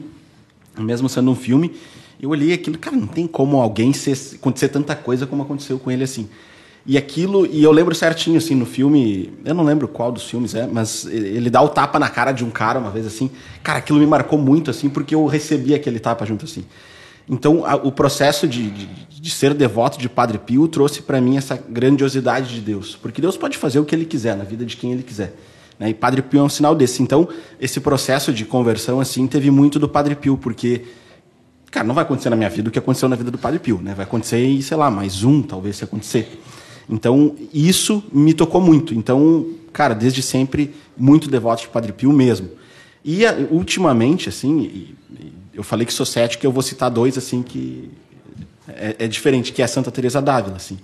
mesmo 0.78 1.08
sendo 1.08 1.30
um 1.30 1.34
filme, 1.34 1.74
eu 2.20 2.30
olhei 2.30 2.52
aquilo, 2.52 2.78
cara, 2.78 2.96
não 2.96 3.06
tem 3.06 3.26
como 3.26 3.60
alguém 3.60 3.92
ser, 3.92 4.16
acontecer 4.34 4.68
tanta 4.68 4.94
coisa 4.96 5.26
como 5.26 5.42
aconteceu 5.42 5.78
com 5.78 5.90
ele 5.90 6.04
assim. 6.04 6.28
E 6.86 6.96
aquilo, 6.96 7.44
e 7.44 7.62
eu 7.62 7.70
lembro 7.70 7.94
certinho, 7.94 8.38
assim, 8.38 8.54
no 8.54 8.64
filme, 8.64 9.30
eu 9.44 9.54
não 9.54 9.62
lembro 9.62 9.86
qual 9.86 10.10
dos 10.10 10.24
filmes 10.24 10.54
é, 10.54 10.66
mas 10.66 11.04
ele 11.04 11.50
dá 11.50 11.60
o 11.60 11.68
tapa 11.68 11.98
na 11.98 12.08
cara 12.08 12.32
de 12.32 12.42
um 12.44 12.50
cara 12.50 12.78
uma 12.78 12.90
vez 12.90 13.06
assim. 13.06 13.30
Cara, 13.62 13.78
aquilo 13.78 13.98
me 13.98 14.06
marcou 14.06 14.38
muito, 14.38 14.70
assim, 14.70 14.88
porque 14.88 15.14
eu 15.14 15.26
recebi 15.26 15.74
aquele 15.74 15.98
tapa 15.98 16.24
junto 16.24 16.46
assim. 16.46 16.64
Então, 17.28 17.66
a, 17.66 17.74
o 17.74 17.92
processo 17.92 18.48
de, 18.48 18.70
de, 18.70 18.86
de, 18.86 19.30
ser 19.30 19.52
devoto 19.52 19.98
de 19.98 20.08
Padre 20.08 20.38
Pio 20.38 20.66
trouxe 20.66 21.02
para 21.02 21.20
mim 21.20 21.36
essa 21.36 21.62
grandiosidade 21.68 22.54
de 22.54 22.60
Deus. 22.62 22.96
Porque 22.96 23.20
Deus 23.20 23.36
pode 23.36 23.58
fazer 23.58 23.78
o 23.78 23.84
que 23.84 23.94
ele 23.94 24.06
quiser 24.06 24.34
na 24.34 24.44
vida 24.44 24.64
de 24.64 24.76
quem 24.76 24.92
ele 24.92 25.02
quiser. 25.02 25.34
Né? 25.78 25.90
E 25.90 25.94
Padre 25.94 26.22
Pio 26.22 26.40
é 26.40 26.42
um 26.42 26.48
sinal 26.48 26.74
desse. 26.74 27.02
Então, 27.02 27.28
esse 27.60 27.80
processo 27.80 28.32
de 28.32 28.46
conversão, 28.46 28.98
assim, 28.98 29.26
teve 29.26 29.50
muito 29.50 29.78
do 29.78 29.86
Padre 29.88 30.14
Pio, 30.14 30.38
porque 30.38 30.86
Cara, 31.70 31.86
não 31.86 31.94
vai 31.94 32.02
acontecer 32.02 32.30
na 32.30 32.36
minha 32.36 32.48
vida 32.48 32.68
o 32.68 32.72
que 32.72 32.78
aconteceu 32.78 33.08
na 33.08 33.16
vida 33.16 33.30
do 33.30 33.38
Padre 33.38 33.58
Pio, 33.58 33.80
né? 33.82 33.94
Vai 33.94 34.04
acontecer 34.04 34.42
em, 34.42 34.60
sei 34.62 34.76
lá, 34.76 34.90
mais 34.90 35.22
um, 35.22 35.42
talvez, 35.42 35.76
se 35.76 35.84
acontecer. 35.84 36.40
Então, 36.88 37.36
isso 37.52 38.02
me 38.10 38.32
tocou 38.32 38.60
muito. 38.60 38.94
Então, 38.94 39.46
cara, 39.72 39.94
desde 39.94 40.22
sempre, 40.22 40.74
muito 40.96 41.28
devoto 41.28 41.62
de 41.62 41.68
Padre 41.68 41.92
Pio 41.92 42.12
mesmo. 42.12 42.48
E, 43.04 43.22
ultimamente, 43.50 44.28
assim, 44.28 44.94
eu 45.52 45.62
falei 45.62 45.86
que 45.86 45.92
sou 45.92 46.06
cético, 46.06 46.44
eu 46.44 46.52
vou 46.52 46.62
citar 46.62 46.90
dois, 46.90 47.18
assim, 47.18 47.42
que 47.42 47.90
é, 48.66 48.96
é 49.00 49.08
diferente, 49.08 49.52
que 49.52 49.60
é 49.60 49.64
a 49.64 49.68
Santa 49.68 49.90
Teresa 49.90 50.22
d'Ávila, 50.22 50.56
assim. 50.56 50.78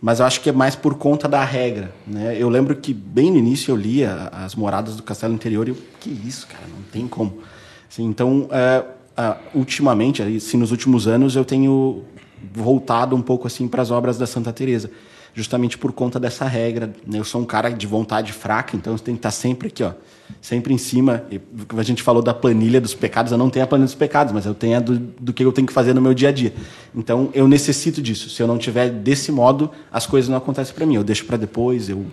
Mas 0.00 0.20
eu 0.20 0.26
acho 0.26 0.40
que 0.40 0.48
é 0.48 0.52
mais 0.52 0.74
por 0.74 0.94
conta 0.94 1.28
da 1.28 1.44
regra, 1.44 1.92
né? 2.06 2.34
Eu 2.38 2.48
lembro 2.48 2.74
que, 2.74 2.94
bem 2.94 3.30
no 3.30 3.36
início, 3.36 3.70
eu 3.70 3.76
lia 3.76 4.30
as 4.32 4.54
moradas 4.54 4.96
do 4.96 5.02
Castelo 5.02 5.34
Interior 5.34 5.68
e 5.68 5.72
eu, 5.72 5.76
que 6.00 6.08
isso, 6.08 6.46
cara, 6.46 6.64
não 6.66 6.82
tem 6.90 7.06
como. 7.06 7.42
Assim, 7.90 8.04
então, 8.06 8.48
é, 8.50 8.82
uh, 9.20 9.36
ultimamente, 9.54 10.22
assim, 10.22 10.56
nos 10.56 10.70
últimos 10.70 11.06
anos, 11.06 11.36
eu 11.36 11.44
tenho 11.44 12.04
voltado 12.52 13.14
um 13.14 13.20
pouco 13.20 13.46
assim 13.46 13.68
para 13.68 13.82
as 13.82 13.90
obras 13.90 14.16
da 14.16 14.26
Santa 14.26 14.52
Teresa, 14.52 14.90
justamente 15.34 15.76
por 15.76 15.92
conta 15.92 16.18
dessa 16.18 16.46
regra. 16.46 16.92
Né? 17.06 17.18
Eu 17.18 17.24
sou 17.24 17.40
um 17.40 17.44
cara 17.44 17.68
de 17.68 17.86
vontade 17.86 18.32
fraca, 18.32 18.76
então 18.76 18.96
você 18.96 19.04
tem 19.04 19.14
que 19.14 19.18
estar 19.18 19.30
sempre 19.30 19.68
aqui, 19.68 19.82
ó, 19.82 19.92
sempre 20.40 20.72
em 20.72 20.78
cima. 20.78 21.24
E, 21.30 21.40
a 21.76 21.82
gente 21.82 22.02
falou 22.02 22.22
da 22.22 22.32
planilha 22.32 22.80
dos 22.80 22.94
pecados, 22.94 23.30
eu 23.30 23.38
não 23.38 23.50
tenho 23.50 23.64
a 23.64 23.68
planilha 23.68 23.86
dos 23.86 23.94
pecados, 23.94 24.32
mas 24.32 24.46
eu 24.46 24.54
tenho 24.54 24.78
a 24.78 24.80
do, 24.80 24.98
do 24.98 25.32
que 25.32 25.44
eu 25.44 25.52
tenho 25.52 25.66
que 25.66 25.72
fazer 25.72 25.94
no 25.94 26.00
meu 26.00 26.14
dia 26.14 26.30
a 26.30 26.32
dia. 26.32 26.54
Então 26.94 27.30
eu 27.34 27.46
necessito 27.46 28.00
disso. 28.00 28.30
Se 28.30 28.42
eu 28.42 28.46
não 28.46 28.56
tiver 28.56 28.88
desse 28.90 29.30
modo, 29.30 29.70
as 29.92 30.06
coisas 30.06 30.28
não 30.28 30.38
acontecem 30.38 30.74
para 30.74 30.86
mim. 30.86 30.96
Eu 30.96 31.04
deixo 31.04 31.26
para 31.26 31.36
depois, 31.36 31.88
eu, 31.88 32.06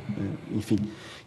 enfim. 0.54 0.78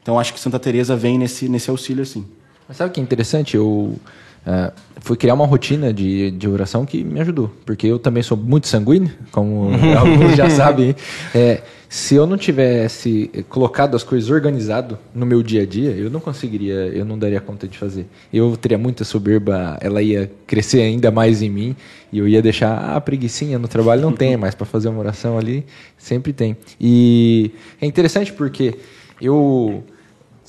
Então 0.03 0.19
acho 0.19 0.33
que 0.33 0.41
Santa 0.41 0.59
Teresa 0.59 0.95
vem 0.95 1.19
nesse 1.19 1.49
nesse 1.49 1.71
auxílio 1.71 2.03
assim. 2.03 2.27
Mas 2.69 2.77
sabe 2.77 2.91
o 2.91 2.93
que 2.93 3.01
é 3.01 3.03
interessante? 3.03 3.57
Eu 3.57 3.99
Uh, 4.47 4.73
foi 4.97 5.17
criar 5.17 5.35
uma 5.35 5.47
rotina 5.47 5.93
de, 5.93 6.31
de 6.31 6.49
oração 6.49 6.87
que 6.87 7.03
me 7.05 7.21
ajudou, 7.21 7.51
porque 7.65 7.87
eu 7.87 7.99
também 7.99 8.23
sou 8.23 8.37
muito 8.37 8.69
sanguíneo, 8.69 9.11
como 9.31 9.71
alguns 9.99 10.37
já 10.37 10.49
sabem. 10.49 10.95
É, 11.35 11.63
se 11.91 12.15
eu 12.15 12.25
não 12.25 12.39
tivesse 12.39 13.29
colocado 13.49 13.97
as 13.97 14.05
coisas 14.05 14.31
organizado 14.31 14.97
no 15.13 15.27
meu 15.27 15.43
dia 15.43 15.63
a 15.63 15.67
dia, 15.67 15.91
eu 15.91 16.09
não 16.09 16.21
conseguiria, 16.21 16.73
eu 16.73 17.05
não 17.05 17.19
daria 17.19 17.41
conta 17.41 17.67
de 17.67 17.77
fazer. 17.77 18.07
Eu 18.33 18.57
teria 18.57 18.79
muita 18.79 19.03
soberba, 19.03 19.77
ela 19.81 20.01
ia 20.01 20.31
crescer 20.47 20.83
ainda 20.83 21.11
mais 21.11 21.43
em 21.43 21.51
mim 21.51 21.75
e 22.13 22.19
eu 22.19 22.29
ia 22.29 22.41
deixar 22.41 22.71
a 22.71 22.97
ah, 22.97 23.01
preguiçinha 23.01 23.59
no 23.59 23.67
trabalho 23.67 24.03
não 24.03 24.13
tem, 24.13 24.37
mas 24.37 24.55
para 24.55 24.67
fazer 24.67 24.89
uma 24.89 25.01
oração 25.01 25.37
ali 25.37 25.67
sempre 25.99 26.33
tem. 26.33 26.57
E 26.81 27.51
é 27.81 27.87
interessante 27.87 28.33
porque 28.33 28.77
eu 29.21 29.83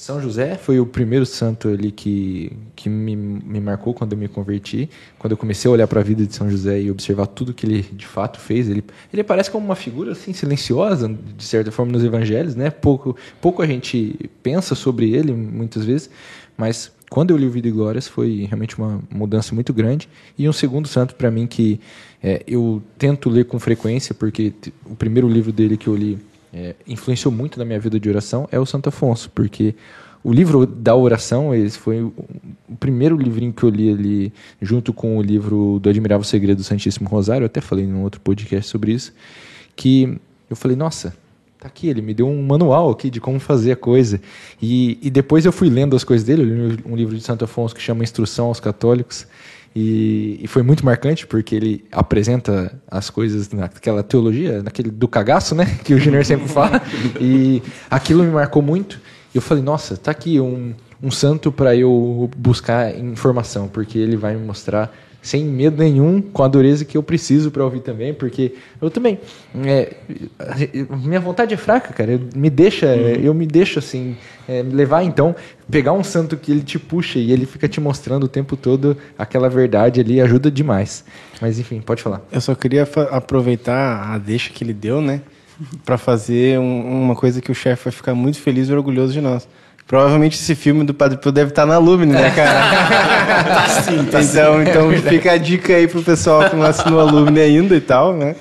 São 0.02 0.20
José 0.20 0.56
foi 0.56 0.80
o 0.80 0.86
primeiro 0.88 1.28
santo 1.28 1.68
ali 1.68 1.92
que, 1.92 2.52
que 2.76 2.90
me, 2.90 3.16
me 3.16 3.62
marcou 3.62 3.94
quando 3.94 4.14
eu 4.14 4.18
me 4.18 4.28
converti. 4.28 4.90
Quando 5.20 5.34
eu 5.34 5.38
comecei 5.38 5.70
a 5.70 5.72
olhar 5.72 5.86
para 5.86 6.00
a 6.00 6.04
vida 6.04 6.26
de 6.26 6.34
São 6.34 6.50
José 6.50 6.82
e 6.82 6.90
observar 6.90 7.28
tudo 7.28 7.54
que 7.54 7.68
ele 7.68 7.84
de 7.84 8.08
fato 8.08 8.40
fez, 8.40 8.68
ele, 8.68 8.84
ele 9.14 9.24
parece 9.24 9.52
como 9.52 9.64
uma 9.64 9.76
figura 9.76 10.14
assim 10.14 10.34
silenciosa, 10.34 11.08
de 11.08 11.44
certa 11.44 11.72
forma, 11.72 11.92
nos 11.92 12.04
evangelhos, 12.04 12.56
né? 12.56 12.72
Pouco, 12.72 13.16
pouco 13.40 13.62
a 13.62 13.68
gente 13.68 14.28
pensa 14.42 14.74
sobre 14.74 15.14
ele, 15.14 15.34
muitas 15.34 15.86
vezes, 15.86 16.10
mas 16.58 16.92
quando 17.08 17.30
eu 17.30 17.38
li 17.38 17.46
o 17.46 17.52
Vida 17.52 17.68
e 17.68 17.72
Glórias 17.72 18.08
foi 18.08 18.48
realmente 18.48 18.80
uma 18.80 19.00
mudança 19.08 19.54
muito 19.54 19.72
grande. 19.72 20.10
E 20.36 20.50
um 20.50 20.54
segundo 20.54 20.88
santo 20.88 21.14
para 21.14 21.30
mim 21.30 21.46
que 21.46 21.80
é, 22.24 22.42
eu 22.48 22.82
tento 22.98 23.30
ler 23.30 23.46
com 23.46 23.60
frequência, 23.60 24.16
porque 24.16 24.52
o 24.84 24.96
primeiro 24.96 25.30
livro 25.30 25.52
dele 25.52 25.78
que 25.78 25.88
eu 25.88 25.96
li 25.96 26.18
é, 26.54 26.76
influenciou 26.88 27.34
muito 27.34 27.58
na 27.58 27.66
minha 27.66 27.80
vida 27.80 28.00
de 28.00 28.10
oração 28.10 28.48
é 28.52 28.60
o 28.60 28.66
Santo 28.66 28.90
Afonso, 28.90 29.30
porque 29.34 29.76
o 30.24 30.32
livro 30.32 30.66
da 30.66 30.96
oração 30.96 31.54
esse 31.54 31.78
foi 31.78 32.02
o, 32.02 32.14
primeiro 32.80 33.18
livrinho 33.18 33.52
que 33.52 33.64
eu 33.64 33.70
li 33.70 33.92
ali, 33.92 34.34
junto 34.62 34.94
com 34.94 35.18
o 35.18 35.22
livro 35.22 35.80
do 35.82 35.90
Admirável 35.90 36.24
Segredo 36.24 36.58
do 36.58 36.64
Santíssimo 36.64 37.10
Rosário, 37.10 37.44
eu 37.44 37.48
até 37.48 37.62
falei 37.62 37.88
num 37.88 38.04
outro 38.04 38.22
podcast 38.22 38.70
sobre 38.70 38.92
isso, 38.92 39.14
que 39.76 40.20
eu 40.50 40.56
falei, 40.56 40.78
nossa, 40.78 41.16
tá 41.60 41.68
aqui, 41.68 41.88
ele 41.88 42.02
me 42.02 42.14
deu 42.14 42.28
um 42.28 42.44
manual 42.44 42.90
aqui 42.90 43.10
de 43.10 43.22
como 43.22 43.40
fazer 43.40 43.72
a 43.72 43.76
coisa. 43.76 44.22
E, 44.62 45.00
e 45.02 45.10
depois 45.10 45.46
eu 45.46 45.52
fui 45.52 45.70
lendo 45.70 45.96
as 45.96 46.04
coisas 46.04 46.26
dele, 46.26 46.42
eu 46.42 46.70
li 46.70 46.84
um 46.86 46.96
livro 46.96 47.16
de 47.16 47.24
Santo 47.24 47.46
Afonso 47.46 47.74
que 47.74 47.82
chama 47.82 48.04
Instrução 48.04 48.48
aos 48.48 48.60
Católicos, 48.60 49.28
e, 49.76 50.40
e, 50.42 50.48
foi 50.48 50.64
muito 50.64 50.86
marcante 50.86 51.26
porque 51.26 51.56
ele 51.56 51.86
apresenta 51.92 52.78
as 52.90 53.10
coisas 53.10 53.50
naquela 53.52 54.04
teologia, 54.04 54.62
naquele 54.62 54.92
do 54.92 55.08
cagaço, 55.08 55.56
né? 55.56 55.66
Que 55.84 55.94
o 55.94 56.00
Junior 56.00 56.26
sempre 56.26 56.48
fala. 56.52 56.82
E 57.20 57.64
aquilo 57.90 58.24
me 58.24 58.32
marcou 58.32 58.62
muito. 58.62 59.00
E 59.34 59.38
eu 59.38 59.42
falei, 59.42 59.64
nossa, 59.64 59.96
tá 59.96 60.12
aqui 60.12 60.42
um, 60.42 60.74
um 61.02 61.10
santo 61.10 61.54
para 61.54 61.74
eu 61.74 62.30
buscar 62.36 62.94
informação, 62.98 63.70
porque 63.70 63.98
ele 63.98 64.18
vai 64.18 64.36
me 64.36 64.46
mostrar 64.46 64.94
sem 65.22 65.46
medo 65.46 65.78
nenhum, 65.78 66.22
com 66.22 66.44
a 66.44 66.48
dureza 66.48 66.84
que 66.84 66.98
eu 66.98 67.04
preciso 67.04 67.52
para 67.52 67.64
ouvir 67.64 67.82
também, 67.82 68.14
porque 68.14 68.56
eu 68.82 68.90
também 68.90 69.20
é, 69.66 69.94
minha 70.90 71.20
vontade 71.20 71.54
é 71.54 71.58
fraca, 71.58 71.94
cara. 71.94 72.14
Eu, 72.14 72.22
me 72.36 72.50
deixa, 72.50 72.88
uhum. 72.88 73.24
eu 73.24 73.34
me 73.34 73.46
deixo 73.46 73.80
assim 73.80 74.18
é, 74.48 74.64
levar 74.64 75.04
então 75.04 75.36
pegar 75.70 75.94
um 75.94 76.04
santo 76.04 76.36
que 76.36 76.52
ele 76.52 76.64
te 76.64 76.78
puxa 76.78 77.20
e 77.20 77.32
ele 77.32 77.46
fica 77.46 77.68
te 77.68 77.80
mostrando 77.80 78.24
o 78.24 78.28
tempo 78.28 78.58
todo 78.58 78.98
aquela 79.18 79.50
verdade 79.50 80.02
ali 80.02 80.20
ajuda 80.20 80.50
demais. 80.50 81.06
Mas 81.40 81.60
enfim, 81.60 81.80
pode 81.82 82.02
falar. 82.02 82.22
Eu 82.32 82.42
só 82.42 82.56
queria 82.56 82.88
aproveitar 83.12 84.14
a 84.14 84.18
deixa 84.18 84.52
que 84.52 84.64
ele 84.64 84.74
deu, 84.74 85.02
né, 85.02 85.22
para 85.86 85.98
fazer 85.98 86.60
um, 86.60 87.04
uma 87.04 87.16
coisa 87.16 87.42
que 87.42 87.52
o 87.52 87.56
chefe 87.56 87.86
vai 87.86 87.94
ficar 87.94 88.16
muito 88.16 88.40
feliz 88.40 88.70
e 88.70 88.74
orgulhoso 88.74 89.14
de 89.14 89.22
nós. 89.22 89.48
Provavelmente 89.92 90.38
esse 90.38 90.56
filme 90.56 90.86
do 90.86 90.94
Padre 90.94 91.18
Pio 91.18 91.34
deve 91.34 91.50
estar 91.50 91.64
tá 91.64 91.66
na 91.66 91.78
Lumine, 91.78 92.14
né, 92.14 92.32
cara? 92.32 93.44
tá 93.44 93.68
sim, 93.82 94.06
tá 94.06 94.22
então, 94.22 94.56
sim. 94.56 94.70
Então 94.70 94.90
fica 94.94 95.34
a 95.34 95.38
dica 95.38 95.76
aí 95.76 95.86
pro 95.86 96.02
pessoal 96.02 96.50
que 96.50 96.56
não 96.56 96.64
assinou 96.64 97.02
a 97.02 97.04
Lumine 97.04 97.42
ainda 97.42 97.76
e 97.76 97.82
tal, 97.82 98.14
né? 98.14 98.38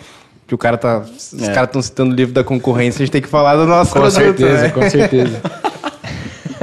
Que 0.47 0.55
o 0.55 0.59
cara 0.59 0.78
tá. 0.78 1.01
Os 1.01 1.43
é. 1.43 1.52
caras 1.52 1.70
estão 1.70 1.82
citando 1.82 2.12
o 2.12 2.14
livro 2.14 2.32
da 2.32 2.44
concorrência, 2.44 2.98
a 2.98 3.05
gente 3.05 3.10
tem 3.10 3.20
que 3.20 3.27
falar 3.27 3.56
do 3.56 3.66
nosso 3.66 3.93
Com 3.93 3.98
produto, 3.98 4.14
certeza, 4.14 4.62
né? 4.62 4.68
com 4.68 4.89
certeza. 4.89 5.43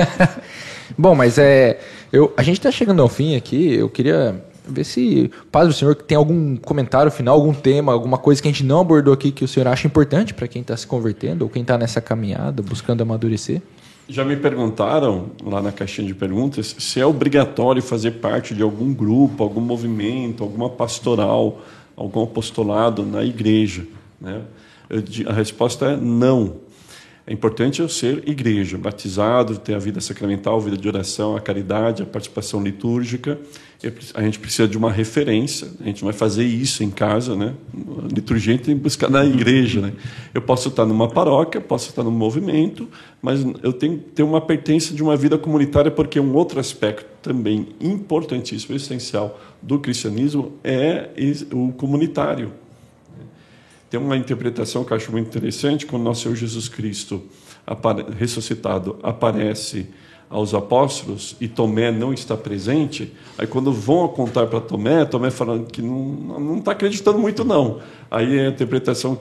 Bom, 0.97 1.13
mas 1.13 1.37
é. 1.37 1.81
Eu, 2.09 2.33
a 2.37 2.41
gente 2.41 2.57
está 2.57 2.71
chegando 2.71 3.01
ao 3.01 3.09
fim 3.09 3.35
aqui, 3.35 3.73
eu 3.73 3.89
queria 3.89 4.41
ver 4.65 4.85
se, 4.85 5.29
Padre, 5.51 5.71
o 5.71 5.73
senhor 5.73 5.95
tem 5.95 6.17
algum 6.17 6.55
comentário 6.55 7.11
final, 7.11 7.35
algum 7.35 7.53
tema, 7.53 7.91
alguma 7.91 8.17
coisa 8.17 8.41
que 8.41 8.47
a 8.47 8.51
gente 8.51 8.63
não 8.63 8.79
abordou 8.79 9.13
aqui 9.13 9.33
que 9.33 9.43
o 9.43 9.49
senhor 9.49 9.67
acha 9.67 9.85
importante 9.85 10.33
para 10.33 10.47
quem 10.47 10.61
está 10.61 10.77
se 10.77 10.87
convertendo 10.87 11.43
ou 11.43 11.51
quem 11.51 11.61
está 11.61 11.77
nessa 11.77 11.99
caminhada, 11.99 12.63
buscando 12.63 13.01
amadurecer? 13.01 13.61
Já 14.09 14.23
me 14.23 14.37
perguntaram 14.37 15.31
lá 15.43 15.61
na 15.61 15.71
caixinha 15.71 16.07
de 16.07 16.13
perguntas 16.13 16.75
se 16.79 16.99
é 16.99 17.05
obrigatório 17.05 17.81
fazer 17.81 18.11
parte 18.11 18.55
de 18.55 18.63
algum 18.63 18.93
grupo, 18.93 19.43
algum 19.43 19.59
movimento, 19.59 20.43
alguma 20.43 20.69
pastoral, 20.69 21.61
algum 21.95 22.23
apostolado 22.23 23.03
na 23.03 23.23
igreja. 23.23 23.85
Né? 24.19 24.41
a 25.27 25.33
resposta 25.33 25.87
é 25.87 25.97
não. 25.97 26.55
É 27.29 27.33
importante 27.33 27.81
eu 27.81 27.89
ser 27.89 28.23
igreja, 28.25 28.77
batizado, 28.77 29.57
ter 29.57 29.73
a 29.73 29.79
vida 29.79 29.99
sacramental, 29.99 30.55
a 30.55 30.61
vida 30.61 30.77
de 30.77 30.87
oração, 30.87 31.35
a 31.35 31.41
caridade, 31.41 32.01
a 32.01 32.05
participação 32.05 32.63
litúrgica. 32.63 33.37
A 34.13 34.21
gente 34.21 34.39
precisa 34.39 34.65
de 34.65 34.77
uma 34.77 34.89
referência. 34.89 35.67
A 35.81 35.83
gente 35.83 36.01
não 36.03 36.09
vai 36.09 36.17
fazer 36.17 36.45
isso 36.45 36.85
em 36.85 36.89
casa, 36.89 37.35
né? 37.35 37.53
A 38.01 38.07
liturgia 38.15 38.57
tem 38.57 38.77
que 38.77 38.81
buscar 38.81 39.09
na 39.09 39.25
igreja, 39.25 39.81
né? 39.81 39.91
Eu 40.33 40.41
posso 40.41 40.69
estar 40.69 40.85
numa 40.85 41.09
paróquia, 41.09 41.59
posso 41.59 41.89
estar 41.89 42.01
num 42.01 42.11
movimento, 42.11 42.87
mas 43.21 43.45
eu 43.61 43.73
tenho 43.73 43.97
que 43.97 44.05
ter 44.11 44.23
uma 44.23 44.39
pertença 44.39 44.93
de 44.93 45.03
uma 45.03 45.17
vida 45.17 45.37
comunitária, 45.37 45.91
porque 45.91 46.21
um 46.21 46.33
outro 46.33 46.61
aspecto 46.61 47.05
também 47.21 47.67
importantíssimo, 47.81 48.73
essencial 48.73 49.37
do 49.61 49.79
cristianismo 49.79 50.53
é 50.63 51.09
o 51.51 51.73
comunitário. 51.73 52.53
Tem 53.89 53.99
uma 53.99 54.17
interpretação 54.17 54.83
que 54.83 54.91
eu 54.91 54.97
acho 54.97 55.11
muito 55.11 55.27
interessante, 55.27 55.85
quando 55.85 56.03
nosso 56.03 56.23
Senhor 56.23 56.35
Jesus 56.35 56.67
Cristo, 56.67 57.23
ressuscitado, 58.17 58.97
aparece 59.01 59.87
aos 60.29 60.53
apóstolos 60.53 61.37
e 61.39 61.47
Tomé 61.47 61.89
não 61.89 62.11
está 62.11 62.35
presente, 62.35 63.13
aí 63.37 63.47
quando 63.47 63.71
vão 63.71 64.07
contar 64.09 64.47
para 64.47 64.59
Tomé, 64.59 65.05
Tomé 65.05 65.31
falando 65.31 65.67
que 65.67 65.81
não 65.81 66.57
está 66.57 66.71
acreditando 66.73 67.17
muito 67.17 67.45
não. 67.45 67.79
Aí 68.11 68.39
a 68.39 68.49
interpretação 68.49 69.17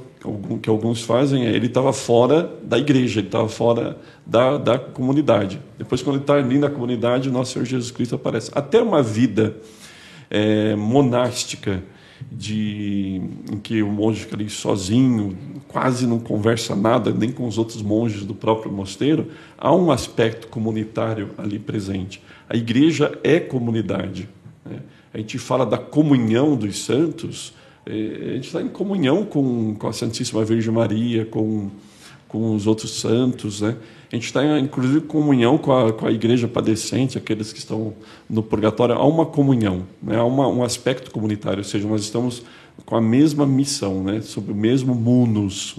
que 0.60 0.68
alguns 0.68 1.02
fazem 1.02 1.46
é 1.46 1.50
ele 1.50 1.66
estava 1.66 1.92
fora 1.92 2.52
da 2.62 2.76
igreja, 2.76 3.20
ele 3.20 3.28
estava 3.28 3.48
fora 3.48 3.96
da, 4.26 4.58
da 4.58 4.78
comunidade. 4.78 5.60
Depois 5.78 6.02
quando 6.02 6.16
ele 6.16 6.24
está 6.24 6.34
ali 6.34 6.58
na 6.58 6.68
comunidade, 6.68 7.30
nosso 7.30 7.52
Senhor 7.52 7.64
Jesus 7.64 7.92
Cristo 7.92 8.16
aparece. 8.16 8.50
Até 8.52 8.82
uma 8.82 9.02
vida 9.02 9.56
é, 10.28 10.74
monástica, 10.74 11.84
de, 12.30 13.20
em 13.50 13.58
que 13.58 13.82
o 13.82 13.88
monge 13.88 14.20
fica 14.20 14.36
ali 14.36 14.48
sozinho, 14.48 15.36
quase 15.68 16.06
não 16.06 16.18
conversa 16.18 16.74
nada, 16.74 17.10
nem 17.10 17.30
com 17.30 17.46
os 17.46 17.58
outros 17.58 17.82
monges 17.82 18.24
do 18.24 18.34
próprio 18.34 18.72
mosteiro, 18.72 19.28
há 19.58 19.74
um 19.74 19.90
aspecto 19.90 20.48
comunitário 20.48 21.30
ali 21.36 21.58
presente. 21.58 22.22
A 22.48 22.56
igreja 22.56 23.18
é 23.22 23.38
comunidade. 23.38 24.28
Né? 24.64 24.80
A 25.12 25.18
gente 25.18 25.38
fala 25.38 25.64
da 25.64 25.78
comunhão 25.78 26.56
dos 26.56 26.84
santos, 26.84 27.54
é, 27.84 27.92
a 27.92 28.34
gente 28.34 28.46
está 28.46 28.60
em 28.60 28.68
comunhão 28.68 29.24
com, 29.24 29.74
com 29.74 29.88
a 29.88 29.92
Santíssima 29.92 30.44
Virgem 30.44 30.72
Maria, 30.72 31.24
com, 31.24 31.70
com 32.28 32.54
os 32.54 32.66
outros 32.66 33.00
santos, 33.00 33.60
né? 33.60 33.76
A 34.10 34.14
gente 34.14 34.26
está, 34.26 34.58
inclusive, 34.58 34.98
em 34.98 35.06
comunhão 35.06 35.58
com 35.58 35.72
a, 35.72 35.92
com 35.92 36.06
a 36.06 36.12
igreja 36.12 36.46
padecente, 36.46 37.18
aqueles 37.18 37.52
que 37.52 37.58
estão 37.58 37.94
no 38.30 38.42
purgatório. 38.42 38.94
Há 38.94 39.04
uma 39.04 39.26
comunhão, 39.26 39.84
né? 40.02 40.16
há 40.16 40.24
uma, 40.24 40.46
um 40.46 40.62
aspecto 40.62 41.10
comunitário, 41.10 41.58
ou 41.58 41.64
seja, 41.64 41.88
nós 41.88 42.02
estamos 42.02 42.42
com 42.84 42.94
a 42.94 43.00
mesma 43.00 43.46
missão, 43.46 44.04
né? 44.04 44.20
sobre 44.20 44.52
o 44.52 44.54
mesmo 44.54 44.94
munus, 44.94 45.74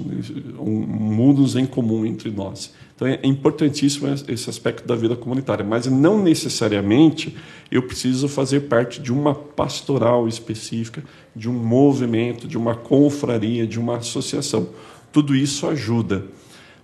um 0.60 0.72
munus 0.72 1.56
em 1.56 1.66
comum 1.66 2.06
entre 2.06 2.30
nós. 2.30 2.74
Então 2.98 3.08
é 3.08 3.20
importantíssimo 3.24 4.08
esse 4.28 4.49
aspecto 4.49 4.86
da 4.88 4.95
vida 4.95 5.16
comunitária, 5.16 5.64
mas 5.64 5.86
não 5.86 6.22
necessariamente 6.22 7.36
eu 7.72 7.84
preciso 7.84 8.28
fazer 8.28 8.62
parte 8.62 8.99
de 8.99 9.14
uma 9.14 9.36
pastoral 9.36 10.28
específica, 10.28 11.04
de 11.36 11.48
um 11.48 11.54
movimento, 11.54 12.48
de 12.48 12.58
uma 12.58 12.76
confraria, 12.76 13.68
de 13.68 13.80
uma 13.80 13.98
associação. 13.98 14.70
Tudo 15.14 15.36
isso 15.36 15.68
ajuda. 15.68 16.26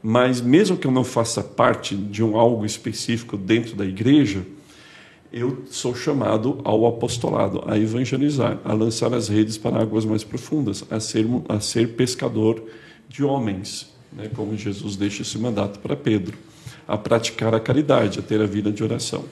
Mas 0.06 0.42
mesmo 0.42 0.76
que 0.76 0.86
eu 0.86 0.92
não 0.92 1.06
faça 1.06 1.42
parte 1.42 1.96
de 1.96 2.22
um 2.22 2.38
algo 2.38 2.66
específico 2.66 3.38
dentro 3.38 3.74
da 3.74 3.86
igreja, 3.86 4.46
eu 5.32 5.64
sou 5.68 5.96
chamado 5.96 6.60
ao 6.66 6.86
apostolado, 6.86 7.64
a 7.66 7.80
evangelizar, 7.80 8.60
a 8.66 8.74
lançar 8.74 9.14
as 9.14 9.30
redes 9.30 9.58
para 9.58 9.82
águas 9.82 10.04
mais 10.04 10.24
profundas, 10.24 10.84
a 10.92 11.00
ser, 11.00 11.26
a 11.48 11.60
ser 11.62 11.94
pescador 11.96 12.62
de 13.08 13.24
homens, 13.24 13.90
né, 14.12 14.30
como 14.36 14.58
Jesus 14.58 14.98
deixa 14.98 15.22
esse 15.22 15.38
mandato 15.40 15.80
para 15.80 15.96
Pedro, 15.96 16.38
a 16.86 16.98
praticar 16.98 17.56
a 17.56 17.60
caridade, 17.60 18.20
a 18.20 18.22
ter 18.22 18.42
a 18.42 18.46
vida 18.46 18.72
de 18.72 18.84
oração. 18.84 19.24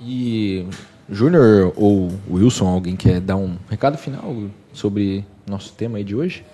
E 0.00 0.66
Júnior 1.10 1.72
ou 1.76 2.12
Wilson, 2.30 2.66
alguém 2.66 2.94
quer 2.94 3.20
dar 3.20 3.36
um 3.36 3.56
recado 3.70 3.96
final 3.96 4.36
sobre 4.72 5.24
nosso 5.46 5.72
tema 5.72 5.96
aí 5.98 6.04
de 6.04 6.14
hoje? 6.14 6.44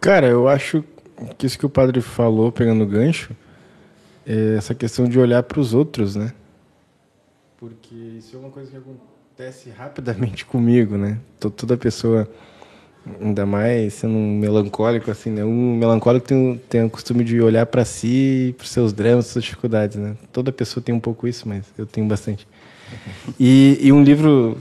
Cara, 0.00 0.28
eu 0.28 0.48
acho 0.48 0.84
que 1.36 1.46
isso 1.46 1.58
que 1.58 1.66
o 1.66 1.70
padre 1.70 2.00
falou, 2.00 2.52
pegando 2.52 2.84
o 2.84 2.86
gancho, 2.86 3.34
é 4.26 4.56
essa 4.56 4.74
questão 4.74 5.08
de 5.08 5.18
olhar 5.18 5.42
para 5.42 5.60
os 5.60 5.74
outros, 5.74 6.14
né? 6.14 6.32
Porque 7.56 7.94
isso 7.94 8.36
é 8.36 8.38
uma 8.38 8.50
coisa 8.50 8.70
que 8.70 8.76
acontece 8.76 9.70
rapidamente 9.70 10.44
comigo, 10.46 10.96
né? 10.96 11.18
Toda 11.40 11.76
pessoa, 11.76 12.28
ainda 13.20 13.44
mais 13.44 13.94
sendo 13.94 14.14
um 14.14 14.38
melancólico, 14.38 15.10
assim, 15.10 15.30
né? 15.30 15.44
Um 15.44 15.76
melancólico 15.76 16.26
tem, 16.26 16.60
tem 16.68 16.84
o 16.84 16.90
costume 16.90 17.24
de 17.24 17.40
olhar 17.40 17.66
para 17.66 17.84
si, 17.84 18.54
para 18.56 18.66
seus 18.66 18.92
dramas, 18.92 19.26
suas 19.26 19.44
dificuldades, 19.44 19.96
né? 19.96 20.16
Toda 20.32 20.52
pessoa 20.52 20.82
tem 20.82 20.94
um 20.94 21.00
pouco 21.00 21.26
isso, 21.26 21.48
mas 21.48 21.64
eu 21.76 21.86
tenho 21.86 22.06
bastante. 22.06 22.46
E, 23.38 23.78
e 23.82 23.92
um 23.92 24.02
livro. 24.02 24.56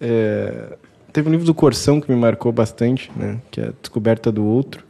É, 0.00 0.78
teve 1.12 1.28
um 1.28 1.32
livro 1.32 1.44
do 1.44 1.52
Corsão 1.52 2.00
que 2.00 2.10
me 2.10 2.18
marcou 2.18 2.50
bastante, 2.50 3.12
né? 3.14 3.38
Que 3.50 3.60
é 3.60 3.68
a 3.68 3.72
Descoberta 3.82 4.32
do 4.32 4.42
Outro 4.42 4.82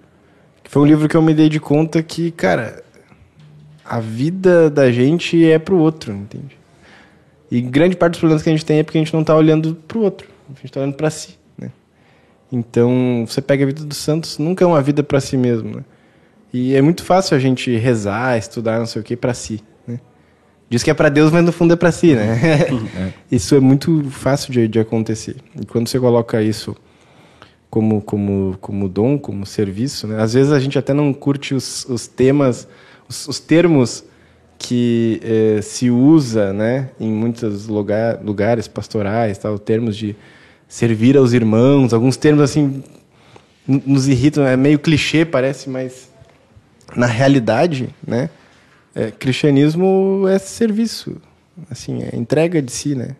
foi 0.74 0.82
um 0.82 0.86
livro 0.86 1.08
que 1.08 1.16
eu 1.16 1.22
me 1.22 1.32
dei 1.32 1.48
de 1.48 1.60
conta 1.60 2.02
que, 2.02 2.32
cara, 2.32 2.82
a 3.84 4.00
vida 4.00 4.68
da 4.68 4.90
gente 4.90 5.48
é 5.48 5.56
pro 5.56 5.78
outro, 5.78 6.12
entende? 6.12 6.58
E 7.48 7.60
grande 7.60 7.94
parte 7.94 8.14
dos 8.14 8.18
problemas 8.18 8.42
que 8.42 8.48
a 8.48 8.52
gente 8.52 8.64
tem 8.64 8.80
é 8.80 8.82
porque 8.82 8.98
a 8.98 9.00
gente 9.00 9.14
não 9.14 9.20
está 9.20 9.36
olhando 9.36 9.76
pro 9.86 10.00
outro, 10.00 10.26
a 10.48 10.54
gente 10.54 10.64
está 10.64 10.80
olhando 10.80 10.96
para 10.96 11.08
si, 11.10 11.38
né? 11.56 11.70
Então, 12.50 13.24
você 13.24 13.40
pega 13.40 13.62
a 13.62 13.66
vida 13.68 13.84
dos 13.84 13.98
santos, 13.98 14.36
nunca 14.38 14.64
é 14.64 14.66
uma 14.66 14.82
vida 14.82 15.04
para 15.04 15.20
si 15.20 15.36
mesmo, 15.36 15.76
né? 15.76 15.84
E 16.52 16.74
é 16.74 16.82
muito 16.82 17.04
fácil 17.04 17.36
a 17.36 17.38
gente 17.38 17.76
rezar, 17.76 18.36
estudar, 18.36 18.80
não 18.80 18.86
sei 18.86 19.00
o 19.00 19.04
que, 19.04 19.14
para 19.16 19.32
si, 19.32 19.62
né? 19.86 20.00
Diz 20.68 20.82
que 20.82 20.90
é 20.90 20.94
para 20.94 21.08
Deus, 21.08 21.30
mas 21.30 21.44
no 21.44 21.52
fundo 21.52 21.72
é 21.74 21.76
para 21.76 21.92
si, 21.92 22.16
né? 22.16 22.36
É. 22.98 23.12
isso 23.30 23.54
é 23.54 23.60
muito 23.60 24.10
fácil 24.10 24.52
de, 24.52 24.66
de 24.66 24.80
acontecer. 24.80 25.36
E 25.54 25.64
quando 25.64 25.86
você 25.86 26.00
coloca 26.00 26.42
isso 26.42 26.74
como, 27.74 28.00
como, 28.00 28.56
como 28.60 28.88
dom, 28.88 29.18
como 29.18 29.44
serviço, 29.44 30.06
né? 30.06 30.22
Às 30.22 30.34
vezes 30.34 30.52
a 30.52 30.60
gente 30.60 30.78
até 30.78 30.94
não 30.94 31.12
curte 31.12 31.56
os, 31.56 31.84
os 31.86 32.06
temas, 32.06 32.68
os, 33.08 33.26
os 33.26 33.40
termos 33.40 34.04
que 34.56 35.20
eh, 35.24 35.60
se 35.60 35.90
usa, 35.90 36.52
né, 36.52 36.90
em 37.00 37.10
muitos 37.10 37.66
lugar, 37.66 38.20
lugares 38.22 38.68
pastorais, 38.68 39.38
tal, 39.38 39.58
termos 39.58 39.96
de 39.96 40.14
servir 40.68 41.16
aos 41.16 41.32
irmãos, 41.32 41.92
alguns 41.92 42.16
termos 42.16 42.44
assim 42.44 42.80
nos 43.66 44.06
irritam, 44.06 44.46
é 44.46 44.56
meio 44.56 44.78
clichê 44.78 45.24
parece, 45.24 45.68
mas 45.68 46.08
na 46.94 47.06
realidade, 47.06 47.88
né, 48.06 48.30
é, 48.94 49.10
cristianismo 49.10 50.28
é 50.28 50.38
serviço, 50.38 51.20
assim, 51.68 52.04
é 52.04 52.14
entrega 52.14 52.62
de 52.62 52.70
si, 52.70 52.94
né. 52.94 53.16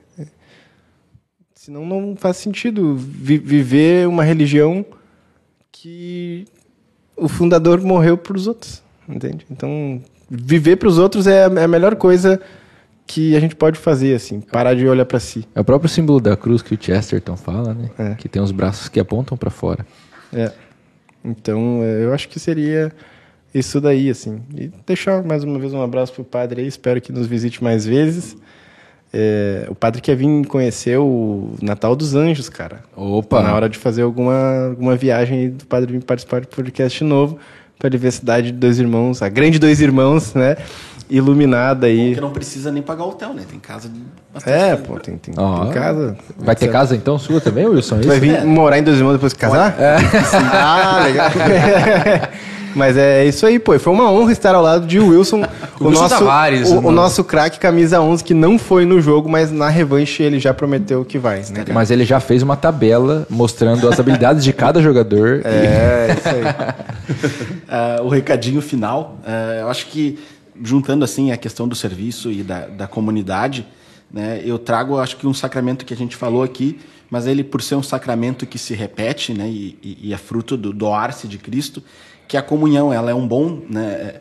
Senão 1.64 1.86
não 1.86 2.14
faz 2.14 2.36
sentido 2.36 2.94
vi 2.94 3.38
viver 3.38 4.06
uma 4.06 4.22
religião 4.22 4.84
que 5.72 6.44
o 7.16 7.26
fundador 7.26 7.80
morreu 7.80 8.18
para 8.18 8.36
os 8.36 8.46
outros, 8.46 8.82
entende? 9.08 9.46
Então 9.50 10.02
viver 10.28 10.76
para 10.76 10.88
os 10.88 10.98
outros 10.98 11.26
é, 11.26 11.44
é 11.44 11.64
a 11.64 11.66
melhor 11.66 11.96
coisa 11.96 12.38
que 13.06 13.34
a 13.34 13.40
gente 13.40 13.56
pode 13.56 13.78
fazer, 13.78 14.14
assim, 14.14 14.42
parar 14.42 14.74
de 14.74 14.86
olhar 14.86 15.06
para 15.06 15.18
si. 15.18 15.48
É 15.54 15.60
o 15.62 15.64
próprio 15.64 15.88
símbolo 15.88 16.20
da 16.20 16.36
cruz 16.36 16.60
que 16.60 16.74
o 16.74 16.78
Chesterton 16.78 17.34
fala, 17.34 17.72
né? 17.72 17.88
É. 17.98 18.14
Que 18.14 18.28
tem 18.28 18.42
os 18.42 18.52
braços 18.52 18.90
que 18.90 19.00
apontam 19.00 19.34
para 19.34 19.48
fora. 19.48 19.86
É. 20.34 20.52
Então, 21.24 21.80
é, 21.82 22.04
eu 22.04 22.12
acho 22.12 22.28
que 22.28 22.38
seria 22.38 22.92
isso 23.54 23.80
daí, 23.80 24.10
assim. 24.10 24.42
E 24.54 24.70
deixar 24.86 25.24
mais 25.24 25.42
uma 25.42 25.58
vez 25.58 25.72
um 25.72 25.80
abraço 25.80 26.12
pro 26.12 26.24
padre 26.24 26.60
aí, 26.60 26.68
espero 26.68 27.00
que 27.00 27.10
nos 27.10 27.26
visite 27.26 27.64
mais 27.64 27.86
vezes. 27.86 28.36
É, 29.16 29.66
o 29.68 29.76
padre 29.76 30.00
quer 30.00 30.16
vir 30.16 30.44
conhecer 30.46 30.98
o 30.98 31.50
Natal 31.62 31.94
dos 31.94 32.16
Anjos, 32.16 32.48
cara. 32.48 32.80
Opa! 32.96 33.44
Na 33.44 33.54
hora 33.54 33.68
de 33.68 33.78
fazer 33.78 34.02
alguma, 34.02 34.70
alguma 34.70 34.96
viagem 34.96 35.38
aí 35.38 35.48
do 35.50 35.64
padre 35.66 35.92
vir 35.92 36.02
participar 36.02 36.40
do 36.40 36.48
podcast 36.48 37.04
novo 37.04 37.38
para 37.78 37.86
a 37.86 37.90
Universidade 37.90 38.50
de 38.50 38.58
Dois 38.58 38.80
Irmãos, 38.80 39.22
a 39.22 39.28
grande 39.28 39.60
Dois 39.60 39.80
Irmãos, 39.80 40.34
né? 40.34 40.56
Iluminada 41.08 41.86
aí. 41.86 42.08
Porque 42.08 42.20
não 42.20 42.32
precisa 42.32 42.72
nem 42.72 42.82
pagar 42.82 43.04
hotel, 43.04 43.32
né? 43.34 43.44
Tem 43.48 43.60
casa 43.60 43.88
de 43.88 44.00
É, 44.44 44.74
pô, 44.74 44.98
tem, 44.98 45.16
tem, 45.16 45.32
oh, 45.38 45.60
tem 45.60 45.72
casa. 45.72 46.16
Vai 46.36 46.56
ter 46.56 46.72
casa 46.72 46.96
então 46.96 47.16
sua 47.16 47.40
também, 47.40 47.66
Wilson? 47.66 48.00
Vai 48.00 48.18
vir 48.18 48.34
é. 48.34 48.44
morar 48.44 48.78
em 48.78 48.82
Dois 48.82 48.98
Irmãos 48.98 49.12
depois 49.12 49.32
de 49.32 49.38
casar? 49.38 49.76
É. 49.78 49.96
ah, 50.52 51.04
legal. 51.04 51.30
Mas 52.74 52.96
é 52.96 53.24
isso 53.24 53.46
aí, 53.46 53.58
pô. 53.58 53.78
Foi 53.78 53.92
uma 53.92 54.10
honra 54.10 54.32
estar 54.32 54.54
ao 54.54 54.62
lado 54.62 54.86
de 54.86 54.98
Wilson, 54.98 55.42
o, 55.80 55.88
Wilson 55.88 56.02
nosso, 56.02 56.18
Tavares, 56.18 56.70
o, 56.70 56.78
o, 56.78 56.90
nosso 56.90 57.24
craque 57.24 57.58
camisa 57.58 58.00
11 58.00 58.24
que 58.24 58.34
não 58.34 58.58
foi 58.58 58.84
no 58.84 59.00
jogo, 59.00 59.28
mas 59.28 59.50
na 59.52 59.68
revanche 59.68 60.22
ele 60.22 60.38
já 60.38 60.52
prometeu 60.52 61.04
que 61.04 61.18
vai, 61.18 61.40
né? 61.50 61.64
Mas 61.72 61.90
ele 61.90 62.04
já 62.04 62.20
fez 62.20 62.42
uma 62.42 62.56
tabela 62.56 63.26
mostrando 63.30 63.88
as 63.88 64.00
habilidades 64.00 64.42
de 64.42 64.52
cada 64.52 64.82
jogador. 64.82 65.42
É, 65.54 66.16
isso 66.18 66.28
aí. 66.28 68.00
uh, 68.00 68.02
o 68.04 68.08
recadinho 68.08 68.60
final, 68.60 69.18
uh, 69.24 69.60
eu 69.60 69.68
acho 69.68 69.86
que 69.86 70.18
juntando 70.62 71.04
assim 71.04 71.32
a 71.32 71.36
questão 71.36 71.66
do 71.66 71.74
serviço 71.74 72.30
e 72.30 72.42
da, 72.42 72.66
da 72.66 72.86
comunidade, 72.86 73.66
né, 74.12 74.40
eu 74.44 74.58
trago, 74.58 74.98
acho 74.98 75.16
que 75.16 75.26
um 75.26 75.34
sacramento 75.34 75.84
que 75.84 75.92
a 75.92 75.96
gente 75.96 76.16
falou 76.16 76.42
aqui, 76.42 76.78
mas 77.10 77.26
ele 77.26 77.42
por 77.42 77.62
ser 77.62 77.74
um 77.74 77.82
sacramento 77.82 78.46
que 78.46 78.58
se 78.58 78.74
repete, 78.74 79.32
né, 79.32 79.48
e, 79.48 79.78
e, 79.82 79.98
e 80.08 80.14
é 80.14 80.16
fruto 80.16 80.56
do 80.56 80.72
doar-se 80.72 81.26
de 81.26 81.38
Cristo, 81.38 81.82
que 82.26 82.36
a 82.36 82.42
comunhão 82.42 82.92
ela 82.92 83.10
é 83.10 83.14
um 83.14 83.26
bom, 83.26 83.62
né, 83.68 83.92
é, 83.92 84.20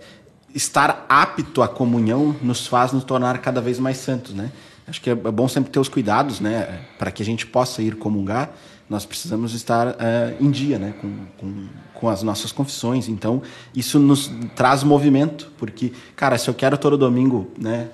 estar 0.54 1.06
apto 1.10 1.62
à 1.62 1.68
comunhão 1.68 2.36
nos 2.42 2.68
faz 2.68 2.92
nos 2.92 3.04
tornar 3.04 3.38
cada 3.40 3.62
vez 3.62 3.80
mais 3.80 3.98
santos, 3.98 4.34
né? 4.34 4.52
Acho 4.88 5.02
que 5.02 5.10
é 5.10 5.16
bom 5.16 5.48
sempre 5.48 5.72
ter 5.72 5.80
os 5.80 5.88
cuidados, 5.88 6.40
né, 6.40 6.82
para 7.00 7.10
que 7.10 7.24
a 7.24 7.26
gente 7.26 7.46
possa 7.46 7.82
ir 7.82 7.96
comungar. 7.96 8.52
Nós 8.90 9.06
precisamos 9.06 9.54
estar 9.54 9.88
uh, 9.88 9.94
em 10.40 10.52
dia, 10.52 10.78
né, 10.78 10.94
com, 11.00 11.26
com, 11.38 11.68
com 11.94 12.10
as 12.10 12.22
nossas 12.22 12.52
confissões. 12.52 13.08
Então, 13.08 13.42
isso 13.74 13.98
nos 13.98 14.30
traz 14.56 14.84
movimento, 14.84 15.50
porque, 15.58 15.94
cara, 16.16 16.38
se 16.38 16.50
eu 16.50 16.54
quero 16.54 16.78
todo 16.78 16.98
domingo, 16.98 17.50
né, 17.58 17.88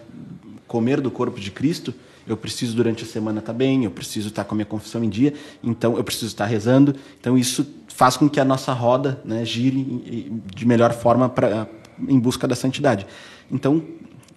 comer 0.67 0.99
do 0.99 1.11
corpo 1.11 1.39
de 1.39 1.51
Cristo, 1.51 1.93
eu 2.29 2.37
preciso 2.37 2.75
durante 2.75 3.03
a 3.03 3.07
semana 3.07 3.39
estar 3.39 3.53
bem, 3.53 3.85
eu 3.85 3.91
preciso 3.91 4.29
estar 4.29 4.43
com 4.43 4.53
a 4.53 4.57
minha 4.57 4.65
confissão 4.65 5.03
em 5.03 5.09
dia, 5.09 5.33
então 5.63 5.97
eu 5.97 6.03
preciso 6.03 6.27
estar 6.27 6.45
rezando. 6.45 6.95
Então 7.19 7.37
isso 7.37 7.65
faz 7.99 8.15
com 8.15 8.29
que 8.29 8.39
a 8.39 8.45
nossa 8.45 8.71
roda 8.71 9.19
né, 9.25 9.43
gire 9.43 10.33
de 10.55 10.65
melhor 10.65 10.93
forma 10.93 11.27
pra, 11.27 11.67
em 12.07 12.17
busca 12.17 12.47
da 12.47 12.55
santidade. 12.55 13.05
Então, 13.51 13.83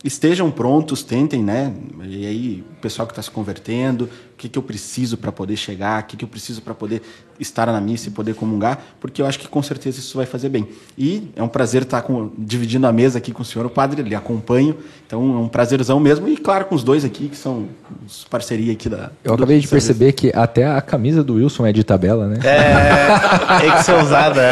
estejam 0.03 0.51
prontos, 0.51 1.05
tentem, 1.05 1.45
né? 1.45 1.73
E 2.03 2.27
aí, 2.27 2.65
pessoal 2.83 3.07
que 3.07 3.13
está 3.13 3.23
se 3.23 3.31
convertendo, 3.31 4.05
o 4.05 4.37
que, 4.37 4.49
que 4.49 4.59
eu 4.59 4.63
preciso 4.63 5.17
para 5.17 5.31
poder 5.31 5.57
chegar, 5.57 6.03
o 6.03 6.07
que, 6.07 6.17
que 6.17 6.25
eu 6.25 6.29
preciso 6.29 6.61
para 6.61 6.75
poder 6.75 7.01
estar 7.39 7.67
na 7.67 7.81
missa 7.81 8.09
e 8.09 8.11
poder 8.11 8.35
comungar, 8.35 8.79
porque 9.01 9.23
eu 9.23 9.27
acho 9.27 9.39
que 9.39 9.49
com 9.49 9.63
certeza 9.63 9.99
isso 9.99 10.17
vai 10.17 10.27
fazer 10.27 10.49
bem. 10.49 10.69
E 10.99 11.31
é 11.37 11.43
um 11.43 11.49
prazer 11.49 11.83
estar 11.83 12.03
com, 12.03 12.31
dividindo 12.37 12.87
a 12.87 12.93
mesa 12.93 13.19
aqui 13.19 13.33
com 13.33 13.43
o 13.43 13.45
senhor, 13.45 13.65
o 13.65 13.71
padre, 13.71 14.03
ele 14.03 14.15
acompanho, 14.15 14.77
então 15.07 15.21
é 15.21 15.39
um 15.39 15.49
prazerzão 15.49 15.99
mesmo, 16.01 16.29
e 16.29 16.37
claro, 16.37 16.65
com 16.67 16.75
os 16.75 16.83
dois 16.83 17.05
aqui, 17.05 17.29
que 17.29 17.37
são 17.37 17.69
os 18.07 18.25
parceria 18.25 18.73
aqui 18.73 18.89
da. 18.89 19.11
Eu 19.23 19.35
acabei 19.35 19.61
de 19.61 19.69
perceber 19.69 20.13
que 20.13 20.33
até 20.35 20.67
a 20.67 20.81
camisa 20.81 21.23
do 21.23 21.35
Wilson 21.35 21.67
é 21.67 21.73
de 21.73 21.85
tabela, 21.85 22.27
né? 22.27 22.39
É, 22.45 23.61
tem 23.61 23.71
que 23.73 23.85
ser 23.85 23.95
usada. 23.95 24.43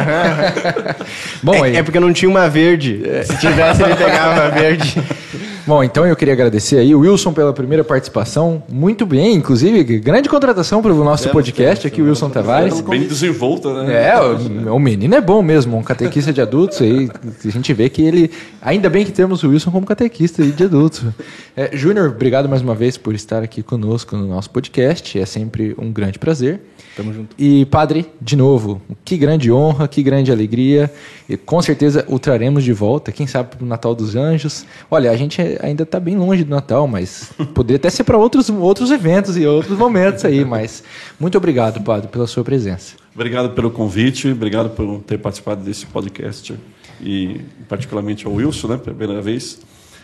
Bom, 1.43 1.65
é, 1.65 1.77
é 1.77 1.83
porque 1.83 1.99
não 1.99 2.13
tinha 2.13 2.29
uma 2.29 2.49
verde. 2.49 3.03
Se 3.25 3.39
tivesse, 3.39 3.83
ele 3.83 3.97
pegava 3.97 4.41
uma 4.41 4.51
verde. 4.51 5.03
Bom, 5.67 5.85
então 5.85 6.07
eu 6.07 6.17
queria 6.17 6.35
agradecer 6.35 6.79
aí 6.79 6.95
o 6.95 7.01
Wilson 7.01 7.33
pela 7.33 7.53
primeira 7.53 7.85
participação. 7.85 8.20
Muito 8.69 9.07
bem, 9.07 9.35
inclusive, 9.35 9.83
grande 9.99 10.29
contratação 10.29 10.83
para 10.83 10.93
o 10.93 11.05
nosso 11.05 11.29
é, 11.29 11.33
podcast 11.33 11.87
aqui, 11.87 12.03
o 12.03 12.07
Wilson 12.07 12.31
Tavares. 12.31 12.81
Bem 12.81 13.07
desenvolta, 13.07 13.85
né? 13.85 14.09
É, 14.09 14.21
o, 14.21 14.75
o, 14.75 14.79
menino 14.79 15.15
é 15.15 15.21
bom 15.21 15.43
mesmo, 15.43 15.77
um 15.77 15.83
catequista 15.83 16.33
de 16.33 16.41
adultos 16.41 16.81
aí. 16.83 17.09
A 17.45 17.49
gente 17.49 17.73
vê 17.73 17.89
que 17.89 18.03
ele. 18.03 18.31
Ainda 18.63 18.91
bem 18.91 19.05
que 19.05 19.13
temos 19.13 19.43
o 19.43 19.49
Wilson 19.49 19.71
como 19.71 19.87
catequista 19.87 20.43
de 20.45 20.65
adultos. 20.65 21.03
É, 21.57 21.77
Júnior, 21.77 22.11
obrigado 22.11 22.49
mais 22.49 22.63
uma 22.63 22.75
vez 22.75 22.97
por 22.97 23.15
estar 23.15 23.43
aqui 23.43 23.63
conosco 23.63 24.17
no 24.17 24.27
nosso 24.27 24.51
podcast. 24.51 25.19
É 25.19 25.27
sempre 25.27 25.75
um 25.79 25.93
grande 25.93 26.19
prazer. 26.19 26.61
Tamo 26.97 27.13
junto. 27.13 27.35
E, 27.39 27.65
padre, 27.67 28.07
de 28.21 28.37
novo, 28.37 28.83
que 29.05 29.17
grande 29.17 29.51
honra, 29.51 29.87
que 29.87 30.03
grande 30.03 30.33
alegria. 30.33 30.91
E 31.29 31.37
com 31.37 31.63
certeza 31.63 32.05
o 32.09 32.19
traremos 32.19 32.65
de 32.65 32.73
volta, 32.73 33.13
quem 33.13 33.27
sabe 33.27 33.57
para 33.57 33.65
o 33.65 33.67
Natal 33.67 33.95
dos 33.95 34.17
Anjos. 34.17 34.67
Olha, 34.91 35.11
a 35.11 35.17
gente 35.17 35.41
ainda 35.63 35.85
está 35.85 36.01
bem 36.01 36.17
longe 36.17 36.45
do 36.45 36.51
Natal, 36.51 36.87
mas 36.87 37.31
poderia 37.55 37.77
até 37.77 37.89
ser 37.89 38.05
para 38.11 38.19
outros, 38.19 38.51
outros 38.51 38.91
eventos 38.91 39.37
e 39.37 39.47
outros 39.47 39.79
momentos 39.79 40.25
aí. 40.25 40.45
Mas 40.45 40.83
muito 41.19 41.39
obrigado, 41.39 41.81
padre, 41.81 42.09
pela 42.09 42.27
sua 42.27 42.43
presença. 42.43 42.97
Obrigado 43.15 43.51
pelo 43.51 43.71
convite, 43.71 44.29
obrigado 44.33 44.71
por 44.71 44.99
ter 45.03 45.17
participado 45.17 45.63
desse 45.63 45.87
podcast 45.87 46.53
e 47.01 47.41
particularmente 47.69 48.27
ao 48.27 48.33
Wilson, 48.33 48.67
né, 48.67 48.77
primeira 48.79 49.23
vez. 49.23 49.61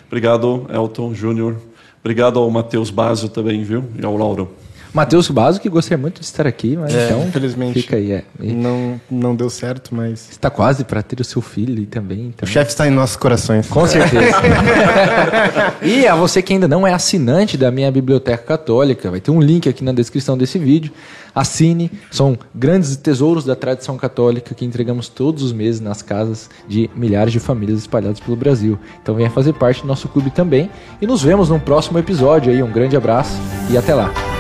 Obrigado, 0.07 0.69
Elton 0.73 1.15
Júnior. 1.15 1.57
Obrigado 1.99 2.39
ao 2.39 2.49
Matheus 2.49 2.91
Basso 2.91 3.29
também, 3.29 3.65
viu? 3.65 3.85
E 4.01 4.07
ao 4.07 4.17
Lauro. 4.17 4.53
Matheus 4.97 5.29
Baso, 5.29 5.61
que 5.61 5.69
gostaria 5.69 5.99
muito 5.99 6.21
de 6.21 6.25
estar 6.25 6.47
aqui, 6.47 6.75
mas 6.75 6.95
é, 6.95 7.05
então 7.05 7.23
infelizmente 7.29 7.83
fica 7.83 7.97
aí. 7.97 8.13
É. 8.13 8.25
Não, 8.41 8.99
não 9.11 9.37
deu 9.37 9.51
certo, 9.51 9.95
mas. 9.95 10.31
Está 10.31 10.49
quase 10.49 10.85
para 10.85 11.03
ter 11.03 11.21
o 11.21 11.25
seu 11.25 11.43
filho 11.43 11.85
também. 11.85 12.33
Então... 12.35 12.49
O 12.49 12.51
chefe 12.51 12.71
está 12.71 12.89
em 12.89 12.91
nossos 12.91 13.17
corações. 13.17 13.69
Com 13.69 13.87
certeza. 13.87 14.39
e 15.85 16.07
a 16.07 16.15
você 16.15 16.41
que 16.41 16.55
ainda 16.55 16.67
não 16.67 16.87
é 16.87 16.95
assinante 16.95 17.59
da 17.59 17.71
minha 17.71 17.93
biblioteca 17.93 18.43
católica, 18.43 19.11
vai 19.11 19.21
ter 19.21 19.31
um 19.31 19.39
link 19.39 19.69
aqui 19.69 19.85
na 19.85 19.93
descrição 19.93 20.37
desse 20.39 20.59
vídeo. 20.59 20.91
Assine, 21.35 21.91
são 22.11 22.39
grandes 22.55 22.97
tesouros 22.97 23.45
da 23.45 23.55
tradição 23.55 23.99
católica 23.99 24.55
que 24.55 24.65
entregamos 24.65 25.11
todos 25.11 25.43
os 25.43 25.53
meses 25.53 25.79
nas 25.79 26.01
casas 26.01 26.49
de 26.67 26.89
milhares 26.97 27.35
de 27.35 27.39
famílias 27.39 27.81
espalhadas 27.81 28.19
pelo 28.19 28.35
Brasil. 28.35 28.79
Então 29.03 29.15
venha 29.15 29.29
fazer 29.29 29.53
parte 29.53 29.83
do 29.83 29.87
nosso 29.87 30.09
clube 30.09 30.31
também 30.31 30.71
e 31.03 31.07
nos 31.07 31.23
vemos 31.23 31.51
no 31.51 31.61
próximo 31.61 31.99
episódio 31.99 32.51
aí. 32.51 32.63
Um 32.63 32.73
grande 32.73 32.97
abraço 32.97 33.37
e 33.71 33.77
até 33.77 33.95
lá. 33.95 34.36